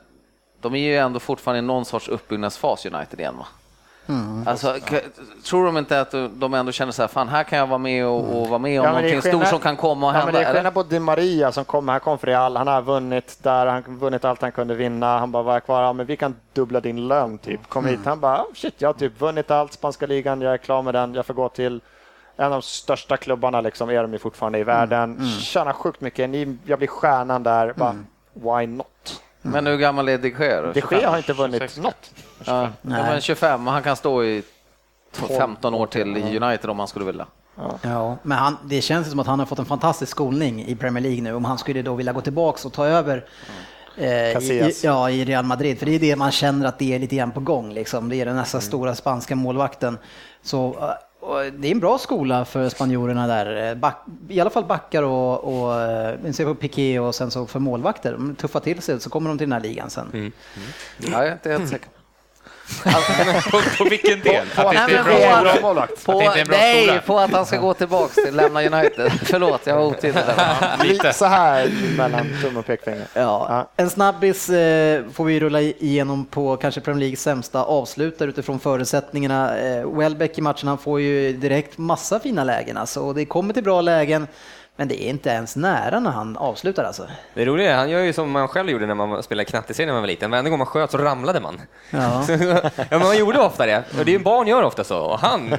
de 0.69 0.75
är 0.75 0.79
ju 0.87 0.97
ändå 0.97 1.19
fortfarande 1.19 1.59
i 1.59 1.61
någon 1.61 1.85
sorts 1.85 2.07
uppbyggnadsfas 2.07 2.85
United 2.85 3.19
igen 3.19 3.37
va? 3.37 3.45
Alltså, 4.45 4.75
k- 4.89 4.95
tror 5.43 5.65
de 5.65 5.77
inte 5.77 6.01
att 6.01 6.11
de 6.33 6.53
ändå 6.53 6.71
känner 6.71 6.91
så 6.91 7.01
här, 7.03 7.07
fan 7.07 7.27
här 7.27 7.43
kan 7.43 7.59
jag 7.59 7.67
vara 7.67 7.77
med 7.77 8.05
och, 8.05 8.41
och 8.41 8.47
vara 8.49 8.59
med 8.59 8.79
om 8.79 8.85
Ja, 8.85 8.91
någonting 8.91 9.21
stort 9.21 9.31
skillnad- 9.33 9.47
som 9.47 9.59
kan 9.59 9.75
komma 9.77 10.07
och 10.07 10.13
Ja, 10.13 10.17
hända? 10.17 10.31
men 10.31 10.41
det 10.41 10.47
är 10.49 10.53
skillnad 10.53 10.73
på 10.73 10.83
Di 10.83 10.99
Maria 10.99 11.51
som 11.51 11.65
kommer, 11.65 11.93
han 11.93 11.99
kom 11.99 12.17
för 12.17 12.27
Real, 12.27 12.57
han 12.57 12.67
har 12.67 12.81
vunnit 12.81 13.37
där, 13.43 13.65
han 13.65 13.83
har 13.87 13.93
vunnit 13.93 14.25
allt 14.25 14.41
han 14.41 14.51
kunde 14.51 14.75
vinna. 14.75 15.19
Han 15.19 15.31
bara, 15.31 15.43
vad 15.43 15.55
är 15.55 15.59
kvar? 15.59 15.81
Ja, 15.83 15.93
men 15.93 16.05
vi 16.05 16.15
kan 16.17 16.35
dubbla 16.53 16.79
din 16.79 17.07
lön 17.07 17.37
typ. 17.37 17.69
Kom 17.69 17.85
hit, 17.85 17.99
han 18.05 18.19
bara, 18.19 18.41
oh, 18.41 18.53
shit, 18.55 18.73
jag 18.77 18.89
har 18.89 18.93
typ 18.93 19.21
vunnit 19.21 19.51
allt, 19.51 19.73
spanska 19.73 20.05
ligan, 20.05 20.41
jag 20.41 20.53
är 20.53 20.57
klar 20.57 20.81
med 20.81 20.93
den, 20.93 21.13
jag 21.13 21.25
får 21.25 21.33
gå 21.33 21.49
till 21.49 21.81
en 22.37 22.45
av 22.45 22.51
de 22.51 22.61
största 22.61 23.17
klubbarna 23.17 23.61
liksom 23.61 23.89
är 23.89 24.01
de 24.01 24.13
ju 24.13 24.19
fortfarande 24.19 24.59
i 24.59 24.63
världen. 24.63 25.29
Tjänar 25.39 25.73
sjukt 25.73 26.01
mycket. 26.01 26.29
Ni, 26.29 26.57
jag 26.65 26.77
blir 26.79 26.87
stjärnan 26.87 27.43
där. 27.43 27.73
Bara, 27.75 27.95
Why 28.33 28.67
not? 28.67 28.87
Men 29.51 29.67
hur 29.67 29.77
gammal 29.77 30.09
är 30.09 30.17
de 30.17 30.29
Gea 30.29 30.61
då? 30.61 30.71
De 30.71 30.81
Gea 30.91 31.09
har 31.09 31.17
inte 31.17 31.33
vunnit 31.33 31.61
26. 31.61 31.77
något. 31.77 32.11
Ja, 32.45 32.61
ja, 32.61 32.69
men 32.81 33.21
25 33.21 33.67
och 33.67 33.73
han 33.73 33.83
kan 33.83 33.95
stå 33.95 34.23
i 34.23 34.43
15 35.27 35.73
år 35.73 35.87
till 35.87 36.17
i 36.17 36.39
United 36.39 36.69
om 36.69 36.79
han 36.79 36.87
skulle 36.87 37.05
vilja. 37.05 37.25
Ja, 37.81 38.17
men 38.23 38.37
han, 38.37 38.57
det 38.63 38.81
känns 38.81 39.09
som 39.09 39.19
att 39.19 39.27
han 39.27 39.39
har 39.39 39.45
fått 39.45 39.59
en 39.59 39.65
fantastisk 39.65 40.11
skolning 40.11 40.65
i 40.65 40.75
Premier 40.75 41.03
League 41.03 41.21
nu 41.21 41.33
om 41.33 41.45
han 41.45 41.57
skulle 41.57 41.81
då 41.81 41.95
vilja 41.95 42.13
gå 42.13 42.21
tillbaks 42.21 42.65
och 42.65 42.73
ta 42.73 42.85
över 42.85 43.25
eh, 43.97 44.29
i, 44.29 44.33
Casillas. 44.33 44.83
ja, 44.83 45.09
i 45.09 45.25
Real 45.25 45.45
Madrid. 45.45 45.79
För 45.79 45.85
det 45.85 45.95
är 45.95 45.99
det 45.99 46.15
man 46.15 46.31
känner 46.31 46.67
att 46.67 46.79
det 46.79 46.95
är 46.95 46.99
lite 46.99 47.15
grann 47.15 47.31
på 47.31 47.39
gång. 47.39 47.73
Liksom. 47.73 48.09
Det 48.09 48.15
är 48.15 48.25
den 48.25 48.35
nästa 48.35 48.61
stora 48.61 48.95
spanska 48.95 49.35
målvakten. 49.35 49.97
Så 50.41 50.67
eh, 50.67 50.89
det 51.59 51.67
är 51.67 51.71
en 51.71 51.79
bra 51.79 51.97
skola 51.97 52.45
för 52.45 52.69
spanjorerna 52.69 53.27
där. 53.27 53.75
Back, 53.75 54.05
I 54.29 54.39
alla 54.39 54.49
fall 54.49 54.65
backar 54.65 55.03
och, 55.03 55.43
och 55.43 55.81
eh, 55.81 56.31
ser 56.31 56.45
på 56.45 56.55
Piqué 56.55 56.99
och 56.99 57.15
sen 57.15 57.31
så 57.31 57.45
för 57.45 57.59
målvakter. 57.59 58.11
De 58.11 58.35
tuffar 58.35 58.59
till 58.59 58.81
sig 58.81 58.99
så 58.99 59.09
kommer 59.09 59.29
de 59.29 59.37
till 59.37 59.49
den 59.49 59.53
här 59.61 59.69
ligan 59.69 59.89
sen. 59.89 60.07
Mm. 60.13 60.19
Mm. 60.19 60.31
Ja, 60.97 61.19
jag 61.19 61.27
är 61.27 61.33
inte 61.33 61.49
helt 61.51 61.69
säker 61.69 61.89
på, 63.51 63.61
på 63.83 63.89
vilken 63.89 64.19
del? 64.19 64.45
Att 64.55 64.71
det 64.71 64.73
Nej, 64.73 64.83
inte 64.83 64.97
är 64.97 65.63
bra 65.63 65.87
på-. 65.87 65.87
På, 66.05 66.19
det 66.19 66.25
inte 66.25 66.37
är 66.37 66.41
en 66.41 66.47
bra 66.47 66.57
nej, 66.57 66.85
skola. 66.85 67.01
på 67.01 67.19
att 67.19 67.31
han 67.31 67.45
ska 67.45 67.57
gå 67.57 67.73
tillbaks 67.73 68.15
till 68.15 68.35
lämna 68.35 68.63
United. 68.63 69.11
Förlåt, 69.23 69.61
jag 69.63 69.75
var 69.75 69.85
otydlig 69.85 70.23
där. 70.25 71.11
Så 71.11 71.25
här 71.25 71.69
mellan 71.97 72.27
tumme 72.41 72.59
och 72.59 72.65
pekfinger. 72.65 73.07
Ja. 73.13 73.69
En 73.75 73.89
snabbis 73.89 74.49
eh, 74.49 75.03
får 75.13 75.25
vi 75.25 75.39
rulla 75.39 75.61
igenom 75.61 76.25
på 76.25 76.57
kanske 76.57 76.81
Premier 76.81 76.99
Leagues 76.99 77.21
sämsta 77.21 77.63
avslutare 77.63 78.29
utifrån 78.29 78.59
förutsättningarna. 78.59 79.57
Eh, 79.57 79.97
Welbeck 79.97 80.37
i 80.37 80.41
matchen, 80.41 80.67
han 80.67 80.77
får 80.77 81.01
ju 81.01 81.33
direkt 81.33 81.77
massa 81.77 82.19
fina 82.19 82.43
lägen 82.43 82.77
alltså, 82.77 83.01
och 83.01 83.15
det 83.15 83.25
kommer 83.25 83.53
till 83.53 83.63
bra 83.63 83.81
lägen. 83.81 84.27
Men 84.79 84.87
det 84.87 85.03
är 85.03 85.09
inte 85.09 85.29
ens 85.29 85.55
nära 85.55 85.99
när 85.99 86.11
han 86.11 86.37
avslutar 86.37 86.83
alltså. 86.83 87.07
Det 87.33 87.45
roliga 87.45 87.71
är, 87.71 87.77
han 87.77 87.89
gör 87.89 87.99
ju 87.99 88.13
som 88.13 88.31
man 88.31 88.47
själv 88.47 88.69
gjorde 88.69 88.85
när 88.85 88.95
man 88.95 89.23
spelade 89.23 89.45
knatteserie 89.45 89.85
när 89.85 89.93
man 89.93 90.01
var 90.01 90.07
liten. 90.07 90.31
Varenda 90.31 90.49
gång 90.49 90.59
man 90.59 90.67
sköt 90.67 90.91
så 90.91 90.97
ramlade 90.97 91.39
man. 91.39 91.61
Ja. 91.89 92.25
ja, 92.29 92.85
men 92.89 92.99
man 92.99 93.17
gjorde 93.17 93.39
ofta 93.39 93.65
det. 93.65 93.83
Och 93.99 94.05
det 94.05 94.15
är 94.15 94.19
barn 94.19 94.47
gör 94.47 94.63
ofta 94.63 94.83
så. 94.83 94.99
Och 94.99 95.19
han, 95.19 95.53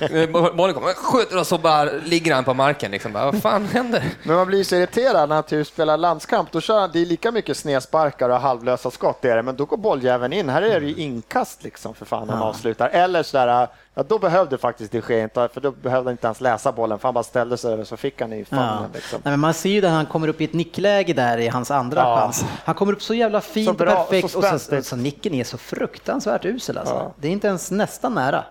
eh, 0.00 0.30
bollen 0.30 0.74
kommer, 0.74 0.94
skjuter 0.94 1.38
och 1.38 1.46
så 1.46 1.58
bara 1.58 1.84
ligger 1.84 2.34
han 2.34 2.44
på 2.44 2.54
marken. 2.54 2.90
Liksom. 2.90 3.12
Bara, 3.12 3.24
Vad 3.24 3.42
fan 3.42 3.66
händer? 3.66 4.04
Men 4.22 4.36
man 4.36 4.46
blir 4.46 4.58
ju 4.58 4.64
så 4.64 4.76
irriterad 4.76 5.28
när 5.28 5.34
han 5.36 5.44
typ 5.44 5.66
spelar 5.66 5.96
landskamp. 5.96 6.52
Då 6.52 6.60
kör 6.60 6.80
han, 6.80 6.90
det 6.92 7.02
är 7.02 7.06
lika 7.06 7.30
mycket 7.32 7.56
snedsparkar 7.56 8.28
och 8.30 8.40
halvlösa 8.40 8.90
skott 8.90 9.24
är 9.24 9.36
det, 9.36 9.42
men 9.42 9.56
då 9.56 9.64
går 9.64 9.76
bolljäveln 9.76 10.32
in. 10.32 10.48
Här 10.48 10.62
är 10.62 10.80
det 10.80 10.86
ju 10.86 10.94
inkast 10.94 11.64
liksom 11.64 11.94
för 11.94 12.04
fan 12.04 12.28
han 12.28 12.42
avslutar. 12.42 12.88
Eller 12.88 13.22
sådär, 13.22 13.68
ja 13.94 14.02
då 14.02 14.18
behövde 14.18 14.58
faktiskt 14.58 14.92
de 14.92 15.02
Gea 15.08 15.22
inte, 15.22 15.48
för 15.52 15.60
då 15.60 15.70
behövde 15.70 16.10
inte 16.10 16.26
ens 16.26 16.40
läsa 16.40 16.72
bollen, 16.72 16.98
för 16.98 17.08
han 17.08 17.14
bara 17.14 17.24
ställde 17.24 17.56
sig 17.56 17.72
över 17.72 17.84
så 17.84 17.96
fick 17.96 18.20
han 18.20 18.32
i 18.32 18.44
famnen. 18.44 18.66
Ja. 18.82 18.86
Liksom. 18.94 19.20
Nej, 19.24 19.32
men 19.32 19.40
man 19.40 19.54
ser 19.54 19.70
ju 19.70 19.80
när 19.80 19.90
han 19.90 20.06
kommer 20.06 20.28
upp 20.28 20.40
i 20.40 20.44
ett 20.44 20.52
nickläge 20.52 21.12
där 21.12 21.38
i 21.38 21.48
hans 21.48 21.70
andra 21.70 22.00
Ja. 22.00 22.16
chans. 22.16 22.44
Han 22.64 22.74
kommer 22.74 22.92
upp 22.92 23.02
så 23.02 23.14
jävla 23.14 23.40
fint 23.40 23.64
Så 23.66 23.70
och 23.70 23.76
bra, 23.76 23.94
perfekt 23.94 24.30
så 24.30 24.38
och 24.38 24.44
så, 24.44 24.48
spänstigt. 24.48 24.86
så 24.86 24.96
nicken 24.96 25.34
är 25.34 25.44
så 25.44 25.58
fruktansvärt 25.58 26.44
usel 26.44 26.78
alltså. 26.78 26.94
Ja. 26.94 27.14
Det 27.16 27.28
är 27.28 27.32
inte 27.32 27.46
ens 27.48 27.70
nästan 27.70 28.14
nära. 28.14 28.44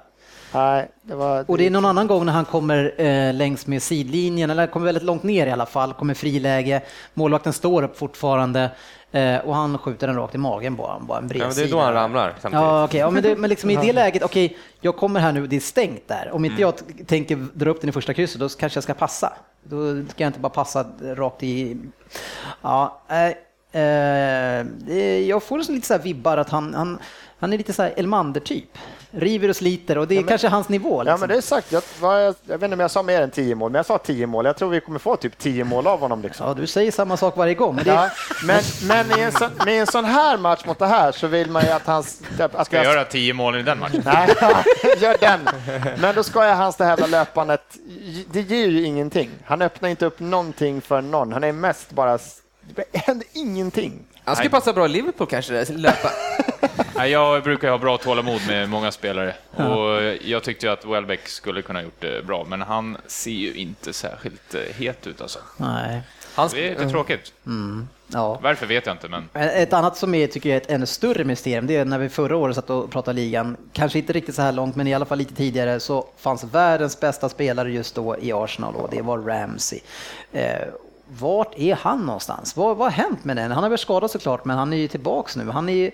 Nej, 0.56 0.92
det 1.02 1.16
var... 1.16 1.46
Och 1.48 1.58
det 1.58 1.66
är 1.66 1.70
någon 1.70 1.86
annan 1.86 2.08
gång 2.08 2.26
när 2.26 2.34
han 2.34 2.46
kommer 2.46 3.02
eh, 3.02 3.34
längs 3.34 3.68
med 3.68 3.82
sidlinjen, 3.84 4.50
eller 4.50 4.68
kommer 4.68 4.86
väldigt 4.86 5.04
långt 5.04 5.24
ner 5.24 5.48
i 5.48 5.52
alla 5.52 5.66
fall, 5.66 5.94
kommer 5.94 6.14
friläge, 6.14 6.82
målvakten 7.14 7.54
står 7.54 7.84
upp 7.84 7.98
fortfarande 7.98 8.70
eh, 9.14 9.38
och 9.40 9.56
han 9.56 9.78
skjuter 9.78 10.08
den 10.08 10.16
rakt 10.16 10.36
i 10.36 10.38
magen 10.38 10.76
på 10.78 10.84
honom, 10.86 11.08
bara 11.08 11.18
en 11.18 11.24
Ja, 11.24 11.28
men 11.28 11.38
det 11.40 11.44
är 11.44 11.48
bredsida. 11.48 11.78
då 11.78 11.82
han 11.84 11.94
ramlar 11.94 12.30
samtidigt. 12.42 12.54
Ja, 12.54 12.84
okej. 12.84 13.00
Ja, 13.00 13.10
men, 13.10 13.24
det, 13.24 13.36
men 13.36 13.50
liksom 13.50 13.70
i 13.70 13.76
det 13.76 13.94
läget, 13.94 14.24
okej, 14.24 14.58
jag 14.82 14.96
kommer 14.98 15.20
här 15.20 15.32
nu, 15.32 15.48
det 15.48 15.56
är 15.56 15.60
stängt 15.60 16.08
där. 16.08 16.30
Om 16.32 16.38
Mm. 16.38 16.52
inte 16.52 16.62
jag 16.62 16.78
t- 16.78 16.84
tänker 17.08 17.48
dra 17.54 17.70
upp 17.72 17.82
den 17.82 17.90
i 17.90 17.94
första 17.94 18.14
krysset, 18.14 18.40
då 18.40 18.50
kanske 18.50 18.78
jag 18.78 18.84
ska 18.84 18.94
passa. 18.94 19.34
Då 19.64 19.78
ska 20.10 20.24
jag 20.24 20.30
inte 20.30 20.40
bara 20.40 20.50
passa 20.50 20.86
rakt 21.02 21.44
i... 21.44 21.78
Ja. 22.62 23.02
Eh, 23.74 24.66
det- 24.78 25.26
jag 25.28 25.44
får 25.44 25.58
lite 25.74 25.88
så 25.88 25.94
här 25.94 26.02
vibbar 26.02 26.38
att 26.38 26.50
han, 26.50 26.74
han, 26.74 27.00
han 27.40 27.54
är 27.54 27.58
lite 27.58 27.74
så 27.74 27.82
här 27.84 27.94
Elmander-typ. 27.98 28.78
River 29.16 29.50
och 29.50 29.56
sliter 29.56 29.98
och 29.98 30.08
det 30.08 30.18
är 30.18 30.24
kanske 30.24 30.48
hans 30.48 30.70
nivå. 30.70 31.04
Liksom. 31.04 31.12
Ja, 31.12 31.18
men 31.18 31.30
det 31.30 31.36
är 31.36 31.42
sagt. 31.42 31.72
Jag, 31.72 31.84
vad 32.00 32.26
jag, 32.26 32.36
jag 32.46 32.58
vet 32.58 32.64
inte 32.64 32.74
om 32.74 32.80
jag 32.80 32.92
sa 32.92 33.04
mer 33.04 33.22
än 33.22 33.32
tio 33.32 33.56
mål, 33.56 33.72
men 33.72 33.80
jag 33.80 33.86
sa 33.86 33.98
tio 33.98 34.28
mål. 34.28 34.46
Jag 34.46 34.58
tror 34.58 34.70
vi 34.70 34.82
kommer 34.82 35.00
få 35.00 35.16
typ 35.16 35.38
tio 35.38 35.64
mål 35.64 35.88
av 35.88 36.00
honom. 36.00 36.22
Liksom. 36.22 36.48
Ja, 36.48 36.54
du 36.54 36.68
säger 36.68 36.92
samma 36.92 37.18
sak 37.18 37.38
varje 37.38 37.54
gång. 37.54 37.76
Men 37.76 37.84
det, 37.84 37.92
Ja, 37.92 38.10
men 38.44 38.62
men 38.84 39.20
i 39.20 39.22
en 39.22 39.32
sån, 39.32 39.50
med 39.66 39.82
en 39.82 39.88
sån 39.88 40.06
här 40.06 40.38
match 40.38 40.66
mot 40.66 40.80
det 40.80 40.88
här 40.88 41.12
så 41.12 41.28
vill 41.28 41.50
man 41.52 41.64
ju 41.64 41.70
att 41.70 41.86
hans... 41.86 42.22
Att 42.40 42.66
Ska 42.66 42.76
jag 42.76 42.86
göra 42.86 43.06
tio 43.06 43.34
mål 43.34 43.56
i 43.60 43.64
den 43.64 43.80
matchen? 43.80 44.02
Nej, 44.06 44.30
gör 44.98 45.18
den. 45.20 45.40
Men 46.02 46.16
då 46.16 46.24
ska 46.24 46.46
jag 46.46 46.56
hans 46.56 46.76
det 46.76 46.84
här 46.84 46.92
jävla 46.92 47.08
löpandet. 47.08 47.62
Det 48.32 48.42
ger 48.42 48.68
ju 48.68 48.84
ingenting. 48.86 49.30
Han 49.46 49.62
öppnar 49.62 49.90
inte 49.90 50.06
upp 50.06 50.20
någonting 50.20 50.82
för 50.82 51.02
någon. 51.02 51.34
Han 51.34 51.44
är 51.44 51.52
mest 51.52 51.92
bara... 51.92 52.20
Det 52.76 52.98
händer 52.98 53.28
ingenting. 53.34 54.00
Han 54.26 54.36
skulle 54.36 54.50
passa 54.50 54.74
bra 54.74 54.86
i 54.86 54.90
Liverpool 54.90 55.28
kanske, 55.28 55.66
löpa. 55.70 56.12
Nej, 56.96 57.12
jag 57.12 57.44
brukar 57.44 57.70
ha 57.70 57.78
bra 57.78 57.98
tålamod 57.98 58.42
med 58.48 58.70
många 58.70 58.92
spelare 58.92 59.36
och 59.56 60.04
jag 60.22 60.44
tyckte 60.44 60.72
att 60.72 60.86
Welbeck 60.86 61.28
skulle 61.28 61.62
kunna 61.62 61.84
gjort 61.84 62.02
det 62.02 62.26
bra, 62.26 62.46
men 62.50 62.62
han 62.62 62.98
ser 63.08 63.32
ju 63.32 63.54
inte 63.54 63.94
särskilt 63.94 64.56
eh, 64.56 64.62
het 64.76 65.08
ut 65.08 65.22
alltså. 65.22 65.40
nej. 65.58 66.02
Han, 66.36 66.50
Det 66.54 66.68
är 66.68 66.70
lite 66.70 66.90
tråkigt. 66.90 67.34
Ja. 68.08 68.40
Varför 68.44 68.66
vet 68.66 68.86
jag 68.86 68.94
inte, 68.94 69.08
men 69.08 69.30
Ett 69.34 69.74
annat 69.74 69.98
som 69.98 70.16
är, 70.16 70.28
tycker 70.28 70.50
jag 70.50 70.56
är 70.58 70.62
ett 70.62 70.70
ännu 70.70 70.86
större 70.86 71.24
mysterium, 71.24 71.68
det 71.68 71.76
är 71.76 71.86
när 71.86 71.98
vi 72.00 72.10
förra 72.10 72.38
året 72.38 72.56
satt 72.56 72.70
och 72.70 72.92
pratade 72.92 73.16
ligan, 73.16 73.58
kanske 73.74 74.00
inte 74.00 74.14
riktigt 74.14 74.36
så 74.36 74.42
här 74.42 74.52
långt, 74.52 74.76
men 74.76 74.88
i 74.88 74.94
alla 74.94 75.06
fall 75.06 75.18
lite 75.18 75.36
tidigare, 75.36 75.80
så 75.80 76.08
fanns 76.18 76.44
världens 76.44 77.00
bästa 77.00 77.30
spelare 77.30 77.72
just 77.72 77.96
då 77.96 78.18
i 78.18 78.32
Arsenal 78.34 78.76
och 78.76 78.90
det 78.92 79.02
var 79.02 79.18
Ramsey. 79.18 79.80
Eh, 80.32 80.68
vart 81.20 81.54
är 81.58 81.76
han 81.76 82.06
någonstans? 82.06 82.56
Vad, 82.58 82.78
vad 82.78 82.86
har 82.92 83.04
hänt 83.04 83.24
med 83.24 83.36
den? 83.38 83.52
Han 83.52 83.64
har 83.64 83.70
varit 83.70 83.80
skadad 83.80 84.12
såklart, 84.12 84.46
men 84.46 84.58
han 84.58 84.74
är 84.74 84.78
ju 84.78 84.88
tillbaks 84.88 85.36
nu. 85.36 85.50
Han 85.52 85.70
är 85.70 85.92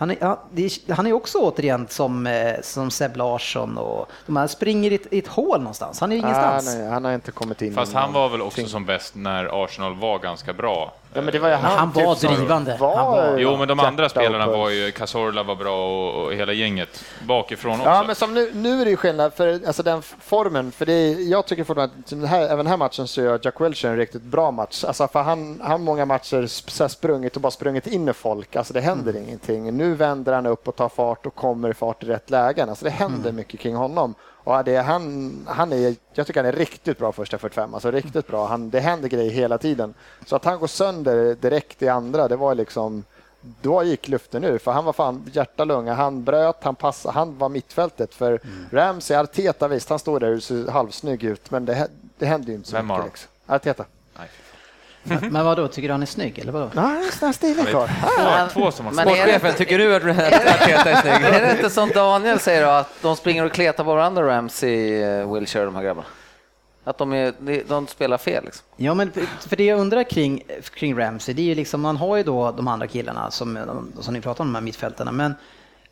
han 0.00 0.10
är, 0.10 0.16
han, 0.20 0.36
är, 0.56 0.92
han 0.94 1.06
är 1.06 1.12
också 1.12 1.38
återigen 1.38 1.86
som, 1.90 2.26
eh, 2.26 2.54
som 2.62 2.90
Seb 2.90 3.16
Larsson 3.16 3.78
och 3.78 4.06
de 4.26 4.36
här 4.36 4.46
springer 4.46 4.90
i 4.90 4.94
ett, 4.94 5.12
i 5.12 5.18
ett 5.18 5.26
hål 5.26 5.58
någonstans. 5.58 6.00
Han 6.00 6.12
är 6.12 6.16
ju 6.16 6.22
Ah, 6.22 6.26
ingenstans. 6.26 6.76
nej, 6.78 6.88
han 6.90 7.04
har 7.04 7.12
inte 7.12 7.30
kommit 7.30 7.62
in. 7.62 7.74
fast 7.74 7.92
han 7.92 8.12
var 8.12 8.28
väl 8.28 8.42
också 8.42 8.66
som 8.66 8.84
bäst 8.86 9.14
när 9.14 9.64
Arsenal 9.64 9.94
var 9.94 10.18
ganska 10.18 10.52
bra. 10.52 10.92
Ja, 11.14 11.20
men 11.20 11.32
det 11.32 11.38
var 11.38 11.48
ju 11.48 11.54
han, 11.54 11.78
han 11.78 11.92
var 11.92 12.14
typ 12.14 12.30
drivande. 12.36 12.76
Var, 12.80 12.96
Han 12.96 13.06
var- 13.06 13.38
Jo, 13.38 13.56
men 13.56 13.68
de 13.68 13.80
andra 13.80 14.08
spelarna 14.08 14.46
var 14.46 14.70
ju, 14.70 14.90
Cazorla 14.92 15.42
var 15.42 15.54
bra 15.54 15.86
och, 15.88 16.24
och 16.24 16.32
hela 16.34 16.52
gänget 16.52 17.04
bakifrån 17.26 17.72
också. 17.72 17.84
Ja, 17.90 18.04
men 18.06 18.14
som 18.14 18.34
nu, 18.34 18.50
nu 18.54 18.80
är 18.80 18.84
det 18.84 18.90
ju 18.90 18.96
skillnad 18.96 19.34
för 19.34 19.60
alltså 19.66 19.82
den 19.82 20.02
formen. 20.02 20.72
För 20.72 20.86
det 20.86 20.92
är, 20.92 21.30
jag 21.30 21.46
tycker 21.46 21.64
fortfarande 21.64 21.94
att 22.04 22.10
den 22.10 22.24
här, 22.24 22.40
även 22.42 22.56
den 22.58 22.66
här 22.66 22.76
matchen 22.76 23.08
så 23.08 23.20
gör 23.20 23.40
Jack 23.42 23.60
Wilshere 23.60 23.92
en 23.92 23.98
riktigt 23.98 24.22
bra 24.22 24.50
match. 24.50 24.84
Alltså 24.84 25.08
för 25.08 25.22
han 25.22 25.60
har 25.64 25.78
många 25.78 26.04
matcher 26.04 26.46
så 26.46 26.88
sprungit 26.88 27.36
och 27.36 27.42
bara 27.42 27.50
sprungit 27.50 27.86
in 27.86 28.08
i 28.08 28.12
folk. 28.12 28.56
Alltså 28.56 28.72
det 28.74 28.80
händer 28.80 29.16
ingenting. 29.16 29.76
Nu 29.76 29.94
vänder 29.94 30.32
han 30.32 30.46
upp 30.46 30.68
och 30.68 30.76
tar 30.76 30.88
fart 30.88 31.26
och 31.26 31.34
kommer 31.34 31.70
i 31.70 31.74
fart 31.74 32.02
i 32.02 32.06
rätt 32.06 32.30
lägen. 32.30 32.68
Alltså 32.68 32.84
det 32.84 32.90
händer 32.90 33.32
mycket 33.32 33.60
kring 33.60 33.74
honom. 33.76 34.14
Och 34.48 34.64
det 34.64 34.74
är, 34.74 34.82
han, 34.82 35.46
han 35.48 35.72
är, 35.72 35.94
jag 36.12 36.26
tycker 36.26 36.42
han 36.42 36.52
är 36.54 36.56
riktigt 36.58 36.98
bra 36.98 37.12
första 37.12 37.38
45. 37.38 37.74
Alltså 37.74 37.90
riktigt 37.90 38.26
bra. 38.26 38.46
Han, 38.46 38.70
det 38.70 38.80
händer 38.80 39.08
grejer 39.08 39.30
hela 39.30 39.58
tiden. 39.58 39.94
Så 40.26 40.36
att 40.36 40.44
han 40.44 40.58
går 40.58 40.66
sönder 40.66 41.34
direkt 41.34 41.82
i 41.82 41.88
andra, 41.88 42.28
det 42.28 42.36
var 42.36 42.54
liksom 42.54 43.04
då 43.62 43.82
gick 43.82 44.08
luften 44.08 44.44
ur, 44.44 44.58
för 44.58 44.72
han 44.72 44.84
var 44.84 44.92
fan 44.92 45.30
hjärta 45.32 45.64
lunga. 45.64 45.94
Han 45.94 46.24
bröt, 46.24 46.56
han 46.60 46.74
passade, 46.74 47.14
han 47.14 47.38
var 47.38 47.48
mittfältet. 47.48 48.14
För 48.14 48.40
Ramsey, 48.70 49.16
Arteta 49.16 49.68
visst, 49.68 49.90
han 49.90 49.98
står 49.98 50.20
där 50.20 50.36
och 50.36 50.42
ser 50.42 50.70
halvsnygg 50.70 51.24
ut, 51.24 51.50
men 51.50 51.64
det, 51.64 51.88
det 52.18 52.26
händer 52.26 52.48
ju 52.48 52.54
inte 52.54 52.68
så 52.68 52.76
Vem 52.76 52.86
mycket. 52.86 53.04
Liksom. 53.04 53.30
Arteta. 53.46 53.84
Men 55.30 55.44
vad 55.44 55.56
då 55.56 55.68
tycker 55.68 55.88
du 55.88 55.92
han 55.92 56.02
är 56.02 56.06
snygg 56.06 56.38
eller 56.38 56.52
vadå? 56.52 56.70
Nej, 56.74 56.84
han 57.20 57.28
är 57.28 57.32
stilig 57.32 57.68
karl. 57.68 57.88
Två, 58.48 58.60
två 58.60 58.70
som 58.70 58.86
har 58.86 58.92
Men 58.92 59.08
är 59.08 59.12
det, 59.12 59.18
Sportchefen, 59.18 59.54
tycker 59.54 59.78
du 59.78 59.96
att 59.96 60.02
Arteta 60.02 60.90
är 60.90 61.00
snygg? 61.02 61.34
är 61.34 61.46
det 61.46 61.50
inte 61.50 61.70
som 61.70 61.88
Daniel 61.88 62.38
säger 62.38 62.62
då, 62.62 62.70
att 62.70 63.02
de 63.02 63.16
springer 63.16 63.44
och 63.46 63.52
kletar 63.52 63.84
på 63.84 63.94
varandra, 63.94 64.36
Ramsey, 64.36 65.02
eh, 65.02 65.32
Wilshire, 65.32 65.64
de 65.64 65.74
här 65.74 65.82
grabbarna? 65.82 66.06
Att 66.84 66.98
de, 66.98 67.12
är, 67.12 67.34
de, 67.38 67.62
de 67.68 67.86
spelar 67.86 68.18
fel 68.18 68.44
liksom. 68.44 68.66
Ja, 68.76 68.94
men 68.94 69.12
för 69.48 69.56
det 69.56 69.64
jag 69.64 69.80
undrar 69.80 70.02
kring, 70.02 70.42
kring 70.74 70.98
Ramsey, 70.98 71.34
det 71.34 71.42
är 71.42 71.46
ju 71.46 71.54
liksom, 71.54 71.80
man 71.80 71.96
har 71.96 72.16
ju 72.16 72.22
då 72.22 72.50
de 72.50 72.68
andra 72.68 72.86
killarna 72.86 73.30
som, 73.30 73.58
som 74.00 74.14
ni 74.14 74.20
pratar 74.20 74.44
om, 74.44 74.48
de 74.48 74.54
här 74.54 74.62
mittfältarna, 74.62 75.12
men 75.12 75.34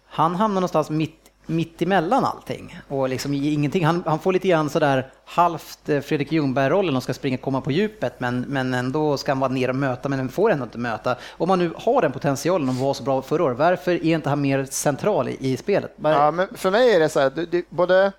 han 0.09 0.35
hamnar 0.35 0.61
någonstans 0.61 0.91
mitt, 0.91 1.26
mitt 1.47 1.82
emellan 1.82 2.24
allting. 2.24 2.80
Och 2.88 3.09
liksom 3.09 3.34
ingenting, 3.34 3.84
han, 3.84 4.03
han 4.07 4.18
får 4.18 4.32
lite 4.32 4.49
grann 4.49 4.70
sådär 4.70 5.11
halvt 5.24 5.88
eh, 5.88 6.01
Fredrik 6.01 6.32
Ljungberg-rollen 6.32 6.97
och 6.97 7.03
ska 7.03 7.14
springa 7.14 7.36
och 7.36 7.42
komma 7.42 7.61
på 7.61 7.70
djupet, 7.70 8.20
men, 8.20 8.40
men 8.40 8.74
ändå 8.74 9.16
ska 9.16 9.30
han 9.32 9.40
vara 9.40 9.53
ner 9.53 9.68
och 9.68 9.76
möta, 9.76 10.09
men 10.09 10.28
får 10.28 10.51
ändå 10.51 10.64
inte 10.64 10.78
möta. 10.78 11.16
Om 11.30 11.49
man 11.49 11.59
nu 11.59 11.70
har 11.76 12.03
den 12.03 12.12
potentialen 12.12 12.68
och 12.68 12.74
var 12.74 12.94
så 12.94 13.03
bra 13.03 13.22
förra 13.22 13.44
året, 13.44 13.59
varför 13.59 13.92
är 13.92 14.14
inte 14.14 14.28
han 14.28 14.40
mer 14.40 14.64
central 14.64 15.28
i, 15.28 15.36
i 15.40 15.57
spelet? 15.57 15.94
Ja, 16.03 16.30
men 16.30 16.49
för 16.55 16.70
mig 16.70 16.94
är 16.94 17.01
det 17.01 17.09
så 17.09 17.20
här, 17.20 17.62
både 17.74 18.12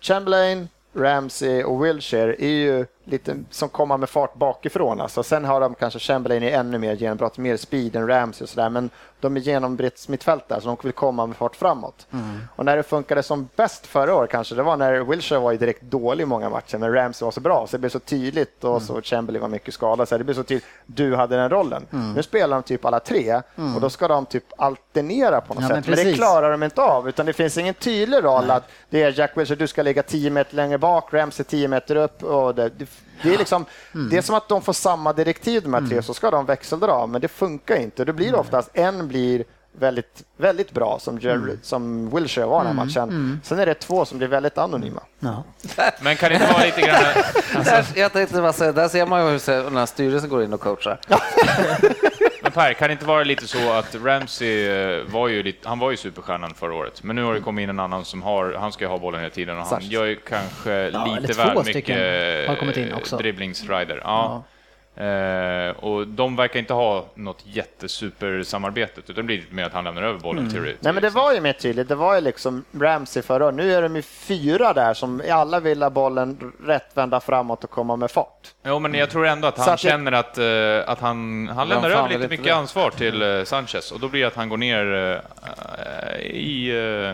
Chamberlain, 0.00 0.68
Ramsey 0.94 1.62
och 1.62 1.84
Wilshire 1.84 2.34
är 2.38 2.48
ju 2.48 2.86
lite, 3.08 3.36
som 3.50 3.68
kommer 3.68 3.96
med 3.96 4.08
fart 4.08 4.34
bakifrån. 4.34 5.00
Alltså. 5.00 5.22
Sen 5.22 5.44
har 5.44 5.60
de 5.60 5.74
kanske 5.74 5.98
Chamberlain 5.98 6.42
i 6.42 6.50
ännu 6.50 6.78
mer 6.78 6.94
genombrott, 6.94 7.38
mer 7.38 7.56
speed 7.56 7.96
än 7.96 8.08
Ramsey 8.08 8.44
och 8.44 8.48
sådär, 8.48 8.68
men 8.70 8.90
de 9.20 9.36
är 9.36 9.40
genombrittsmittfältare 9.40 10.60
så 10.60 10.66
de 10.66 10.76
vill 10.82 10.92
komma 10.92 11.26
med 11.26 11.36
fart 11.36 11.56
framåt. 11.56 12.06
Mm. 12.12 12.40
Och 12.56 12.64
när 12.64 12.76
det 12.76 12.82
funkade 12.82 13.22
som 13.22 13.48
bäst 13.56 13.86
förra 13.86 14.14
året 14.14 14.30
kanske, 14.30 14.54
det 14.54 14.62
var 14.62 14.76
när 14.76 15.00
Wilshire 15.00 15.38
var 15.38 15.52
ju 15.52 15.58
direkt 15.58 15.82
dålig 15.82 16.22
i 16.22 16.26
många 16.26 16.50
matcher, 16.50 16.78
men 16.78 16.92
Ramsey 16.94 17.24
var 17.24 17.32
så 17.32 17.40
bra, 17.40 17.66
så 17.66 17.76
det 17.76 17.78
blev 17.80 17.90
så 17.90 17.98
tydligt 17.98 18.64
och 18.64 18.70
Mm. 18.70 18.80
så 18.86 19.02
Chamberlain 19.02 19.42
var 19.42 19.48
mycket 19.48 19.74
skadad, 19.74 20.08
så 20.08 20.18
det 20.18 20.24
blev 20.24 20.34
så 20.34 20.42
tydligt, 20.42 20.66
du 20.86 21.16
hade 21.16 21.36
den 21.36 21.50
rollen. 21.50 21.86
Mm. 21.92 22.12
Nu 22.12 22.22
spelar 22.22 22.56
de 22.56 22.62
typ 22.62 22.84
alla 22.84 23.00
tre 23.00 23.34
och 23.74 23.80
då 23.80 23.90
ska 23.90 24.08
de 24.08 24.26
typ 24.26 24.44
alternera 24.58 25.40
på 25.40 25.54
något 25.54 25.62
Ja, 25.62 25.68
men 25.68 25.76
sätt, 25.76 25.86
men, 25.88 25.96
det 25.96 26.02
precis. 26.02 26.16
klarar 26.16 26.50
de 26.50 26.62
inte 26.62 26.82
av, 26.82 27.08
utan 27.08 27.26
det 27.26 27.32
finns 27.32 27.58
ingen 27.58 27.74
tydlig 27.74 28.24
roll 28.24 28.50
att 28.50 28.64
det 28.90 29.02
är 29.02 29.18
Jack 29.18 29.36
Wilshere, 29.36 29.58
du 29.58 29.66
ska 29.66 29.82
ligga 29.82 30.02
10 30.02 30.30
meter 30.30 30.56
längre 30.56 30.78
bak, 30.78 31.12
Ramsey 31.14 31.44
10 31.44 31.68
meter 31.68 31.96
upp 31.96 32.22
och 32.22 32.54
det, 32.54 32.70
det, 33.22 33.28
det 33.28 33.34
är 33.34 33.38
liksom, 33.38 33.64
Mm. 33.94 34.08
det 34.10 34.16
är 34.16 34.22
som 34.22 34.34
att 34.34 34.48
de 34.48 34.62
får 34.62 34.72
samma 34.72 35.12
direktiv 35.12 35.62
de 35.62 35.74
här 35.74 35.86
tre, 35.88 36.02
så 36.02 36.14
ska 36.14 36.30
de 36.30 36.46
växeldra, 36.46 37.06
men 37.06 37.20
det 37.20 37.28
funkar 37.28 37.76
inte. 37.76 38.04
Då 38.04 38.12
blir 38.12 38.30
det 38.32 38.36
oftast 38.38 38.70
en 38.74 39.08
blir 39.08 39.44
väldigt, 39.78 40.22
väldigt 40.36 40.72
bra 40.72 40.98
som, 41.00 41.18
Jerry, 41.18 41.34
Mm. 41.36 41.58
som 41.62 42.10
Wilshire 42.14 42.46
var 42.46 42.64
den 42.64 42.76
här 42.78 42.84
matchen. 42.84 43.40
Sen 43.44 43.58
är 43.58 43.66
det 43.66 43.74
två 43.74 44.04
som 44.04 44.18
blir 44.18 44.28
väldigt 44.28 44.58
anonyma. 44.58 45.00
Ja. 45.18 45.44
Men 46.00 46.16
kan 46.16 46.28
det 46.28 46.34
inte 46.34 46.52
vara 46.52 46.64
lite 46.64 46.80
grann... 46.80 47.02
Där, 47.64 47.86
jag 47.94 48.12
tänkte 48.12 48.40
bara 48.40 48.52
säga, 48.52 48.72
där 48.72 48.88
ser 48.88 49.06
man 49.06 49.24
ju 49.24 49.30
hur 49.30 49.70
här 49.76 49.86
styrelsen 49.86 50.30
går 50.30 50.42
in 50.42 50.52
och 50.52 50.60
coachar. 50.60 51.00
Men 52.48 52.52
Per, 52.52 52.72
kan 52.72 52.88
det 52.88 52.92
inte 52.92 53.04
vara 53.04 53.24
lite 53.24 53.46
så 53.46 53.72
att 53.72 53.94
Ramsey 53.94 54.68
eh, 54.68 55.04
var 55.06 55.28
ju 55.28 55.42
lite, 55.42 55.68
han 55.68 55.78
var 55.78 55.90
ju 55.90 55.96
superstjärnan 55.96 56.54
förra 56.54 56.74
året, 56.74 57.02
men 57.02 57.16
nu 57.16 57.22
har 57.22 57.34
det 57.34 57.40
kommit 57.40 57.62
in 57.62 57.70
en 57.70 57.80
annan 57.80 58.04
som 58.04 58.22
har, 58.22 58.52
han 58.52 58.72
ska 58.72 58.84
ju 58.84 58.88
ha 58.88 58.98
bollen 58.98 59.20
hela 59.20 59.30
tiden 59.34 59.54
och 59.54 59.60
han 59.60 59.70
Sanchez. 59.70 59.90
gör 59.90 60.04
ju 60.04 60.16
kanske 60.16 60.72
eller 60.72 61.20
lite 61.20 61.32
väl 61.32 61.64
mycket 61.64 62.48
har 62.48 62.56
kommit 62.56 62.76
in 62.76 62.92
också. 62.92 63.16
dribblingsrider. 63.16 64.00
Ja. 64.04 64.44
Eh, 65.00 65.70
och 65.70 66.06
de 66.08 66.36
verkar 66.36 66.58
inte 66.58 66.72
ha 66.74 67.06
något 67.14 67.42
jättesupersamarbete, 67.44 69.00
utan 69.00 69.14
det 69.14 69.22
blir 69.22 69.44
mer 69.50 69.64
att 69.64 69.72
han 69.72 69.84
lämnar 69.84 70.02
över 70.02 70.18
bollen 70.20 70.50
till, 70.50 70.62
till 70.62 70.74
Nej, 70.80 70.92
men 70.92 71.02
det 71.02 71.10
var 71.10 71.32
ju 71.32 71.40
mer 71.40 71.52
tydligt. 71.52 71.88
Det 71.88 71.94
var 71.94 72.14
ju 72.14 72.20
liksom 72.20 72.64
Ramsey 72.80 73.22
förra 73.22 73.44
året. 73.44 73.54
Nu 73.54 73.74
är 73.74 73.82
de 73.82 73.96
ju 73.96 74.02
fyra 74.02 74.72
där 74.72 74.94
som 74.94 75.22
alla 75.30 75.60
vill 75.60 75.82
ha 75.82 75.90
bollen 75.90 76.52
rätt 76.66 76.90
vända 76.94 77.20
framåt 77.20 77.64
och 77.64 77.70
komma 77.70 77.96
med 77.96 78.10
fart. 78.10 78.48
Jo, 78.66 78.78
men 78.78 78.94
jag 78.94 79.10
tror 79.10 79.26
ändå 79.26 79.48
att 79.48 79.58
han 79.58 79.68
att 79.68 79.82
det- 79.82 79.88
känner 79.88 80.12
att, 80.12 80.38
eh, 80.38 80.90
att 80.92 81.00
han, 81.00 81.48
han 81.48 81.68
lämnar 81.68 81.90
över 81.90 82.08
lite 82.08 82.28
mycket 82.28 82.44
det? 82.44 82.54
ansvar 82.54 82.90
till 82.90 83.22
eh, 83.22 83.44
Sanchez 83.44 83.92
och 83.92 84.00
då 84.00 84.08
blir 84.08 84.20
det 84.20 84.26
att 84.26 84.34
han 84.36 84.48
går 84.48 84.56
ner 84.56 84.94
eh, 84.94 86.20
i, 86.26 86.68
eh, 86.70 87.12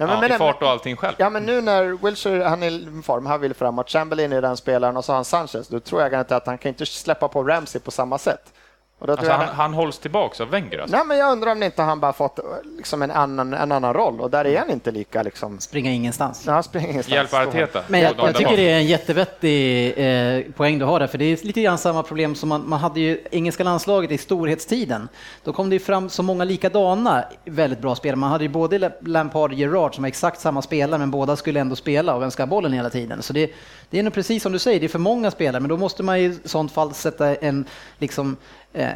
Ja, 0.00 0.06
men- 0.06 0.14
ja, 0.14 0.20
men- 0.20 0.32
i 0.32 0.38
fart 0.38 0.62
och 0.62 0.68
allting 0.68 0.96
själv. 0.96 1.14
Ja, 1.18 1.30
men 1.30 1.46
nu 1.46 1.60
när 1.60 1.84
Wilshire, 2.04 2.44
han 2.44 2.62
är 2.62 2.70
i 2.70 3.02
form, 3.02 3.26
han 3.26 3.40
vill 3.40 3.54
framåt, 3.54 3.90
Chamberlain 3.90 4.32
är 4.32 4.42
den 4.42 4.56
spelaren 4.56 4.96
och 4.96 5.04
så 5.04 5.12
har 5.12 5.16
han 5.16 5.24
Sanchez, 5.24 5.68
då 5.68 5.80
tror 5.80 6.02
jag 6.02 6.20
inte 6.20 6.36
att 6.36 6.46
han 6.46 6.58
kan 6.58 6.68
inte 6.68 6.86
släppa 6.86 7.28
på 7.28 7.42
Ramsey 7.42 7.80
på 7.80 7.90
samma 7.90 8.18
sätt. 8.18 8.52
Och 9.00 9.06
då 9.06 9.16
tror 9.16 9.30
Alltså, 9.30 9.42
jag 9.42 9.46
han, 9.46 9.56
han 9.56 9.74
hålls 9.74 9.98
tillbaks 9.98 10.40
av 10.40 10.50
Wenger 10.50 10.78
alltså. 10.78 10.96
Nej, 10.96 11.06
men 11.06 11.18
jag 11.18 11.32
undrar 11.32 11.52
om 11.52 11.62
inte 11.62 11.82
han 11.82 12.00
bara 12.00 12.12
fått 12.12 12.38
liksom 12.76 13.02
en, 13.02 13.10
annan, 13.10 13.54
en 13.54 13.72
annan 13.72 13.94
roll 13.94 14.20
och 14.20 14.30
där 14.30 14.46
är 14.46 14.58
han 14.58 14.70
inte 14.70 14.90
lika 14.90 15.22
liksom... 15.22 15.60
Springa 15.60 15.90
ingenstans. 15.90 16.46
Han 16.46 16.62
springer 16.62 16.88
ingenstans. 16.88 17.14
Hjälpa 17.14 17.48
Arteta. 17.48 17.82
Men 17.88 18.00
jag, 18.00 18.14
jag 18.18 18.34
tycker 18.34 18.56
det 18.56 18.70
är 18.70 18.76
en 18.76 18.86
jättevettig 18.86 19.94
eh, 19.96 20.52
poäng 20.52 20.78
du 20.78 20.84
har 20.84 21.00
där, 21.00 21.06
för 21.06 21.18
det 21.18 21.24
är 21.24 21.46
lite 21.46 21.62
grann 21.62 21.78
samma 21.78 22.02
problem 22.02 22.34
som 22.34 22.48
man, 22.48 22.68
man 22.68 22.80
hade 22.80 23.00
ju 23.00 23.20
engelska 23.30 23.64
landslaget 23.64 24.10
i 24.10 24.18
storhetstiden. 24.18 25.08
Då 25.44 25.52
kom 25.52 25.70
det 25.70 25.74
ju 25.74 25.80
fram 25.80 26.08
så 26.08 26.22
många 26.22 26.44
likadana 26.44 27.24
väldigt 27.44 27.80
bra 27.80 27.94
spelare. 27.94 28.16
Man 28.16 28.30
hade 28.30 28.44
ju 28.44 28.50
både 28.50 28.92
Lampard 29.00 29.52
och 29.52 29.58
Gerrard 29.58 29.94
som 29.94 30.02
var 30.02 30.08
exakt 30.08 30.40
samma 30.40 30.62
spelare, 30.62 30.98
men 30.98 31.10
båda 31.10 31.36
skulle 31.36 31.60
ändå 31.60 31.76
spela 31.76 32.14
och 32.14 32.22
vem 32.22 32.30
ska 32.30 32.42
ha 32.42 32.46
bollen 32.46 32.72
hela 32.72 32.90
tiden? 32.90 33.22
Så 33.22 33.32
det, 33.32 33.50
det 33.90 33.98
är 33.98 34.02
nog 34.02 34.12
precis 34.12 34.42
som 34.42 34.52
du 34.52 34.58
säger, 34.58 34.80
det 34.80 34.86
är 34.86 34.88
för 34.88 34.98
många 34.98 35.30
spelare, 35.30 35.60
men 35.60 35.68
då 35.68 35.76
måste 35.76 36.02
man 36.02 36.16
i 36.16 36.38
sånt 36.44 36.72
fall 36.72 36.94
sätta 36.94 37.34
en 37.34 37.64
liksom 37.98 38.36
eh, 38.72 38.88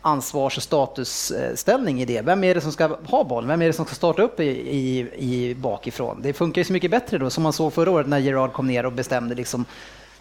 ansvars 0.00 0.56
och 0.56 0.62
statusställning 0.62 2.00
i 2.00 2.04
det. 2.04 2.22
Vem 2.22 2.44
är 2.44 2.54
det 2.54 2.60
som 2.60 2.72
ska 2.72 2.96
ha 3.04 3.24
bollen? 3.24 3.48
Vem 3.48 3.62
är 3.62 3.66
det 3.66 3.72
som 3.72 3.84
ska 3.84 3.94
starta 3.94 4.22
upp 4.22 4.40
i, 4.40 4.44
i, 4.46 4.98
i 5.18 5.54
bakifrån? 5.54 6.22
Det 6.22 6.32
funkar 6.32 6.60
ju 6.60 6.64
så 6.64 6.72
mycket 6.72 6.90
bättre 6.90 7.18
då, 7.18 7.30
som 7.30 7.42
man 7.42 7.52
såg 7.52 7.72
förra 7.72 7.90
året 7.90 8.08
när 8.08 8.18
Gerard 8.18 8.52
kom 8.52 8.66
ner 8.66 8.86
och 8.86 8.92
bestämde 8.92 9.34
liksom. 9.34 9.64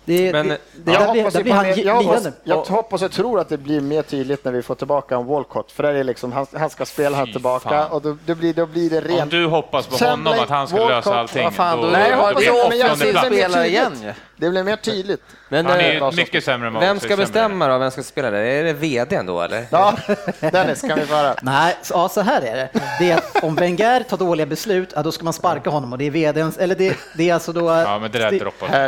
Det, 0.05 0.31
Men- 0.31 0.47
det, 0.47 0.57
det, 0.83 0.91
Jag 0.91 1.01
där 1.01 1.11
blir, 1.11 1.21
hoppas, 1.23 1.33
blir 1.43 1.53
han 1.53 1.65
jag, 1.79 1.95
hoppas, 1.95 2.27
jag 2.43 2.55
hoppas 2.65 3.01
och 3.01 3.11
tror 3.11 3.39
att 3.39 3.49
det 3.49 3.57
blir 3.57 3.81
mer 3.81 4.01
tydligt 4.01 4.45
när 4.45 4.51
vi 4.51 4.61
får 4.61 4.75
tillbaka 4.75 5.15
en 5.15 5.25
Walcott, 5.25 5.71
för 5.71 5.83
där 5.83 5.93
är 5.93 6.03
liksom, 6.03 6.31
han, 6.31 6.45
han 6.53 6.69
ska 6.69 6.85
spela 6.85 7.17
här 7.17 7.25
tillbaka 7.25 7.69
fan. 7.69 7.91
och 7.91 8.01
då, 8.01 8.17
då, 8.25 8.35
blir, 8.35 8.53
då 8.53 8.65
blir 8.65 8.89
det 8.89 8.97
Om 8.97 9.03
rent... 9.07 9.31
du 9.31 9.45
hoppas 9.45 9.87
på 9.87 9.95
Chamberlain, 9.97 10.25
honom 10.27 10.43
att 10.43 10.49
han 10.49 10.67
ska 10.67 10.77
Walcott, 10.77 10.95
lösa 11.05 11.19
allting, 11.19 11.51
fan, 11.51 11.77
då, 11.77 11.85
då, 11.85 11.91
Nej, 11.91 12.09
jag 12.09 12.19
då 12.19 12.23
hoppas 12.25 12.35
blir 12.35 12.51
det 12.51 12.61
åttonde 12.61 12.95
tydligt. 12.95 13.65
igen. 13.65 14.13
Det 14.37 14.49
blir 14.49 14.63
mer 14.63 14.75
tydligt. 14.75 15.21
Men 15.49 15.65
han 15.65 15.79
är 15.79 16.01
eh, 16.01 16.09
ju 16.09 16.15
mycket 16.15 16.43
sämre 16.43 16.67
än 16.67 16.73
vad 16.73 16.83
vem 16.83 16.99
ska 16.99 17.17
bestämma 17.17 17.67
då? 17.67 17.77
Vem 17.77 17.91
ska 17.91 18.03
spela 18.03 18.29
där? 18.31 18.39
Är 18.39 18.63
det 18.63 18.73
vdn 18.73 19.25
då 19.25 19.41
eller? 19.41 19.65
Ja, 19.69 19.93
Dennis, 20.39 20.81
kan 20.81 20.99
vi 20.99 21.05
få 21.05 21.15
höra? 21.15 21.35
Nej, 21.41 21.77
så, 21.81 21.93
ja, 21.93 22.09
så 22.09 22.21
här 22.21 22.41
är 22.41 22.55
det. 22.55 22.69
det 22.99 23.11
är 23.11 23.17
att 23.17 23.43
om 23.43 23.55
Wenger 23.55 24.03
tar 24.03 24.17
dåliga 24.17 24.45
beslut, 24.45 24.93
ja, 24.95 25.03
då 25.03 25.11
ska 25.11 25.23
man 25.23 25.33
sparka 25.33 25.69
honom 25.69 25.91
och 25.91 25.97
det 25.97 26.05
är 26.07 26.11
vdns, 26.11 26.57
eller 26.57 26.75
det, 26.75 26.95
det 27.17 27.29
är 27.29 27.33
alltså 27.33 27.51
då 27.53 27.69
Ja, 27.69 27.99
men 27.99 28.11
det 28.11 28.19
där 28.19 28.31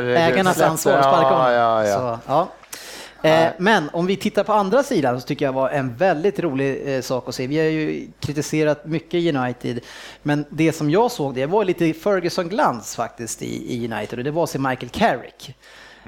det- 0.02 0.18
ägarnas 0.20 0.58
det. 0.58 0.68
ansvar 0.68 0.94
att 0.94 1.04
sparka 1.04 1.28
honom. 1.36 1.52
Ja, 1.54 1.84
ja, 1.84 1.88
ja. 1.88 1.96
Så, 1.98 2.20
ja. 2.28 2.48
Eh, 3.28 3.52
men 3.58 3.90
om 3.94 4.06
vi 4.06 4.16
tittar 4.16 4.44
på 4.44 4.54
andra 4.54 4.84
sidan 4.84 5.22
så 5.22 5.28
tycker 5.28 5.46
jag 5.46 5.54
var 5.54 5.70
en 5.70 5.96
väldigt 5.96 6.40
rolig 6.40 6.96
eh, 6.96 7.02
sak 7.02 7.30
att 7.30 7.36
se. 7.36 7.48
Vi 7.48 7.58
har 7.58 7.66
ju 7.66 8.08
kritiserat 8.20 8.86
mycket 8.86 9.36
United, 9.36 9.80
men 10.24 10.46
det 10.50 10.74
som 10.74 10.90
jag 10.90 11.12
såg 11.12 11.36
det 11.36 11.46
var 11.46 11.66
lite 11.66 11.94
Ferguson-glans 11.94 12.96
faktiskt 12.96 13.42
i, 13.42 13.76
i 13.76 13.94
United 13.94 14.20
och 14.20 14.26
det 14.26 14.32
var 14.32 14.44
att 14.44 14.50
se 14.50 14.60
Michael 14.60 14.90
Carrick. 14.90 15.56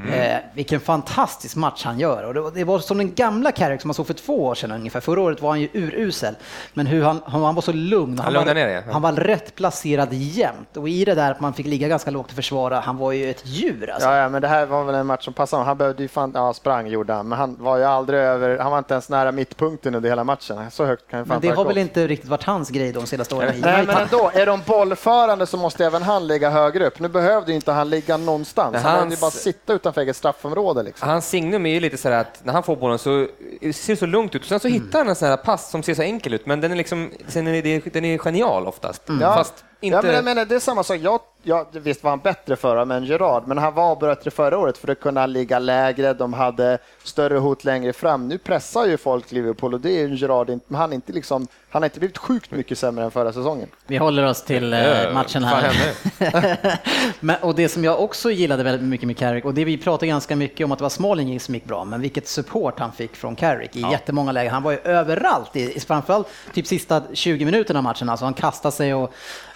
Eh, 0.08 0.38
vilken 0.54 0.80
fantastisk 0.80 1.56
match 1.56 1.86
han 1.86 2.00
gör. 2.00 2.24
Och 2.24 2.34
det, 2.34 2.42
var- 2.42 2.52
det 2.52 2.64
var 2.64 2.80
som 2.80 2.98
den 2.98 3.14
gamla 3.16 3.52
Carrick 3.52 3.82
som 3.82 3.88
man 3.88 3.96
såg 3.96 4.08
för 4.08 4.14
två 4.14 4.46
år 4.46 4.56
sedan 4.56 4.72
ungefär. 4.72 5.00
Förra 5.00 5.22
året 5.22 5.42
var 5.42 5.50
han 5.50 5.62
ju 5.62 5.70
urusel. 5.74 6.36
Men 6.74 6.88
hur 6.88 7.04
han, 7.04 7.22
han, 7.26 7.44
han 7.44 7.56
var 7.56 7.62
så 7.62 7.72
lugn. 7.72 8.20
Han 8.20 8.34
var, 8.34 8.40
lugnade 8.40 8.68
ner 8.68 8.68
ja. 8.68 8.82
han 8.92 9.02
var 9.02 9.12
rätt 9.12 9.56
placerad 9.56 10.14
jämt. 10.14 10.78
Och 10.78 10.90
i 10.90 11.06
det 11.06 11.16
där 11.16 11.32
att 11.32 11.40
man 11.40 11.54
fick 11.54 11.66
ligga 11.66 11.88
ganska 11.88 12.12
lågt 12.12 12.30
och 12.30 12.36
försvara, 12.36 12.80
han 12.80 12.98
var 12.98 13.12
ju 13.12 13.30
ett 13.30 13.42
djur 13.46 13.90
alltså. 13.90 14.10
Ja, 14.10 14.16
ja, 14.18 14.30
men 14.30 14.42
det 14.42 14.48
här 14.48 14.66
var 14.66 14.84
väl 14.84 14.96
en 14.96 15.06
match 15.06 15.26
som 15.26 15.34
passade. 15.34 15.64
Han 15.64 15.78
behövde 15.78 16.04
ju 16.04 16.08
fan, 16.08 16.32
ja, 16.36 16.54
sprang 16.54 16.88
gjorde 16.88 17.14
han, 17.14 17.28
men 17.28 17.38
han 17.38 17.56
var 17.60 17.78
ju 17.78 17.84
aldrig 17.84 18.20
över, 18.20 18.58
han 18.58 18.72
var 18.72 18.78
inte 18.78 18.94
ens 18.94 19.10
nära 19.10 19.32
mittpunkten 19.32 19.96
under 19.96 20.10
hela 20.10 20.24
matchen. 20.24 20.72
Så 20.72 20.86
högt 20.86 21.08
kan 21.10 21.20
ju 21.20 21.26
fan 21.26 21.30
Men 21.30 21.42
det 21.42 21.48
har 21.48 21.56
ha 21.56 21.64
väl 21.64 21.78
inte 21.78 22.08
riktigt 22.08 22.30
varit 22.30 22.44
hans 22.44 22.70
grej 22.70 22.92
de 22.92 23.06
senaste 23.06 23.36
åren 23.36 23.56
i 23.56 23.60
Nej, 23.60 23.86
men 23.86 23.98
ändå, 23.98 24.32
är 24.34 24.46
de 24.46 24.62
bollförande 24.66 25.46
så 25.46 25.58
måste 25.58 25.86
även 25.86 26.04
han 26.04 26.28
ligga 26.28 26.50
högre 26.50 26.88
upp. 26.88 27.00
Nu 27.00 27.08
behövde 27.08 27.52
ju 27.52 27.56
inte 27.56 27.72
han 27.72 27.90
ligga 27.90 28.18
någonstans. 28.18 28.74
Men 28.74 28.82
Han 28.82 28.94
behövde 28.94 29.16
ju 29.16 29.22
bara 29.22 29.32
sitta 29.32 29.74
utanför 29.90 30.02
eget 30.02 30.16
straffområde. 30.16 30.84
Liksom. 30.84 31.10
Hans 31.10 31.30
signum 31.30 31.66
är 31.66 31.70
ju 31.74 31.80
lite 31.80 31.98
så 31.98 32.10
här 32.10 32.16
att 32.22 32.40
när 32.46 32.54
han 32.54 32.64
får 32.64 32.76
bollen 32.76 33.00
så 33.00 33.28
ser 33.74 33.94
det 33.94 33.96
så 34.00 34.06
lugnt 34.06 34.36
ut. 34.36 34.46
Sen 34.46 34.60
så 34.60 34.68
Mm. 34.68 34.82
hittar 34.82 35.00
han 35.00 35.10
en 35.10 35.16
sån 35.16 35.28
här 35.28 35.38
pass 35.38 35.70
som 35.72 35.84
ser 35.84 35.94
så 35.96 36.02
enkel 36.02 36.34
ut, 36.34 36.46
men 36.46 36.62
den 36.62 36.72
är 36.72 36.76
liksom, 36.76 37.12
sen 37.28 37.48
är 37.48 37.92
den 37.94 38.06
är 38.06 38.18
genial 38.18 38.68
oftast. 38.68 39.02
Ja. 39.22 39.34
Fast 39.36 39.54
inte... 39.82 39.96
Ja, 39.96 40.02
men 40.02 40.16
jag 40.16 40.24
menar, 40.24 40.46
det 40.46 40.56
är 40.56 40.60
samma 40.60 40.84
sak. 40.84 40.98
Jag, 41.02 41.20
jag, 41.44 41.66
visst 41.72 42.04
var 42.04 42.10
han 42.12 42.20
bättre 42.20 42.56
förra 42.56 42.86
med 42.86 43.06
Gerard, 43.06 43.44
men 43.48 43.58
han 43.58 43.74
var 43.74 43.96
bättre 43.96 44.32
förra 44.32 44.58
året 44.58 44.78
för 44.78 44.88
att 44.92 45.00
kunna 45.00 45.26
ligga 45.26 45.60
lägre. 45.60 46.14
De 46.14 46.34
hade 46.34 46.78
större 47.04 47.38
hot 47.38 47.64
längre 47.64 47.94
fram. 47.94 48.28
Nu 48.28 48.38
pressar 48.38 48.86
ju 48.86 48.98
folk 48.98 49.32
Liverpool 49.32 49.74
och 49.74 49.80
det 49.80 49.90
är 50.02 50.08
ju 50.08 50.16
Gerard 50.16 50.50
inte, 50.50 50.66
men 50.68 50.82
han, 50.82 50.92
är 50.92 50.96
inte 50.96 51.14
liksom, 51.14 51.48
han 51.70 51.82
har 51.82 51.88
inte 51.88 52.00
blivit 52.00 52.18
sjukt 52.18 52.52
mycket 52.52 52.78
sämre 52.78 53.04
än 53.06 53.12
förra 53.12 53.34
säsongen. 53.34 53.68
Vi 53.88 53.98
håller 53.98 54.26
oss 54.26 54.44
till 54.44 54.74
Eh, 54.74 55.14
matchen 55.14 55.44
här. 55.44 55.72
men, 57.20 57.36
och 57.42 57.56
det 57.56 57.70
som 57.70 57.84
jag 57.84 58.02
också 58.04 58.32
gillade 58.32 58.64
väldigt 58.64 58.88
mycket 58.88 59.08
med 59.08 59.18
Carrick, 59.18 59.46
och 59.46 59.54
det 59.54 59.66
vi 59.66 59.78
pratade 59.78 60.08
ganska 60.08 60.36
mycket 60.36 60.66
om 60.66 60.72
att 60.72 60.78
det 60.80 60.84
var 60.84 60.90
Smalling 60.90 61.40
som 61.40 61.56
gick 61.56 61.66
bra, 61.66 61.86
men 61.86 62.02
vilket 62.02 62.28
support 62.28 62.80
han 62.80 62.92
fick 62.92 63.16
från 63.16 63.36
Carrick 63.36 63.76
i 63.76 63.82
jättemånga 63.92 64.32
lägen. 64.32 64.54
Han 64.54 64.64
var 64.64 64.72
ju 64.72 64.78
överallt, 64.84 65.56
i, 65.56 65.74
i- 65.76 65.80
framförallt 65.80 66.28
typ 66.54 66.68
sista 66.68 67.02
20 67.14 67.46
minuterna 67.46 67.80
av 67.80 67.84
matchen. 67.84 68.10
Alltså 68.10 68.26
han 68.26 68.34
kastade 68.34 68.72
sig 68.72 68.94
och 68.94 69.14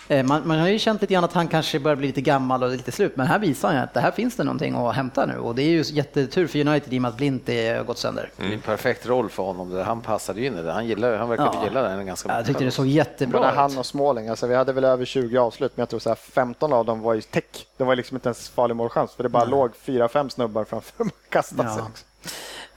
man, 0.10 0.48
man 0.48 0.60
har 0.60 0.68
ju 0.68 0.80
känt 0.80 1.02
lite 1.02 1.14
grann 1.14 1.24
att 1.24 1.34
han 1.34 1.48
kanske 1.48 1.80
börjar 1.80 1.96
bli 1.96 2.08
lite 2.08 2.22
gammal 2.22 2.64
och 2.64 2.70
lite 2.70 2.92
slut, 2.92 3.16
men 3.18 3.28
här 3.28 3.40
visar 3.40 3.68
han 3.68 3.78
ju 3.78 3.84
att 3.84 3.94
det 3.94 4.00
här 4.00 4.12
finns 4.12 4.36
det 4.36 4.44
någonting 4.44 4.76
att 4.76 4.96
hämta 4.96 5.26
nu 5.26 5.38
och 5.38 5.56
det 5.56 5.62
är 5.64 5.70
ju 5.70 5.84
jättetur 5.88 6.48
för 6.48 6.60
United 6.68 6.94
i 6.94 6.98
och 6.98 7.02
med 7.02 7.10
att 7.10 7.18
Blint 7.18 7.50
är 7.50 7.84
gått 7.84 7.98
sönder. 7.98 8.30
Det 8.38 8.46
är 8.46 8.52
en 8.54 8.62
perfekt 8.62 9.06
roll 9.06 9.30
för 9.30 9.44
honom. 9.44 9.70
Där 9.70 9.84
han 9.84 10.02
passade 10.02 10.40
ju 10.42 10.48
in 10.48 10.58
i 10.58 10.62
det. 10.62 10.72
Han, 10.72 10.86
gillar, 10.88 11.18
han 11.18 11.30
verkar 11.30 11.44
Ja. 11.44 11.64
gilla 11.68 11.82
den 11.82 12.06
ganska 12.06 12.38
Jag 12.38 12.46
tyckte 12.46 12.64
det 12.64 12.72
såg 12.72 12.86
Både 12.86 12.96
jättebra 12.96 13.52
han 13.56 13.72
ut. 13.72 13.78
och 13.78 13.86
Småling, 13.86 14.28
alltså 14.30 14.48
vi 14.48 14.56
hade 14.56 14.74
väl 14.74 14.84
över 14.84 15.06
20 15.06 15.38
avslut, 15.38 15.72
men 15.76 15.82
jag 15.82 15.90
tror 15.90 16.00
så 16.00 16.10
här 16.10 16.16
15 16.16 16.74
av 16.74 16.86
dem 16.86 17.02
var 17.02 17.14
ju 17.14 17.22
täck. 17.22 17.66
Det 17.78 17.84
var 17.84 17.96
liksom 17.96 18.18
inte 18.18 18.28
ens 18.30 18.50
farlig 18.50 18.76
målchans, 18.76 19.14
för 19.16 19.24
det 19.24 19.30
bara 19.30 19.46
låg 19.46 19.76
fyra, 19.76 20.08
fem 20.10 20.30
snubbar 20.30 20.64
framför 20.64 20.94
och 21.04 21.08
kastade 21.30 21.70
sig. 21.70 21.78
Ja. 21.80 21.88
Liksom. 21.88 22.06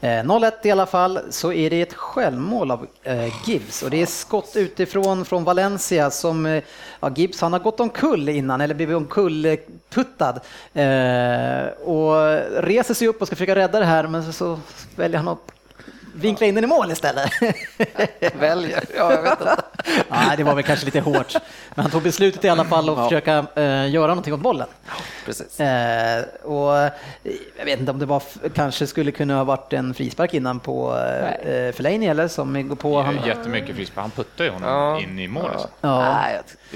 Eh, 0.01 0.25
0-1 0.25 0.53
i 0.63 0.71
alla 0.71 0.87
fall, 0.87 1.21
så 1.31 1.53
är 1.53 1.71
det 1.71 1.83
ett 1.83 1.95
självmål 1.95 2.71
av 2.71 2.87
eh, 3.03 3.49
Gibbs. 3.49 3.83
Och 3.83 3.91
det 3.91 4.03
är 4.03 4.07
skott 4.07 4.53
utifrån 4.57 5.25
från 5.25 5.45
Valencia 5.45 6.11
som, 6.11 6.47
eh, 6.47 6.63
ja 7.01 7.11
Gibbs 7.17 7.41
han 7.41 7.53
har 7.53 7.61
gått 7.61 7.81
omkull 7.81 8.29
innan 8.29 8.61
eller 8.61 8.75
blivit 8.75 8.97
omkullputtad. 8.97 10.41
Eh, 10.75 11.67
och 11.85 12.15
reser 12.63 12.95
sig 12.95 13.09
upp 13.09 13.21
och 13.21 13.27
ska 13.27 13.37
försöka 13.37 13.55
rädda 13.55 13.79
det 13.79 13.85
här 13.85 14.07
men 14.07 14.25
så, 14.25 14.33
så 14.33 14.61
väljer 14.97 15.19
han 15.19 15.29
att 15.29 15.56
vinkla 16.17 16.47
in 16.47 16.55
den 16.55 16.65
i 16.65 16.67
mål 16.67 16.93
istället. 16.93 17.31
Väljer, 18.41 18.85
ja 18.97 19.13
jag 19.13 19.23
vet 19.23 19.41
inte. 19.41 19.57
Nej, 20.09 20.37
det 20.37 20.45
var 20.45 20.55
väl 20.55 20.65
kanske 20.65 20.85
lite 20.87 21.01
hårt. 21.01 21.35
Men 21.75 21.83
han 21.83 21.91
tog 21.91 22.03
beslutet 22.03 22.45
i 22.45 22.49
alla 22.49 22.65
fall 22.65 22.89
att 22.91 23.05
försöka 23.09 23.47
eh, 23.55 23.91
göra 23.91 24.07
någonting 24.07 24.35
åt 24.35 24.41
bollen. 24.41 24.67
Precis. 25.27 25.61
Eh, 25.61 26.23
och 26.43 26.79
eh, 26.79 26.91
jag 27.59 27.65
vet 27.65 27.79
inte 27.81 27.91
om 27.93 27.99
det 27.99 28.07
var, 28.07 28.23
kanske 28.55 28.87
skulle 28.87 29.11
kunna 29.13 29.37
ha 29.37 29.45
varit 29.45 29.73
en 29.73 29.95
frispark 29.95 30.35
innan 30.35 30.61
på 30.61 30.99
eh, 31.43 31.73
Fellaini 31.73 32.07
eller 32.07 32.29
som 32.29 32.69
går 32.69 32.77
på 32.77 33.03
han. 33.03 33.19
Jättemycket 33.27 33.77
frispark. 33.77 34.03
Han 34.03 34.11
puttar 34.11 34.45
ju 34.45 34.51
honom 34.51 34.69
Ja. 34.71 35.01
in 35.01 35.19
i 35.19 35.29
mål. 35.29 35.51
alltså. 35.51 35.69
Ja. 35.81 36.27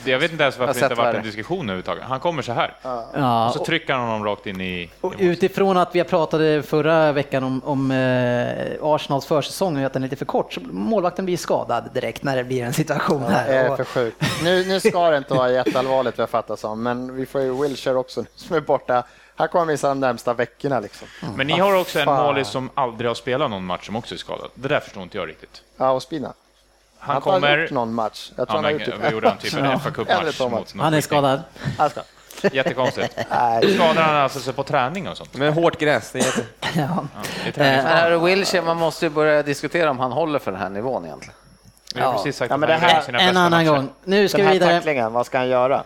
Jag- 0.04 0.18
vet 0.18 0.32
inte 0.32 0.42
ens 0.42 0.58
varför 0.58 0.74
det 0.74 0.82
inte 0.86 0.94
varit 0.94 1.14
en 1.16 1.22
diskussion 1.22 1.60
överhuvudtaget. 1.64 2.04
Han 2.04 2.20
kommer 2.20 2.42
så 2.42 2.52
här. 2.52 2.74
Ja, 2.82 3.46
Och 3.48 3.54
så 3.54 3.64
trycker 3.64 3.92
han 3.94 4.02
honom 4.08 4.24
rakt 4.24 4.46
in 4.46 4.60
i... 4.60 4.90
Och 5.00 5.14
utifrån 5.18 5.76
att 5.76 5.94
vi 5.94 6.04
pratade 6.04 6.62
förra 6.62 7.12
veckan 7.12 7.44
om, 7.44 7.60
om 7.64 7.90
eh, 7.90 8.76
Arsenals 8.82 9.26
försäsong 9.26 9.76
och 9.78 9.84
att 9.86 9.92
den 9.92 10.02
är 10.02 10.06
lite 10.06 10.16
för 10.16 10.24
kort, 10.24 10.52
så 10.52 10.60
målvakten 10.70 11.24
blir 11.24 11.36
skadad 11.36 11.90
direkt 11.94 12.22
när 12.22 12.36
det 12.36 12.44
blir 12.44 12.62
en 12.64 12.72
situation 12.72 13.22
Det 13.22 13.28
här. 13.28 13.48
är 13.48 13.70
Och- 13.70 13.76
för 13.76 13.84
sjukt. 13.84 14.16
Nu, 14.42 14.64
nu 14.64 14.80
ska 14.80 15.10
det 15.10 15.16
inte 15.16 15.34
vara 15.34 15.50
jätteallvarligt 15.50 16.18
vad 16.18 16.22
jag 16.22 16.30
fattar 16.30 16.56
som, 16.56 16.82
men 16.82 17.16
vi 17.16 17.26
får 17.26 17.40
ju 17.40 17.62
Wilshire 17.62 17.94
också 17.96 18.24
som 18.34 18.56
är 18.56 18.60
borta. 18.60 19.02
Han 19.36 19.48
kommer 19.48 19.64
missa 19.66 19.88
de 19.88 20.00
närmsta 20.00 20.34
veckorna 20.34 20.80
liksom. 20.80 21.08
Men 21.36 21.46
ni 21.46 21.58
har 21.58 21.76
också 21.80 21.98
en 21.98 22.06
målis 22.06 22.48
som 22.48 22.70
aldrig 22.74 23.10
har 23.10 23.14
spelat 23.14 23.50
någon 23.50 23.64
match 23.64 23.86
som 23.86 23.96
också 23.96 24.14
är 24.14 24.18
skadad. 24.18 24.50
Det 24.54 24.68
där 24.68 24.80
förstår 24.80 25.02
inte 25.02 25.18
jag 25.18 25.28
riktigt. 25.28 25.62
Ja, 25.76 25.90
och 25.90 26.02
Spina. 26.02 26.32
Han 27.00 27.08
har 27.10 27.16
inte 27.16 27.30
kommer... 27.30 27.58
gjort 27.58 27.70
någon 27.70 27.94
match. 27.94 28.32
Jag 28.36 28.48
tror 28.48 28.48
Ja, 28.48 28.54
han 28.56 28.64
har 28.64 28.70
gjort 28.70 28.84
typ 28.84 29.12
gjorde 29.12 29.28
han? 29.28 29.38
Typ 29.38 29.54
en 29.54 29.64
Ja. 29.64 29.78
fa 29.78 29.90
någon 30.48 30.80
Han 30.80 30.94
är 30.94 31.00
skadad. 31.00 31.40
Han 31.78 31.90
ska. 31.90 32.00
Jättekonstigt. 32.52 33.12
Skadar 33.74 34.02
han 34.02 34.16
alltså 34.16 34.40
sig 34.40 34.52
på 34.54 34.62
träning 34.62 35.08
och 35.08 35.16
sånt? 35.16 35.34
Men 35.34 35.52
hårt 35.52 35.78
gräs, 35.78 36.12
det 36.12 36.18
är 36.18 36.22
jätte... 36.24 36.42
Ja. 36.60 36.70
Ja, 36.74 37.06
det 37.54 37.64
är 37.64 38.10
är 38.10 38.18
Wilshire, 38.18 38.62
man 38.62 38.76
måste 38.76 39.06
ju 39.06 39.10
börja 39.10 39.42
diskutera 39.42 39.90
om 39.90 39.98
han 39.98 40.12
håller 40.12 40.38
för 40.38 40.52
den 40.52 40.60
här 40.60 40.68
nivån 40.68 41.04
egentligen. 41.04 41.34
Vi 41.94 42.00
har 42.00 42.12
precis 42.12 42.36
sagt 42.36 42.50
Ja, 42.50 42.54
att 42.54 42.60
men 42.60 42.70
han 42.70 42.80
det 42.80 42.86
här- 43.18 43.28
En 43.28 43.36
annan 43.36 43.50
matcher. 43.64 43.76
gång. 43.76 43.88
Nu 44.04 44.28
ska 44.28 44.36
Den 44.38 44.46
vi 44.46 44.52
här 44.52 44.52
vidare. 44.52 44.72
tacklingen, 44.78 45.12
vad 45.12 45.26
ska 45.26 45.38
han 45.38 45.48
göra? 45.48 45.82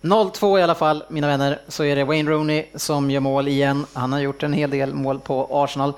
0-2 0.00 0.58
i 0.58 0.62
alla 0.62 0.74
fall, 0.74 1.04
mina 1.08 1.26
vänner, 1.26 1.58
så 1.68 1.84
är 1.84 1.96
det 1.96 2.04
Wayne 2.04 2.30
Rooney 2.30 2.64
som 2.74 3.10
gör 3.10 3.20
mål 3.20 3.48
igen. 3.48 3.86
Han 3.92 4.12
har 4.12 4.20
gjort 4.20 4.42
en 4.42 4.52
hel 4.52 4.70
del 4.70 4.94
mål 4.94 5.20
på 5.20 5.48
Arsenal. 5.50 5.92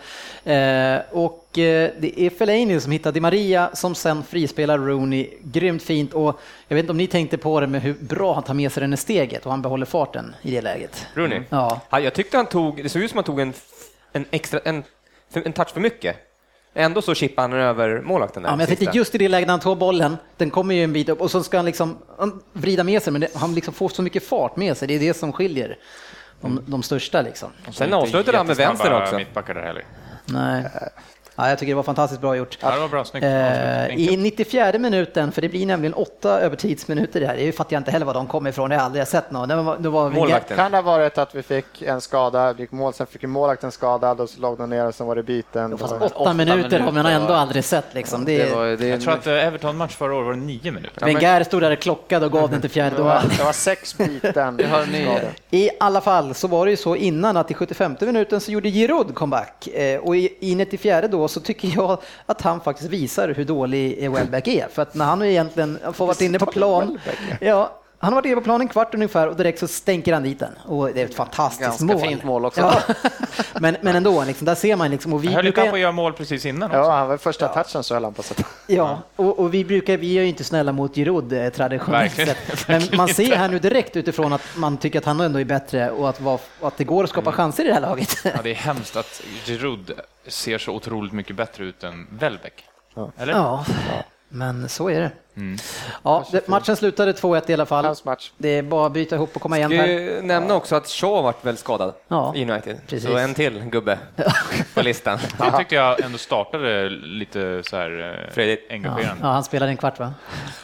Eh, 0.44 0.98
och 1.10 1.58
eh, 1.58 1.90
det 1.98 2.20
är 2.20 2.30
Fellaini 2.30 2.80
som 2.80 2.92
hittar 2.92 3.12
Di 3.12 3.20
Maria 3.20 3.70
som 3.72 3.94
sen 3.94 4.22
frispelar 4.22 4.78
Rooney 4.78 5.28
grymt 5.42 5.82
fint. 5.82 6.12
Och 6.12 6.40
jag 6.68 6.74
vet 6.76 6.82
inte 6.82 6.90
om 6.90 6.96
ni 6.96 7.06
tänkte 7.06 7.38
på 7.38 7.60
det 7.60 7.66
med 7.66 7.82
hur 7.82 7.94
bra 7.94 8.34
han 8.34 8.42
tar 8.42 8.54
med 8.54 8.72
sig 8.72 8.80
den 8.80 8.92
i 8.92 8.96
steget 8.96 9.44
och 9.44 9.50
han 9.50 9.62
behåller 9.62 9.86
farten 9.86 10.34
i 10.42 10.50
det 10.50 10.60
läget. 10.60 11.06
Rooney? 11.14 11.42
Ja. 11.48 11.80
Ja, 11.90 12.00
jag 12.00 12.14
tyckte 12.14 12.36
han 12.36 12.46
tog, 12.46 12.82
det 12.82 12.88
såg 12.88 13.02
ut 13.02 13.10
som 13.10 13.16
han 13.16 13.24
tog 13.24 13.40
en, 13.40 13.52
en 14.12 14.24
extra, 14.30 14.60
en, 14.64 14.82
en 15.32 15.52
touch 15.52 15.70
för 15.70 15.80
mycket. 15.80 16.29
Ändå 16.74 17.02
så 17.02 17.14
chippade 17.14 17.48
han 17.48 17.60
över 17.60 18.00
målvakten 18.00 18.42
där. 18.42 18.50
Ja, 18.50 18.56
men 18.56 18.66
jag 18.68 18.78
tänkte 18.78 18.98
just 18.98 19.14
i 19.14 19.18
det 19.18 19.28
läget 19.28 19.46
när 19.46 19.52
han 19.52 19.60
tar 19.60 19.74
bollen, 19.74 20.16
den 20.36 20.50
kommer 20.50 20.74
ju 20.74 20.84
en 20.84 20.92
bit 20.92 21.08
upp 21.08 21.20
och 21.20 21.30
så 21.30 21.42
ska 21.42 21.56
han 21.56 21.66
liksom 21.66 21.98
han 22.18 22.42
vrida 22.52 22.84
med 22.84 23.02
sig, 23.02 23.12
men 23.12 23.20
det, 23.20 23.28
han 23.34 23.54
liksom 23.54 23.74
får 23.74 23.88
så 23.88 24.02
mycket 24.02 24.26
fart 24.26 24.56
med 24.56 24.76
sig. 24.76 24.88
Det 24.88 24.94
är 24.94 24.98
det 24.98 25.14
som 25.14 25.32
skiljer 25.32 25.78
de, 26.40 26.62
de 26.66 26.82
största 26.82 27.22
liksom. 27.22 27.50
Sen 27.72 27.92
avslutade 27.92 28.36
han 28.38 28.46
med 28.46 28.56
vänster 28.56 29.02
också. 29.02 29.16
mittbackar 29.16 29.54
där 29.54 29.62
heller. 29.62 29.84
Nej. 30.24 30.64
Ja, 31.40 31.48
jag 31.48 31.58
tycker 31.58 31.72
det 31.72 31.76
var 31.76 31.82
fantastiskt 31.82 32.20
bra 32.20 32.36
gjort. 32.36 32.58
Ja, 32.60 32.70
det 32.70 32.80
var 32.80 32.88
bra. 32.88 33.04
Snyggt. 33.04 33.24
Eh. 33.24 34.12
I 34.12 34.16
94 34.16 34.78
minuten, 34.78 35.32
för 35.32 35.42
det 35.42 35.48
blir 35.48 35.66
nämligen 35.66 35.94
åtta 35.94 36.40
övertidsminuter 36.40 37.20
det 37.20 37.26
här, 37.26 37.36
det 37.36 37.52
fattar 37.52 37.74
jag 37.76 37.80
inte 37.80 37.90
heller 37.90 38.06
var 38.06 38.14
de 38.14 38.26
kom 38.26 38.46
ifrån, 38.46 38.70
det 38.70 38.76
har 38.76 38.80
jag 38.80 38.86
aldrig 38.86 39.06
sett 39.06 39.30
någon. 39.30 39.48
Det 39.48 39.56
var, 39.56 39.76
det 39.78 39.88
var 39.88 40.10
Målvakten. 40.10 40.56
Kan 40.56 40.70
det 40.72 40.76
ha 40.78 40.82
varit 40.82 41.18
att 41.18 41.34
vi 41.34 41.42
fick 41.42 41.82
en 41.82 42.00
skada, 42.00 42.52
vi 42.52 42.62
gick 42.62 42.72
mål, 42.72 42.92
sen 42.94 43.06
fick 43.06 43.22
målvakten 43.22 43.72
skadad 43.72 44.20
och 44.20 44.28
så 44.28 44.40
låg 44.40 44.58
de 44.58 44.70
ner 44.70 44.86
och 44.86 44.94
sen 44.94 45.06
var 45.06 45.16
det 45.16 45.22
byten. 45.22 45.78
Fast 45.78 46.00
var- 46.00 46.20
åtta, 46.20 46.32
minuter 46.32 46.80
har 46.80 46.92
man 46.92 47.06
ändå 47.06 47.26
var- 47.28 47.34
aldrig 47.34 47.64
sett 47.64 47.94
liksom. 47.94 48.24
Det, 48.24 48.38
Det 48.44 48.54
var, 48.54 48.66
det 48.66 48.86
är 48.86 48.90
Jag 48.90 49.00
tror 49.00 49.12
att 49.12 49.26
eh, 49.26 49.46
Everton-match 49.46 49.96
förra 49.96 50.14
året 50.14 50.26
var 50.26 50.32
det 50.34 50.40
nio 50.40 50.70
minuter. 50.72 51.06
Wenger 51.06 51.44
stod 51.44 51.62
där 51.62 51.70
och 51.72 51.78
klockade 51.78 52.26
och 52.26 52.32
gav 52.32 52.50
den 52.50 52.60
till 52.60 52.70
fjärde 52.70 52.96
det, 52.96 53.02
var, 53.02 53.22
det 53.38 53.44
var 53.44 53.52
sex 53.52 53.98
byten. 53.98 54.60
I 55.50 55.70
alla 55.80 56.00
fall 56.00 56.34
så 56.34 56.48
var 56.48 56.64
det 56.64 56.70
ju 56.70 56.76
så 56.76 56.96
innan 56.96 57.36
att 57.36 57.50
i 57.50 57.54
75 57.54 57.96
minuten 58.00 58.40
så 58.40 58.52
gjorde 58.52 58.68
Giroud 58.70 59.14
comeback 59.14 59.66
eh, 59.66 60.00
och 60.00 60.16
i, 60.16 60.36
i 60.40 60.54
94 60.54 61.08
då 61.08 61.28
så 61.30 61.40
tycker 61.40 61.68
jag 61.76 61.98
att 62.26 62.40
han 62.42 62.60
faktiskt 62.60 62.90
visar 62.90 63.28
hur 63.28 63.44
dålig 63.44 64.10
Welbeck 64.10 64.48
är. 64.48 64.68
För 64.72 64.82
att 64.82 64.94
när 64.94 65.04
han 65.04 65.22
egentligen 65.22 65.78
får 65.92 66.06
varit 66.06 66.20
inne 66.20 66.38
på 66.38 66.46
plan, 66.46 66.98
ja, 67.40 67.76
han 68.02 68.12
har 68.12 68.20
varit 68.20 68.26
inne 68.26 68.34
på 68.36 68.40
plan 68.40 68.60
en 68.60 68.68
kvart 68.68 68.94
ungefär 68.94 69.26
och 69.26 69.36
direkt 69.36 69.58
så 69.58 69.68
stänker 69.68 70.12
han 70.12 70.22
dit 70.22 70.38
den. 70.38 70.52
Och 70.66 70.90
det 70.94 71.00
är 71.00 71.04
ett 71.04 71.14
fantastiskt 71.14 71.60
Ganska 71.60 71.84
mål. 71.84 72.00
fint 72.00 72.24
mål 72.24 72.44
också. 72.44 72.60
Ja. 72.60 72.80
men, 73.60 73.76
men 73.80 73.96
ändå, 73.96 74.24
liksom, 74.24 74.44
där 74.44 74.54
ser 74.54 74.76
man 74.76 74.90
liksom. 74.90 75.12
Och 75.12 75.24
vi 75.24 75.28
höll 75.28 75.42
brukar, 75.42 75.66
på 75.68 75.74
att 75.74 75.80
göra 75.80 75.92
mål 75.92 76.12
precis 76.12 76.46
innan 76.46 76.62
också. 76.70 76.78
Ja, 76.78 76.90
han 76.90 77.08
var 77.08 77.16
första 77.16 77.48
touchen 77.48 77.82
så 77.84 77.94
höll 77.94 78.04
han 78.04 78.14
på 78.14 78.20
att. 78.20 78.42
Ja, 78.66 78.98
och, 79.16 79.38
och 79.38 79.54
vi 79.54 79.64
brukar, 79.64 79.96
vi 79.96 80.18
är 80.18 80.22
ju 80.22 80.28
inte 80.28 80.44
snälla 80.44 80.72
mot 80.72 80.94
Giroud 80.94 81.32
eh, 81.32 81.48
traditionellt 81.48 82.14
sett. 82.16 82.68
Men 82.68 82.82
man 82.92 83.08
ser 83.14 83.36
här 83.36 83.48
nu 83.48 83.58
direkt 83.58 83.96
utifrån 83.96 84.32
att 84.32 84.42
man 84.56 84.76
tycker 84.76 84.98
att 84.98 85.04
han 85.04 85.20
ändå 85.20 85.40
är 85.40 85.44
bättre 85.44 85.90
och 85.90 86.08
att, 86.08 86.20
vad- 86.20 86.40
att 86.62 86.76
det 86.76 86.84
går 86.84 87.04
att 87.04 87.10
skapa 87.10 87.32
chanser 87.32 87.64
i 87.64 87.66
det 87.66 87.74
här 87.74 87.80
laget. 87.80 88.16
Ja, 88.24 88.30
det 88.42 88.50
är 88.50 88.54
hemskt 88.54 88.96
att 88.96 89.22
Giroud 89.46 89.92
ser 90.30 90.58
så 90.58 90.72
otroligt 90.72 91.12
mycket 91.12 91.36
bättre 91.36 91.64
ut 91.64 91.84
än 91.84 92.06
Welbeck. 92.10 92.64
Eller? 93.16 93.32
Ja, 93.32 93.64
men 94.28 94.68
så 94.68 94.90
är 94.90 95.00
det. 95.00 95.10
Ja, 96.02 96.24
det, 96.32 96.48
matchen 96.48 96.76
slutade 96.76 97.12
2-1 97.12 97.42
i 97.50 97.54
alla 97.54 97.66
fall. 97.66 97.96
Det 98.36 98.48
är 98.48 98.62
bara 98.62 98.86
att 98.86 98.92
byta 98.92 99.14
ihop 99.16 99.36
och 99.36 99.42
komma 99.42 99.58
igen 99.58 99.70
Ska 99.70 100.22
nämna 100.26 100.54
också 100.54 100.76
att 100.76 100.88
Shaw 100.88 101.22
varit 101.22 101.44
väl 101.44 101.56
skadad 101.56 101.94
Ja, 102.08 102.32
i 102.36 102.50
United. 102.50 102.80
precis. 102.86 103.08
Så 103.10 103.16
en 103.16 103.34
till 103.34 103.60
gubbe 103.64 103.98
på 104.74 104.82
listan. 104.82 105.18
Jag 105.38 105.58
tyckte 105.58 105.74
jag 105.74 106.00
ändå 106.00 106.18
startade 106.18 106.88
lite 106.90 107.62
så 107.66 107.76
här 107.76 108.18
eh. 108.36 108.44
Ja, 108.48 108.56
engagerande. 108.70 109.22
ja, 109.22 109.28
han 109.28 109.44
spelade 109.44 109.70
en 109.72 109.76
kvart 109.76 109.98
va? 109.98 110.14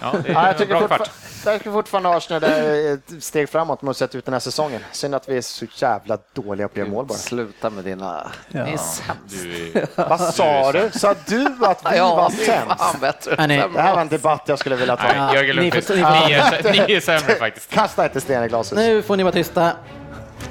Ja, 0.03 0.13
det 0.25 0.29
är 0.29 0.35
Ja, 0.35 0.47
jag 0.47 0.59
tycker 0.59 0.79
bra 0.79 0.87
kvart. 0.89 1.11
jag 1.45 1.59
tycker 1.59 1.71
fortfarande 1.71 2.09
Arsenal 2.17 2.45
är 2.45 2.95
ett 2.95 3.23
steg 3.25 3.49
framåt 3.49 3.83
mot 3.83 3.97
sett 3.97 4.15
ut 4.15 4.25
den 4.25 4.33
här 4.33 4.41
säsongen. 4.41 4.81
Synd 4.93 5.15
att 5.15 5.29
vi 5.29 5.37
är 5.37 5.43
så 5.43 5.67
jävla 5.77 6.19
dåliga 6.33 6.69
på 6.69 6.83
att 6.83 6.89
mål 6.89 7.07
bara. 7.07 7.19
Sluta 7.19 7.71
med 7.71 7.85
dina... 7.85 8.31
Ni 8.49 8.61
är 8.61 8.77
sämst. 8.77 9.97
Vad 9.97 10.21
sa 10.21 10.73
du? 10.73 10.91
Sa 10.95 11.15
du 11.27 11.47
att 11.63 11.93
vi 11.93 11.97
Ja, 11.97 12.15
var 12.17 12.31
sämst? 12.31 13.29
nej. 13.39 13.65
Det 13.75 13.81
här 13.83 13.95
var 13.95 14.01
en 14.01 14.09
debatt 14.09 14.43
jag 14.47 14.56
skulle 14.57 14.77
vilja 14.77 14.97
ta. 14.97 15.03
Nej, 15.03 15.35
Jörgen 15.35 15.57
ni 15.57 15.63
Lundqvist, 15.63 15.87
får- 15.89 15.95
ni, 15.95 16.01
ni 16.01 16.07
får- 16.07 16.69
är, 16.69 16.87
ni 16.89 16.95
är 16.95 17.01
sämre 17.01 17.35
faktiskt. 17.39 17.71
Kasta 17.71 18.05
inte 18.05 18.21
sten 18.21 18.45
i 18.45 18.49
glaset. 18.49 18.79
Nu 18.79 19.03
får 19.03 19.17
ni 19.17 19.23
vara 19.23 19.33
tysta. 19.33 19.73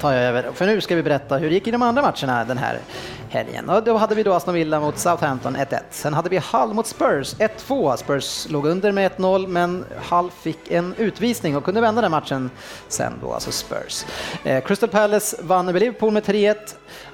tar 0.00 0.12
jag 0.12 0.22
över. 0.22 0.50
För 0.54 0.66
nu 0.66 0.80
ska 0.80 0.96
vi 0.96 1.02
berätta 1.02 1.36
hur 1.36 1.48
det 1.48 1.54
gick 1.54 1.66
i 1.66 1.70
de 1.70 1.82
andra 1.82 2.02
matcherna 2.02 2.44
den 2.44 2.58
här 2.58 2.78
helgen. 3.30 3.70
Och 3.70 3.82
då 3.84 3.96
hade 3.96 4.14
vi 4.14 4.22
då 4.22 4.32
Aston 4.34 4.54
Villa 4.54 4.80
mot 4.80 4.98
Southampton 4.98 5.56
1-1. 5.56 5.78
Sen 5.90 6.14
hade 6.14 6.28
vi 6.28 6.40
Hull 6.52 6.74
mot 6.74 6.86
Spurs 6.86 7.34
1-2. 7.34 7.96
Spurs 7.96 8.46
låg 8.50 8.66
under 8.66 8.92
med 8.92 9.10
1-0 9.12 9.46
men 9.46 9.84
Hull 10.10 10.30
fick 10.42 10.70
en 10.70 10.94
utvisning 10.98 11.56
och 11.56 11.64
kunde 11.64 11.80
vända 11.80 12.02
den 12.02 12.10
matchen 12.10 12.50
sen 12.88 13.12
då, 13.22 13.32
alltså 13.32 13.50
Spurs. 13.52 14.04
Eh, 14.44 14.64
Crystal 14.64 14.88
Palace 14.88 15.36
vann 15.40 15.68
över 15.68 15.80
Liverpool 15.80 16.12
med 16.12 16.22
3-1. 16.24 16.54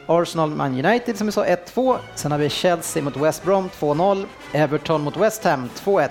Arsenal 0.06 0.50
Man 0.50 0.84
United 0.86 1.16
som 1.18 1.26
vi 1.26 1.32
sa 1.32 1.44
1-2. 1.44 1.96
Sen 2.14 2.32
har 2.32 2.38
vi 2.38 2.48
Chelsea 2.48 3.02
mot 3.02 3.16
West 3.16 3.44
Brom 3.44 3.70
2-0. 3.80 4.24
Everton 4.52 5.00
mot 5.02 5.16
West 5.16 5.44
Ham 5.44 5.70
2-1. 5.84 6.08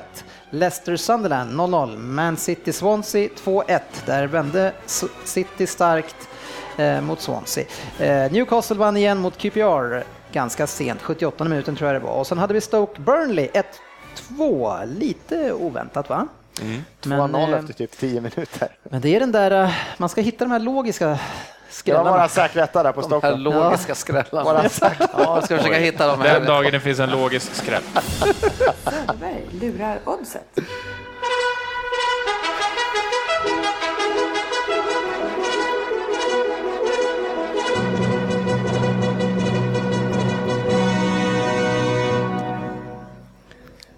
Leicester 0.52 0.96
Sunderland 0.96 1.52
0-0. 1.52 1.98
Man 1.98 2.38
City 2.38 2.74
Swansea 2.74 3.30
2-1. 3.44 3.80
Där 4.06 4.28
vände 4.28 4.74
City 5.24 5.68
starkt 5.68 6.30
eh, 6.78 7.02
mot 7.02 7.22
Swansea. 7.22 7.66
Eh, 8.00 8.32
Newcastle 8.32 8.78
vann 8.78 8.98
igen 8.98 9.18
mot 9.18 9.38
QPR 9.38 10.04
ganska 10.32 10.68
sent, 10.68 11.02
78 11.02 11.44
minuten 11.44 11.76
tror 11.76 11.94
jag 11.94 12.02
det 12.02 12.06
var. 12.06 12.14
Och 12.14 12.28
sen 12.28 12.38
hade 12.38 12.54
vi 12.54 12.62
Stoke 12.62 13.02
Burnley 13.02 13.50
1-2. 14.28 14.86
Lite 14.86 15.54
oväntat 15.54 16.10
va? 16.10 16.28
Men, 17.06 17.20
2-0 17.20 17.54
eh, 17.54 17.60
efter 17.60 17.74
typ 17.74 17.98
10 17.98 18.22
minuter. 18.22 18.78
men 18.84 19.02
det 19.02 19.16
är 19.16 19.20
den 19.20 19.32
där, 19.32 19.64
eh, 19.64 19.74
man 19.98 20.10
ska 20.10 20.22
hitta 20.22 20.46
de 20.46 20.52
här 20.52 20.60
logiska 20.60 21.20
Det 21.72 21.92
var 21.94 22.00
skrällarna. 22.00 22.12
våra 22.12 22.28
säkra 22.30 22.64
etta 22.64 22.84
där 22.84 22.92
på 22.92 23.02
De 23.02 23.12
här 23.12 23.20
Stockholm. 23.20 23.44
logiska 23.44 23.96
skrällarna. 23.96 24.44
Våra. 24.44 24.64
Ja, 25.00 25.08
jag 25.18 25.44
ska 25.44 25.58
försöka 25.58 25.78
hitta 25.78 26.08
dem 26.08 26.20
Den 26.20 26.28
här. 26.28 26.40
dagen 26.48 26.72
det 26.72 26.80
finns 26.80 27.00
en 27.00 27.10
logisk 27.10 27.54
skräp. 27.56 27.84
Söderberg 28.84 29.46
lurar 29.52 30.00
oddset. 30.06 30.44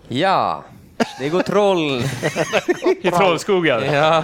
Ja, 0.08 0.64
det 1.20 1.30
går 1.30 1.42
troll. 1.42 2.04
I 3.02 3.12
Trollskogen. 3.12 3.94
Ja. 3.94 4.24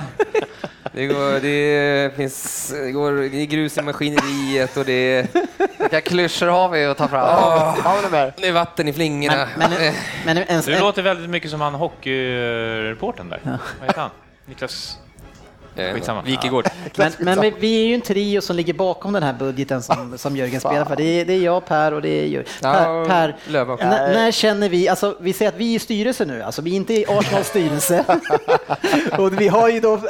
Det, 0.94 1.08
går, 1.08 1.40
det 1.40 2.16
finns 2.16 2.70
det 2.84 2.92
går 2.92 3.12
det 3.12 3.38
är 3.38 3.46
grus 3.46 3.78
i 3.78 3.82
maskineriet 3.82 4.78
och 4.78 4.86
det 4.86 4.94
är, 4.94 5.28
Vilka 5.78 6.02
klyschor 6.02 6.48
har 6.48 6.70
vi 6.70 6.86
att 6.86 6.98
ta 6.98 7.08
fram? 7.08 7.26
Har 7.84 8.12
mer? 8.12 8.34
det 8.38 8.48
är 8.48 8.52
vatten 8.52 8.88
i 8.88 8.94
flingorna. 8.94 9.48
Men, 9.58 9.72
men, 9.72 9.94
men 10.26 10.38
en, 10.48 10.62
Du 10.62 10.80
låter 10.80 11.02
väldigt 11.02 11.30
mycket 11.30 11.52
som 11.52 11.62
han 11.62 11.74
hockeyreportern 11.74 13.30
där. 13.30 13.40
Vad 13.80 13.88
heter 13.88 14.02
han? 14.02 14.10
Niklas? 14.46 14.98
Eh, 15.80 15.94
Skitsamma. 15.94 16.22
Wikegård. 16.22 16.66
Men, 16.96 17.12
men 17.20 17.42
vi- 17.42 17.54
vi 17.60 17.84
är 17.84 17.88
ju 17.88 17.94
en 17.96 18.02
trio 18.02 18.42
som 18.42 18.56
ligger 18.56 18.74
bakom 18.74 19.14
den 19.14 19.24
här 19.24 19.34
budgeten 19.34 19.82
som, 19.84 20.18
som 20.18 20.38
Jörgen 20.38 20.60
spelar 20.60 20.86
för. 20.86 20.96
Det 20.96 21.04
är, 21.04 21.26
det 21.26 21.34
är 21.34 21.40
jag, 21.42 21.66
Per 21.66 21.94
och 21.94 22.02
det 22.02 22.10
är 22.10 22.26
Jörgen. 22.26 22.48
Per, 22.62 23.06
per 23.06 23.36
Löv 23.48 23.72
också. 23.72 23.86
n- 23.86 23.92
när 24.14 24.32
känner 24.32 24.70
vi, 24.70 24.90
alltså 24.90 25.16
vi 25.20 25.34
säger 25.34 25.52
att 25.52 25.58
vi 25.58 25.72
är 25.72 25.76
i 25.76 25.80
styrelse 25.80 26.26
nu, 26.26 26.44
alltså 26.44 26.62
vi 26.62 26.72
är 26.72 26.76
inte 26.76 26.94
i 26.94 27.06
Arsenals 27.10 27.48
styrelse. 27.48 28.06
och 29.18 29.42
vi 29.42 29.48
har 29.48 29.70
ju 29.70 29.80
då 29.80 29.94
äh, 29.94 30.02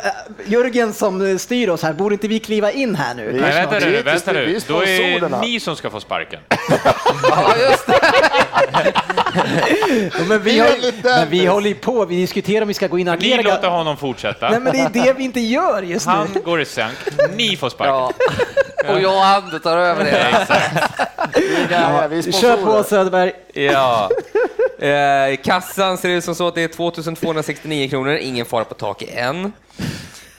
Jörgen 0.45 0.93
som 0.93 1.29
eh, 1.31 1.37
styr 1.37 1.69
oss 1.69 1.83
här, 1.83 1.93
borde 1.93 2.15
inte 2.15 2.27
vi 2.27 2.39
kliva 2.39 2.71
in 2.71 2.95
här 2.95 3.15
nu? 3.15 3.31
Nej, 3.41 3.51
vänta 3.53 3.79
nu, 3.79 4.01
vänta 4.01 4.31
nu. 4.31 4.45
Då 4.67 4.81
är 4.81 4.85
sponsorerna. 4.85 5.41
ni 5.41 5.59
som 5.59 5.75
ska 5.75 5.89
få 5.89 5.99
sparken. 5.99 6.39
Ja, 7.29 7.53
just 7.69 7.87
det. 7.87 7.99
Men 10.27 10.41
vi, 10.41 10.59
har, 10.59 10.69
men 11.03 11.29
vi 11.29 11.45
håller 11.45 11.69
ju 11.69 11.75
på, 11.75 12.05
vi 12.05 12.15
diskuterar 12.15 12.61
om 12.61 12.67
vi 12.67 12.73
ska 12.73 12.87
gå 12.87 12.99
in 12.99 13.07
och 13.07 13.21
Ni 13.21 13.33
agera. 13.33 13.55
låter 13.55 13.67
honom 13.67 13.97
fortsätta. 13.97 14.49
Nej 14.49 14.59
men 14.59 14.73
det 14.73 14.79
är 14.79 15.05
det 15.05 15.13
vi 15.13 15.23
inte 15.23 15.39
gör 15.39 15.81
just 15.81 16.07
nu. 16.07 16.13
Han 16.13 16.27
går 16.45 16.61
i 16.61 16.65
sänk. 16.65 16.97
Ni 17.35 17.57
får 17.57 17.69
sparken. 17.69 17.95
Ja. 18.85 18.93
Och 18.93 19.01
jag 19.01 19.15
och 19.15 19.25
Ander 19.25 19.59
tar 19.59 19.77
över 19.77 20.03
det. 20.03 20.47
Ja, 21.71 22.31
Kör 22.31 22.57
på. 22.57 22.83
Söderberg. 22.83 23.31
Ja. 23.53 24.09
Eh, 24.79 25.37
kassan 25.43 25.97
ser 25.97 26.09
ut 26.09 26.23
som 26.23 26.35
så 26.35 26.47
att 26.47 26.55
det 26.55 26.63
är 26.63 26.67
2269 26.67 27.89
kronor, 27.89 28.15
ingen 28.15 28.45
fara 28.45 28.63
på 28.63 28.73
taket 28.73 29.09
än. 29.13 29.53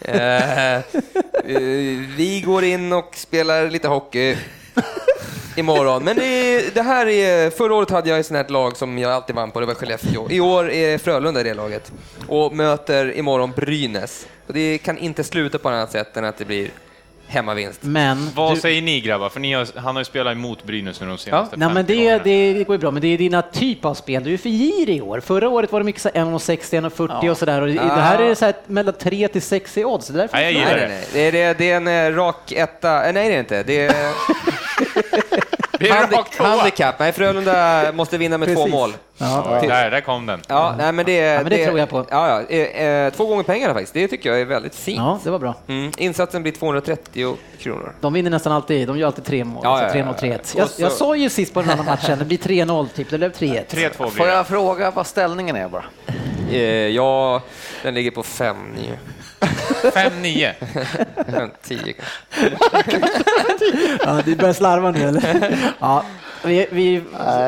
Eh, 0.00 0.74
eh, 0.74 0.82
vi 2.16 2.42
går 2.46 2.64
in 2.64 2.92
och 2.92 3.10
spelar 3.16 3.70
lite 3.70 3.88
hockey 3.88 4.36
imorgon. 5.60 6.04
Men 6.04 6.16
det, 6.16 6.74
det 6.74 6.82
här 6.82 7.06
är, 7.06 7.50
förra 7.50 7.74
året 7.74 7.90
hade 7.90 8.08
jag 8.08 8.18
ett 8.18 8.26
sånt 8.26 8.36
här 8.36 8.48
lag 8.48 8.76
som 8.76 8.98
jag 8.98 9.12
alltid 9.12 9.36
vann 9.36 9.50
på, 9.50 9.60
det 9.60 9.66
var 9.66 9.74
Skellefteå. 9.74 10.30
I 10.30 10.40
år 10.40 10.70
är 10.70 10.98
Frölunda 10.98 11.42
det 11.42 11.54
laget 11.54 11.92
och 12.26 12.52
möter 12.56 13.16
imorgon 13.16 13.52
Brynäs. 13.56 14.26
Och 14.46 14.52
det 14.52 14.78
kan 14.78 14.98
inte 14.98 15.24
sluta 15.24 15.58
på 15.58 15.68
annat 15.68 15.92
sätt 15.92 16.16
än 16.16 16.24
att 16.24 16.38
det 16.38 16.44
blir 16.44 16.70
hemmavinst. 17.30 17.82
Men, 17.82 18.30
Vad 18.34 18.54
du, 18.54 18.60
säger 18.60 18.82
ni 18.82 19.00
grabbar? 19.00 19.28
För 19.28 19.40
ni 19.40 19.52
har, 19.52 19.78
han 19.78 19.96
har 19.96 20.00
ju 20.00 20.04
spelat 20.04 20.32
emot 20.32 20.64
Brynäs 20.64 21.00
nu 21.00 21.06
de 21.06 21.18
senaste 21.18 21.56
nej, 21.56 21.68
men 21.68 21.86
50 21.86 21.94
det, 22.24 22.52
det 22.52 22.64
går 22.64 22.74
ju 22.74 22.80
bra, 22.80 22.90
men 22.90 23.02
det 23.02 23.08
är 23.08 23.18
dina 23.18 23.42
typ 23.42 23.84
av 23.84 23.94
spel. 23.94 24.24
Du 24.24 24.34
är 24.34 24.38
för 24.38 24.48
girig 24.48 24.96
i 24.96 25.00
år. 25.00 25.20
Förra 25.20 25.48
året 25.48 25.72
var 25.72 25.80
det 25.80 25.84
mycket 25.84 26.02
så 26.02 26.10
här 26.14 26.24
1,60, 26.24 26.90
1,40 26.90 27.30
och 27.30 27.36
sådär. 27.36 27.60
Och 27.60 27.66
det, 27.66 27.74
det 27.74 27.80
här 27.80 28.18
är 28.18 28.34
så 28.34 28.44
här 28.44 28.54
mellan 28.66 28.94
3 28.94 29.28
till 29.28 29.42
6 29.42 29.78
i 29.78 29.84
odds. 29.84 30.06
Det 30.06 30.12
där 30.12 30.28
Nej, 30.32 30.42
jag 30.42 30.52
gillar 30.52 30.74
det. 30.74 30.88
Nej, 30.88 30.88
nej, 30.88 31.06
nej. 31.12 31.30
Det 31.32 31.40
är, 31.40 31.54
det, 31.54 31.70
är 31.70 31.76
en 31.76 31.88
eh, 31.88 32.16
rak 32.16 32.52
etta. 32.52 33.08
Eh, 33.08 33.12
Nej, 33.12 33.28
det 33.28 33.28
är 33.28 33.30
det 33.30 33.38
inte. 33.38 33.62
Det 33.62 33.86
är 33.86 34.12
handi- 35.88 36.42
handikapp. 36.42 36.98
Nej, 36.98 37.12
Frölunda 37.12 37.92
måste 37.92 38.18
vinna 38.18 38.38
med 38.38 38.48
två 38.48 38.54
Precis. 38.54 38.72
mål. 38.72 38.92
Ja. 39.18 39.58
Där, 39.62 39.90
där 39.90 40.00
kom 40.00 40.26
den. 40.26 40.40
Ja, 40.48 40.74
nej, 40.78 40.92
men 40.92 41.06
det, 41.06 41.42
men 41.42 41.50
det 41.50 41.66
tror 41.66 41.78
jag 41.78 41.88
på. 41.88 42.06
Ja, 42.10 42.42
ja, 42.50 42.56
eh, 42.56 42.86
eh, 42.86 43.12
två 43.12 43.26
gånger 43.26 43.42
pengarna 43.42 43.74
faktiskt. 43.74 43.94
Det 43.94 44.08
tycker 44.08 44.30
jag 44.30 44.40
är 44.40 44.44
väldigt 44.44 44.74
fint. 44.74 44.98
ja, 44.98 45.18
det 45.24 45.30
var 45.30 45.38
bra. 45.38 45.54
Mm. 45.68 45.92
Insatsen 45.96 46.42
blir 46.42 46.52
230 46.52 47.36
kronor. 47.58 47.92
De 48.00 48.12
vinner 48.12 48.30
nästan 48.30 48.52
alltid. 48.52 48.88
De 48.88 48.98
gör 48.98 49.06
alltid 49.06 49.24
tre 49.24 49.44
mål. 49.44 49.60
Ja, 49.64 49.70
alltså 49.82 49.98
ja, 49.98 50.04
3-0, 50.04 50.14
ja, 50.20 50.26
ja. 50.26 50.36
3-1. 50.36 50.54
Jag, 50.58 50.68
så- 50.68 50.82
jag 50.82 50.92
sa 50.92 51.16
ju 51.16 51.30
sist 51.30 51.54
på 51.54 51.60
den 51.62 51.70
andra 51.70 51.84
matchen, 51.84 52.18
det 52.18 52.24
blir 52.24 52.38
3-0 52.38 52.88
typ. 52.94 53.10
Det 53.10 53.18
blev 53.18 53.32
3-1. 53.32 53.64
3-2 53.70 53.90
Får 53.96 54.10
blir 54.10 54.26
jag 54.26 54.46
fråga 54.46 54.90
vad 54.90 55.06
ställningen 55.06 55.56
är 55.56 55.68
bara? 55.68 55.84
Eh, 56.50 56.60
ja, 56.88 57.42
den 57.82 57.94
ligger 57.94 58.10
på 58.10 58.22
5-9. 58.22 58.54
5-9. 59.40 60.52
10 61.62 61.92
kanske. 61.92 63.00
Ja, 64.04 64.22
du 64.24 64.36
börjar 64.36 64.52
slarva 64.52 64.90
nu 64.90 65.02
eller? 65.08 65.58
Ja, 65.80 66.04
vi, 66.44 66.66
vi, 66.70 67.02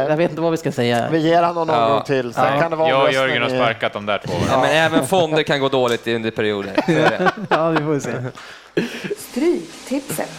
jag 0.09 0.17
vet 0.17 0.31
inte 0.31 0.43
vad 0.43 0.51
vi 0.51 0.57
ska 0.57 0.73
säga. 0.73 1.09
Vi 1.11 1.19
ger 1.19 1.43
honom 1.43 1.67
någon 1.67 1.77
Ja. 1.81 1.89
gång 1.89 2.03
till, 2.03 2.35
sen 2.35 2.55
Ja, 2.55 2.61
kan 2.61 2.71
det 2.71 2.77
vara 2.77 2.89
jag 2.89 3.03
och 3.05 3.13
Jörgen 3.13 3.43
har 3.43 3.49
sparkat 3.49 3.93
de 3.93 4.07
där 4.07 4.19
två. 4.27 4.33
Ja, 4.51 4.61
men 4.61 4.71
även 4.71 5.07
fonder 5.07 5.43
kan 5.43 5.61
gå 5.61 5.69
dåligt 5.69 6.07
under 6.09 6.31
perioder. 6.31 6.73
Ja, 7.51 7.69
vi 7.71 7.79
får 7.79 7.99
se. 8.01 8.11
Stryktipset. 9.31 10.31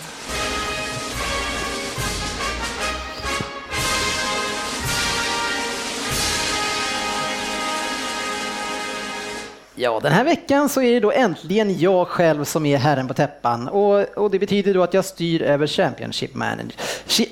Ja, 9.76 10.00
den 10.00 10.12
här 10.12 10.24
veckan 10.24 10.70
så 10.70 10.82
är 10.82 10.92
det 10.92 11.00
då 11.00 11.12
äntligen 11.12 11.80
jag 11.80 12.08
själv 12.08 12.44
som 12.44 12.66
är 12.66 12.78
herren 12.78 13.08
på 13.08 13.14
täppan 13.14 13.68
och, 13.68 14.18
och 14.18 14.32
det 14.32 14.40
betyder 14.40 14.74
då 14.74 14.84
att 14.84 14.94
jag 14.94 15.06
styr 15.06 15.42
över 15.42 15.68
Championship, 15.68 16.32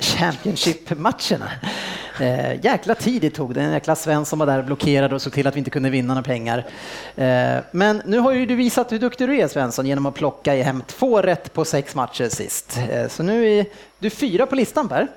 Championship-matcherna. 0.01 1.51
Eh, 2.19 2.65
jäkla 2.65 2.95
tid 2.95 3.21
det 3.21 3.29
tog, 3.29 3.53
den 3.53 3.71
jäkla 3.71 3.95
Sven 3.95 4.25
som 4.25 4.39
var 4.39 4.45
där 4.45 4.59
och 4.59 4.65
blockerade 4.65 5.15
och 5.15 5.21
såg 5.21 5.33
till 5.33 5.47
att 5.47 5.55
vi 5.55 5.57
inte 5.57 5.71
kunde 5.71 5.89
vinna 5.89 6.13
några 6.13 6.23
pengar. 6.23 6.65
Eh, 7.15 7.57
men 7.71 8.01
nu 8.05 8.19
har 8.19 8.31
ju 8.31 8.45
du 8.45 8.55
visat 8.55 8.91
hur 8.91 8.99
duktig 8.99 9.27
du 9.27 9.39
är 9.39 9.47
Svensson 9.47 9.85
genom 9.85 10.05
att 10.05 10.15
plocka 10.15 10.63
hem 10.63 10.83
två 10.87 11.21
rätt 11.21 11.53
på 11.53 11.65
sex 11.65 11.95
matcher 11.95 12.29
sist. 12.29 12.79
Eh, 12.89 13.07
så 13.07 13.23
nu 13.23 13.49
är 13.49 13.65
du 13.99 14.09
fyra 14.09 14.45
på 14.45 14.55
listan 14.55 14.89
Per. 14.89 15.07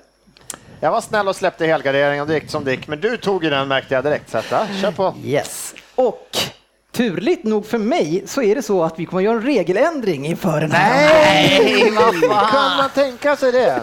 Jag 0.80 0.90
var 0.90 1.00
snäll 1.00 1.28
och 1.28 1.36
släppte 1.36 1.66
helgarderingen 1.66 2.22
och 2.22 2.28
det 2.28 2.34
gick 2.34 2.50
som 2.50 2.64
det 2.64 2.70
gick, 2.70 2.88
men 2.88 3.00
du 3.00 3.16
tog 3.16 3.44
ju 3.44 3.50
den 3.50 3.68
märkte 3.68 3.94
jag 3.94 4.04
direkt. 4.04 4.30
Så 4.30 4.38
att, 4.38 4.50
ja, 4.50 4.66
kör 4.82 4.90
på. 4.90 5.14
Yes. 5.24 5.74
Och 5.94 6.36
turligt 6.94 7.44
nog 7.44 7.66
för 7.66 7.78
mig 7.78 8.22
så 8.26 8.42
är 8.42 8.54
det 8.54 8.62
så 8.62 8.84
att 8.84 8.98
vi 8.98 9.06
kommer 9.06 9.20
att 9.20 9.24
göra 9.24 9.36
en 9.36 9.42
regeländring 9.42 10.26
inför 10.26 10.60
den 10.60 10.72
här. 10.72 11.08
Nej, 11.08 11.90
vad 11.90 12.14
fan! 12.30 12.50
Kan 12.50 12.76
man 12.76 12.90
tänka 12.94 13.36
sig 13.36 13.52
det? 13.52 13.80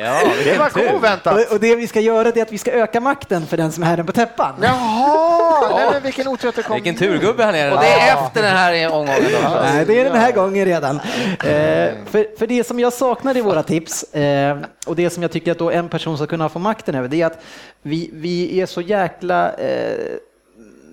Ja, 0.00 0.20
Det 0.44 0.58
var 0.58 0.94
oväntat. 0.94 1.34
Och, 1.34 1.52
och 1.52 1.60
det 1.60 1.76
vi 1.76 1.86
ska 1.86 2.00
göra 2.00 2.28
är 2.28 2.42
att 2.42 2.52
vi 2.52 2.58
ska 2.58 2.70
öka 2.70 3.00
makten 3.00 3.46
för 3.46 3.56
den 3.56 3.72
som 3.72 3.82
är 3.82 3.86
herren 3.86 4.06
på 4.06 4.12
täppan. 4.12 4.54
Jaha! 4.62 5.70
Nej, 5.76 5.88
men 5.92 6.02
vilken 6.02 6.28
otur 6.28 6.48
att 6.48 6.54
det 6.56 6.62
kom. 6.62 6.74
Vilken 6.74 6.94
turgubbe 6.94 7.44
han 7.44 7.54
är. 7.54 7.72
Och 7.72 7.80
det 7.80 7.86
är 7.92 8.24
efter 8.24 8.42
den 8.42 8.56
här 8.56 8.92
omgången? 8.92 9.22
Nej, 9.62 9.84
det 9.86 10.00
är 10.00 10.04
den 10.04 10.16
här 10.16 10.32
gången 10.32 10.64
redan. 10.64 10.96
Eh, 10.96 11.90
för, 12.06 12.38
för 12.38 12.46
det 12.46 12.66
som 12.66 12.80
jag 12.80 12.92
saknar 12.92 13.36
i 13.36 13.40
våra 13.40 13.62
tips 13.62 14.02
eh, 14.14 14.58
och 14.86 14.96
det 14.96 15.10
som 15.10 15.22
jag 15.22 15.32
tycker 15.32 15.52
att 15.52 15.58
då 15.58 15.70
en 15.70 15.88
person 15.88 16.16
ska 16.16 16.26
kunna 16.26 16.48
få 16.48 16.58
makten 16.58 16.94
över, 16.94 17.08
det 17.08 17.22
är 17.22 17.26
att 17.26 17.44
vi, 17.82 18.10
vi 18.12 18.60
är 18.60 18.66
så 18.66 18.80
jäkla 18.80 19.52
eh, 19.52 19.96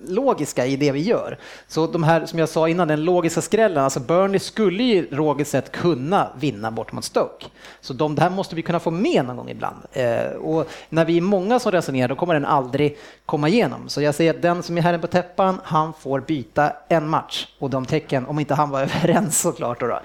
logiska 0.08 0.66
i 0.66 0.76
det 0.76 0.92
vi 0.92 1.00
gör. 1.00 1.38
Så 1.68 1.86
de 1.86 2.02
här, 2.02 2.26
som 2.26 2.38
jag 2.38 2.48
sa 2.48 2.68
innan, 2.68 2.88
den 2.88 3.04
logiska 3.04 3.40
skrällen, 3.40 3.84
alltså 3.84 4.00
Burnley 4.00 4.38
skulle 4.38 4.82
ju 4.82 5.08
logiskt 5.10 5.50
sett 5.50 5.72
kunna 5.72 6.28
vinna 6.40 6.70
bort 6.70 6.92
mot 6.92 7.04
Stoke. 7.04 7.46
Så 7.80 7.92
de 7.92 8.14
där 8.14 8.30
måste 8.30 8.56
vi 8.56 8.62
kunna 8.62 8.80
få 8.80 8.90
med 8.90 9.24
någon 9.24 9.36
gång 9.36 9.50
ibland. 9.50 9.76
Eh, 9.92 10.32
och 10.32 10.68
när 10.88 11.04
vi 11.04 11.16
är 11.16 11.20
många 11.20 11.58
som 11.58 11.72
resonerar, 11.72 12.08
då 12.08 12.14
kommer 12.14 12.34
den 12.34 12.44
aldrig 12.44 12.98
komma 13.26 13.48
igenom. 13.48 13.88
Så 13.88 14.02
jag 14.02 14.14
säger 14.14 14.34
att 14.34 14.42
den 14.42 14.62
som 14.62 14.78
är 14.78 14.82
herren 14.82 15.00
på 15.00 15.06
täppan, 15.06 15.60
han 15.64 15.92
får 15.92 16.20
byta 16.20 16.72
en 16.88 17.08
match 17.08 17.48
och 17.58 17.70
de 17.70 17.86
tecken, 17.86 18.26
om 18.26 18.38
inte 18.38 18.54
han 18.54 18.70
var 18.70 18.80
överens 19.04 19.40
såklart. 19.40 19.80
Då 19.80 19.86
då. 19.86 20.00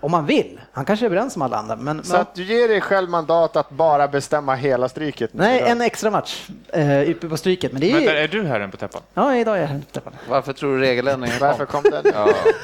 Om 0.00 0.10
man 0.10 0.26
vill. 0.26 0.60
Han 0.72 0.84
kanske 0.84 1.04
är 1.04 1.06
överens 1.06 1.36
med 1.36 1.44
alla 1.44 1.56
andra. 1.56 1.76
Men, 1.76 2.04
Så 2.04 2.16
att 2.16 2.34
du 2.34 2.44
ger 2.44 2.68
dig 2.68 2.80
själv 2.80 3.10
mandat 3.10 3.56
att 3.56 3.70
bara 3.70 4.08
bestämma 4.08 4.54
hela 4.54 4.88
stryket? 4.88 5.30
nej, 5.32 5.60
en 5.60 5.80
extra 5.80 6.10
match 6.10 6.48
eh, 6.72 7.10
uppe 7.10 7.28
på 7.28 7.36
stryket. 7.36 7.72
Men 7.72 7.80
det 7.80 7.92
är 7.92 8.00
ju... 8.00 8.08
är 8.08 8.28
du 8.28 8.42
herren 8.42 8.70
på 8.70 8.76
täppan? 8.76 9.02
Ja, 9.14 9.36
idag 9.46 9.56
är 9.56 9.60
jag 9.60 9.68
herren 9.68 9.84
på. 9.92 10.12
Varför 10.28 10.52
tror 10.52 10.74
du 10.74 10.80
regeländringen 10.80 11.38
Varför 11.40 11.66
kom? 11.66 11.82
kom 11.82 11.90
den? 11.90 12.12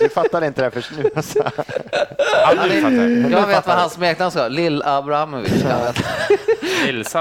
Du 0.00 0.08
fattade 0.08 0.46
inte 0.46 0.62
det 0.62 0.70
först 0.70 0.90
nu. 0.96 1.10
Alltså. 1.16 1.42
Fattar. 2.82 3.30
Jag 3.30 3.46
vet 3.46 3.66
vad 3.66 3.76
hans 3.76 3.92
smeknamn 3.92 4.30
ska 4.30 4.48
Lill 4.48 4.82
Abramovic. 4.82 5.64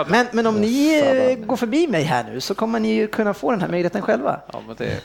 Men, 0.07 0.27
men 0.31 0.47
om 0.47 0.55
ni 0.55 0.99
eh, 0.99 1.45
går 1.45 1.55
förbi 1.55 1.87
mig 1.87 2.03
här 2.03 2.23
nu 2.23 2.41
så 2.41 2.55
kommer 2.55 2.79
ni 2.79 2.93
ju 2.93 3.07
kunna 3.07 3.33
få 3.33 3.51
den 3.51 3.61
här 3.61 3.67
möjligheten 3.67 4.01
själva. 4.01 4.39
Ja, 4.53 4.61
men 4.67 4.75
det... 4.75 4.97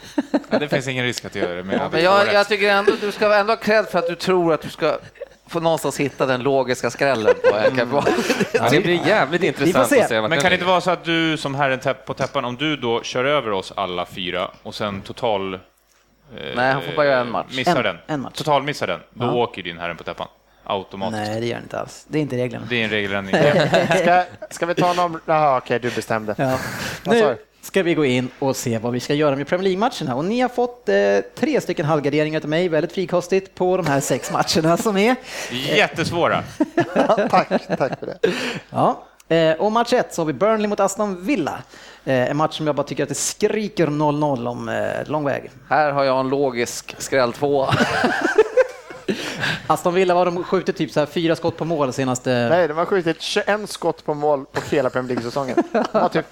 Ja, 0.51 0.59
det 0.59 0.69
finns 0.69 0.89
ingen 0.89 1.05
risk 1.05 1.25
att 1.25 1.35
göra 1.35 1.55
det. 1.55 1.63
Men 1.63 1.81
Men 1.93 2.03
jag, 2.03 2.33
jag 2.33 2.49
tycker 2.49 2.71
ändå 2.71 2.93
du 3.01 3.13
ska 3.13 3.35
ändå 3.35 3.53
ha 3.53 3.57
cred 3.57 3.87
för 3.87 3.99
att 3.99 4.07
du 4.07 4.15
tror 4.15 4.53
att 4.53 4.61
du 4.61 4.69
ska 4.69 4.99
få 5.49 5.61
någonstans 5.61 6.01
hitta 6.01 6.27
den 6.27 6.43
logiska 6.43 6.91
skrällen 6.91 7.35
på. 7.43 8.05
Ja, 8.53 8.69
det 8.71 8.81
blir 8.81 9.07
jävligt 9.07 9.43
intressant 9.43 9.89
se. 9.89 10.01
att 10.03 10.09
se. 10.09 10.21
Men 10.21 10.31
den 10.31 10.41
kan 10.41 10.51
det 10.51 10.55
inte 10.55 10.67
vara 10.67 10.81
så 10.81 10.91
att 10.91 11.05
du 11.05 11.37
som 11.37 11.55
herren 11.55 11.81
på 12.07 12.15
täppan, 12.15 12.45
om 12.45 12.57
du 12.57 12.77
då 12.77 13.03
kör 13.03 13.25
över 13.25 13.51
oss 13.51 13.73
alla 13.77 14.07
fyra 14.07 14.51
och 14.63 14.75
sen 14.75 15.01
total... 15.01 15.55
eh, 15.55 15.61
Nej, 16.57 16.73
han 16.73 16.83
får 16.83 16.93
bara 16.97 17.07
göra 17.07 17.21
en 17.21 17.31
match. 17.31 17.57
Missar 17.57 17.77
En- 17.77 17.83
den. 17.83 17.97
en 18.07 18.21
match. 18.21 18.35
Total 18.37 18.63
missar 18.63 18.87
den. 18.87 19.01
Då 19.11 19.27
Ja. 19.27 19.33
åker 19.33 19.63
din 19.63 19.79
herren 19.79 19.97
på 19.97 20.05
täppan. 20.05 20.29
Automatiskt. 20.65 21.23
Nej, 21.31 21.41
det 21.41 21.47
gör 21.47 21.57
ni 21.57 21.63
inte 21.63 21.81
alls. 21.81 22.05
Det 22.09 22.19
är 22.19 22.23
inte 22.23 22.37
reglerna. 22.37 22.67
Det 22.71 22.81
är 22.81 22.85
en 22.85 22.91
regeländring. 22.91 23.37
Ska, 24.03 24.25
ska 24.51 24.67
vi 24.67 24.75
ta 24.75 24.93
någon... 24.93 25.21
Jaha, 25.27 25.59
okej, 25.59 25.79
du 25.79 25.91
bestämde. 25.91 26.35
Ja. 26.39 26.59
Nu? 27.05 27.37
Ska 27.67 27.83
vi 27.83 27.95
gå 27.95 28.05
in 28.05 28.29
och 28.39 28.57
se 28.57 28.79
vad 28.79 28.93
vi 28.93 29.01
ska 29.01 29.15
göra 29.15 29.37
med 29.37 29.47
Premier 29.47 29.65
League-matcherna. 29.65 30.15
Och 30.15 30.25
ni 30.25 30.41
har 30.41 30.49
fått 30.49 30.89
eh, 30.89 30.97
tre 31.35 31.61
stycken 31.61 31.87
halvgarderingar 31.87 32.41
till 32.41 32.49
mig, 32.49 32.69
väldigt 32.69 32.93
frikostigt, 32.93 33.55
på 33.55 33.77
de 33.77 33.87
här 33.87 34.01
sex 34.01 34.33
matcherna 34.33 34.77
som 34.77 34.97
är. 34.97 35.17
Jättesvåra. 35.51 36.43
Tack, 37.31 37.49
tack 37.79 37.99
för 38.01 38.07
det. 38.07 38.19
Ja. 38.71 39.05
Eh, 39.29 39.53
och 39.53 39.73
match 39.73 39.93
ett 39.93 40.15
så 40.15 40.23
har 40.23 40.27
vi 40.27 40.33
Burnley 40.33 40.69
mot 40.69 40.81
Aston 40.81 41.25
Villa. 41.25 41.59
Eh, 42.05 42.31
en 42.31 42.37
match 42.37 42.57
som 42.57 42.67
jag 42.67 42.77
bara 42.77 42.87
tycker 42.87 43.03
att 43.03 43.09
det 43.09 43.15
skriker 43.15 43.87
0-0 43.87 44.49
om 44.49 44.69
eh, 44.69 45.11
lång 45.11 45.25
väg. 45.25 45.51
Här 45.69 45.93
har 45.93 46.05
jag 46.05 46.21
en 46.21 46.29
logisk 46.29 46.95
skräll 46.99 47.33
tvåa. 47.33 47.75
Aston 49.67 49.95
Villa 49.95 50.15
var 50.15 50.25
de 50.25 50.45
skjutit 50.45 50.77
typ 50.77 50.91
så 50.91 51.01
här 51.01 51.07
fyra 51.07 51.37
skott 51.37 51.57
på 51.57 51.65
mål 51.65 51.93
senaste... 51.93 52.49
Nej, 52.51 52.69
de 52.69 52.77
har 52.79 52.85
skjutit 52.85 53.23
21 53.23 53.71
skott 53.71 54.05
på 54.05 54.15
mål 54.15 54.45
på 54.53 54.61
hela 54.71 54.91
Premier 54.91 55.09
League-säsongen. 55.09 55.57
De 55.93 55.99
har 55.99 56.09
typ 56.09 56.27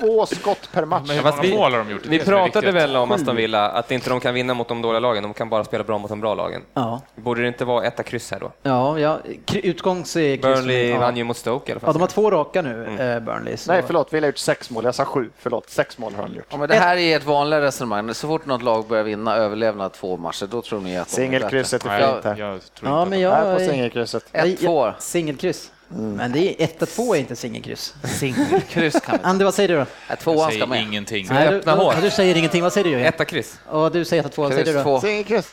två 0.00 0.26
skott 0.26 0.68
per 0.72 0.84
match. 0.84 1.04
Men 1.08 1.16
hur 1.16 1.22
många 1.24 1.42
vi- 1.42 1.56
mål 1.56 1.72
har 1.72 1.78
de 1.78 1.90
gjort? 1.90 2.06
Vi 2.06 2.18
pratade 2.18 2.72
väl 2.72 2.96
om 2.96 3.12
Aston 3.12 3.36
Villa, 3.36 3.70
att 3.70 3.90
inte 3.90 4.10
de 4.10 4.20
kan 4.20 4.34
vinna 4.34 4.54
mot 4.54 4.68
de 4.68 4.82
dåliga 4.82 5.00
lagen, 5.00 5.22
de 5.22 5.34
kan 5.34 5.48
bara 5.48 5.64
spela 5.64 5.84
bra 5.84 5.98
mot 5.98 6.10
de 6.10 6.20
bra 6.20 6.34
lagen. 6.34 6.62
Ja, 6.74 7.00
Borde 7.14 7.42
det 7.42 7.48
inte 7.48 7.64
vara 7.64 7.84
etta 7.84 8.02
kryss 8.02 8.30
här 8.30 8.40
då? 8.40 8.52
ja, 8.62 8.98
ja. 8.98 9.18
Utgångs... 9.52 10.16
eh, 10.16 10.40
Burnley 10.40 10.90
ja. 10.90 10.98
vann 10.98 11.16
ju 11.16 11.24
mot 11.24 11.36
Stoke 11.36 11.70
i 11.70 11.72
alla 11.72 11.80
fall. 11.80 11.88
Ja, 11.88 11.92
de 11.92 12.00
har 12.00 12.08
två 12.08 12.30
raka 12.30 12.62
nu, 12.62 12.84
eh, 13.00 13.20
Burnley. 13.20 13.56
Så. 13.56 13.72
Nej, 13.72 13.82
förlåt, 13.86 14.12
Villa 14.12 14.24
har 14.24 14.28
gjort 14.28 14.38
sex 14.38 14.70
mål. 14.70 14.84
Jag 14.84 14.94
sa 14.94 15.04
sju. 15.04 15.30
Förlåt, 15.38 15.70
sex 15.70 15.98
mål 15.98 16.14
har 16.14 16.22
de 16.22 16.34
gjort. 16.34 16.46
Ja, 16.50 16.56
men 16.56 16.68
det 16.68 16.74
här 16.74 16.96
är 16.96 17.16
ett 17.16 17.24
vanligt 17.26 17.60
resonemang. 17.60 18.14
Så 18.14 18.28
fort 18.28 18.46
något 18.46 18.62
lag 18.62 18.86
börjar 18.86 19.04
vinna 19.04 19.36
överlevnad 19.36 19.92
två 19.92 20.16
matcher, 20.16 20.46
då 20.50 20.62
tror 20.62 20.80
ni 20.80 20.98
att 20.98 21.08
de 21.08 21.22
är 21.22 21.26
Singelkrysset 21.26 21.84
Nej, 21.84 22.02
är 22.02 22.12
fint 22.12 22.13
här. 22.24 22.36
jag 22.36 22.60
tror 22.74 22.90
Ja, 22.90 22.98
inte 23.02 23.10
men 23.10 23.20
jag... 23.20 23.30
Här 23.30 23.54
på 23.58 23.64
singelkrysset. 23.64 24.24
jag- 24.32 24.48
Ett, 24.48 24.60
två. 24.60 24.92
Singelkryss. 24.98 25.70
Men 25.88 26.32
det 26.32 26.62
är 26.62 26.66
1-2 26.66 27.14
är 27.14 27.18
inte 27.20 27.36
singelkryss. 27.36 27.94
Singelkryss 28.04 29.00
kan 29.00 29.18
vi 29.18 29.24
Ande, 29.28 29.44
vad 29.44 29.54
säger 29.54 29.68
du 29.68 29.74
då? 29.76 29.86
Jag 30.08 30.18
Tvåan 30.18 30.38
ska 30.38 30.50
säger 30.50 30.66
med. 30.66 30.82
ingenting. 30.82 31.26
Nej, 31.30 31.48
du, 31.48 31.56
öppna 31.56 31.76
du, 31.76 31.82
hål. 31.82 31.94
du 32.02 32.10
säger 32.10 32.36
ingenting. 32.36 32.62
Vad 32.62 32.72
säger 32.72 32.96
du? 32.96 33.04
Etta 33.04 33.24
kryss. 33.24 33.58
Och 33.68 33.90
du 33.92 34.04
säger 34.04 34.22
1-2. 34.22 34.30
Vad 34.36 34.52
säger 34.52 34.64
du 34.64 34.72
då? 34.72 34.82
två. 34.82 35.00
Singelkryss. 35.00 35.48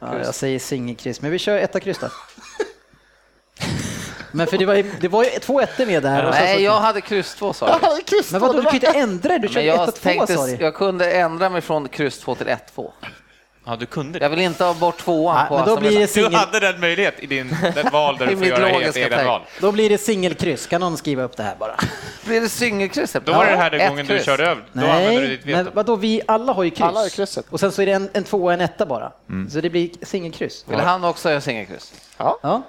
Ja, 0.00 0.18
jag 0.24 0.34
säger 0.34 0.58
singelkryss, 0.58 1.20
men 1.22 1.30
vi 1.30 1.38
kör 1.38 1.56
etta 1.58 1.80
kryss 1.80 1.98
då. 1.98 2.08
Men 4.32 4.46
för 4.46 4.58
det 4.58 4.66
var 4.66 4.74
ju, 4.74 4.92
det 5.00 5.08
var 5.08 5.24
ju 5.24 5.30
två 5.30 5.60
ettor 5.60 5.86
med 5.86 6.02
där. 6.02 6.30
Nej, 6.30 6.62
jag 6.62 6.80
hade 6.80 7.00
kryss 7.00 7.34
två 7.34 7.52
sa 7.52 7.68
jag. 7.82 8.06
Kryss 8.06 8.32
Men 8.32 8.40
två, 8.40 8.46
vadå, 8.46 8.58
du 8.58 8.64
kan 8.64 8.72
ju 8.72 8.86
inte 8.86 8.98
ändra. 8.98 9.32
Du 9.38 9.38
Men 9.40 9.48
kör 9.48 9.60
jag 9.60 9.88
1-2 9.88 9.92
tänkte, 10.02 10.34
sa 10.34 10.46
du. 10.46 10.56
jag 10.60 10.74
kunde 10.74 11.12
ändra 11.12 11.48
mig 11.48 11.60
från 11.60 11.88
kryss 11.88 12.18
2 12.18 12.34
till 12.34 12.46
1-2. 12.46 12.90
Ja, 13.68 13.76
du 13.76 13.86
kunde 13.86 14.18
Jag 14.18 14.30
det. 14.30 14.36
vill 14.36 14.44
inte 14.44 14.64
ha 14.64 14.74
bort 14.74 14.98
tvåan 14.98 15.36
Nej, 15.36 15.48
på 15.48 15.56
men 15.56 15.66
då 15.66 15.76
blir 15.80 15.90
det 15.90 16.00
Du 16.00 16.06
singel, 16.06 16.34
hade 16.34 16.60
den 16.60 16.80
möjlighet 16.80 17.14
i 17.20 17.26
din 17.26 17.56
den 17.74 17.90
val 17.92 18.16
där 18.18 18.26
du 18.26 18.36
får 18.36 18.46
göra 18.46 18.70
egna 18.70 18.92
tänk. 18.92 19.26
val. 19.26 19.40
då 19.60 19.72
blir 19.72 19.88
det 19.90 19.98
singelkryss. 19.98 20.66
Kan 20.66 20.80
någon 20.80 20.96
skriva 20.96 21.22
upp 21.22 21.36
det 21.36 21.42
här 21.42 21.56
bara? 21.58 21.76
Blir 22.24 22.40
det 22.40 22.48
singelkryss? 22.48 23.16
Då 23.24 23.32
var 23.32 23.44
det 23.44 23.50
den 23.50 23.60
här 23.60 23.74
ett 23.74 23.88
gången 23.88 24.06
du 24.06 24.14
kryss. 24.14 24.24
körde 24.26 24.46
över. 24.46 24.64
Då 24.72 24.80
använde 24.80 25.10
du 25.10 25.18
Nej, 25.18 25.28
ditt 25.28 25.44
men 25.46 25.64
veto. 25.64 25.70
vadå, 25.76 25.96
vi 25.96 26.20
alla 26.26 26.52
har 26.52 26.62
ju 26.64 26.70
kryss. 26.70 26.80
Alla 26.80 27.00
har 27.00 27.08
krysset. 27.08 27.46
Och 27.50 27.60
sen 27.60 27.72
så 27.72 27.82
är 27.82 27.86
det 27.86 27.92
en, 27.92 28.10
en 28.12 28.24
tvåa 28.24 28.44
och 28.44 28.52
en 28.52 28.60
etta 28.60 28.86
bara. 28.86 29.12
Så 29.50 29.60
det 29.60 29.70
blir 29.70 29.90
singelkryss. 30.02 30.64
Vill 30.68 30.78
han 30.80 31.04
också 31.04 31.32
ha 31.32 31.40
singelkryss? 31.40 31.92
Ja. 32.18 32.62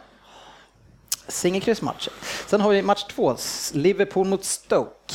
Singelkryssmatch. 1.28 2.08
Sen 2.48 2.62
har 2.62 2.70
vi 2.70 2.82
match 2.82 3.04
två, 3.04 3.36
Liverpool 3.74 4.28
mot 4.28 4.46
Stoke. 4.46 5.14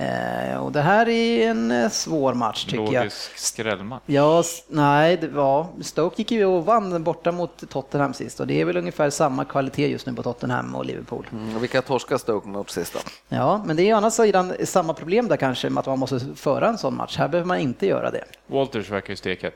Eh, 0.00 0.56
och 0.56 0.72
det 0.72 0.80
här 0.80 1.08
är 1.08 1.48
en 1.50 1.70
eh, 1.70 1.88
svår 1.90 2.34
match 2.34 2.64
tycker 2.64 2.78
jag. 2.84 2.92
Logisk 2.94 3.38
skrällmatch. 3.38 4.02
Ja, 4.06 4.42
nej, 4.68 5.16
det 5.16 5.28
var, 5.28 5.66
Stoke 5.82 6.14
gick 6.18 6.30
ju 6.30 6.44
och 6.44 6.64
vann 6.64 7.04
borta 7.04 7.32
mot 7.32 7.70
Tottenham 7.70 8.14
sist 8.14 8.40
och 8.40 8.46
det 8.46 8.60
är 8.60 8.64
väl 8.64 8.76
ungefär 8.76 9.10
samma 9.10 9.44
kvalitet 9.44 9.88
just 9.88 10.06
nu 10.06 10.12
på 10.12 10.22
Tottenham 10.22 10.74
och 10.74 10.84
Liverpool. 10.84 11.26
Mm, 11.32 11.56
och 11.56 11.62
vilka 11.62 11.82
torskar 11.82 12.18
Stoke 12.18 12.48
mot 12.48 12.70
sist 12.70 12.92
då? 12.92 12.98
Ja, 13.28 13.62
men 13.66 13.76
det 13.76 13.82
är 13.82 13.84
ju 13.84 13.92
å 13.92 13.96
andra 13.96 14.10
sidan 14.10 14.54
samma 14.64 14.94
problem 14.94 15.28
där 15.28 15.36
kanske 15.36 15.70
med 15.70 15.80
att 15.80 15.86
man 15.86 15.98
måste 15.98 16.20
föra 16.36 16.68
en 16.68 16.78
sån 16.78 16.96
match. 16.96 17.16
Här 17.16 17.28
behöver 17.28 17.48
man 17.48 17.58
inte 17.58 17.86
göra 17.86 18.10
det. 18.10 18.24
Walters 18.46 18.90
verkar 18.90 19.10
ju 19.10 19.16
steket. 19.16 19.54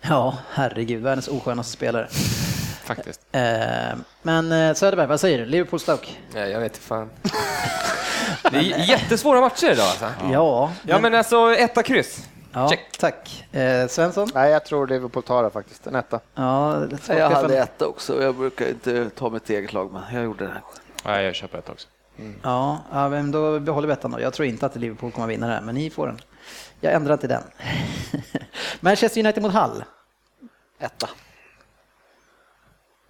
Ja, 0.00 0.38
herregud, 0.50 1.02
världens 1.02 1.28
oskönaste 1.28 1.72
spelare. 1.72 2.08
Faktiskt. 2.88 3.20
Eh, 3.32 3.42
men 4.22 4.52
eh, 4.52 4.74
Söderberg, 4.74 5.06
vad 5.06 5.20
säger 5.20 5.38
du? 5.38 5.44
Liverpool-Stoke? 5.46 6.08
Ja, 6.34 6.40
jag 6.46 6.60
vet 6.60 6.72
inte 6.72 6.86
fan. 6.86 7.10
Det 8.50 8.56
är 8.58 8.88
jättesvåra 8.88 9.40
matcher 9.40 9.70
idag 9.70 9.86
alltså. 9.86 10.06
Ja, 10.32 10.72
Ja, 10.82 10.98
men 11.00 11.14
alltså 11.14 11.54
etta 11.54 11.82
kryss. 11.82 12.28
ja 12.52 12.68
check. 12.68 12.98
tack. 12.98 13.46
Eh, 13.54 13.86
Svensson? 13.88 14.28
Nej, 14.34 14.50
jag 14.50 14.64
tror 14.64 14.86
Liverpool 14.86 15.22
tar 15.22 15.42
det 15.42 15.50
faktiskt. 15.50 15.86
En 15.86 15.94
etta. 15.94 16.20
Ja, 16.34 16.82
det 16.90 17.14
Jag 17.18 17.30
hade 17.30 17.58
etta 17.58 17.86
också. 17.86 18.22
Jag 18.22 18.34
brukar 18.34 18.68
inte 18.68 19.10
ta 19.10 19.30
mitt 19.30 19.50
eget 19.50 19.72
lag, 19.72 19.92
men 19.92 20.02
jag 20.14 20.24
gjorde 20.24 20.44
det. 20.44 20.62
Nej, 21.04 21.24
jag 21.24 21.34
köper 21.34 21.58
ett 21.58 21.68
också. 21.68 21.88
Ja, 22.42 22.78
ja, 22.92 23.08
men 23.08 23.30
då 23.30 23.60
behåller 23.60 23.86
vi 23.88 23.92
ettan 23.92 24.10
då. 24.10 24.20
Jag 24.20 24.32
tror 24.32 24.48
inte 24.48 24.66
att 24.66 24.76
Liverpool 24.76 25.12
kommer 25.12 25.26
att 25.26 25.30
vinna 25.30 25.46
det 25.46 25.52
här, 25.52 25.60
men 25.60 25.74
ni 25.74 25.90
får 25.90 26.06
den. 26.06 26.20
Jag 26.80 26.92
ändrar 26.92 27.12
inte 27.14 27.26
den. 27.26 27.42
Manchester 28.80 29.20
United 29.20 29.42
mot 29.42 29.52
Hull. 29.52 29.84
Etta. 30.80 31.08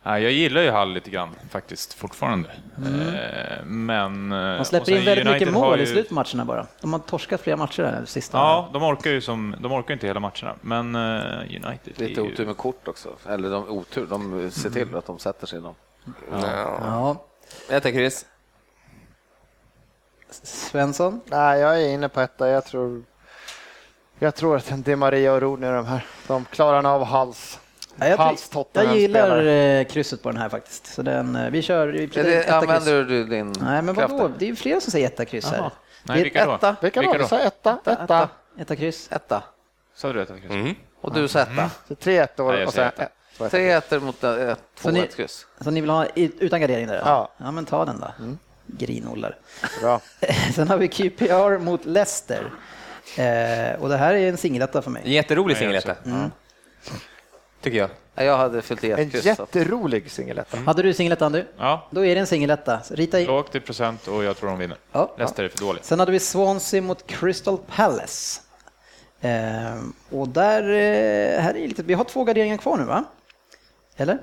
Nej, 0.08 0.22
jag 0.22 0.32
gillar 0.32 0.60
ju 0.60 0.70
Hall 0.70 0.92
lite 0.92 1.10
grann 1.10 1.34
faktiskt 1.50 1.94
fortfarande. 1.94 2.48
Eh, 2.76 3.64
Men... 3.64 4.32
Mm. 4.32 4.58
De 4.58 4.64
släpper 4.64 4.92
in 4.92 5.04
väldigt 5.04 5.26
mycket 5.26 5.52
mål 5.52 5.80
i 5.80 5.86
slutet 5.86 6.08
på 6.08 6.14
matcherna 6.14 6.44
bara. 6.44 6.66
De 6.80 6.92
har 6.92 7.00
torskat 7.00 7.40
flera 7.40 7.56
matcher 7.56 7.82
där 7.82 8.04
sista. 8.04 8.38
Ja, 8.38 8.70
de 8.72 8.82
orkar 8.82 9.10
ju 9.10 9.20
som, 9.20 9.56
de 9.60 9.72
orkar 9.72 9.94
inte 9.94 10.06
hela 10.06 10.20
matcherna. 10.20 10.54
Men 10.60 10.94
eh, 10.94 11.40
United 11.40 11.78
Lite 11.84 12.04
är 12.20 12.24
ju... 12.24 12.32
otur 12.32 12.46
med 12.46 12.56
kort 12.56 12.88
också. 12.88 13.08
Eller 13.28 13.50
de, 13.50 13.68
otur, 13.68 14.06
de 14.06 14.50
ser 14.50 14.70
till 14.70 14.96
att 14.96 15.06
de 15.06 15.18
sätter 15.18 15.46
sig 15.46 15.58
i 15.58 15.62
dem. 15.62 15.74
Ja. 16.30 16.40
ja. 16.80 17.24
Etta 17.76 17.92
kryss. 17.92 18.26
Svensson? 20.42 21.20
Nej, 21.24 21.60
jag 21.60 21.82
är 21.82 21.88
inne 21.88 22.08
på 22.08 22.20
etta. 22.20 22.48
Jag 22.48 22.64
tror, 22.64 23.02
jag 24.18 24.34
tror 24.34 24.56
att 24.56 24.84
Di 24.84 24.96
Maria 24.96 25.32
och 25.32 25.40
Rooney 25.40 25.68
är 25.68 25.74
de 25.74 25.86
här. 25.86 26.06
De 26.26 26.44
klarar 26.44 26.94
av 26.94 27.04
hals. 27.04 27.60
Ja, 28.00 28.06
jag, 28.06 28.36
jag 28.72 28.96
gillar 28.96 29.26
spelare. 29.26 29.80
eh, 29.80 29.86
krysset 29.86 30.22
på 30.22 30.30
den 30.30 30.40
här 30.40 30.48
faktiskt. 30.48 30.86
Så 30.86 31.02
den, 31.02 31.36
eh, 31.36 31.50
vi 31.50 31.62
kör 31.62 31.86
vi 31.86 32.06
det, 32.06 32.20
etta 32.20 32.42
kryss. 32.60 32.70
använder 32.70 33.04
du 33.04 33.24
din 33.24 33.52
Nej, 33.60 33.82
men 33.82 33.94
vadå? 33.94 34.28
Det 34.38 34.44
är 34.44 34.48
ju 34.48 34.56
flera 34.56 34.80
som 34.80 34.92
säger 34.92 35.06
etta 35.06 35.24
kryss 35.24 35.50
här. 35.50 35.70
Nej, 36.02 36.22
vilka 36.22 36.46
då? 36.46 36.54
etta. 36.54 36.76
Vilka 36.82 37.00
då? 37.02 37.06
Vilka 37.06 37.18
Du 37.18 37.22
då? 37.22 37.28
sa 37.28 37.38
etta, 37.40 37.78
etta. 37.86 38.28
Etta 38.58 38.76
kryss. 38.76 39.08
Etta. 39.12 39.42
Sa 39.94 40.12
du 40.12 40.22
etta 40.22 40.38
kryss? 40.38 40.50
Mm. 40.50 40.74
Och 41.00 41.14
du 41.14 41.28
sa 41.28 41.40
etta. 41.40 41.70
Så 41.88 41.94
tre 41.94 42.18
ettor 42.18 42.52
Nej, 42.52 42.66
och 42.66 42.72
sen 42.72 42.90
säger 42.96 43.06
ett. 43.06 43.12
Så 43.38 43.44
ett. 43.44 43.50
Tre 43.50 43.70
ettor 43.70 44.00
mot 44.00 44.24
eh, 44.24 44.32
ett, 44.32 44.58
två, 44.74 44.88
Så 44.88 44.90
ni- 44.94 45.00
ett 45.00 45.16
kryss. 45.16 45.46
Så 45.60 45.70
ni 45.70 45.80
vill 45.80 45.90
ha 45.90 46.06
utan 46.14 46.60
gardering 46.60 46.86
där? 46.86 47.02
Ja. 47.04 47.32
Ja, 47.36 47.50
men 47.50 47.64
ta 47.64 47.84
den 47.84 48.00
då. 48.00 48.12
Grinollar. 48.66 49.36
Bra. 49.80 50.00
Sen 50.54 50.68
har 50.68 50.76
vi 50.76 50.88
QPR 50.88 51.58
mot 51.58 51.84
Leicester. 51.84 52.50
Eh, 53.16 53.80
och 53.82 53.88
det 53.88 53.96
här 53.96 54.14
är 54.14 54.28
en 54.28 54.36
singeletta 54.36 54.82
för 54.82 54.90
mig. 54.90 55.02
Jätterolig 55.12 55.56
singeletta. 55.56 55.94
Mm. 56.04 56.30
Tycker 57.60 57.78
jag. 57.78 57.90
Ja, 58.14 58.22
Jag 58.24 58.36
hade 58.36 58.62
fyllt 58.62 58.84
i 58.84 58.90
En 58.92 58.98
ett 58.98 59.12
kryss. 59.12 59.22
så 59.24 59.30
att- 59.30 59.38
jätterolig 59.54 60.10
singeletta. 60.10 60.56
Hade 60.56 60.82
du 60.82 60.94
singeletta 60.94 61.28
nu? 61.28 61.46
Ja, 61.58 61.88
Då 61.90 62.04
är 62.04 62.14
det 62.14 62.20
en 62.20 62.26
singeletta. 62.26 62.80
Rita 62.90 63.20
i. 63.20 63.26
lågt 63.26 63.54
i 63.54 63.60
procent 63.60 64.08
och 64.08 64.24
jag 64.24 64.36
tror 64.36 64.50
de 64.50 64.58
vinner. 64.58 64.76
Ja. 64.92 65.14
Leicester 65.18 65.44
är 65.44 65.48
för 65.48 65.58
dåligt. 65.58 65.84
Sen 65.84 65.98
hade 66.00 66.12
vi 66.12 66.20
Swansea 66.20 66.82
mot 66.82 67.06
Crystal 67.06 67.58
Palace. 67.76 68.40
Eh, 69.20 69.80
och 70.10 70.28
där, 70.28 70.62
eh, 70.62 71.40
här 71.42 71.56
är 71.56 71.68
lite, 71.68 71.82
vi 71.82 71.94
har 71.94 72.04
två 72.04 72.24
garderingar 72.24 72.56
kvar 72.56 72.76
nu 72.76 72.84
va? 72.84 73.04
Eller? 73.96 74.18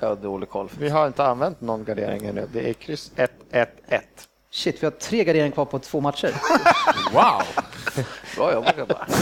Jag 0.00 0.08
har 0.08 0.16
dålig 0.16 0.48
koll. 0.48 0.68
Vi 0.78 0.88
har 0.88 1.06
inte 1.06 1.24
använt 1.24 1.60
någon 1.60 1.84
gardering 1.84 2.26
ännu. 2.26 2.48
Det 2.52 2.68
är 2.70 2.72
kryss 2.72 3.10
1, 3.16 3.32
1, 3.50 3.68
1. 3.88 4.02
Shit, 4.54 4.82
vi 4.82 4.86
har 4.86 4.90
tre 4.90 5.24
garderingar 5.24 5.50
kvar 5.54 5.64
på 5.64 5.78
två 5.78 6.00
matcher. 6.00 6.34
Wow! 7.12 7.42
Bra 8.36 8.52
jobbat 8.52 8.76
grabbar. 8.76 9.06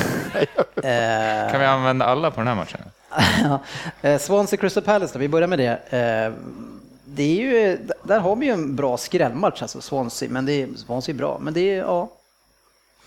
Eh, 0.77 1.51
Kan 1.51 1.61
vi 1.61 1.67
använda 1.67 2.05
alla 2.05 2.31
på 2.31 2.41
den 2.41 2.47
här 2.49 2.55
matchen? 2.55 2.81
Eh, 4.03 4.19
Swansea 4.19 4.57
Crystal 4.61 4.83
Palace 4.83 5.13
då, 5.13 5.19
vi 5.19 5.29
börjar 5.29 5.49
med 5.49 5.59
det. 5.59 5.71
Eh, 5.99 6.33
Det 7.05 7.23
är 7.23 7.37
ju, 7.37 7.79
där 8.03 8.21
har 8.21 8.37
vi 8.37 8.47
ju 8.47 8.53
en 8.53 8.77
bra 8.77 8.97
skrällmatch, 8.97 9.63
alltså 9.63 9.81
Swansea, 9.81 10.29
men 10.31 10.47
det 10.47 10.53
är, 10.63 10.69
Swansea 10.77 11.15
är 11.15 11.17
bra, 11.19 11.39
men 11.41 11.55
det 11.55 11.61
är, 11.61 11.79
ja. 11.79 12.09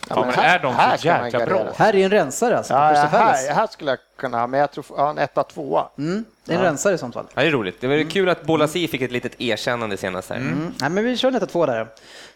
Ja, 0.10 0.26
men 0.26 0.46
är 0.46 0.60
de 0.60 0.76
här 0.76 0.98
så 0.98 1.08
jäkla 1.08 1.46
bra? 1.46 1.68
Här 1.76 1.96
är 1.96 2.06
en 2.06 2.12
rensare 2.12 2.58
alltså, 2.58 2.74
Ja, 2.74 2.80
här, 2.80 3.54
här 3.54 3.68
skulle 3.68 3.92
jag 3.92 4.00
kunna 4.18 4.40
ha, 4.40 4.48
men 4.48 4.60
jag 4.60 4.72
tror 4.72 4.86
ja, 4.98 5.10
en 5.10 5.18
etta, 5.18 5.44
tvåa. 5.44 5.90
Mm, 5.98 6.26
det 6.46 6.54
är 6.54 6.58
en 6.58 6.64
rensare 6.64 6.94
i 6.94 6.98
sånt 6.98 7.14
fall. 7.14 7.26
Ja, 7.34 7.42
det 7.42 7.48
är 7.48 7.52
roligt. 7.52 7.82
Det 7.82 7.88
var 7.88 8.10
kul 8.10 8.30
att 8.30 8.44
Bolasi 8.44 8.88
fick 8.88 9.02
ett 9.02 9.12
litet 9.12 9.42
erkännande 9.42 9.98
senast 9.98 10.30
här. 10.30 10.38
Mm. 10.38 10.74
Nej, 10.82 10.90
men 10.90 11.04
vi 11.04 11.18
kör 11.18 11.28
en 11.28 11.36
1-2 11.36 11.68
där. 11.68 11.88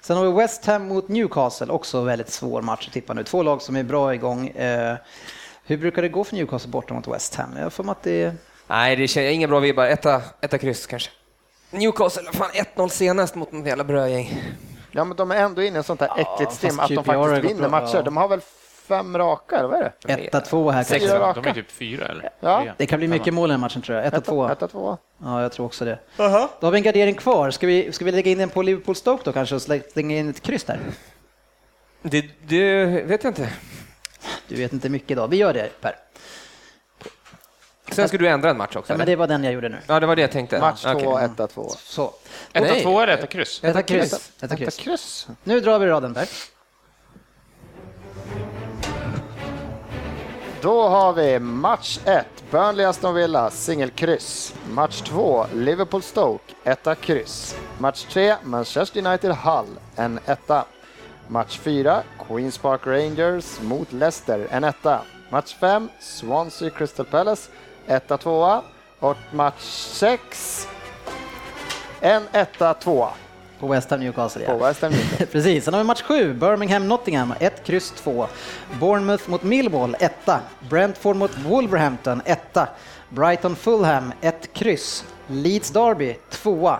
Sen 0.01 0.17
har 0.17 0.25
vi 0.25 0.31
West 0.31 0.65
Ham 0.65 0.87
mot 0.87 1.07
Newcastle, 1.07 1.67
också 1.67 2.01
väldigt 2.01 2.29
svår 2.29 2.61
match 2.61 2.87
att 2.87 2.93
tippa 2.93 3.13
nu. 3.13 3.23
Två 3.23 3.43
lag 3.43 3.61
som 3.61 3.75
är 3.75 3.83
bra 3.83 4.13
igång. 4.13 4.47
Eh, 4.47 4.95
hur 5.65 5.77
brukar 5.77 6.01
det 6.01 6.09
gå 6.09 6.23
för 6.23 6.35
Newcastle 6.35 6.71
borta 6.71 6.93
mot 6.93 7.07
West 7.07 7.35
Ham? 7.35 7.49
Jag 7.57 7.85
mig 7.85 7.91
att 7.91 8.03
det 8.03 8.23
är... 8.23 8.33
Nej, 8.67 8.95
det 8.95 9.17
är 9.17 9.31
inga 9.31 9.47
bra 9.47 9.59
vibbar. 9.59 9.85
Etta, 9.85 10.21
etta 10.41 10.57
kryss 10.57 10.87
kanske. 10.87 11.09
Newcastle, 11.71 12.23
fan 12.33 12.49
1-0 12.75 12.87
senast 12.87 13.35
mot 13.35 13.51
något 13.51 13.67
jävla 13.67 13.83
brödgäng. 13.83 14.43
Ja, 14.91 15.03
men 15.03 15.17
de 15.17 15.31
är 15.31 15.35
ändå 15.35 15.63
inne 15.63 15.77
i 15.77 15.79
ett 15.79 15.85
sånt 15.85 16.01
här 16.01 16.09
äckligt 16.17 16.51
stim 16.51 16.79
att 16.79 16.89
de 16.89 17.03
faktiskt 17.03 17.51
vinner 17.51 17.69
matcher. 17.69 17.95
ja. 17.95 18.01
De 18.01 18.17
har 18.17 18.27
väl 18.27 18.41
fem 18.87 19.17
raka, 19.17 19.57
eller 19.57 19.69
vad 19.69 19.79
är 19.79 19.91
det? 20.01 20.29
1-2 20.31 20.71
här 20.71 20.83
Sex, 20.83 21.05
de 21.05 21.45
är 21.45 21.53
typ 21.53 21.71
fyra 21.71 22.05
eller? 22.05 22.29
Ja. 22.39 22.65
Det 22.77 22.85
kan 22.85 22.99
bli 22.99 23.07
mycket 23.07 23.33
mål 23.33 23.49
i 23.49 23.53
den 23.53 23.59
matchen 23.59 23.81
tror 23.81 23.97
jag. 23.97 24.13
1-2. 24.13 24.51
Etta, 24.51 24.67
tvåa. 24.67 24.97
Ja, 25.23 25.41
jag 25.41 25.51
tror 25.51 25.65
också 25.65 25.85
det. 25.85 25.99
Då 26.17 26.23
har 26.23 26.71
vi 26.71 26.77
en 26.77 26.83
gardering 26.83 27.15
kvar. 27.15 27.51
Ska 27.51 27.67
vi, 27.67 27.91
ska 27.91 28.05
vi 28.05 28.11
lägga 28.11 28.31
in 28.31 28.37
den 28.37 28.49
på 28.49 28.61
Liverpool 28.61 28.95
Stoke 28.95 29.21
då 29.25 29.31
kanske 29.31 29.55
och 29.55 29.61
slänga 29.61 30.17
in 30.17 30.29
ett 30.29 30.41
kryss 30.41 30.63
där? 30.63 30.79
Det, 32.01 32.25
det 32.47 32.85
vet 32.85 33.23
jag 33.23 33.31
inte. 33.31 33.49
Du 34.47 34.55
vet 34.55 34.73
inte 34.73 34.89
mycket 34.89 35.11
idag. 35.11 35.27
Vi 35.27 35.37
gör 35.37 35.53
det 35.53 35.69
Per. 35.81 35.95
Sen 37.95 38.07
ska 38.07 38.17
du 38.17 38.27
ändra 38.27 38.49
en 38.49 38.57
match 38.57 38.75
också? 38.75 38.93
Ja, 38.93 38.97
men 38.97 39.05
det 39.05 39.15
var 39.15 39.27
den 39.27 39.43
jag 39.43 39.53
gjorde 39.53 39.69
nu. 39.69 39.77
Ja, 39.87 39.99
det 39.99 40.05
var 40.05 40.15
det 40.15 40.21
jag 40.21 40.31
tänkte. 40.31 40.59
Match 40.59 40.81
två, 40.81 41.19
etta, 41.19 41.47
tvåa. 41.47 41.69
Så. 41.69 42.13
Etta, 42.53 42.75
två 42.75 43.01
eller 43.01 43.13
etta 43.13 43.27
kryss? 43.27 43.63
Ett 43.63 43.85
kryss. 43.87 44.13
Ett 44.13 44.51
Etta, 44.51 44.55
kryss. 44.71 45.27
Nu 45.43 45.59
drar 45.59 45.79
vi 45.79 45.87
raden 45.87 46.13
Per. 46.13 46.27
Då 50.61 50.87
har 50.87 51.13
vi 51.13 51.39
match 51.39 51.99
1, 52.05 52.25
Burnley 52.51 52.85
Aston 52.85 53.15
Villa, 53.15 53.49
singelkryss. 53.49 54.55
Match 54.71 55.01
2, 55.01 55.45
Liverpool 55.53 56.01
Stoke, 56.01 56.53
etta 56.63 56.95
kryss. 56.95 57.55
Match 57.77 58.03
3, 58.03 58.35
Manchester 58.43 59.07
United 59.07 59.31
Hull, 59.31 59.67
en 59.95 60.19
etta. 60.25 60.65
Match 61.27 61.57
4, 61.59 62.03
Queens 62.27 62.57
Park 62.57 62.81
Rangers 62.87 63.61
mot 63.61 63.91
Leicester, 63.91 64.47
en 64.51 64.63
etta. 64.63 65.01
Match 65.29 65.55
5, 65.59 65.89
Swansea 65.99 66.69
Crystal 66.69 67.05
Palace, 67.05 67.49
etta, 67.89 68.17
tvåa. 68.17 68.61
Och 68.99 69.17
match 69.31 69.63
6, 69.63 70.67
en 72.01 72.23
etta, 72.31 72.73
tvåa 72.73 73.09
På 73.59 73.67
West 73.67 73.89
Ham 73.89 73.99
Newcastle, 73.99 74.43
ja. 74.43 74.57
på 74.57 74.65
West 74.65 74.81
Ham 74.81 74.93
United. 74.93 75.31
Precis, 75.31 75.65
sen 75.65 75.73
har 75.73 75.81
vi 75.81 75.87
match 75.87 76.01
7, 76.01 76.33
Birmingham 76.33 76.87
Nottingham, 76.87 77.33
1, 77.39 77.63
kryss 77.65 77.91
2. 77.91 78.27
Bournemouth 78.79 79.29
mot 79.29 79.43
Millwall, 79.43 79.95
1. 79.99 80.11
Brentford 80.69 81.15
mot 81.15 81.37
Wolverhampton, 81.45 82.21
1. 82.25 82.39
Brighton 83.09 83.55
Fulham, 83.55 84.13
1, 84.21 84.53
kryss. 84.53 85.05
Leeds 85.27 85.69
Derby, 85.69 86.15
2. 86.29 86.75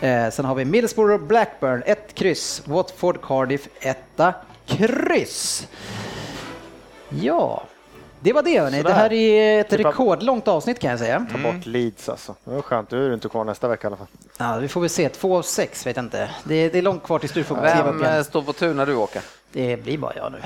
Eh, 0.00 0.30
sen 0.30 0.44
har 0.44 0.54
vi 0.54 0.64
Middlesbrough 0.64 1.26
Blackburn, 1.26 1.82
1, 1.86 2.14
kryss. 2.14 2.62
Watford 2.66 3.22
Cardiff, 3.22 3.68
1, 3.80 3.98
kryss. 4.66 5.68
Ja, 7.08 7.62
det 8.20 8.32
var 8.32 8.42
det 8.42 8.60
hörni. 8.60 8.82
Det 8.82 8.92
här 8.92 9.12
är 9.12 9.60
ett 9.60 9.68
Typ 9.70 9.80
rekordlångt 9.80 10.48
avsnitt 10.48 10.78
kan 10.78 10.90
jag 10.90 10.98
säga. 10.98 11.26
Ta 11.32 11.38
bort 11.38 11.66
Leeds 11.66 12.08
alltså. 12.08 12.34
Det 12.44 12.54
var 12.54 12.62
skönt, 12.62 12.90
du 12.90 13.06
är 13.06 13.14
inte 13.14 13.28
kvar 13.28 13.44
nästa 13.44 13.68
vecka 13.68 13.86
i 13.86 13.88
alla 13.88 13.96
fall. 13.96 14.06
Ja, 14.38 14.56
vi 14.60 14.68
får 14.68 14.80
väl 14.80 14.90
se, 14.90 15.08
2 15.08 15.36
av 15.36 15.42
6 15.42 15.86
vet 15.86 15.96
jag 15.96 16.04
inte. 16.04 16.30
Det 16.44 16.54
är, 16.54 16.70
det 16.70 16.78
är 16.78 16.82
långt 16.82 17.02
kvar 17.02 17.18
tills 17.18 17.32
du 17.32 17.44
får 17.44 17.54
kliva 17.56 17.80
upp 17.80 17.86
Vem 17.94 18.00
igen. 18.04 18.16
eh, 18.16 18.22
står 18.22 18.42
på 18.42 18.52
tur 18.52 18.74
när 18.74 18.86
du 18.86 18.94
åker? 18.94 19.22
Det 19.52 19.76
blir 19.76 19.98
bara 19.98 20.12
jag 20.16 20.32
nu. 20.32 20.38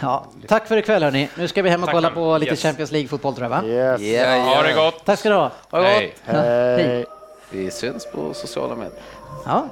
Ja. 0.00 0.24
Tack 0.48 0.66
för 0.66 0.76
ikväll 0.76 1.02
hörni. 1.02 1.28
Nu 1.34 1.48
ska 1.48 1.62
vi 1.62 1.70
hem 1.70 1.82
och 1.82 1.90
kolla 1.90 2.10
på 2.10 2.38
lite 2.38 2.50
Yes. 2.52 2.62
Champions 2.62 2.92
League-fotboll 2.92 3.34
tror 3.34 3.44
jag 3.44 3.50
va? 3.50 3.62
Yes. 3.66 4.00
Yeah. 4.00 4.40
Ha 4.56 4.62
det 4.62 4.72
gott! 4.72 5.04
Tack 5.04 5.18
ska 5.18 5.28
du 5.28 5.34
ha. 5.34 5.50
Hej! 5.72 6.14
Hej. 6.24 7.06
Vi 7.50 7.70
syns 7.70 8.06
på 8.12 8.34
sociala 8.34 8.74
medier. 8.74 9.00
Ja, 9.46 9.68